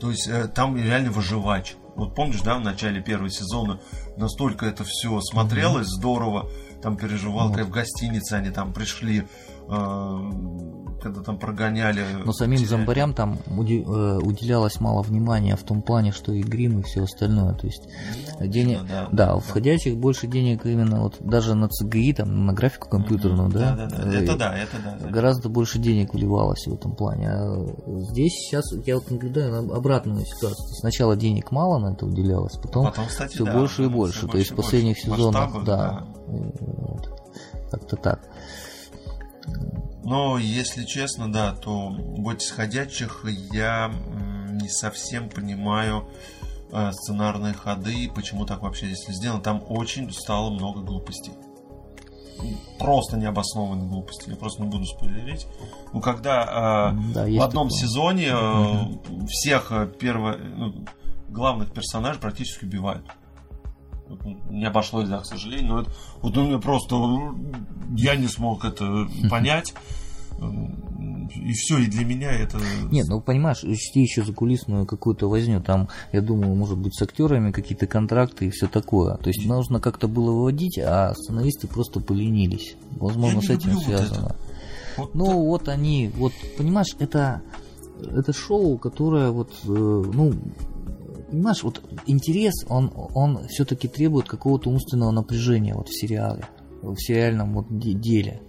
То 0.00 0.10
есть 0.10 0.28
э, 0.28 0.48
там 0.48 0.76
реально 0.76 1.10
выживач. 1.10 1.74
Вот 1.94 2.14
помнишь, 2.14 2.42
да, 2.42 2.56
в 2.56 2.60
начале 2.60 3.00
первого 3.02 3.30
сезона 3.30 3.80
настолько 4.18 4.66
это 4.66 4.84
все 4.84 5.18
смотрелось 5.22 5.86
здорово, 5.88 6.48
там 6.82 6.96
переживал, 6.96 7.48
Вот. 7.48 7.58
в 7.58 7.70
гостинице 7.70 8.34
они 8.34 8.50
там 8.50 8.72
пришли, 8.74 9.26
э, 9.68 10.30
когда 11.06 11.22
там 11.22 11.38
прогоняли. 11.38 12.04
Но 12.24 12.32
самим 12.32 12.58
теряли. 12.58 12.70
зомбарям 12.70 13.14
там 13.14 13.38
э, 13.46 14.18
уделялось 14.18 14.80
мало 14.80 15.02
внимания 15.02 15.56
в 15.56 15.62
том 15.62 15.82
плане, 15.82 16.12
что 16.12 16.32
и 16.32 16.42
грим, 16.42 16.80
и 16.80 16.82
все 16.82 17.04
остальное. 17.04 17.54
То 17.54 17.66
есть 17.66 17.88
Ну, 18.40 18.46
денег, 18.46 18.80
да, 18.88 19.08
да, 19.12 19.36
у 19.36 19.40
входящих 19.40 19.96
больше 19.96 20.26
денег 20.26 20.66
именно 20.66 21.02
вот 21.02 21.16
даже 21.20 21.54
на 21.54 21.66
CGI, 21.66 22.14
там, 22.14 22.46
на 22.46 22.52
графику 22.52 22.88
компьютерную, 22.88 23.48
да, 23.50 23.76
Да, 23.76 23.86
да, 23.86 24.04
да. 24.04 24.18
Это 24.18 24.36
да, 24.36 24.58
это 24.58 24.76
да. 24.84 24.98
да. 25.00 25.08
гораздо 25.08 25.48
больше 25.48 25.78
денег 25.78 26.12
вливалось 26.12 26.66
в 26.66 26.74
этом 26.74 26.96
плане. 26.96 27.28
А 27.30 27.66
здесь 28.10 28.32
сейчас 28.32 28.64
я 28.84 28.96
вот 28.96 29.10
наблюдаю 29.10 29.62
на 29.62 29.76
обратную 29.76 30.24
ситуацию. 30.26 30.66
Сначала 30.80 31.16
денег 31.16 31.52
мало 31.52 31.78
на 31.78 31.94
это 31.94 32.06
уделялось, 32.06 32.56
потом, 32.56 32.86
Потом, 32.86 33.06
кстати, 33.06 33.34
все 33.34 33.44
да, 33.44 33.52
больше 33.52 33.84
и 33.84 33.88
больше. 33.88 34.26
То 34.26 34.38
есть 34.38 34.50
в 34.50 34.56
последних 34.56 34.98
сезонах, 34.98 35.64
да, 35.64 36.06
э, 36.26 36.32
вот, 36.60 37.08
как-то 37.70 37.96
так. 37.96 38.20
Но, 40.08 40.38
если 40.38 40.84
честно, 40.84 41.32
да, 41.32 41.52
то 41.52 41.90
«Бойтесь 41.90 42.50
ходячих» 42.52 43.24
я 43.52 43.90
не 44.52 44.68
совсем 44.68 45.28
понимаю 45.28 46.08
э, 46.70 46.92
сценарные 46.92 47.54
ходы, 47.54 48.08
почему 48.14 48.46
так 48.46 48.62
вообще 48.62 48.86
здесь 48.86 49.04
сделано. 49.08 49.42
Там 49.42 49.62
очень 49.68 50.12
стало 50.12 50.50
много 50.50 50.80
глупостей. 50.82 51.32
Просто 52.78 53.16
необоснованных 53.16 53.88
глупостей. 53.88 54.30
Я 54.30 54.36
просто 54.36 54.62
не 54.62 54.68
буду 54.68 54.84
спойлерить. 54.84 55.46
Ну, 55.92 56.00
когда 56.00 56.92
э, 56.92 57.12
Да, 57.12 57.24
в 57.26 57.42
одном 57.42 57.68
такое. 57.68 57.80
сезоне 57.82 58.28
э, 58.30 59.26
всех 59.26 59.72
э, 59.72 59.86
перво- 59.98 60.36
ну, 60.38 60.84
главных 61.28 61.72
персонажей 61.72 62.20
практически 62.20 62.64
убивают. 62.64 63.04
Не 64.50 64.66
обошлось, 64.66 65.08
да, 65.08 65.20
к 65.20 65.26
сожалению, 65.26 65.74
но 65.74 65.80
это, 65.80 65.90
вот 66.22 66.36
у 66.36 66.44
меня 66.44 66.58
просто 66.58 66.96
э, 66.96 67.56
я 67.96 68.16
не 68.16 68.28
смог 68.28 68.64
это 68.64 69.08
понять. 69.30 69.74
И 71.34 71.52
все, 71.52 71.78
и 71.78 71.86
для 71.86 72.04
меня 72.04 72.30
это... 72.30 72.58
Нет, 72.90 73.06
ну 73.08 73.20
понимаешь, 73.20 73.64
учти 73.64 74.02
еще 74.02 74.22
закулисную 74.22 74.86
какую-то 74.86 75.28
возню. 75.28 75.60
Там, 75.60 75.88
я 76.12 76.20
думаю, 76.20 76.54
может 76.54 76.78
быть, 76.78 76.94
с 76.94 77.02
актерами 77.02 77.52
какие-то 77.52 77.86
контракты 77.86 78.46
и 78.46 78.50
все 78.50 78.68
такое. 78.68 79.16
То 79.16 79.28
есть 79.28 79.44
нужно 79.46 79.80
как-то 79.80 80.08
было 80.08 80.30
выводить, 80.30 80.78
а 80.78 81.14
сценаристы 81.14 81.66
просто 81.68 82.00
поленились. 82.00 82.76
Возможно, 82.92 83.40
с 83.40 83.50
этим 83.50 83.74
вот 83.74 83.84
связано. 83.84 84.26
это. 84.26 84.36
Вот 84.96 85.14
Ну, 85.14 85.42
вот 85.46 85.68
они, 85.68 86.10
вот, 86.14 86.32
понимаешь, 86.56 86.94
это, 86.98 87.42
это 88.00 88.32
шоу, 88.32 88.78
которое 88.78 89.30
вот, 89.30 89.52
э, 89.64 89.68
ну, 89.68 90.32
понимаешь, 91.30 91.62
вот 91.62 91.82
интерес, 92.06 92.64
он, 92.68 92.92
он 92.94 93.46
все-таки 93.48 93.88
требует 93.88 94.28
какого-то 94.28 94.70
умственного 94.70 95.10
напряжения 95.10 95.74
вот 95.74 95.88
в 95.88 95.98
сериале, 95.98 96.44
в 96.82 96.96
сериальном 96.96 97.54
вот 97.54 97.66
де- 97.70 97.92
деле. 97.92 98.42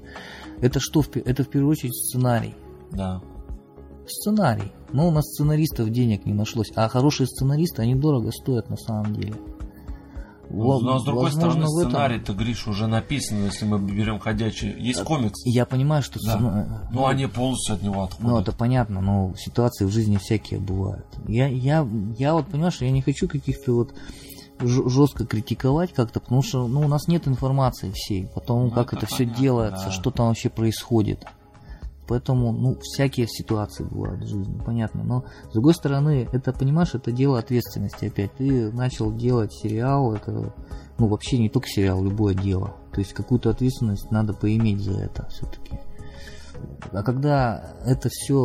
Это 0.62 0.80
что? 0.80 1.04
Это 1.26 1.44
в 1.44 1.49
первую 1.49 1.72
очередь 1.72 1.95
сценарий. 1.95 2.56
Да. 2.91 3.22
Сценарий. 4.08 4.72
Но 4.94 5.08
у 5.08 5.12
нас 5.12 5.26
сценаристов 5.26 5.90
денег 5.90 6.26
не 6.26 6.34
нашлось. 6.34 6.72
А 6.76 6.88
хорошие 6.88 7.28
сценаристы, 7.28 7.82
они 7.82 7.95
дорого 7.95 8.32
стоят 8.32 8.70
на 8.70 8.78
самом 8.78 9.14
деле. 9.14 9.36
Но, 10.49 10.99
с 10.99 11.03
другой 11.03 11.26
возможно, 11.26 11.68
стороны, 11.68 11.90
сценарий-то, 11.90 12.34
Гриш, 12.34 12.68
уже 12.68 12.88
написан, 12.88 13.44
если 13.44 13.65
мы 13.65 13.80
берем 13.80 14.19
ходячие. 14.19 14.76
Есть 14.80 15.03
комикс, 15.03 15.34
Я 15.45 15.65
понимаю, 15.65 16.02
что 16.03 16.19
Да. 16.24 16.32
сцена- 16.38 16.90
но 16.91 17.07
они 17.07 17.26
полностью 17.28 17.76
от 17.76 17.82
него 17.84 18.03
отходят. 18.03 18.32
Ну, 18.32 18.40
это 18.40 18.52
понятно, 18.53 19.02
но 19.02 19.34
ситуации 19.38 19.86
в 19.86 19.90
жизни 19.91 20.18
всякие 20.18 20.60
бывают. 20.60 21.06
Я, 21.28 21.48
я, 21.48 21.88
я 22.18 22.34
вот, 22.34 22.48
понимаешь, 22.48 22.78
я 22.82 22.91
не 22.91 23.02
хочу 23.02 23.28
каких-то 23.28 23.74
вот 23.74 23.94
жестко 24.60 25.26
критиковать 25.26 25.94
как-то, 25.94 26.19
потому 26.19 26.41
что 26.41 26.68
ну, 26.68 26.82
у 26.82 26.88
нас 26.88 27.07
нет 27.07 27.28
информации 27.28 27.91
всей, 27.94 28.28
потом 28.34 28.65
Ну, 28.65 28.72
как 28.72 28.88
это 28.94 28.98
это, 28.98 29.06
все 29.07 29.18
понятно, 29.26 29.41
делается, 29.41 29.86
да. 29.86 29.91
что 29.91 30.11
там 30.11 30.28
вообще 30.30 30.49
происходит. 30.49 31.24
Поэтому, 32.08 32.54
ну, 32.54 32.78
всякие 32.82 33.28
ситуации 33.28 33.84
бывают 33.84 34.24
в 34.24 34.28
жизни, 34.28 34.62
понятно. 34.66 35.04
Но, 35.04 35.26
с 35.50 35.54
другой 35.54 35.74
стороны, 35.74 36.28
это, 36.32 36.54
понимаешь, 36.54 36.96
это 36.96 37.12
дело 37.12 37.38
ответственности 37.38 38.06
опять. 38.06 38.34
Ты 38.38 38.72
начал 38.72 39.14
делать 39.14 39.54
сериал, 39.54 40.14
это, 40.14 40.54
ну, 40.98 41.08
вообще 41.08 41.38
не 41.38 41.50
только 41.50 41.68
сериал, 41.68 42.04
любое 42.04 42.34
дело. 42.34 42.76
То 42.94 43.02
есть, 43.02 43.14
какую-то 43.14 43.50
ответственность 43.50 44.10
надо 44.10 44.34
поиметь 44.34 44.80
за 44.82 45.00
это 45.00 45.28
все-таки. 45.30 45.80
А 46.92 47.04
когда 47.04 47.76
это 47.86 48.10
все 48.10 48.36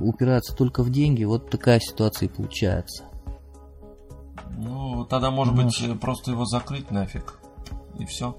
упирается 0.00 0.54
только 0.56 0.82
в 0.82 0.90
деньги, 0.90 1.24
вот 1.24 1.50
такая 1.50 1.80
ситуация 1.80 2.28
и 2.28 2.32
получается. 2.32 3.04
Ну, 4.56 5.04
тогда, 5.04 5.30
может 5.30 5.54
Ну, 5.54 5.64
быть, 5.64 6.00
просто 6.00 6.30
его 6.30 6.46
закрыть 6.46 6.90
нафиг. 6.90 7.38
И 7.98 8.04
все. 8.06 8.36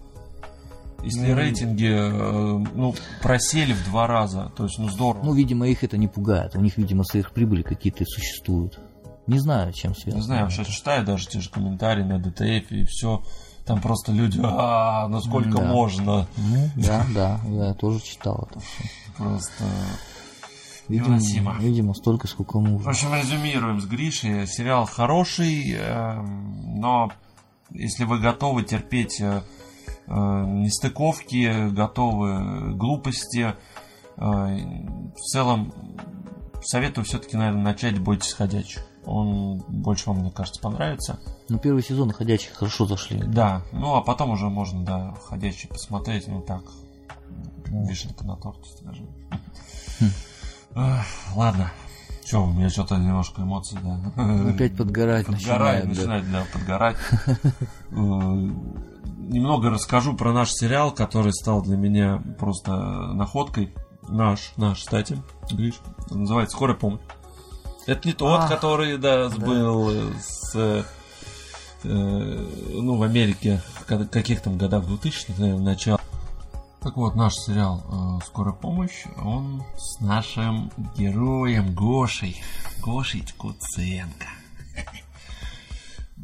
Если 1.04 1.28
Ну, 1.32 1.36
рейтинги, 1.36 1.86
э, 1.90 2.66
ну, 2.74 2.96
просели 3.22 3.74
в 3.74 3.84
два 3.86 4.08
раза, 4.08 4.52
то 4.56 4.64
есть, 4.64 4.78
ну, 4.80 4.90
здорово. 4.90 5.24
Ну, 5.24 5.34
видимо, 5.34 5.68
их 5.68 5.84
это 5.84 5.98
не 5.98 6.08
пугает. 6.08 6.56
У 6.56 6.60
них, 6.62 6.78
видимо, 6.78 7.04
сверхприбыли 7.04 7.62
какие-то 7.62 8.04
существуют. 8.06 8.80
Не 9.28 9.40
знаю, 9.40 9.74
чем 9.74 9.94
связано. 9.94 10.20
не 10.22 10.26
знаю, 10.26 10.44
я 10.46 10.50
сейчас 10.50 10.68
читаю 10.68 11.06
даже 11.06 11.28
те 11.28 11.40
же 11.42 11.50
комментарии 11.50 12.04
на 12.04 12.18
ДТФ 12.20 12.72
и 12.72 12.86
все. 12.86 13.22
Там 13.66 13.82
просто 13.82 14.14
люди, 14.14 14.40
а, 14.42 15.08
ну 15.10 15.20
сколько 15.22 15.58
Да. 15.58 15.66
можно. 15.66 16.28
Ну, 16.38 16.70
да, 16.78 17.06
да, 17.14 17.40
я 17.50 17.74
тоже 17.74 18.00
читал 18.02 18.48
это 18.50 18.60
все. 18.62 18.84
Просто... 19.18 19.64
Видимо, 20.88 21.08
Невыносимо. 21.18 21.56
видимо, 21.60 21.94
столько, 21.94 22.28
сколько 22.28 22.60
В 22.60 22.64
нужно. 22.64 22.90
общем, 22.90 23.14
резюмируем 23.14 23.82
с 23.82 23.86
Гришей. 23.86 24.48
Сериал 24.48 24.86
хороший, 24.86 25.74
эм, 25.74 26.80
но 26.80 27.12
если 27.72 28.06
вы 28.06 28.20
готовы 28.20 28.64
терпеть 28.64 29.20
э, 29.20 29.42
нестыковки, 30.08 31.70
готовы 31.70 32.74
глупости, 32.74 33.54
э, 34.16 34.22
в 34.22 35.20
целом 35.20 35.74
советую 36.64 37.06
все-таки, 37.06 37.38
наверное, 37.38 37.64
начать 37.64 38.00
«Бойтесь 38.00 38.34
ходячих». 38.34 38.86
Он 39.06 39.60
больше 39.68 40.10
вам, 40.10 40.20
мне 40.20 40.32
кажется, 40.32 40.62
понравится. 40.62 41.20
Ну, 41.50 41.60
первый 41.60 41.82
сезон 41.82 42.12
ходячих 42.12 42.54
хорошо 42.54 42.86
зашли. 42.86 43.24
Да, 43.24 43.64
ну 43.72 43.96
а 43.96 44.02
потом 44.02 44.32
уже 44.32 44.50
можно, 44.50 44.84
да, 44.84 45.14
«Ходячий» 45.28 45.70
посмотреть, 45.70 46.28
ну 46.28 46.42
так, 46.42 46.64
вишенка 47.68 48.26
на 48.26 48.36
торте, 48.36 48.70
скажем. 48.78 49.08
Ах, 50.76 51.06
Ладно. 51.36 51.72
Че, 52.26 52.44
у 52.44 52.52
меня 52.52 52.70
что-то 52.70 52.98
немножко 52.98 53.42
эмоций, 53.42 53.80
да. 53.82 54.12
Опять 54.50 54.76
подгорать 54.76 55.30
начинает. 55.30 55.84
да. 55.84 55.90
начинает, 55.90 56.32
да, 56.32 56.44
подгорать. 56.52 56.98
Э, 59.08 59.12
Немного 59.28 59.70
расскажу 59.70 60.16
про 60.16 60.32
наш 60.34 60.52
сериал, 60.52 60.92
который 60.92 61.34
стал 61.34 61.62
для 61.62 61.78
меня 61.78 62.22
просто 62.40 62.72
находкой. 63.14 63.74
Наш, 64.08 64.54
наш, 64.56 64.80
кстати, 64.80 65.22
Гриш. 65.52 65.76
Называется 66.10 66.56
«Скорая 66.56 66.78
помощь». 66.78 67.02
Это 67.86 68.08
не 68.08 68.14
тот, 68.14 68.42
А, 68.42 68.48
который, 68.48 68.98
да, 68.98 69.30
был 69.30 69.90
э, 69.90 70.14
с... 70.20 70.56
э, 70.56 70.84
ну, 71.84 72.96
в 72.96 73.04
Америке, 73.04 73.62
в 73.82 73.86
каких 73.86 74.42
там 74.42 74.58
годах 74.58 74.86
2000-х, 74.86 75.34
наверное, 75.42 75.64
начало. 75.64 76.00
Так 76.82 76.96
вот, 76.96 77.16
наш 77.16 77.34
сериал 77.34 77.84
э, 78.22 78.26
«Скорая 78.26 78.54
помощь», 78.54 79.04
он 79.22 79.64
с 79.78 80.00
нашим 80.00 80.72
героем 80.98 81.74
Гошей. 81.74 82.42
Гошей 82.82 83.26
Куценко. 83.38 84.28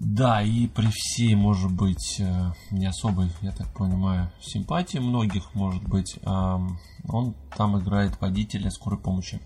Да, 0.04 0.42
и 0.42 0.68
при 0.68 0.88
всей, 0.92 1.36
может 1.36 1.72
быть, 1.72 2.18
э, 2.20 2.52
не 2.72 2.86
особой, 2.86 3.30
я 3.42 3.52
так 3.52 3.74
понимаю, 3.74 4.30
симпатии 4.42 4.98
многих, 5.00 5.56
может 5.56 5.84
быть, 5.84 6.20
он 6.26 7.36
там 7.56 7.80
играет 7.80 8.20
водителя 8.22 8.70
скорой 8.70 9.00
помощи. 9.00 9.42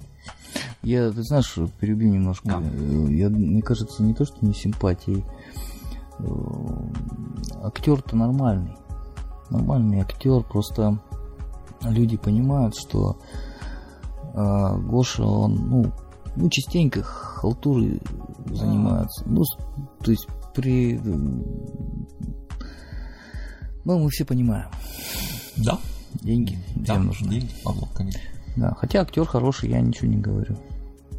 Я, 0.84 1.12
ты 1.12 1.24
знаешь, 1.24 1.54
перебью 1.80 2.12
немножко. 2.12 2.48
Да. 2.48 2.62
Э, 2.62 3.08
я, 3.10 3.30
мне 3.30 3.62
кажется, 3.62 4.04
не 4.04 4.14
то, 4.14 4.26
что 4.26 4.46
не 4.46 4.54
симпатии. 4.54 5.26
Э, 6.20 6.26
актер-то 7.64 8.16
нормальный. 8.16 8.76
Нормальный 9.50 10.02
актер, 10.02 10.44
просто 10.44 11.00
люди 11.82 12.18
понимают, 12.18 12.76
что 12.76 13.18
э, 14.34 14.78
Гоша, 14.80 15.24
он, 15.24 15.56
ну, 15.56 15.92
ну, 16.36 16.50
частенько 16.50 17.02
халтурой 17.02 18.02
занимается. 18.46 19.24
Ну, 19.26 19.44
то 20.04 20.12
есть 20.12 20.28
при... 20.58 21.00
Ну, 23.86 24.00
мы 24.00 24.10
все 24.10 24.26
понимаем. 24.26 24.70
Да. 25.58 25.78
Деньги. 26.16 26.58
Да, 26.76 26.98
нужны. 26.98 27.30
Деньги, 27.30 27.52
Павлов, 27.64 27.92
конечно. 27.94 28.20
Да, 28.56 28.74
хотя 28.74 29.02
актер 29.02 29.26
хороший, 29.26 29.70
я 29.70 29.80
ничего 29.80 30.08
не 30.10 30.18
говорю. 30.18 30.58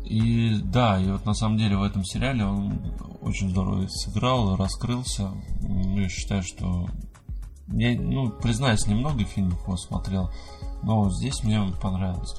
И 0.04 0.60
да, 0.64 1.00
и 1.00 1.08
вот 1.08 1.24
на 1.24 1.34
самом 1.34 1.56
деле 1.56 1.76
в 1.76 1.82
этом 1.84 2.04
сериале 2.04 2.44
он 2.44 2.80
очень 3.20 3.50
здорово 3.50 3.86
сыграл, 3.88 4.56
раскрылся. 4.56 5.30
Ну, 5.60 6.00
я 6.00 6.08
считаю, 6.08 6.42
что 6.42 6.88
я, 7.68 7.96
ну, 8.00 8.30
признаюсь, 8.30 8.86
немного 8.88 9.24
фильмов 9.24 9.62
его 9.62 9.76
смотрел, 9.76 10.30
но 10.82 11.10
здесь 11.10 11.44
мне 11.44 11.62
понравилось. 11.80 12.34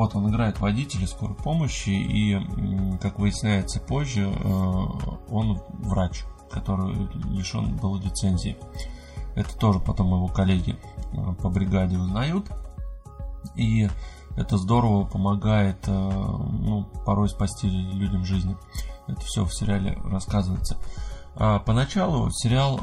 Вот 0.00 0.16
он 0.16 0.30
играет 0.30 0.58
водителя 0.60 1.06
скорой 1.06 1.36
помощи, 1.36 1.90
и, 1.90 2.98
как 3.02 3.18
выясняется 3.18 3.80
позже, 3.80 4.32
э, 4.32 4.84
он 5.28 5.60
врач, 5.68 6.24
который 6.50 7.06
лишен 7.30 7.76
был 7.76 7.96
лицензии. 7.96 8.56
Это 9.34 9.54
тоже 9.58 9.78
потом 9.78 10.06
его 10.06 10.26
коллеги 10.26 10.78
э, 11.12 11.34
по 11.42 11.50
бригаде 11.50 11.98
узнают. 11.98 12.46
И 13.56 13.90
это 14.38 14.56
здорово 14.56 15.04
помогает 15.04 15.86
э, 15.86 15.92
ну, 15.92 16.86
порой 17.04 17.28
спасти 17.28 17.68
людям 17.68 18.24
жизни. 18.24 18.56
Это 19.06 19.20
все 19.20 19.44
в 19.44 19.52
сериале 19.52 19.98
рассказывается. 20.02 20.78
А 21.36 21.58
поначалу 21.60 22.30
сериал, 22.30 22.78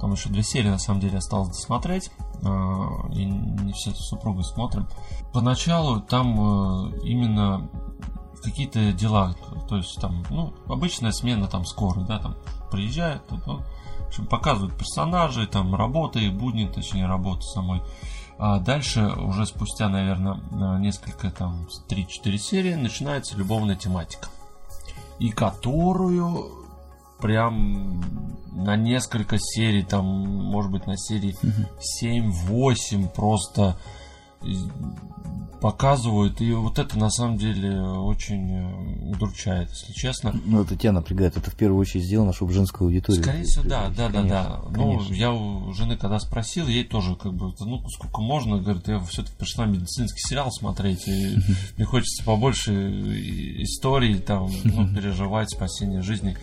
там 0.00 0.12
еще 0.12 0.28
две 0.28 0.42
серии 0.42 0.70
на 0.70 0.78
самом 0.78 1.00
деле 1.00 1.18
осталось 1.18 1.48
досмотреть. 1.48 2.10
И 2.42 3.24
не 3.24 3.72
все 3.72 3.92
с 3.92 4.08
супругой 4.08 4.44
смотрим 4.44 4.86
поначалу 5.32 6.00
там 6.00 6.92
именно 7.00 7.68
какие-то 8.42 8.92
дела, 8.92 9.34
то 9.68 9.76
есть 9.76 9.98
там, 10.00 10.22
ну, 10.30 10.54
обычная 10.66 11.12
смена 11.12 11.48
там 11.48 11.64
скорой, 11.64 12.04
да, 12.06 12.18
там 12.18 12.36
приезжает, 12.70 13.22
ну, 13.30 13.62
в 14.00 14.06
общем, 14.06 14.26
показывают 14.26 14.76
персонажей, 14.76 15.46
там 15.46 15.74
работы, 15.74 16.20
их 16.20 16.34
будни, 16.34 16.66
точнее, 16.66 17.06
работы 17.06 17.42
самой. 17.42 17.82
А 18.38 18.60
дальше, 18.60 19.06
уже 19.06 19.46
спустя, 19.46 19.88
наверное, 19.88 20.78
несколько, 20.78 21.30
там, 21.30 21.66
3-4 21.88 22.36
серии, 22.36 22.74
начинается 22.74 23.36
любовная 23.36 23.76
тематика. 23.76 24.28
И 25.18 25.30
которую 25.30 26.65
прям 27.20 28.02
на 28.52 28.76
несколько 28.76 29.36
серий, 29.38 29.82
там, 29.82 30.04
может 30.06 30.70
быть, 30.70 30.86
на 30.86 30.96
серии 30.96 31.36
7-8 32.02 33.08
просто 33.14 33.76
показывают, 35.60 36.40
и 36.40 36.52
вот 36.52 36.78
это 36.78 36.98
на 36.98 37.10
самом 37.10 37.38
деле 37.38 37.80
очень 37.80 38.52
э, 38.52 39.10
удручает, 39.10 39.70
если 39.70 39.92
честно. 39.92 40.32
Ну, 40.44 40.62
это 40.62 40.76
тебя 40.76 40.92
напрягает, 40.92 41.36
это 41.36 41.50
в 41.50 41.54
первую 41.54 41.80
очередь 41.80 42.04
сделано, 42.04 42.32
чтобы 42.32 42.52
женскую 42.52 42.88
аудиторию. 42.88 43.22
Скорее 43.22 43.44
всего, 43.44 43.64
да, 43.64 43.88
да, 43.88 44.08
да, 44.08 44.22
да. 44.22 44.60
Ну, 44.70 45.00
я 45.10 45.32
у 45.32 45.72
жены 45.72 45.96
когда 45.96 46.18
спросил, 46.18 46.68
ей 46.68 46.84
тоже 46.84 47.16
как 47.16 47.32
бы, 47.34 47.52
ну, 47.58 47.82
сколько 47.88 48.20
можно, 48.20 48.58
говорит, 48.58 48.86
я 48.88 49.00
все-таки 49.00 49.36
пришла 49.36 49.66
медицинский 49.66 50.20
сериал 50.20 50.52
смотреть, 50.52 51.08
и 51.08 51.36
мне 51.76 51.86
хочется 51.86 52.22
побольше 52.24 52.72
историй, 53.62 54.18
там, 54.18 54.50
ну, 54.64 54.94
переживать 54.94 55.50
спасение 55.50 56.02
жизни. 56.02 56.36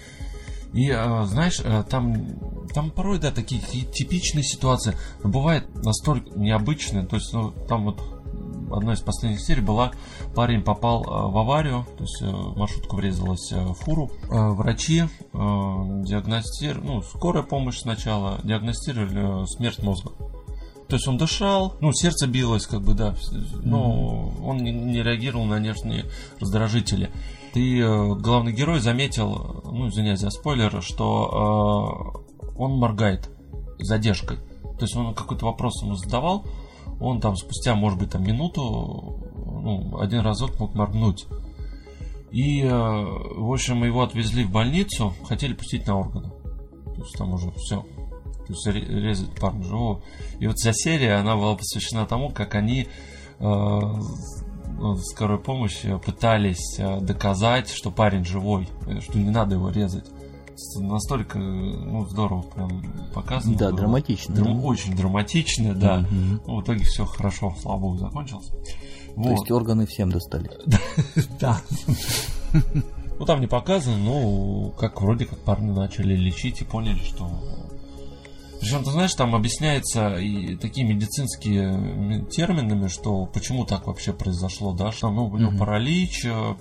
И, 0.73 0.89
э, 0.89 1.25
знаешь, 1.25 1.61
э, 1.63 1.83
там, 1.87 2.67
там 2.73 2.89
порой, 2.89 3.19
да, 3.19 3.31
такие 3.31 3.61
типичные 3.61 4.43
ситуации, 4.43 4.95
но 5.23 5.29
бывает 5.29 5.67
настолько 5.83 6.31
необычные, 6.37 7.05
то 7.05 7.15
есть, 7.15 7.31
ну, 7.31 7.51
там 7.67 7.85
вот 7.85 8.01
одной 8.71 8.95
из 8.95 9.01
последних 9.01 9.39
серий 9.39 9.61
была, 9.61 9.91
парень 10.35 10.63
попал 10.63 11.03
э, 11.03 11.31
в 11.31 11.37
аварию, 11.37 11.85
то 11.97 12.03
есть 12.03 12.21
маршрутка 12.57 12.95
врезалась 12.95 13.51
в 13.51 13.73
фуру. 13.75 14.11
Врачи 14.29 15.03
диагностировали, 15.31 16.87
ну, 16.87 17.01
скорая 17.03 17.43
помощь 17.43 17.79
сначала, 17.79 18.39
диагностировали 18.43 19.45
смерть 19.45 19.83
мозга. 19.83 20.11
То 20.87 20.95
есть 20.95 21.07
он 21.07 21.17
дышал, 21.17 21.75
ну, 21.81 21.93
сердце 21.93 22.27
билось, 22.27 22.65
как 22.65 22.81
бы, 22.81 22.93
да, 22.93 23.15
но 23.63 24.33
он 24.43 24.57
не 24.57 25.01
реагировал 25.01 25.45
на 25.45 25.59
нервные 25.59 26.05
раздражители. 26.39 27.11
Ты, 27.53 27.79
э, 27.79 28.15
главный 28.15 28.51
герой, 28.51 28.79
заметил, 28.79 29.61
ну, 29.63 29.87
извиняюсь 29.87 30.19
за 30.19 30.31
спойлер, 30.31 30.81
что 30.81 32.23
э, 32.43 32.57
он 32.57 32.79
моргает 32.79 33.29
задержкой. 33.77 34.37
То 34.37 34.81
есть 34.81 34.95
он 34.95 35.13
какой-то 35.13 35.45
вопрос 35.45 35.83
ему 35.83 35.93
задавал, 35.93 36.45
он 36.99 37.21
там 37.21 37.35
спустя, 37.35 37.75
может 37.75 37.99
быть, 37.99 38.09
там 38.11 38.23
минуту, 38.23 39.21
ну, 39.35 39.99
один 39.99 40.21
разок 40.21 40.59
мог 40.59 40.73
моргнуть. 40.73 41.27
И, 42.31 42.61
э, 42.61 42.69
в 42.71 43.53
общем, 43.53 43.83
его 43.83 44.01
отвезли 44.01 44.43
в 44.43 44.51
больницу, 44.51 45.13
хотели 45.27 45.53
пустить 45.53 45.85
на 45.85 45.99
органы. 45.99 46.31
То 46.95 47.01
есть 47.01 47.15
там 47.15 47.33
уже 47.33 47.51
все. 47.51 47.85
То 48.47 48.53
есть 48.53 48.65
резать 48.65 49.39
парня 49.39 49.63
живого. 49.63 50.01
И 50.39 50.47
вот 50.47 50.57
вся 50.57 50.71
серия, 50.73 51.15
она 51.15 51.35
была 51.35 51.55
посвящена 51.55 52.07
тому, 52.07 52.31
как 52.31 52.55
они 52.55 52.87
э, 53.39 53.79
скорой 55.03 55.39
помощи 55.39 55.97
пытались 56.05 56.77
э, 56.79 56.99
доказать, 56.99 57.69
что 57.69 57.91
парень 57.91 58.25
живой, 58.25 58.67
э, 58.87 58.99
что 59.01 59.17
не 59.17 59.29
надо 59.29 59.55
его 59.55 59.69
резать. 59.69 60.05
Настолько 60.75 61.39
ну, 61.39 62.05
здорово 62.05 62.43
прям 62.43 62.83
показано. 63.13 63.57
Да, 63.57 63.69
было. 63.69 63.77
драматично. 63.77 64.35
Драм- 64.35 64.63
очень 64.63 64.95
драматично, 64.95 65.73
да. 65.73 65.99
Угу. 65.99 66.41
Ну, 66.45 66.55
в 66.57 66.63
итоге 66.63 66.85
все 66.85 67.05
хорошо, 67.05 67.55
слава 67.59 67.79
богу, 67.79 67.97
закончилось. 67.97 68.49
Вот. 69.15 69.25
То 69.25 69.31
есть 69.31 69.51
органы 69.51 69.85
всем 69.85 70.11
достали. 70.11 70.51
Да. 71.39 71.59
Ну 73.19 73.25
там 73.25 73.41
не 73.41 73.47
показано, 73.47 73.97
но 73.97 74.69
как 74.71 75.01
вроде 75.01 75.25
как 75.25 75.39
парни 75.39 75.71
начали 75.71 76.15
лечить 76.15 76.61
и 76.61 76.65
поняли, 76.65 76.99
что 76.99 77.29
причем, 78.63 78.85
ты 78.85 78.91
знаешь, 78.91 79.13
там 79.13 79.35
объясняется 79.35 80.15
и 80.15 80.55
такие 80.55 80.87
медицинские 80.87 82.25
терминами, 82.31 82.87
что 82.87 83.25
почему 83.25 83.65
так 83.65 83.87
вообще 83.87 84.13
произошло, 84.13 84.71
да, 84.71 84.93
что 84.93 85.11
ну, 85.11 85.25
у 85.25 85.37
него 85.37 85.49
угу. 85.49 85.57
паралич. 85.57 86.23
Э, 86.25 86.55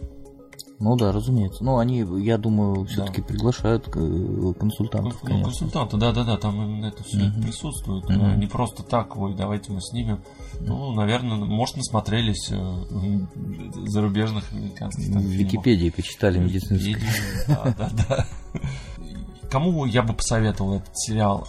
ну 0.80 0.96
да, 0.96 1.12
разумеется. 1.12 1.62
Ну, 1.62 1.78
они, 1.78 2.04
я 2.24 2.38
думаю, 2.38 2.86
все-таки 2.86 3.20
да. 3.20 3.26
приглашают 3.28 3.86
э, 3.86 4.52
консультантов. 4.58 5.14
Ну, 5.22 5.28
конечно. 5.28 5.44
консультанты, 5.44 5.96
да, 5.96 6.10
да, 6.10 6.24
да, 6.24 6.36
там 6.38 6.60
именно 6.60 6.86
это 6.86 7.04
все 7.04 7.18
угу. 7.18 7.40
присутствует. 7.40 8.04
Угу. 8.04 8.36
Не 8.36 8.46
просто 8.48 8.82
так, 8.82 9.16
ой, 9.16 9.36
давайте 9.36 9.70
мы 9.70 9.80
снимем. 9.80 10.24
Ну, 10.58 10.92
наверное, 10.94 11.36
может, 11.36 11.76
насмотрелись 11.76 12.50
э, 12.50 13.86
зарубежных 13.86 14.52
американских. 14.52 15.06
В 15.06 15.20
Википедии 15.20 15.90
почитали 15.90 16.40
медицинские. 16.40 16.98
Да, 17.46 17.74
да, 17.78 17.90
да. 18.08 18.26
Кому 19.52 19.84
я 19.84 20.02
бы 20.02 20.14
посоветовал 20.14 20.78
этот 20.78 20.98
сериал? 20.98 21.46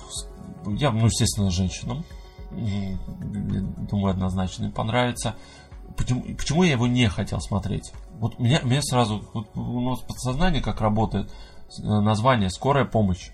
Я, 0.67 0.91
ну, 0.91 1.05
естественно, 1.05 1.51
женщинам. 1.51 2.03
Думаю, 2.51 4.11
однозначно 4.11 4.65
им 4.65 4.71
понравится. 4.71 5.35
Почему, 5.97 6.23
почему 6.35 6.63
я 6.63 6.71
его 6.71 6.87
не 6.87 7.07
хотел 7.07 7.39
смотреть? 7.39 7.91
Вот 8.19 8.39
меня, 8.39 8.61
меня 8.61 8.81
сразу, 8.81 9.27
вот 9.33 9.55
у 9.55 9.81
нас 9.81 9.99
подсознание 10.01 10.61
как 10.61 10.81
работает, 10.81 11.29
э, 11.79 11.83
название 11.83 12.49
«Скорая 12.49 12.85
помощь». 12.85 13.29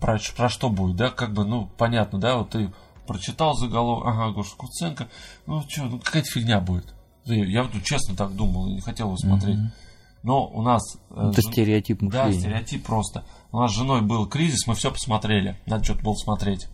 Про, 0.00 0.18
про 0.36 0.48
что 0.48 0.68
будет, 0.68 0.96
да, 0.96 1.08
как 1.08 1.32
бы, 1.32 1.44
ну, 1.44 1.70
понятно, 1.78 2.20
да, 2.20 2.36
вот 2.36 2.50
ты 2.50 2.70
прочитал 3.06 3.54
заголовок, 3.54 4.06
ага, 4.06 4.30
Гоша 4.30 4.54
Куценко, 4.56 5.08
ну, 5.46 5.62
что, 5.68 5.84
ну, 5.84 5.98
какая-то 5.98 6.28
фигня 6.30 6.60
будет. 6.60 6.94
Я, 7.24 7.62
вот 7.62 7.72
честно 7.82 8.14
так 8.14 8.34
думал, 8.36 8.66
не 8.66 8.80
хотел 8.80 9.06
его 9.06 9.16
смотреть. 9.16 9.56
Mm-hmm. 9.56 10.22
Но 10.22 10.46
у 10.48 10.62
нас... 10.62 10.82
Э, 11.10 11.30
Это 11.30 11.40
жен... 11.40 11.52
стереотип 11.52 12.02
мышления. 12.02 12.32
Да, 12.32 12.38
стереотип 12.38 12.84
просто. 12.84 13.24
У 13.52 13.58
нас 13.58 13.72
с 13.72 13.74
женой 13.74 14.02
был 14.02 14.26
кризис, 14.26 14.66
мы 14.66 14.74
все 14.74 14.90
посмотрели. 14.90 15.56
Надо 15.66 15.84
что-то 15.84 16.02
было 16.02 16.14
смотреть. 16.14 16.68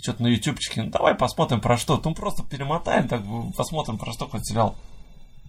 Что-то 0.00 0.22
на 0.22 0.28
ютубчике. 0.28 0.82
Ну, 0.82 0.90
давай 0.90 1.14
посмотрим 1.14 1.60
про 1.60 1.76
что. 1.76 2.00
Ну, 2.04 2.14
просто 2.14 2.42
перемотаем, 2.42 3.08
так 3.08 3.22
посмотрим 3.56 3.98
про 3.98 4.12
что 4.12 4.28
хоть 4.28 4.46
сериал. 4.46 4.76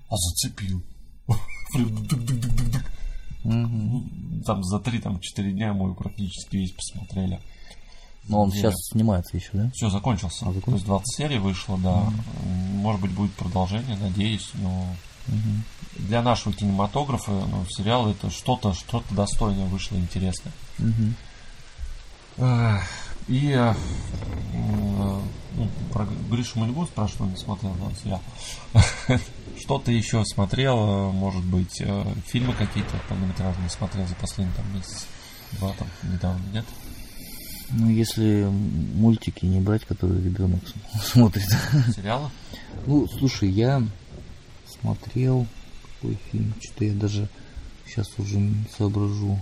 А 0.09 0.15
зацепил. 0.15 0.83
там 4.45 4.63
за 4.63 4.77
3-4 4.77 5.51
дня 5.51 5.73
мы 5.73 5.93
практически 5.93 6.57
весь 6.57 6.71
посмотрели. 6.71 7.39
Но 8.27 8.41
он 8.41 8.51
сейчас 8.51 8.73
снимается 8.91 9.37
еще, 9.37 9.49
да? 9.53 9.69
Все, 9.73 9.89
закончился. 9.89 10.47
А, 10.47 10.53
закончился? 10.53 10.65
То 10.65 10.73
есть 10.73 10.85
20 10.85 11.15
серий 11.15 11.37
вышло, 11.37 11.77
да. 11.77 12.11
Может 12.73 13.01
быть, 13.01 13.11
будет 13.11 13.33
продолжение, 13.33 13.97
надеюсь, 13.97 14.49
но 14.55 14.87
Мгм. 15.27 15.64
для 15.97 16.22
нашего 16.22 16.53
кинематографа 16.53 17.31
ну, 17.31 17.65
сериал 17.69 18.10
это 18.10 18.30
что-то, 18.30 18.73
что-то 18.73 19.14
достойное 19.15 19.65
вышло, 19.65 19.95
интересное. 19.95 20.53
Эх, 22.38 22.84
И 23.27 23.52
э, 23.52 23.73
ну, 24.53 25.69
про 25.91 26.06
Гришу 26.30 26.60
спрашивать, 26.85 27.22
он 27.22 27.30
не 27.31 27.38
смотрел 27.38 27.76
да, 27.76 27.95
сериал. 28.03 28.22
Что 29.60 29.80
ты 29.80 29.93
еще 29.93 30.23
смотрел, 30.26 31.11
может 31.11 31.43
быть, 31.43 31.80
э, 31.80 32.06
фильмы 32.27 32.53
какие-то 32.53 32.99
полнометражные 33.07 33.69
смотрел 33.69 34.06
за 34.06 34.15
последний 34.15 34.53
там 34.53 34.76
месяц, 34.76 35.06
два 35.53 35.72
там 35.73 35.88
недавно, 36.03 36.43
нет? 36.52 36.65
Ну, 37.72 37.89
если 37.89 38.43
мультики 38.43 39.45
не 39.45 39.60
брать, 39.60 39.85
которые 39.85 40.22
ребенок 40.22 40.61
смотрит. 41.03 41.47
Сериалы? 41.95 42.30
Ну, 42.85 43.07
слушай, 43.18 43.49
я 43.49 43.81
смотрел 44.86 45.48
какой 45.99 46.18
фильм, 46.32 46.53
что-то 46.62 46.86
я 46.86 46.94
даже 46.94 47.28
сейчас 47.88 48.07
уже 48.20 48.38
не 48.38 48.53
соображу. 48.78 49.40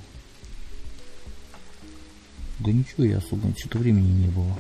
Да 2.60 2.72
ничего, 2.72 3.03
я 3.03 3.18
особо, 3.18 3.49
что-то 3.57 3.80
времени 3.80 4.26
не 4.26 4.28
было. 4.30 4.56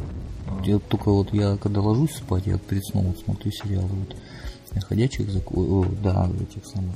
Я 0.65 0.79
только 0.79 1.09
вот, 1.11 1.33
я 1.33 1.55
когда 1.57 1.79
ложусь 1.81 2.15
спать, 2.15 2.47
я 2.47 2.57
перед 2.57 2.83
сном 2.85 3.05
вот 3.07 3.19
смотрю 3.19 3.51
сериалы, 3.51 3.87
вот, 3.87 4.15
ходячих, 4.85 5.27
зак- 5.29 5.53
о, 5.55 5.85
да, 6.03 6.29
этих 6.41 6.65
самых, 6.65 6.95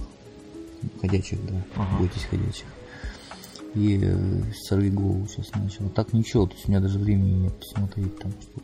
ходячих, 0.99 1.45
да, 1.45 1.63
Ага. 1.75 1.97
бойтесь 1.99 2.23
ходячих. 2.23 2.65
И 3.75 3.99
э, 4.01 4.43
сорви 4.67 4.89
голову 4.89 5.27
сейчас 5.27 5.53
начал. 5.53 5.87
Так 5.89 6.11
ничего, 6.11 6.45
то 6.47 6.55
есть 6.55 6.67
у 6.67 6.71
меня 6.71 6.81
даже 6.81 6.97
времени 6.99 7.43
нет 7.43 7.57
посмотреть 7.59 8.17
там 8.19 8.31
что 8.41 8.61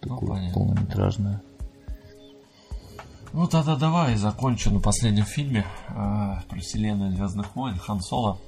такое 0.00 0.28
понятно. 0.30 0.54
полнометражное. 0.54 1.42
Ну 3.36 3.46
тогда 3.46 3.76
давай 3.76 4.16
закончу 4.16 4.70
на 4.70 4.80
последнем 4.80 5.24
фильме 5.24 5.66
э, 5.90 5.92
про 5.92 6.58
вселенную 6.58 7.12
Звездных 7.12 7.54
войн 7.54 7.76
Хан 7.76 8.00
Соло. 8.00 8.38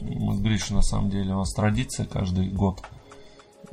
Мы 0.00 0.34
с 0.34 0.40
Гришей 0.40 0.74
на 0.74 0.80
самом 0.80 1.10
деле 1.10 1.34
у 1.34 1.40
нас 1.40 1.52
традиция 1.52 2.06
каждый 2.06 2.48
год, 2.48 2.82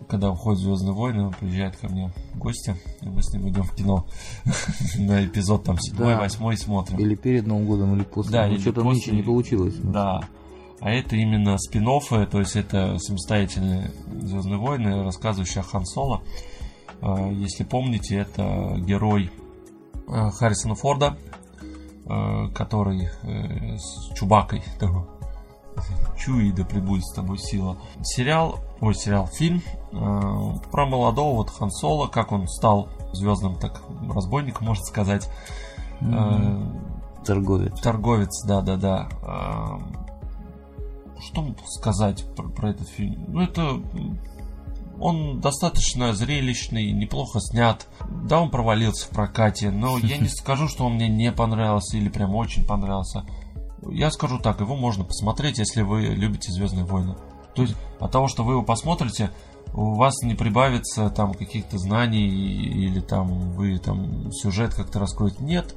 когда 0.10 0.32
выходит 0.32 0.60
Звездные 0.60 0.92
войны, 0.92 1.28
он 1.28 1.32
приезжает 1.34 1.78
ко 1.78 1.88
мне 1.88 2.12
в 2.34 2.40
гости, 2.40 2.76
и 3.00 3.08
мы 3.08 3.24
с 3.24 3.32
ним 3.32 3.48
идем 3.48 3.64
в 3.64 3.74
кино 3.74 4.06
на 4.98 5.26
эпизод 5.26 5.64
там 5.64 5.80
седьмой, 5.80 6.16
Да. 6.16 6.20
восьмой 6.20 6.58
смотрим. 6.58 7.00
Или 7.00 7.16
перед 7.16 7.48
Новым 7.48 7.66
годом, 7.66 7.96
или 7.96 8.04
после. 8.04 8.34
Да, 8.34 8.46
Ну, 8.46 8.52
или 8.52 8.60
что-то 8.60 8.82
после. 8.82 8.92
нынче 8.92 9.12
не 9.14 9.24
получилось. 9.24 9.76
Да. 9.82 10.28
А 10.82 10.92
это 10.92 11.16
именно 11.16 11.58
спин 11.58 11.86
то 11.86 12.40
есть 12.40 12.58
это 12.58 13.00
самостоятельные 13.00 13.94
Звездные 14.24 14.58
войны, 14.58 15.04
рассказывающие 15.06 15.62
о 15.62 15.64
Хан 15.64 15.86
Соло. 15.86 16.22
Э, 17.02 17.32
Если 17.34 17.64
помните, 17.64 18.18
это 18.18 18.76
герой 18.80 19.32
Харрисона 20.10 20.76
Форда, 20.76 21.18
э, 22.06 22.48
который 22.54 23.10
э, 23.24 23.78
с 23.78 24.14
Чубакой. 24.16 24.64
Чуи, 26.18 26.52
да 26.52 26.66
пребудет 26.66 27.06
с 27.06 27.14
тобой 27.14 27.38
сила. 27.38 27.78
Сериал, 28.04 28.60
ой, 28.82 28.96
сериал, 28.96 29.28
фильм 29.28 29.62
э, 29.92 30.54
про 30.72 30.86
молодого 30.86 31.38
вот 31.38 31.50
Хан 31.50 31.72
Соло, 31.72 32.08
как 32.08 32.32
он 32.32 32.48
стал 32.48 32.90
звездным 33.14 33.56
так 33.56 33.82
разбойником, 34.14 34.68
можно 34.68 34.84
сказать. 34.86 35.30
Э, 36.02 36.64
Торговец. 37.26 37.80
Торговец, 37.82 38.44
да, 38.46 38.62
да, 38.62 38.78
да. 38.78 39.10
Что 41.22 41.46
сказать 41.66 42.26
про, 42.36 42.48
про 42.48 42.70
этот 42.70 42.88
фильм? 42.88 43.26
Ну, 43.28 43.42
это 43.42 43.82
он 45.00 45.40
достаточно 45.40 46.14
зрелищный, 46.14 46.92
неплохо 46.92 47.40
снят. 47.40 47.88
Да, 48.26 48.42
он 48.42 48.50
провалился 48.50 49.08
в 49.08 49.10
прокате, 49.10 49.72
но 49.72 49.98
я 49.98 50.18
не 50.18 50.28
скажу, 50.30 50.68
что 50.68 50.86
он 50.86 50.96
мне 50.96 51.08
не 51.08 51.32
понравился 51.32 51.98
или 51.98 52.10
прям 52.10 52.36
очень 52.36 52.66
понравился. 52.66 53.26
Я 53.90 54.12
скажу 54.12 54.40
так, 54.40 54.60
его 54.60 54.76
можно 54.76 55.06
посмотреть, 55.06 55.58
если 55.58 55.82
вы 55.82 56.02
любите 56.08 56.52
Звездные 56.52 56.86
войны. 56.86 57.16
То 57.56 57.62
есть 57.64 57.76
от 58.00 58.12
того, 58.12 58.28
что 58.28 58.44
вы 58.44 58.54
его 58.54 58.64
посмотрите, 58.64 59.32
у 59.74 59.96
вас 59.96 60.22
не 60.24 60.36
прибавится 60.36 61.10
там 61.10 61.34
каких-то 61.34 61.78
знаний 61.78 62.28
или 62.28 63.00
там 63.00 63.52
вы 63.54 63.78
там 63.78 64.32
сюжет 64.32 64.74
как-то 64.74 65.00
раскроете. 65.00 65.38
Нет. 65.44 65.76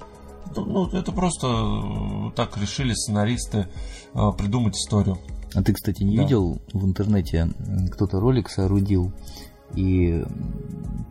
Ну, 0.57 0.87
это 0.89 1.13
просто 1.13 1.47
э, 1.49 2.31
так 2.37 2.57
решили 2.59 2.93
сценаристы 2.95 3.69
э, 4.15 4.19
придумать 4.37 4.77
историю. 4.77 5.19
А 5.55 5.63
ты, 5.63 5.73
кстати, 5.73 6.03
не 6.03 6.17
Да. 6.17 6.23
видел 6.23 6.61
в 6.73 6.85
интернете, 6.85 7.49
кто-то 7.93 8.21
ролик 8.21 8.49
соорудил, 8.51 9.13
и, 9.75 10.25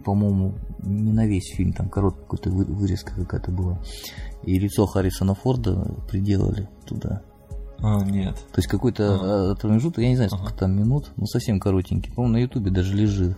по-моему, 0.05 0.55
не 0.83 1.11
на 1.13 1.25
весь 1.27 1.53
фильм, 1.55 1.73
там 1.73 1.89
короткая 1.89 2.25
какая-то 2.27 2.49
вы- 2.51 2.65
вырезка 2.65 3.13
какая-то 3.15 3.51
была. 3.51 3.79
И 4.43 4.57
лицо 4.59 4.85
Харрисона 4.85 5.35
Форда 5.35 5.95
приделали 6.09 6.69
туда. 6.85 7.21
А, 7.79 8.03
нет. 8.03 8.35
То 8.35 8.57
есть 8.59 8.67
какой-то 8.67 9.15
Ага. 9.15 9.53
э, 9.53 9.55
промежуток, 9.61 9.99
я 10.03 10.09
не 10.09 10.15
знаю, 10.15 10.29
сколько 10.29 10.47
Ага. 10.49 10.57
там 10.57 10.75
минут, 10.77 11.11
ну 11.17 11.25
совсем 11.25 11.59
коротенький. 11.59 12.11
По-моему, 12.13 12.33
на 12.33 12.41
Ютубе 12.41 12.69
даже 12.71 12.95
лежит. 12.95 13.37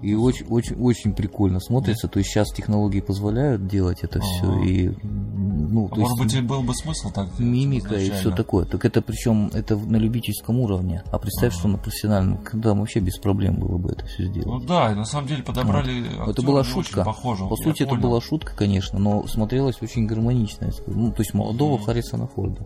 И 0.00 0.14
очень, 0.14 0.46
очень, 0.46 0.76
очень 0.80 1.12
прикольно 1.12 1.58
смотрится. 1.58 2.06
То 2.06 2.20
есть 2.20 2.30
сейчас 2.30 2.52
технологии 2.52 3.00
позволяют 3.00 3.66
делать 3.66 3.98
это 4.02 4.20
все. 4.20 4.46
Ага. 4.48 4.64
И 4.64 4.88
ну, 5.02 5.86
А 5.86 5.88
то 5.94 6.00
может 6.00 6.18
есть 6.20 6.36
быть, 6.36 6.46
был 6.46 6.62
бы 6.62 6.72
смысл 6.74 7.10
так 7.10 7.26
сделать 7.34 7.40
мимика 7.40 7.96
и 7.96 8.08
все 8.10 8.30
такое. 8.30 8.64
Так 8.64 8.84
это 8.84 9.02
причем 9.02 9.50
это 9.52 9.76
на 9.76 9.96
любительском 9.96 10.60
уровне. 10.60 11.02
А 11.10 11.18
представь, 11.18 11.52
Ага. 11.52 11.58
что 11.58 11.68
на 11.68 11.78
профессиональном, 11.78 12.38
когда 12.38 12.74
вообще 12.74 13.00
без 13.00 13.18
проблем 13.18 13.56
было 13.56 13.76
бы 13.76 13.90
это 13.90 14.06
все 14.06 14.24
Ну 14.26 14.32
сделать. 14.32 14.66
да, 14.66 14.92
и 14.92 14.94
на 14.94 15.04
самом 15.04 15.26
деле 15.26 15.42
подобрали 15.42 16.06
Это 16.06 16.30
актера 16.30 16.46
была 16.46 16.62
шутка. 16.64 17.04
похожего. 17.04 17.48
По 17.48 17.56
сути, 17.56 17.82
это 17.82 17.90
понял. 17.90 18.02
была 18.02 18.20
шутка, 18.20 18.52
конечно, 18.56 18.98
но 19.00 19.26
смотрелось 19.26 19.82
очень 19.82 20.06
гармонично. 20.06 20.66
я 20.66 20.72
скажу. 20.72 20.96
Ну, 20.96 21.10
то 21.12 21.22
есть 21.22 21.34
молодого 21.34 21.74
Мгм. 21.76 21.84
Харрисона 21.86 22.28
Форда. 22.28 22.64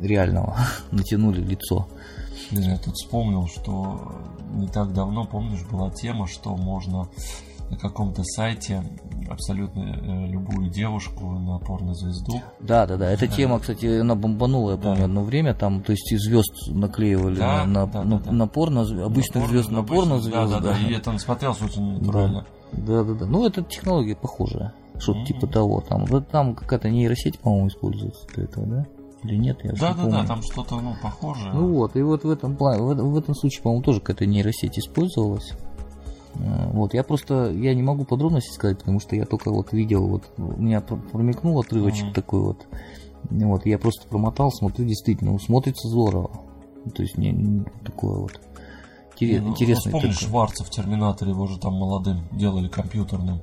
Реального. 0.00 0.56
Натянули 0.90 1.40
лицо. 1.40 1.88
Блин, 2.52 2.70
Я 2.70 2.78
тут 2.78 2.94
вспомнил, 2.94 3.46
что 3.48 4.12
не 4.54 4.68
так 4.68 4.92
давно, 4.92 5.24
помнишь, 5.24 5.64
была 5.70 5.90
тема, 5.90 6.26
что 6.26 6.54
можно 6.56 7.08
на 7.70 7.76
каком-то 7.78 8.22
сайте 8.24 8.82
абсолютно 9.30 9.80
э, 9.80 10.26
любую 10.26 10.68
девушку 10.68 11.24
на 11.30 11.58
порнозвезду. 11.58 12.42
Да, 12.60 12.86
да, 12.86 12.98
да. 12.98 13.10
Эта 13.10 13.26
тема, 13.26 13.58
кстати, 13.60 14.00
она 14.00 14.14
бомбанула, 14.14 14.72
я 14.72 14.76
помню, 14.76 14.98
Да. 14.98 15.04
одно 15.04 15.22
время. 15.24 15.54
Там, 15.54 15.82
то 15.82 15.92
есть, 15.92 16.12
и 16.12 16.18
звезд 16.18 16.52
наклеивали 16.68 17.36
Да, 17.36 17.64
на, 17.64 17.86
да, 17.86 18.04
на- 18.04 18.18
да, 18.18 18.24
да. 18.26 18.32
на 18.32 18.46
порно, 18.46 18.82
обычных 19.04 19.48
звезд 19.48 19.70
на 19.70 19.82
порно 19.82 20.20
звезд. 20.20 20.36
Да, 20.50 20.60
да, 20.60 20.60
да, 20.60 20.78
и 20.78 20.92
это 20.92 21.16
смотрелось 21.18 21.62
очень 21.62 21.94
натурально. 21.98 22.44
Да, 22.72 23.04
да, 23.04 23.14
да. 23.14 23.26
Ну, 23.26 23.46
это 23.46 23.62
технология 23.62 24.16
похожая. 24.16 24.74
Что-то 24.98 25.20
Мгм. 25.20 25.26
типа 25.26 25.46
того. 25.46 25.80
Там, 25.80 26.04
там 26.24 26.54
какая-то 26.54 26.90
нейросеть, 26.90 27.38
по-моему, 27.38 27.68
используется 27.68 28.26
для 28.34 28.44
этого, 28.44 28.66
да? 28.66 28.86
Или 29.24 29.36
нет? 29.36 29.58
Я 29.62 29.72
Да, 29.72 29.90
не 29.90 29.94
да, 29.96 30.02
помню. 30.02 30.10
да, 30.10 30.26
там 30.26 30.42
что-то 30.42 30.80
ну, 30.80 30.94
похожее. 31.02 31.52
Ну 31.52 31.68
вот, 31.74 31.96
и 31.96 32.02
вот 32.02 32.24
в 32.24 32.30
этом 32.30 32.56
плане, 32.56 32.82
в, 32.82 32.94
в 32.94 33.16
этом 33.18 33.34
случае, 33.34 33.62
по-моему, 33.62 33.82
тоже 33.84 34.00
какая-то 34.00 34.26
нейросеть 34.26 34.78
использовалась. 34.78 35.52
Э, 36.34 36.70
Вот, 36.72 36.94
я 36.94 37.04
просто, 37.04 37.50
я 37.52 37.74
не 37.74 37.82
могу 37.82 38.04
подробности 38.04 38.52
сказать, 38.52 38.78
потому 38.78 38.98
что 39.00 39.14
я 39.14 39.24
только 39.24 39.50
вот 39.52 39.72
видел, 39.72 40.08
вот, 40.08 40.24
у 40.38 40.60
меня 40.60 40.80
пр- 40.80 41.00
промелькнул 41.12 41.60
отрывочек 41.60 42.06
Мгм. 42.06 42.14
такой 42.14 42.40
вот, 42.40 42.66
вот, 43.30 43.66
я 43.66 43.78
просто 43.78 44.08
промотал, 44.08 44.50
смотрю, 44.50 44.86
действительно, 44.86 45.32
ну, 45.32 45.38
смотрится 45.38 45.88
здорово. 45.88 46.30
Ну, 46.84 46.90
То 46.90 47.02
есть, 47.02 47.16
не, 47.16 47.30
не 47.30 47.64
такое 47.84 48.18
вот, 48.22 48.40
интерес- 49.20 49.40
ну, 49.40 49.54
ну, 49.68 49.74
вспомни 49.76 50.00
такой. 50.12 50.12
Шварца 50.28 50.64
в 50.64 50.70
Терминаторе, 50.70 51.30
его 51.30 51.46
же 51.46 51.58
там 51.60 51.74
молодым 51.74 52.22
делали 52.32 52.66
компьютерным. 52.66 53.40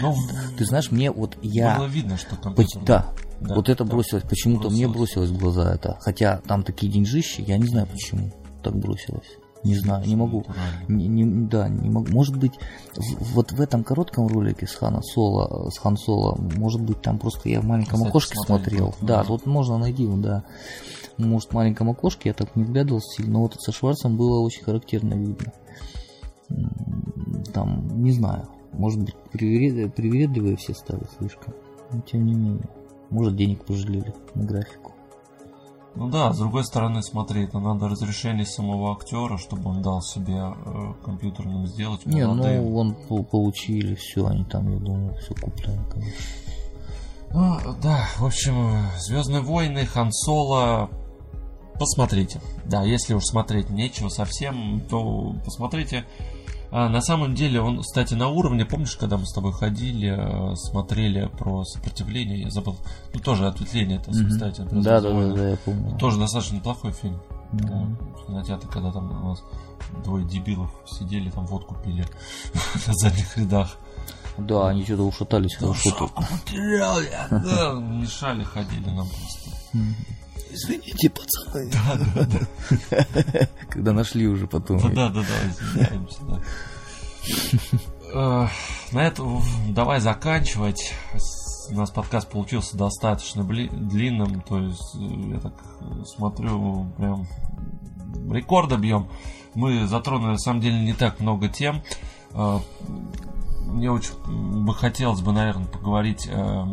Ну, 0.00 0.14
Ты 0.58 0.64
знаешь, 0.64 0.90
мне 0.90 1.12
вот 1.12 1.36
я... 1.42 1.76
было 1.78 1.86
видно, 1.86 2.16
что 2.16 2.34
компьютерным. 2.34 2.86
Да, 2.86 3.06
Да, 3.42 3.54
вот 3.56 3.68
это 3.68 3.84
да. 3.84 3.90
бросилось, 3.90 4.24
почему-то 4.24 4.70
мне 4.70 4.86
Бросилось. 4.86 4.96
бросилось 5.20 5.30
в 5.30 5.38
глаза 5.38 5.74
это. 5.74 5.96
Хотя 6.00 6.40
там 6.46 6.62
такие 6.62 6.90
деньжищи, 6.92 7.42
я 7.46 7.58
не 7.58 7.66
знаю 7.66 7.86
почему 7.86 8.30
так 8.62 8.76
бросилось. 8.76 9.36
Не 9.64 9.76
знаю, 9.76 10.04
не 10.08 10.16
могу. 10.16 10.44
Не, 10.88 11.06
не- 11.06 11.46
да, 11.48 11.68
не 11.68 11.88
могу. 11.88 12.08
Может 12.10 12.36
быть, 12.36 12.52
в- 12.96 13.34
вот 13.34 13.52
в 13.52 13.60
этом 13.60 13.84
коротком 13.84 14.26
ролике 14.26 14.66
с 14.66 14.74
Хана 14.74 15.00
Соло, 15.02 15.70
с 15.70 15.78
Хан 15.78 15.96
Соло, 15.96 16.36
может 16.56 16.80
быть, 16.80 17.00
там 17.00 17.18
просто 17.20 17.48
я 17.48 17.60
в 17.60 17.64
маленьком 17.64 17.94
Кстати, 17.98 18.08
окошке 18.08 18.36
смотрел. 18.44 18.94
Да, 19.00 19.18
да. 19.18 19.22
вот 19.22 19.46
можно 19.46 19.78
найти, 19.78 20.04
да. 20.16 20.42
Может, 21.16 21.50
в 21.50 21.54
маленьком 21.54 21.90
окошке 21.90 22.30
я 22.30 22.34
так 22.34 22.56
не 22.56 22.64
вглядывался 22.64 23.16
сильно, 23.16 23.34
но 23.34 23.42
вот 23.42 23.54
со 23.60 23.70
Шварцем 23.70 24.16
было 24.16 24.40
очень 24.40 24.64
характерно 24.64 25.14
видно. 25.14 25.52
Там, 27.52 28.02
не 28.02 28.12
знаю, 28.12 28.48
может 28.72 29.00
быть, 29.00 29.14
приверед- 29.32 29.92
привередливые 29.94 30.56
все 30.56 30.74
стали 30.74 31.04
слишком. 31.18 31.54
Но 31.92 32.00
тем 32.00 32.24
не 32.26 32.34
менее. 32.34 32.68
Может, 33.12 33.36
денег 33.36 33.64
пожалели 33.64 34.14
на 34.34 34.44
графику. 34.44 34.92
Ну 35.94 36.08
да, 36.08 36.32
с 36.32 36.38
другой 36.38 36.64
стороны, 36.64 37.02
смотри, 37.02 37.44
это 37.44 37.58
надо 37.58 37.86
разрешение 37.86 38.46
самого 38.46 38.92
актера, 38.92 39.36
чтобы 39.36 39.68
он 39.68 39.82
дал 39.82 40.00
себе 40.00 40.34
э, 40.38 40.94
компьютерным 41.04 41.66
сделать 41.66 42.06
Не, 42.06 42.26
молодым. 42.26 42.64
ну 42.64 42.76
он 42.76 42.94
по- 42.94 43.22
получили, 43.22 43.94
все, 43.94 44.26
они 44.26 44.44
там, 44.44 44.72
я 44.72 44.78
думаю, 44.78 45.14
все 45.18 45.34
куплено, 45.34 45.84
конечно. 45.90 46.24
Ну, 47.34 47.58
да, 47.82 48.06
в 48.18 48.24
общем, 48.24 48.86
Звездные 48.98 49.42
войны, 49.42 49.84
Хан 49.84 50.10
Соло 50.12 50.88
посмотрите. 51.78 52.40
Да, 52.64 52.82
если 52.84 53.12
уж 53.12 53.24
смотреть 53.24 53.68
нечего 53.68 54.08
совсем, 54.08 54.80
то 54.88 55.34
посмотрите. 55.44 56.04
А, 56.74 56.88
на 56.88 57.02
самом 57.02 57.34
деле 57.34 57.60
он, 57.60 57.82
кстати, 57.82 58.14
на 58.14 58.28
уровне, 58.28 58.64
помнишь, 58.64 58.96
когда 58.96 59.18
мы 59.18 59.26
с 59.26 59.32
тобой 59.34 59.52
ходили, 59.52 60.08
э, 60.16 60.56
смотрели 60.56 61.26
про 61.38 61.64
сопротивление, 61.64 62.40
я 62.40 62.50
забыл, 62.50 62.76
ну 63.12 63.20
тоже 63.20 63.46
ответвление, 63.46 63.98
это, 63.98 64.10
Мгм. 64.10 64.30
кстати, 64.30 64.62
Да, 64.70 65.00
да, 65.00 65.10
да, 65.12 65.32
да, 65.34 65.48
я 65.50 65.56
помню. 65.58 65.98
Тоже 65.98 66.18
достаточно 66.18 66.56
неплохой 66.56 66.92
фильм. 66.92 67.20
Мгм. 67.52 67.96
В 68.16 68.26
кинотеатре, 68.26 68.70
когда 68.70 68.90
там 68.90 69.10
у 69.22 69.28
нас 69.28 69.42
двое 70.02 70.24
дебилов 70.24 70.70
сидели, 70.86 71.28
там 71.28 71.44
водку 71.44 71.76
пили 71.84 72.06
на 72.86 72.94
задних 72.94 73.36
рядах. 73.36 73.76
Да, 74.38 74.68
они 74.68 74.82
что-то 74.84 75.02
ушатались 75.02 75.54
хорошо 75.56 75.90
тут. 75.90 75.98
Шапку 75.98 76.24
потерял 76.24 76.98
я. 77.02 77.28
Да, 77.30 77.72
мешали, 77.74 78.44
ходили 78.44 78.88
нам 78.88 79.06
просто. 79.06 79.50
Извините, 80.52 81.10
пацаны. 81.10 81.70
Когда 83.70 83.92
нашли 83.92 84.28
уже 84.28 84.46
потом. 84.46 84.78
Да, 84.94 85.08
да, 85.08 85.08
да, 85.08 85.22
да, 85.22 85.50
извиняемся, 85.50 86.18
да. 86.22 86.40
Э, 88.14 88.46
На 88.92 89.06
этом 89.06 89.40
давай 89.70 89.98
заканчивать. 90.00 90.92
У 91.70 91.74
нас 91.74 91.90
подкаст 91.90 92.28
получился 92.28 92.76
достаточно 92.76 93.42
длинным, 93.42 94.42
то 94.42 94.58
есть 94.58 94.96
э, 94.96 95.30
я 95.32 95.40
так 95.40 95.54
э, 95.80 96.04
смотрю, 96.04 96.92
прям 96.98 97.26
рекорда 98.30 98.76
бьем. 98.76 99.08
Мы 99.54 99.86
затронули 99.86 100.32
на 100.32 100.38
самом 100.38 100.60
деле 100.60 100.78
не 100.78 100.92
так 100.92 101.20
много 101.20 101.48
тем. 101.48 101.82
Мне 102.34 103.90
очень 103.90 104.64
бы 104.64 104.74
хотелось 104.74 105.20
бы, 105.22 105.32
наверное, 105.32 105.66
поговорить 105.66 106.28
э, 106.30 106.64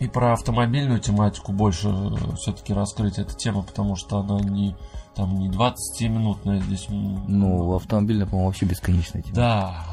и 0.00 0.06
про 0.06 0.32
автомобильную 0.34 1.00
тематику 1.00 1.52
больше 1.52 1.92
все-таки 2.36 2.72
раскрыть 2.72 3.18
эту 3.18 3.36
тему, 3.36 3.62
потому 3.62 3.96
что 3.96 4.18
она 4.20 4.38
не 4.40 4.76
там 5.14 5.36
не 5.38 5.48
20-минутная 5.48 6.60
здесь. 6.60 6.86
Ну, 6.88 7.74
автомобильная, 7.74 8.26
по-моему, 8.26 8.46
вообще 8.48 8.66
бесконечная 8.66 9.22
тема. 9.22 9.34
да. 9.34 9.84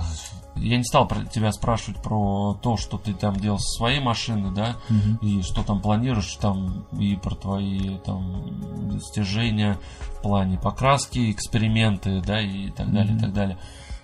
Я 0.57 0.77
не 0.77 0.85
стал 0.85 1.05
про 1.05 1.25
тебя 1.25 1.51
спрашивать 1.51 2.01
про 2.01 2.53
то, 2.61 2.77
что 2.77 2.97
ты 2.97 3.13
там 3.13 3.35
делал 3.35 3.59
со 3.59 3.77
своей 3.77 3.99
машины, 3.99 4.51
да, 4.55 4.77
Мгм. 4.87 5.17
и 5.21 5.41
что 5.41 5.63
там 5.63 5.81
планируешь 5.81 6.33
там, 6.39 6.85
и 6.97 7.15
про 7.17 7.35
твои 7.35 7.97
там 8.05 8.87
достижения 8.89 9.77
в 9.99 10.21
плане 10.21 10.57
покраски, 10.57 11.29
эксперименты, 11.31 12.21
да, 12.21 12.39
и 12.39 12.69
так 12.69 12.89
далее, 12.93 13.11
и 13.11 13.15
Мгм. 13.15 13.19
так 13.21 13.33
далее. 13.33 13.57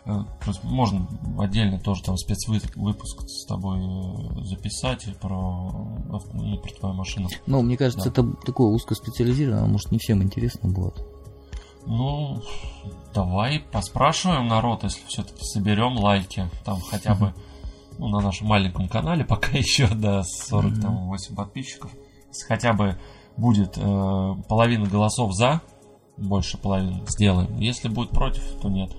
Э, 0.06 0.19
Просто 0.40 0.65
можно 0.68 1.07
отдельно 1.40 1.80
тоже 1.80 2.03
там 2.03 2.18
спецвыпуск 2.18 3.22
с 3.28 3.45
тобой 3.45 3.80
э, 3.80 4.44
записать 4.44 5.06
про, 5.19 5.98
и 6.44 6.57
про 6.57 6.72
твою 6.80 6.95
машину. 6.95 7.30
Ну, 7.45 7.61
мне 7.61 7.78
кажется, 7.78 8.10
Да. 8.10 8.22
это 8.22 8.34
такое 8.45 8.68
узкоспециализированное, 8.68 9.68
может, 9.68 9.91
не 9.91 9.99
всем 9.99 10.23
интересно 10.23 10.69
будет. 10.69 11.03
Ну, 11.86 12.41
давай 13.14 13.60
поспрашиваем 13.60 14.48
народ, 14.48 14.84
если 14.84 15.02
все-таки 15.07 15.44
соберем 15.44 15.98
лайки, 15.98 16.49
там 16.64 16.80
хотя 16.80 17.15
бы 17.15 17.34
ну, 17.98 18.07
на 18.10 18.19
нашем 18.22 18.48
маленьком 18.48 18.88
канале, 18.88 19.26
пока 19.26 19.57
еще 19.57 19.88
до 19.88 20.23
48 20.23 21.36
подписчиков. 21.36 21.91
Если 22.28 22.48
хотя 22.48 22.73
бы 22.73 22.99
будет 23.38 23.78
э, 23.78 24.36
половина 24.48 24.88
голосов 24.88 25.34
за, 25.34 25.61
больше 26.18 26.57
половины 26.57 27.02
сделаем. 27.07 27.57
Если 27.60 27.88
будет 27.88 28.11
против, 28.11 28.44
то 28.61 28.69
нет. 28.69 28.91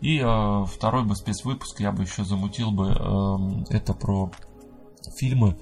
И 0.00 0.18
э, 0.18 0.64
второй 0.66 1.04
бы 1.04 1.14
спецвыпуск 1.14 1.80
я 1.80 1.92
бы 1.92 2.02
еще 2.04 2.24
замутил 2.24 2.70
бы. 2.70 2.88
эм, 2.88 3.64
это 3.68 3.92
про 3.94 4.30
фильмы, 5.18 5.56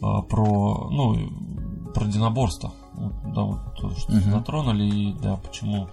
э, 0.00 0.04
про, 0.28 0.88
ну, 0.90 1.16
про 1.92 2.06
единоборство. 2.06 2.72
Да, 3.34 3.42
вот 3.42 3.58
то, 3.80 3.90
что 3.96 4.12
Мгм. 4.12 4.30
затронули, 4.32 4.84
и 4.84 5.12
да, 5.14 5.36
почему 5.36 5.88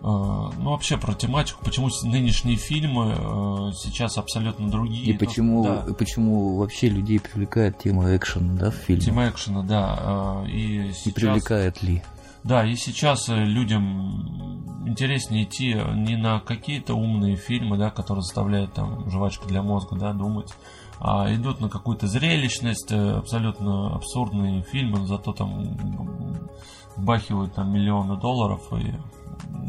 э, 0.00 0.04
ну, 0.04 0.70
вообще 0.70 0.96
про 0.96 1.12
тематику, 1.14 1.64
почему 1.64 1.88
нынешние 2.04 2.56
фильмы 2.56 3.14
э, 3.16 3.72
сейчас 3.74 4.16
абсолютно 4.16 4.70
другие. 4.70 5.06
И 5.06 5.12
То, 5.18 5.24
почему, 5.26 5.64
да, 5.64 5.84
и 5.88 5.92
почему 5.94 6.56
вообще 6.58 6.88
людей 6.88 7.18
привлекает 7.18 7.78
тема 7.78 8.14
экшена, 8.16 8.54
да, 8.54 8.70
в 8.70 8.74
фильме? 8.74 9.02
тема 9.02 9.28
экшена, 9.28 9.62
да. 9.62 10.44
э, 10.46 10.50
И 10.50 10.88
И 10.88 10.92
сейчас... 10.92 11.14
привлекает 11.14 11.82
ли? 11.82 12.02
Да, 12.48 12.64
и 12.64 12.76
сейчас 12.76 13.28
э, 13.28 13.34
людям 13.34 14.86
интереснее 14.86 15.44
идти 15.44 15.74
не 15.94 16.16
на 16.16 16.40
какие-то 16.40 16.94
умные 16.94 17.36
фильмы, 17.36 17.76
да, 17.76 17.90
которые 17.90 18.22
заставляют 18.22 18.72
там 18.72 19.10
жвачку 19.10 19.46
для 19.46 19.62
мозга, 19.62 19.96
да, 19.96 20.14
думать, 20.14 20.54
а 20.98 21.32
идут 21.34 21.60
на 21.60 21.68
какую-то 21.68 22.06
зрелищность, 22.06 22.90
э, 22.90 23.18
абсолютно 23.18 23.94
абсурдные 23.94 24.62
фильмы, 24.62 25.06
зато 25.06 25.34
там 25.34 25.60
м, 25.60 26.48
вбахивают 26.96 27.54
там 27.54 27.70
миллионы 27.70 28.18
долларов, 28.18 28.62
и 28.72 28.94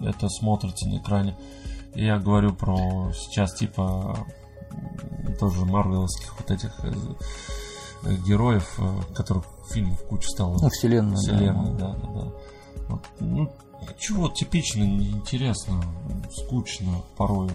это 0.06 0.30
смотрится 0.30 0.88
на 0.88 1.00
экране. 1.00 1.38
И 1.96 2.06
я 2.06 2.18
говорю 2.18 2.54
про 2.54 3.12
сейчас 3.14 3.56
типа 3.56 4.26
тоже 5.38 5.66
марвеловских 5.66 6.34
вот 6.40 6.50
этих 6.50 6.72
э, 6.86 6.94
э, 8.04 8.16
героев, 8.26 8.80
э, 8.80 9.14
которых 9.14 9.44
фильмов 9.70 10.02
куча 10.08 10.30
стало. 10.30 10.58
Ну, 10.62 10.70
вселенная, 10.70 11.16
да. 11.16 11.22
Вселенная, 11.22 11.74
да, 11.74 11.94
да, 11.94 12.08
да. 12.08 12.08
Вот, 12.08 12.42
ну, 13.20 13.52
чего 13.98 14.30
типично, 14.30 14.84
неинтересно, 14.84 15.82
скучно 16.32 17.02
порой. 17.18 17.50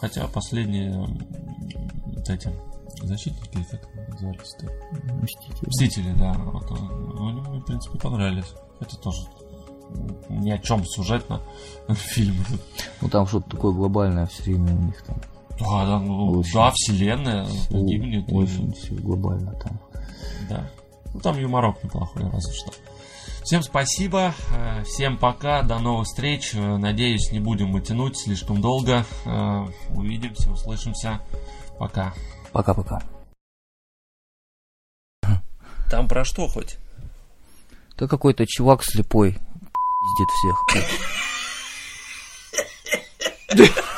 Хотя 0.00 0.26
последние 0.28 0.98
вот 0.98 2.28
эти 2.28 2.50
защитники, 3.02 3.64
как 3.70 4.08
назывались-то? 4.08 4.66
Мстители. 5.22 5.68
Мстители, 5.68 6.12
да. 6.18 6.32
Вот, 6.34 6.70
ну, 6.70 7.28
они 7.28 7.40
мне, 7.40 7.60
в 7.60 7.64
принципе, 7.64 7.98
понравились. 7.98 8.52
Это 8.80 8.96
тоже 8.98 9.22
ни 10.28 10.50
о 10.50 10.58
чем 10.58 10.84
сюжетно 10.86 11.40
фильм. 11.94 12.36
Ну, 13.00 13.08
там 13.08 13.26
что-то 13.26 13.50
такое 13.50 13.72
глобальное 13.72 14.26
все 14.26 14.42
время 14.44 14.74
у 14.74 14.82
них 14.82 15.02
там. 15.04 15.16
Да, 15.60 15.86
да, 15.86 15.98
ну, 16.00 16.30
Очень. 16.38 16.54
да, 16.54 16.70
вселенная 16.74 17.46
погибнет. 17.70 18.28
и- 18.28 18.34
Очень 18.34 18.72
все 18.72 18.94
глобально 18.94 19.52
там. 19.52 19.78
Да. 20.48 20.68
Ну, 21.14 21.20
там 21.20 21.38
юморок 21.38 21.82
неплохой, 21.84 22.22
разве 22.30 22.52
что. 22.54 22.72
Всем 23.44 23.62
спасибо, 23.62 24.34
э, 24.54 24.84
всем 24.84 25.18
пока, 25.18 25.62
до 25.62 25.80
новых 25.80 26.06
встреч. 26.06 26.54
Э, 26.54 26.76
Надеюсь, 26.76 27.32
не 27.32 27.40
будем 27.40 27.68
мы 27.68 27.80
тянуть 27.80 28.16
слишком 28.16 28.60
долго. 28.60 29.04
Э, 29.24 29.66
Увидимся, 29.90 30.50
услышимся. 30.50 31.20
Пока. 31.78 32.14
Пока-пока. 32.52 33.02
Там 35.90 36.08
про 36.08 36.24
что 36.24 36.46
хоть? 36.46 36.78
Да 37.98 38.06
какой-то 38.06 38.46
чувак 38.46 38.84
слепой 38.84 39.32
пиздит 39.32 40.28
всех. 40.30 40.64